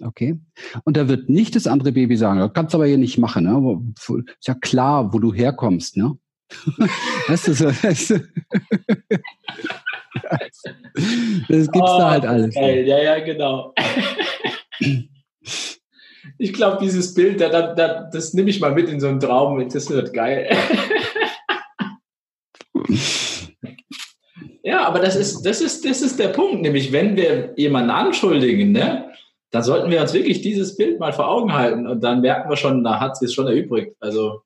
Okay? 0.00 0.38
Und 0.84 0.96
da 0.96 1.08
wird 1.08 1.28
nicht 1.28 1.56
das 1.56 1.66
andere 1.66 1.90
Baby 1.92 2.16
sagen, 2.16 2.38
das 2.38 2.52
kannst 2.52 2.74
du 2.74 2.78
aber 2.78 2.86
hier 2.86 2.98
nicht 2.98 3.18
machen. 3.18 3.44
Ne? 3.44 3.94
Ist 3.96 4.46
ja 4.46 4.54
klar, 4.54 5.12
wo 5.12 5.18
du 5.18 5.32
herkommst. 5.32 5.96
Ne? 5.96 6.16
weißt 7.28 7.48
du, 7.48 7.54
so, 7.54 7.66
weißt 7.66 8.10
du? 8.10 8.28
das 11.48 11.70
gibt's 11.70 11.90
oh, 11.90 11.98
da 11.98 12.10
halt 12.10 12.26
alles. 12.26 12.54
Geil. 12.54 12.86
Ja, 12.86 13.02
ja, 13.02 13.24
genau. 13.24 13.74
Ich 16.38 16.52
glaube, 16.52 16.78
dieses 16.80 17.14
Bild, 17.14 17.40
da, 17.40 17.48
da, 17.48 17.74
da, 17.74 18.08
das 18.12 18.32
nehme 18.32 18.48
ich 18.50 18.60
mal 18.60 18.72
mit 18.72 18.88
in 18.88 19.00
so 19.00 19.08
einen 19.08 19.18
Traum. 19.18 19.68
Das 19.68 19.90
wird 19.90 20.12
geil. 20.12 20.48
ja, 24.62 24.86
aber 24.86 25.00
das 25.00 25.16
ist, 25.16 25.42
das, 25.42 25.60
ist, 25.60 25.84
das 25.84 26.00
ist 26.00 26.18
der 26.18 26.28
Punkt. 26.28 26.62
Nämlich, 26.62 26.92
wenn 26.92 27.16
wir 27.16 27.54
jemanden 27.56 27.90
anschuldigen, 27.90 28.70
ne, 28.72 29.10
dann 29.50 29.62
sollten 29.62 29.90
wir 29.90 30.00
uns 30.00 30.12
wirklich 30.12 30.40
dieses 30.40 30.76
Bild 30.76 31.00
mal 31.00 31.12
vor 31.12 31.28
Augen 31.28 31.52
halten. 31.52 31.86
Und 31.88 32.04
dann 32.04 32.20
merken 32.20 32.48
wir 32.48 32.56
schon, 32.56 32.84
da 32.84 33.00
hat 33.00 33.20
es 33.20 33.34
schon 33.34 33.48
erübrigt. 33.48 33.96
Also, 34.00 34.42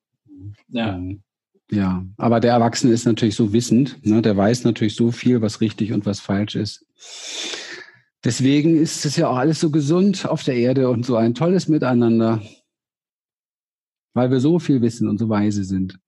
ja. 0.69 0.93
Mhm. 0.93 1.23
Ja, 1.70 2.05
aber 2.19 2.40
der 2.40 2.52
Erwachsene 2.52 2.93
ist 2.93 3.06
natürlich 3.06 3.35
so 3.35 3.55
wissend, 3.55 3.97
ne? 4.05 4.20
der 4.20 4.36
weiß 4.36 4.64
natürlich 4.64 4.94
so 4.94 5.10
viel, 5.10 5.40
was 5.40 5.62
richtig 5.62 5.94
und 5.94 6.05
was 6.05 6.20
falsch 6.20 6.55
ist. 6.55 6.85
Deswegen 8.24 8.81
ist 8.81 9.05
es 9.05 9.16
ja 9.16 9.28
auch 9.28 9.36
alles 9.36 9.61
so 9.61 9.70
gesund 9.70 10.27
auf 10.27 10.44
der 10.44 10.55
Erde 10.55 10.89
und 10.89 11.05
so 11.05 11.16
ein 11.16 11.35
tolles 11.35 11.66
Miteinander, 11.66 12.40
weil 14.15 14.31
wir 14.31 14.39
so 14.39 14.59
viel 14.61 14.81
wissen 14.81 15.09
und 15.09 15.19
so 15.19 15.28
weise 15.28 15.65
sind. 15.65 15.99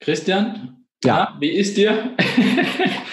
Christian, 0.00 0.86
ja, 1.02 1.36
wie 1.40 1.50
ist 1.50 1.76
dir? 1.76 2.16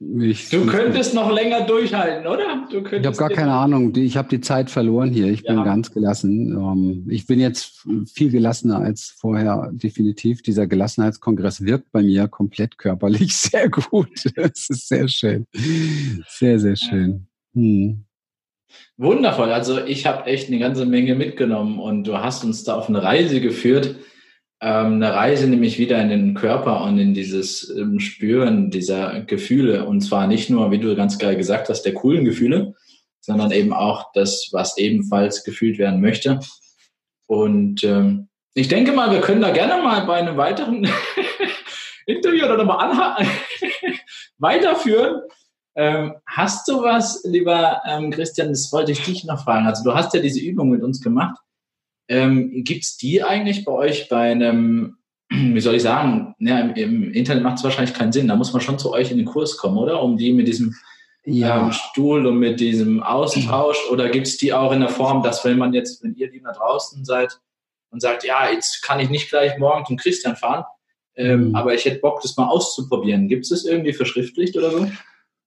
Ich, 0.00 0.50
du 0.50 0.66
könntest 0.66 1.14
noch 1.14 1.32
länger 1.32 1.66
durchhalten, 1.66 2.26
oder? 2.26 2.66
ich 2.68 3.06
habe 3.06 3.16
gar 3.16 3.30
keine 3.30 3.52
Ahnung. 3.52 3.94
Ich 3.94 4.16
habe 4.16 4.28
die 4.28 4.40
Zeit 4.40 4.68
verloren 4.68 5.10
hier. 5.10 5.28
Ich 5.28 5.44
bin 5.44 5.56
ja. 5.56 5.64
ganz 5.64 5.92
gelassen. 5.92 6.52
Ähm, 6.52 7.06
ich 7.08 7.26
bin 7.26 7.38
jetzt 7.38 7.86
viel 8.12 8.30
gelassener 8.30 8.80
als 8.80 9.14
vorher, 9.16 9.70
definitiv. 9.72 10.42
Dieser 10.42 10.66
Gelassenheitskongress 10.66 11.64
wirkt 11.64 11.92
bei 11.92 12.02
mir 12.02 12.26
komplett 12.26 12.76
körperlich 12.76 13.36
sehr 13.36 13.70
gut. 13.70 14.24
Das 14.34 14.68
ist 14.68 14.88
sehr 14.88 15.06
schön. 15.08 15.46
Sehr, 16.28 16.58
sehr 16.58 16.76
schön. 16.76 17.28
Hm. 17.54 18.04
Wundervoll. 18.96 19.52
Also 19.52 19.84
ich 19.84 20.06
habe 20.06 20.26
echt 20.26 20.48
eine 20.48 20.58
ganze 20.58 20.86
Menge 20.86 21.14
mitgenommen 21.14 21.78
und 21.78 22.04
du 22.04 22.18
hast 22.18 22.44
uns 22.44 22.64
da 22.64 22.74
auf 22.74 22.88
eine 22.88 23.02
Reise 23.02 23.40
geführt 23.40 23.94
eine 24.64 25.12
Reise 25.12 25.46
nämlich 25.46 25.78
wieder 25.78 26.00
in 26.00 26.08
den 26.08 26.34
Körper 26.34 26.82
und 26.84 26.98
in 26.98 27.12
dieses 27.12 27.68
ähm, 27.70 28.00
Spüren 28.00 28.70
dieser 28.70 29.20
Gefühle. 29.20 29.84
Und 29.84 30.00
zwar 30.00 30.26
nicht 30.26 30.48
nur, 30.48 30.70
wie 30.70 30.78
du 30.78 30.96
ganz 30.96 31.18
geil 31.18 31.36
gesagt 31.36 31.68
hast, 31.68 31.82
der 31.82 31.92
coolen 31.92 32.24
Gefühle, 32.24 32.74
sondern 33.20 33.50
eben 33.50 33.74
auch 33.74 34.12
das, 34.14 34.48
was 34.52 34.78
ebenfalls 34.78 35.44
gefühlt 35.44 35.78
werden 35.78 36.00
möchte. 36.00 36.40
Und 37.26 37.84
ähm, 37.84 38.28
ich 38.54 38.68
denke 38.68 38.92
mal, 38.92 39.10
wir 39.10 39.20
können 39.20 39.42
da 39.42 39.50
gerne 39.50 39.82
mal 39.82 40.06
bei 40.06 40.14
einem 40.14 40.36
weiteren 40.36 40.88
Interview 42.06 42.46
oder 42.46 42.56
nochmal 42.56 43.26
weiterführen. 44.38 45.22
Ähm, 45.76 46.14
hast 46.26 46.68
du 46.68 46.82
was, 46.82 47.22
lieber 47.24 47.82
ähm, 47.86 48.10
Christian, 48.10 48.48
das 48.48 48.72
wollte 48.72 48.92
ich 48.92 49.04
dich 49.04 49.24
noch 49.24 49.42
fragen. 49.42 49.66
Also 49.66 49.84
du 49.84 49.94
hast 49.94 50.14
ja 50.14 50.20
diese 50.20 50.40
Übung 50.40 50.70
mit 50.70 50.82
uns 50.82 51.02
gemacht. 51.02 51.36
Ähm, 52.08 52.64
Gibt 52.64 52.84
es 52.84 52.96
die 52.96 53.22
eigentlich 53.22 53.64
bei 53.64 53.72
euch 53.72 54.08
bei 54.08 54.30
einem, 54.30 54.98
wie 55.30 55.60
soll 55.60 55.74
ich 55.74 55.82
sagen, 55.82 56.34
ja, 56.38 56.60
im, 56.60 56.74
im 56.74 57.12
Internet 57.12 57.42
macht 57.42 57.58
es 57.58 57.64
wahrscheinlich 57.64 57.94
keinen 57.94 58.12
Sinn. 58.12 58.28
Da 58.28 58.36
muss 58.36 58.52
man 58.52 58.62
schon 58.62 58.78
zu 58.78 58.92
euch 58.92 59.10
in 59.10 59.16
den 59.16 59.26
Kurs 59.26 59.56
kommen, 59.56 59.78
oder? 59.78 60.02
Um 60.02 60.16
die 60.16 60.32
mit 60.32 60.48
diesem 60.48 60.74
ja. 61.24 61.66
ähm, 61.66 61.72
Stuhl 61.72 62.26
und 62.26 62.38
mit 62.38 62.60
diesem 62.60 63.02
Austausch 63.02 63.78
oder 63.90 64.08
gibt 64.08 64.26
es 64.26 64.36
die 64.36 64.52
auch 64.52 64.72
in 64.72 64.80
der 64.80 64.88
Form, 64.88 65.22
dass 65.22 65.44
wenn 65.44 65.58
man 65.58 65.72
jetzt, 65.72 66.02
wenn 66.02 66.14
ihr 66.14 66.30
die 66.30 66.40
da 66.40 66.52
draußen 66.52 67.04
seid 67.04 67.40
und 67.90 68.00
sagt, 68.00 68.24
ja, 68.24 68.50
jetzt 68.50 68.82
kann 68.82 69.00
ich 69.00 69.10
nicht 69.10 69.30
gleich 69.30 69.58
morgen 69.58 69.86
zum 69.86 69.96
Christian 69.96 70.36
fahren, 70.36 70.64
ähm, 71.16 71.48
mhm. 71.48 71.54
aber 71.54 71.74
ich 71.74 71.84
hätte 71.84 72.00
Bock, 72.00 72.20
das 72.22 72.36
mal 72.36 72.48
auszuprobieren. 72.48 73.28
Gibt 73.28 73.44
es 73.44 73.50
das 73.50 73.64
irgendwie 73.64 73.92
verschriftlicht 73.92 74.56
oder 74.56 74.70
so? 74.70 74.90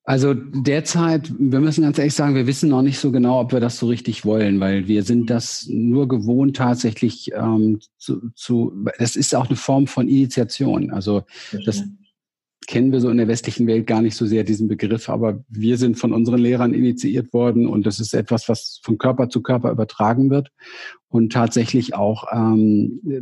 Also 0.07 0.33
derzeit, 0.33 1.33
wir 1.37 1.59
müssen 1.59 1.81
ganz 1.81 1.97
ehrlich 1.97 2.13
sagen, 2.13 2.33
wir 2.33 2.47
wissen 2.47 2.69
noch 2.69 2.81
nicht 2.81 2.97
so 2.97 3.11
genau, 3.11 3.41
ob 3.41 3.51
wir 3.51 3.59
das 3.59 3.77
so 3.77 3.87
richtig 3.87 4.23
wollen, 4.23 4.61
weil 4.61 4.87
wir 4.87 5.03
sind 5.03 5.29
das 5.29 5.67
nur 5.69 6.07
gewohnt 6.07 6.55
tatsächlich 6.55 7.33
ähm, 7.33 7.81
zu, 7.97 8.31
zu, 8.33 8.85
das 8.99 9.17
ist 9.17 9.35
auch 9.35 9.47
eine 9.47 9.57
Form 9.57 9.85
von 9.85 10.07
Initiation. 10.07 10.91
Also 10.91 11.23
das 11.65 11.83
kennen 12.67 12.93
wir 12.93 13.01
so 13.01 13.09
in 13.09 13.17
der 13.17 13.27
westlichen 13.27 13.67
Welt 13.67 13.85
gar 13.85 14.01
nicht 14.01 14.15
so 14.15 14.25
sehr, 14.25 14.45
diesen 14.45 14.69
Begriff, 14.69 15.09
aber 15.09 15.43
wir 15.49 15.77
sind 15.77 15.99
von 15.99 16.13
unseren 16.13 16.39
Lehrern 16.39 16.73
initiiert 16.73 17.33
worden 17.33 17.67
und 17.67 17.85
das 17.85 17.99
ist 17.99 18.13
etwas, 18.13 18.47
was 18.47 18.79
von 18.83 18.97
Körper 18.97 19.27
zu 19.27 19.41
Körper 19.41 19.71
übertragen 19.71 20.29
wird 20.29 20.53
und 21.09 21.33
tatsächlich 21.33 21.95
auch, 21.95 22.27
ähm, 22.31 23.01
äh, 23.05 23.21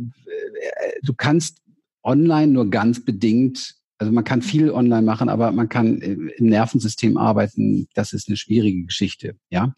du 1.02 1.14
kannst 1.16 1.62
online 2.04 2.52
nur 2.52 2.70
ganz 2.70 3.04
bedingt 3.04 3.74
also 3.98 4.12
man 4.12 4.24
kann 4.24 4.42
viel 4.42 4.70
online 4.70 5.02
machen, 5.02 5.28
aber 5.28 5.52
man 5.52 5.68
kann 5.68 6.00
äh, 6.00 6.12
im 6.12 6.46
Nervensystem 6.46 7.16
arbeiten. 7.16 7.88
Das 7.94 8.12
ist 8.12 8.28
eine 8.28 8.36
schwierige 8.36 8.84
Geschichte. 8.84 9.36
Ja. 9.50 9.72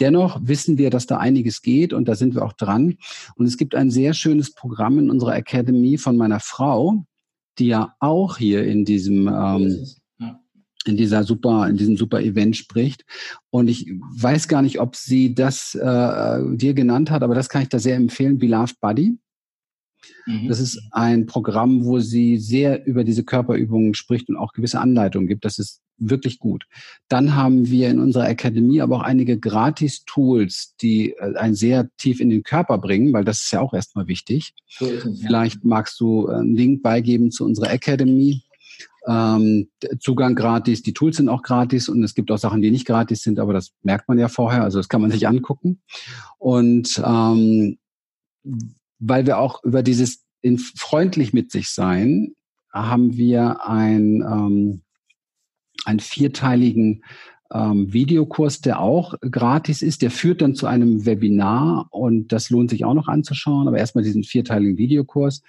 Dennoch 0.00 0.40
wissen 0.42 0.78
wir, 0.78 0.90
dass 0.90 1.06
da 1.06 1.18
einiges 1.18 1.62
geht 1.62 1.92
und 1.92 2.06
da 2.06 2.14
sind 2.14 2.34
wir 2.34 2.44
auch 2.44 2.52
dran. 2.52 2.96
Und 3.34 3.46
es 3.46 3.56
gibt 3.56 3.74
ein 3.74 3.90
sehr 3.90 4.14
schönes 4.14 4.54
Programm 4.54 4.98
in 4.98 5.10
unserer 5.10 5.36
Academy 5.36 5.98
von 5.98 6.16
meiner 6.16 6.40
Frau, 6.40 7.04
die 7.58 7.66
ja 7.66 7.94
auch 8.00 8.38
hier 8.38 8.64
in 8.64 8.84
diesem 8.84 9.28
ähm, 9.28 9.86
in 10.86 10.96
dieser 10.96 11.24
super, 11.24 11.66
in 11.68 11.76
diesem 11.76 11.96
super 11.96 12.20
Event 12.20 12.56
spricht. 12.56 13.04
Und 13.50 13.68
ich 13.68 13.90
weiß 14.16 14.48
gar 14.48 14.62
nicht, 14.62 14.80
ob 14.80 14.96
sie 14.96 15.34
das 15.34 15.74
äh, 15.74 16.40
dir 16.56 16.74
genannt 16.74 17.10
hat, 17.10 17.22
aber 17.22 17.34
das 17.34 17.48
kann 17.48 17.62
ich 17.62 17.68
da 17.70 17.78
sehr 17.78 17.96
empfehlen. 17.96 18.38
Beloved 18.38 18.78
Buddy. 18.80 19.16
Mhm. 20.26 20.48
Das 20.48 20.60
ist 20.60 20.80
ein 20.90 21.26
Programm, 21.26 21.84
wo 21.84 22.00
sie 22.00 22.38
sehr 22.38 22.86
über 22.86 23.04
diese 23.04 23.24
Körperübungen 23.24 23.94
spricht 23.94 24.28
und 24.28 24.36
auch 24.36 24.52
gewisse 24.52 24.80
Anleitungen 24.80 25.28
gibt. 25.28 25.44
Das 25.44 25.58
ist 25.58 25.80
wirklich 25.98 26.38
gut. 26.38 26.64
Dann 27.08 27.36
haben 27.36 27.68
wir 27.70 27.88
in 27.88 28.00
unserer 28.00 28.24
Akademie 28.24 28.80
aber 28.80 28.96
auch 28.96 29.02
einige 29.02 29.38
Gratis-Tools, 29.38 30.74
die 30.80 31.12
äh, 31.12 31.36
einen 31.36 31.54
sehr 31.54 31.88
tief 31.98 32.20
in 32.20 32.30
den 32.30 32.42
Körper 32.42 32.78
bringen, 32.78 33.12
weil 33.12 33.24
das 33.24 33.42
ist 33.42 33.52
ja 33.52 33.60
auch 33.60 33.74
erstmal 33.74 34.08
wichtig. 34.08 34.54
So 34.68 34.86
es, 34.86 35.20
Vielleicht 35.20 35.64
magst 35.64 36.00
du 36.00 36.28
äh, 36.28 36.34
einen 36.34 36.56
Link 36.56 36.82
beigeben 36.82 37.30
zu 37.30 37.44
unserer 37.44 37.72
Academy. 37.72 38.42
Ähm, 39.06 39.68
Zugang 40.00 40.34
gratis, 40.34 40.82
die 40.82 40.94
Tools 40.94 41.18
sind 41.18 41.28
auch 41.28 41.42
gratis 41.42 41.90
und 41.90 42.02
es 42.02 42.14
gibt 42.14 42.30
auch 42.30 42.38
Sachen, 42.38 42.62
die 42.62 42.70
nicht 42.70 42.86
gratis 42.86 43.22
sind, 43.22 43.38
aber 43.38 43.52
das 43.52 43.72
merkt 43.82 44.08
man 44.08 44.18
ja 44.18 44.28
vorher, 44.28 44.62
also 44.62 44.78
das 44.78 44.88
kann 44.88 45.02
man 45.02 45.10
sich 45.10 45.28
angucken. 45.28 45.82
Und 46.38 47.02
ähm, 47.04 47.78
weil 49.06 49.26
wir 49.26 49.38
auch 49.38 49.62
über 49.64 49.82
dieses 49.82 50.24
in 50.40 50.58
freundlich 50.58 51.32
mit 51.32 51.50
sich 51.50 51.70
sein, 51.70 52.34
haben 52.72 53.16
wir 53.16 53.66
ein, 53.66 54.20
ähm, 54.20 54.82
einen 55.84 56.00
vierteiligen 56.00 57.04
ähm, 57.52 57.92
Videokurs, 57.92 58.60
der 58.60 58.80
auch 58.80 59.14
gratis 59.20 59.80
ist. 59.80 60.02
Der 60.02 60.10
führt 60.10 60.42
dann 60.42 60.54
zu 60.54 60.66
einem 60.66 61.06
Webinar 61.06 61.86
und 61.90 62.32
das 62.32 62.50
lohnt 62.50 62.70
sich 62.70 62.84
auch 62.84 62.94
noch 62.94 63.08
anzuschauen. 63.08 63.68
Aber 63.68 63.78
erstmal 63.78 64.04
diesen 64.04 64.24
vierteiligen 64.24 64.76
Videokurs. 64.76 65.42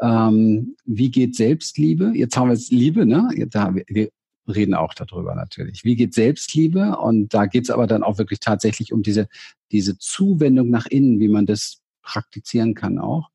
Ähm, 0.00 0.76
wie 0.84 1.10
geht 1.10 1.34
Selbstliebe? 1.34 2.12
Jetzt 2.14 2.36
haben 2.36 2.48
wir 2.48 2.54
es 2.54 2.70
Liebe, 2.70 3.06
ne? 3.06 3.28
Da, 3.50 3.74
wir 3.74 4.10
reden 4.46 4.74
auch 4.74 4.94
darüber 4.94 5.34
natürlich. 5.34 5.84
Wie 5.84 5.96
geht 5.96 6.14
Selbstliebe? 6.14 6.98
Und 6.98 7.34
da 7.34 7.46
geht 7.46 7.64
es 7.64 7.70
aber 7.70 7.86
dann 7.86 8.02
auch 8.02 8.18
wirklich 8.18 8.40
tatsächlich 8.40 8.92
um 8.92 9.02
diese, 9.02 9.28
diese 9.72 9.98
Zuwendung 9.98 10.70
nach 10.70 10.86
innen, 10.86 11.18
wie 11.18 11.28
man 11.28 11.46
das 11.46 11.80
praktizieren 12.06 12.74
kann 12.74 12.98
auch. 12.98 13.30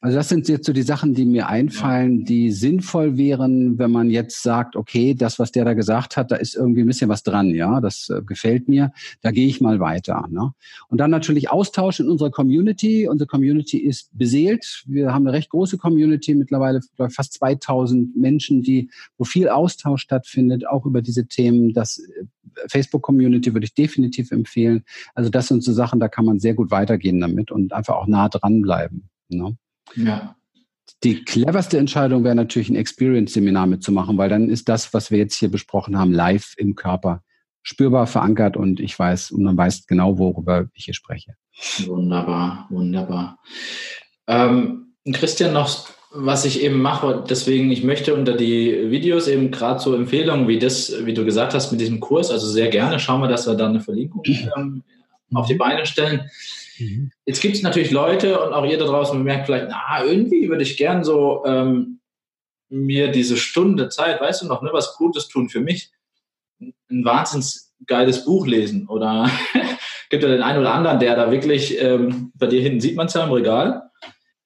Also 0.00 0.16
das 0.16 0.28
sind 0.28 0.48
jetzt 0.48 0.66
so 0.66 0.72
die 0.72 0.82
Sachen, 0.82 1.14
die 1.14 1.24
mir 1.24 1.48
einfallen, 1.48 2.24
die 2.24 2.52
sinnvoll 2.52 3.16
wären, 3.16 3.78
wenn 3.78 3.90
man 3.90 4.10
jetzt 4.10 4.42
sagt, 4.42 4.76
okay, 4.76 5.14
das, 5.14 5.40
was 5.40 5.50
der 5.50 5.64
da 5.64 5.74
gesagt 5.74 6.16
hat, 6.16 6.30
da 6.30 6.36
ist 6.36 6.54
irgendwie 6.54 6.82
ein 6.82 6.86
bisschen 6.86 7.08
was 7.08 7.24
dran, 7.24 7.50
ja, 7.50 7.80
das 7.80 8.08
äh, 8.08 8.22
gefällt 8.22 8.68
mir, 8.68 8.92
da 9.22 9.32
gehe 9.32 9.48
ich 9.48 9.60
mal 9.60 9.80
weiter. 9.80 10.26
Ne? 10.30 10.52
Und 10.88 10.98
dann 10.98 11.10
natürlich 11.10 11.50
Austausch 11.50 11.98
in 11.98 12.08
unserer 12.08 12.30
Community. 12.30 13.08
Unsere 13.08 13.26
Community 13.26 13.78
ist 13.78 14.16
beseelt. 14.16 14.84
Wir 14.86 15.12
haben 15.12 15.26
eine 15.26 15.36
recht 15.36 15.50
große 15.50 15.78
Community, 15.78 16.34
mittlerweile 16.34 16.80
fast 17.10 17.34
2000 17.34 18.16
Menschen, 18.16 18.62
die, 18.62 18.90
wo 19.16 19.24
viel 19.24 19.48
Austausch 19.48 20.02
stattfindet, 20.02 20.66
auch 20.66 20.86
über 20.86 21.02
diese 21.02 21.26
Themen. 21.26 21.72
Das 21.72 21.98
äh, 21.98 22.24
Facebook-Community 22.68 23.54
würde 23.54 23.64
ich 23.64 23.74
definitiv 23.74 24.30
empfehlen. 24.30 24.84
Also 25.14 25.30
das 25.30 25.48
sind 25.48 25.62
so 25.62 25.72
Sachen, 25.72 26.00
da 26.00 26.08
kann 26.08 26.24
man 26.24 26.38
sehr 26.38 26.54
gut 26.54 26.70
weitergehen 26.70 27.20
damit 27.20 27.50
und 27.50 27.72
einfach 27.72 27.96
auch 27.96 28.06
nah 28.06 28.28
dranbleiben. 28.28 29.08
Ne? 29.28 29.56
Ja. 29.96 30.36
Die 31.04 31.24
cleverste 31.24 31.78
Entscheidung 31.78 32.24
wäre 32.24 32.34
natürlich 32.34 32.70
ein 32.70 32.76
Experience-Seminar 32.76 33.66
mitzumachen, 33.66 34.18
weil 34.18 34.28
dann 34.28 34.48
ist 34.48 34.68
das, 34.68 34.92
was 34.94 35.10
wir 35.10 35.18
jetzt 35.18 35.34
hier 35.34 35.50
besprochen 35.50 35.98
haben, 35.98 36.12
live 36.12 36.54
im 36.56 36.74
Körper 36.74 37.22
spürbar 37.62 38.06
verankert 38.06 38.56
und 38.56 38.80
ich 38.80 38.98
weiß, 38.98 39.30
und 39.30 39.42
man 39.42 39.56
weiß 39.56 39.86
genau, 39.86 40.18
worüber 40.18 40.68
ich 40.72 40.86
hier 40.86 40.94
spreche. 40.94 41.34
Wunderbar, 41.84 42.66
wunderbar. 42.70 43.38
Ähm, 44.26 44.94
Christian, 45.12 45.52
noch 45.52 45.88
was 46.10 46.44
ich 46.44 46.62
eben 46.62 46.80
mache, 46.80 47.24
deswegen, 47.28 47.70
ich 47.70 47.84
möchte 47.84 48.14
unter 48.14 48.32
die 48.34 48.90
Videos 48.90 49.28
eben 49.28 49.50
gerade 49.50 49.80
so 49.80 49.94
Empfehlungen 49.94 50.48
wie 50.48 50.58
das, 50.58 51.04
wie 51.04 51.12
du 51.12 51.24
gesagt 51.24 51.52
hast, 51.54 51.70
mit 51.70 51.80
diesem 51.80 52.00
Kurs, 52.00 52.30
also 52.30 52.46
sehr 52.46 52.68
gerne 52.68 52.98
schauen 52.98 53.20
wir, 53.20 53.28
dass 53.28 53.46
wir 53.46 53.54
da 53.54 53.68
eine 53.68 53.80
Verlinkung 53.80 54.22
ähm, 54.56 54.82
auf 55.34 55.46
die 55.46 55.54
Beine 55.54 55.84
stellen. 55.84 56.30
Mhm. 56.78 57.10
Jetzt 57.26 57.42
gibt 57.42 57.56
es 57.56 57.62
natürlich 57.62 57.90
Leute 57.90 58.40
und 58.40 58.54
auch 58.54 58.64
ihr 58.64 58.78
da 58.78 58.86
draußen 58.86 59.22
merkt 59.22 59.46
vielleicht, 59.46 59.66
na, 59.68 60.02
irgendwie 60.04 60.48
würde 60.48 60.62
ich 60.62 60.78
gern 60.78 61.04
so 61.04 61.44
ähm, 61.44 62.00
mir 62.70 63.10
diese 63.10 63.36
Stunde 63.36 63.88
Zeit, 63.88 64.20
weißt 64.20 64.42
du 64.42 64.46
noch, 64.46 64.62
ne, 64.62 64.70
was 64.72 64.96
Gutes 64.96 65.28
tun 65.28 65.48
für 65.48 65.60
mich, 65.60 65.90
ein 66.60 67.04
wahnsinns 67.04 67.74
geiles 67.86 68.24
Buch 68.24 68.46
lesen 68.46 68.88
oder 68.88 69.30
gibt 70.10 70.22
ja 70.22 70.28
den 70.28 70.42
einen 70.42 70.60
oder 70.60 70.74
anderen, 70.74 71.00
der 71.00 71.16
da 71.16 71.30
wirklich, 71.30 71.80
ähm, 71.80 72.32
bei 72.34 72.46
dir 72.46 72.62
hinten 72.62 72.80
sieht 72.80 72.96
man 72.96 73.06
es 73.06 73.14
ja 73.14 73.24
im 73.24 73.32
Regal, 73.32 73.90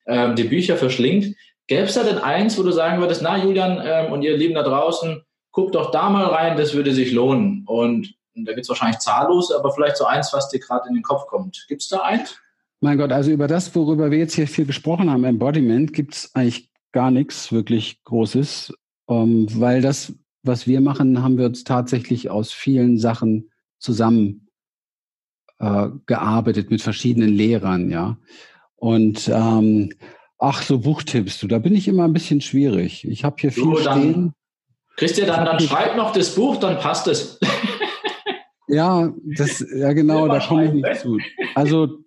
ähm, 0.07 0.35
die 0.35 0.45
Bücher 0.45 0.77
verschlingt. 0.77 1.37
Gäbe 1.67 1.85
es 1.85 1.95
da 1.95 2.03
denn 2.03 2.19
eins, 2.19 2.59
wo 2.59 2.63
du 2.63 2.73
sagen 2.73 3.01
würdest, 3.01 3.23
na 3.23 3.43
Julian 3.43 3.81
ähm, 3.85 4.13
und 4.13 4.23
ihr 4.23 4.37
Lieben 4.37 4.55
da 4.55 4.63
draußen, 4.63 5.23
guckt 5.53 5.75
doch 5.75 5.91
da 5.91 6.11
mal 6.11 6.27
rein, 6.27 6.57
das 6.57 6.75
würde 6.75 6.93
sich 6.93 7.13
lohnen. 7.13 7.65
Und 7.67 8.15
und 8.35 8.47
da 8.47 8.53
gibt 8.53 8.65
es 8.65 8.69
wahrscheinlich 8.69 8.99
zahllose, 8.99 9.57
aber 9.57 9.73
vielleicht 9.73 9.97
so 9.97 10.05
eins, 10.05 10.33
was 10.33 10.49
dir 10.49 10.59
gerade 10.59 10.89
in 10.89 10.95
den 10.95 11.03
Kopf 11.03 11.27
kommt. 11.27 11.67
Gibt 11.69 11.83
es 11.83 11.89
da 11.89 12.01
eins? 12.03 12.37
Mein 12.81 12.99
Gott, 12.99 13.13
also 13.13 13.31
über 13.31 13.47
das, 13.47 13.75
worüber 13.75 14.11
wir 14.11 14.19
jetzt 14.19 14.35
hier 14.35 14.49
viel 14.49 14.67
gesprochen 14.67 15.11
haben, 15.11 15.25
Embodiment, 15.25 15.93
gibt 15.93 16.15
es 16.15 16.35
eigentlich 16.35 16.71
gar 16.93 17.11
nichts 17.11 17.53
wirklich 17.53 18.03
Großes, 18.05 18.75
ähm, 19.09 19.47
weil 19.51 19.83
das, 19.83 20.15
was 20.43 20.67
wir 20.67 20.81
machen, 20.81 21.23
haben 21.23 21.39
wir 21.39 21.47
uns 21.47 21.65
tatsächlich 21.65 22.31
aus 22.31 22.53
vielen 22.53 22.99
Sachen 22.99 23.51
zusammen 23.79 24.49
äh, 25.59 25.89
gearbeitet 26.07 26.71
mit 26.71 26.83
verschiedenen 26.83 27.31
Lehrern, 27.31 27.91
ja. 27.91 28.17
Und 28.77 29.31
ähm, 29.33 29.91
ach, 30.43 30.63
so 30.63 30.81
Buchtipps, 30.81 31.39
du, 31.39 31.47
da 31.47 31.59
bin 31.59 31.75
ich 31.75 31.87
immer 31.87 32.05
ein 32.05 32.13
bisschen 32.13 32.41
schwierig. 32.41 33.07
Ich 33.09 33.25
habe 33.25 33.37
hier 33.39 33.53
viel 33.53 33.63
so, 33.63 33.79
dann, 33.79 34.01
stehen. 34.01 34.33
Christian, 34.97 35.29
dann, 35.29 35.45
dann 35.45 35.61
schreib 35.61 35.97
noch 35.97 36.13
das 36.13 36.35
Buch, 36.35 36.57
dann 36.57 36.79
passt 36.79 37.07
es. 37.07 37.39
Ja, 38.69 39.13
das, 39.37 39.65
ja 39.75 39.93
genau, 39.93 40.29
da 40.29 40.41
komme 40.41 40.67
ich 40.67 40.73
nicht 40.73 41.01
zu. 41.01 41.19
Also 41.55 41.99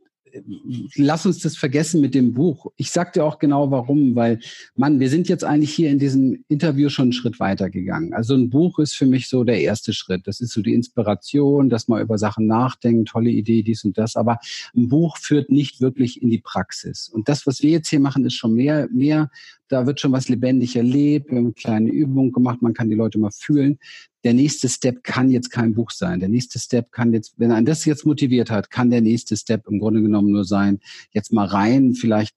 lass 0.95 1.25
uns 1.25 1.39
das 1.39 1.55
vergessen 1.55 2.01
mit 2.01 2.15
dem 2.15 2.33
Buch. 2.33 2.71
Ich 2.75 2.91
sag 2.91 3.13
dir 3.13 3.23
auch 3.23 3.39
genau 3.39 3.71
warum, 3.71 4.15
weil, 4.15 4.39
Mann, 4.75 4.99
wir 4.99 5.09
sind 5.09 5.29
jetzt 5.29 5.43
eigentlich 5.43 5.73
hier 5.73 5.89
in 5.89 5.99
diesem 5.99 6.43
Interview 6.47 6.89
schon 6.89 7.03
einen 7.03 7.13
Schritt 7.13 7.39
weiter 7.39 7.69
gegangen. 7.69 8.13
Also 8.13 8.35
ein 8.35 8.49
Buch 8.49 8.79
ist 8.79 8.95
für 8.95 9.05
mich 9.05 9.27
so 9.27 9.43
der 9.43 9.61
erste 9.61 9.93
Schritt. 9.93 10.27
Das 10.27 10.41
ist 10.41 10.53
so 10.53 10.61
die 10.61 10.73
Inspiration, 10.73 11.69
dass 11.69 11.87
man 11.87 12.01
über 12.01 12.17
Sachen 12.17 12.47
nachdenkt, 12.47 13.09
tolle 13.09 13.29
Idee, 13.29 13.63
dies 13.63 13.83
und 13.83 13.97
das. 13.97 14.15
Aber 14.15 14.39
ein 14.75 14.87
Buch 14.89 15.17
führt 15.17 15.49
nicht 15.49 15.81
wirklich 15.81 16.21
in 16.21 16.29
die 16.29 16.41
Praxis. 16.41 17.09
Und 17.09 17.29
das, 17.29 17.47
was 17.47 17.61
wir 17.61 17.71
jetzt 17.71 17.89
hier 17.89 17.99
machen, 17.99 18.25
ist 18.25 18.35
schon 18.35 18.53
mehr, 18.53 18.87
mehr 18.91 19.29
da 19.67 19.87
wird 19.87 19.99
schon 19.99 20.11
was 20.11 20.29
lebendig 20.29 20.75
erlebt, 20.75 21.31
wir 21.31 21.39
haben 21.39 21.55
kleine 21.55 21.89
Übungen 21.89 22.31
gemacht, 22.31 22.61
man 22.61 22.73
kann 22.73 22.89
die 22.89 22.95
Leute 22.95 23.17
mal 23.17 23.31
fühlen. 23.31 23.79
Der 24.25 24.33
nächste 24.33 24.69
Step 24.69 25.03
kann 25.03 25.29
jetzt 25.29 25.51
kein 25.51 25.75
Buch 25.75 25.91
sein. 25.91 26.19
Der 26.19 26.29
nächste 26.29 26.57
Step 26.57 26.91
kann 26.91 27.13
jetzt, 27.13 27.35
wenn 27.37 27.51
ein 27.51 27.63
das 27.63 27.85
jetzt 27.85 28.07
motiviert 28.07 28.49
hat, 28.49 28.71
kann 28.71 28.89
der 28.89 29.01
nächste 29.01 29.37
Step 29.37 29.67
im 29.67 29.79
Grunde 29.79 30.01
genommen 30.01 30.31
nur 30.31 30.45
sein, 30.45 30.79
jetzt 31.11 31.31
mal 31.31 31.45
rein, 31.45 31.93
vielleicht 31.93 32.35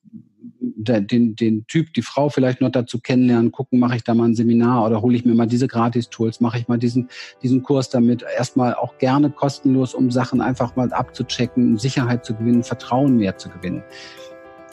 den, 0.61 1.35
den 1.35 1.67
Typ, 1.67 1.95
die 1.95 2.03
Frau 2.03 2.29
vielleicht 2.29 2.61
noch 2.61 2.71
dazu 2.71 3.01
kennenlernen, 3.01 3.53
gucken, 3.53 3.79
mache 3.79 3.97
ich 3.97 4.05
da 4.05 4.15
mal 4.15 4.27
ein 4.27 4.35
Seminar 4.35 4.87
oder 4.87 5.01
hole 5.01 5.17
ich 5.17 5.25
mir 5.25 5.35
mal 5.35 5.47
diese 5.47 5.67
Gratis-Tools, 5.67 6.41
mache 6.41 6.59
ich 6.59 6.69
mal 6.69 6.79
diesen, 6.79 7.09
diesen 7.43 7.63
Kurs 7.63 7.89
damit, 7.89 8.23
erstmal 8.37 8.75
auch 8.75 8.99
gerne 8.99 9.31
kostenlos, 9.31 9.95
um 9.95 10.11
Sachen 10.11 10.43
einfach 10.43 10.77
mal 10.77 10.93
abzuchecken, 10.93 11.79
Sicherheit 11.79 12.23
zu 12.23 12.35
gewinnen, 12.35 12.65
Vertrauen 12.65 13.17
mehr 13.17 13.39
zu 13.39 13.49
gewinnen. 13.49 13.83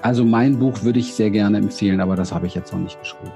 Also 0.02 0.26
mein 0.26 0.60
Buch 0.60 0.84
würde 0.84 1.00
ich 1.00 1.14
sehr 1.14 1.32
gerne 1.32 1.60
empfehlen, 1.60 2.02
aber 2.02 2.18
das 2.18 2.34
habe 2.34 2.46
ich 2.46 2.56
jetzt 2.56 2.74
noch 2.74 2.80
nicht 2.80 3.00
geschrieben. 3.00 3.32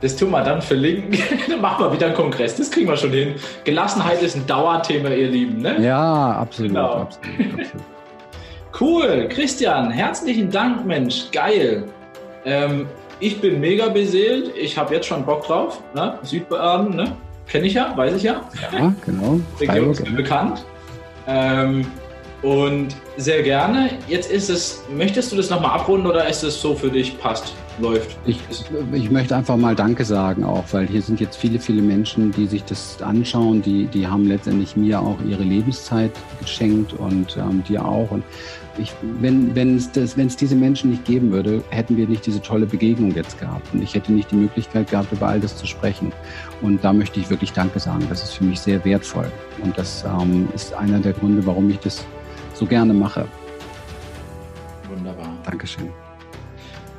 Das 0.00 0.16
tun 0.16 0.30
wir 0.30 0.42
dann 0.42 0.62
verlinken. 0.62 1.18
dann 1.48 1.60
machen 1.60 1.84
wir 1.84 1.92
wieder 1.92 2.06
einen 2.06 2.14
Kongress. 2.14 2.56
Das 2.56 2.70
kriegen 2.70 2.88
wir 2.88 2.96
schon 2.96 3.12
hin. 3.12 3.34
Gelassenheit 3.64 4.22
ist 4.22 4.36
ein 4.36 4.46
Dauerthema, 4.46 5.10
ihr 5.10 5.28
Lieben. 5.28 5.60
Ne? 5.60 5.80
Ja, 5.82 6.32
absolut, 6.32 6.72
genau. 6.72 6.92
absolut, 6.92 7.38
absolut. 7.38 7.70
Cool. 8.78 9.28
Christian, 9.28 9.90
herzlichen 9.90 10.50
Dank, 10.50 10.86
Mensch. 10.86 11.30
Geil. 11.32 11.84
Ähm, 12.46 12.86
ich 13.18 13.40
bin 13.40 13.60
mega 13.60 13.88
beseelt. 13.88 14.52
Ich 14.56 14.78
habe 14.78 14.94
jetzt 14.94 15.06
schon 15.06 15.24
Bock 15.26 15.44
drauf. 15.44 15.80
Ne? 15.92 16.18
Südbaden, 16.22 16.96
ne? 16.96 17.16
Kenne 17.46 17.66
ich 17.66 17.74
ja, 17.74 17.94
weiß 17.96 18.14
ich 18.14 18.22
ja. 18.22 18.48
Ja, 18.72 18.94
genau. 19.04 19.40
Region 19.60 19.90
ist 19.90 20.08
mir 20.08 20.16
bekannt. 20.16 20.64
Ähm, 21.26 21.84
und 22.42 22.94
sehr 23.16 23.42
gerne. 23.42 23.90
Jetzt 24.08 24.30
ist 24.30 24.48
es, 24.48 24.82
möchtest 24.96 25.32
du 25.32 25.36
das 25.36 25.50
nochmal 25.50 25.72
abrunden 25.72 26.06
oder 26.06 26.26
ist 26.28 26.42
es 26.42 26.60
so 26.60 26.74
für 26.74 26.88
dich 26.88 27.18
passt, 27.18 27.52
läuft? 27.80 28.16
Ich, 28.26 28.40
ich 28.92 29.10
möchte 29.10 29.36
einfach 29.36 29.56
mal 29.56 29.74
Danke 29.74 30.04
sagen 30.04 30.44
auch, 30.44 30.64
weil 30.72 30.86
hier 30.86 31.02
sind 31.02 31.20
jetzt 31.20 31.36
viele, 31.36 31.58
viele 31.58 31.82
Menschen, 31.82 32.30
die 32.32 32.46
sich 32.46 32.64
das 32.64 33.00
anschauen, 33.02 33.62
die, 33.62 33.86
die 33.86 34.06
haben 34.06 34.26
letztendlich 34.26 34.76
mir 34.76 35.00
auch 35.00 35.16
ihre 35.28 35.42
Lebenszeit 35.42 36.12
geschenkt 36.40 36.92
und 36.92 37.36
ähm, 37.36 37.62
dir 37.64 37.84
auch. 37.84 38.10
Und 38.10 38.24
ich, 38.78 38.92
wenn 39.20 39.76
es 39.76 40.36
diese 40.36 40.56
Menschen 40.56 40.90
nicht 40.90 41.04
geben 41.04 41.32
würde, 41.32 41.62
hätten 41.70 41.96
wir 41.96 42.06
nicht 42.06 42.26
diese 42.26 42.40
tolle 42.40 42.66
Begegnung 42.66 43.14
jetzt 43.14 43.38
gehabt 43.38 43.72
und 43.72 43.82
ich 43.82 43.94
hätte 43.94 44.12
nicht 44.12 44.30
die 44.30 44.36
Möglichkeit 44.36 44.90
gehabt, 44.90 45.12
über 45.12 45.28
all 45.28 45.40
das 45.40 45.56
zu 45.56 45.66
sprechen. 45.66 46.12
Und 46.62 46.82
da 46.84 46.92
möchte 46.92 47.20
ich 47.20 47.30
wirklich 47.30 47.52
Danke 47.52 47.80
sagen. 47.80 48.06
Das 48.08 48.22
ist 48.22 48.34
für 48.34 48.44
mich 48.44 48.60
sehr 48.60 48.84
wertvoll 48.84 49.30
und 49.62 49.76
das 49.76 50.04
ähm, 50.04 50.48
ist 50.54 50.72
einer 50.74 50.98
der 50.98 51.12
Gründe, 51.12 51.44
warum 51.46 51.70
ich 51.70 51.78
das 51.78 52.04
so 52.54 52.66
gerne 52.66 52.92
mache. 52.94 53.26
Wunderbar. 54.88 55.28
Dankeschön. 55.44 55.90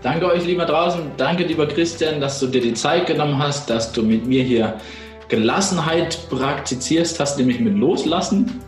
Danke 0.01 0.25
euch, 0.25 0.45
lieber 0.45 0.65
draußen. 0.65 1.01
Danke, 1.17 1.43
lieber 1.43 1.67
Christian, 1.67 2.19
dass 2.19 2.39
du 2.39 2.47
dir 2.47 2.61
die 2.61 2.73
Zeit 2.73 3.07
genommen 3.07 3.37
hast, 3.37 3.69
dass 3.69 3.91
du 3.91 4.01
mit 4.01 4.25
mir 4.25 4.43
hier 4.43 4.75
Gelassenheit 5.27 6.27
praktizierst, 6.29 7.19
hast 7.19 7.37
nämlich 7.37 7.59
mit 7.59 7.75
Loslassen. 7.77 8.61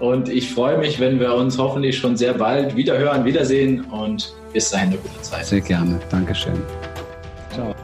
Und 0.00 0.28
ich 0.28 0.50
freue 0.52 0.78
mich, 0.78 0.98
wenn 0.98 1.20
wir 1.20 1.34
uns 1.34 1.58
hoffentlich 1.58 1.96
schon 1.96 2.16
sehr 2.16 2.34
bald 2.34 2.74
wiederhören, 2.74 3.24
wiedersehen 3.24 3.84
und 3.84 4.34
bis 4.52 4.70
dahin 4.70 4.88
eine 4.88 4.96
gute 4.96 5.22
Zeit. 5.22 5.46
Sehr 5.46 5.60
gerne. 5.60 6.00
Dankeschön. 6.10 6.60
Ciao. 7.52 7.74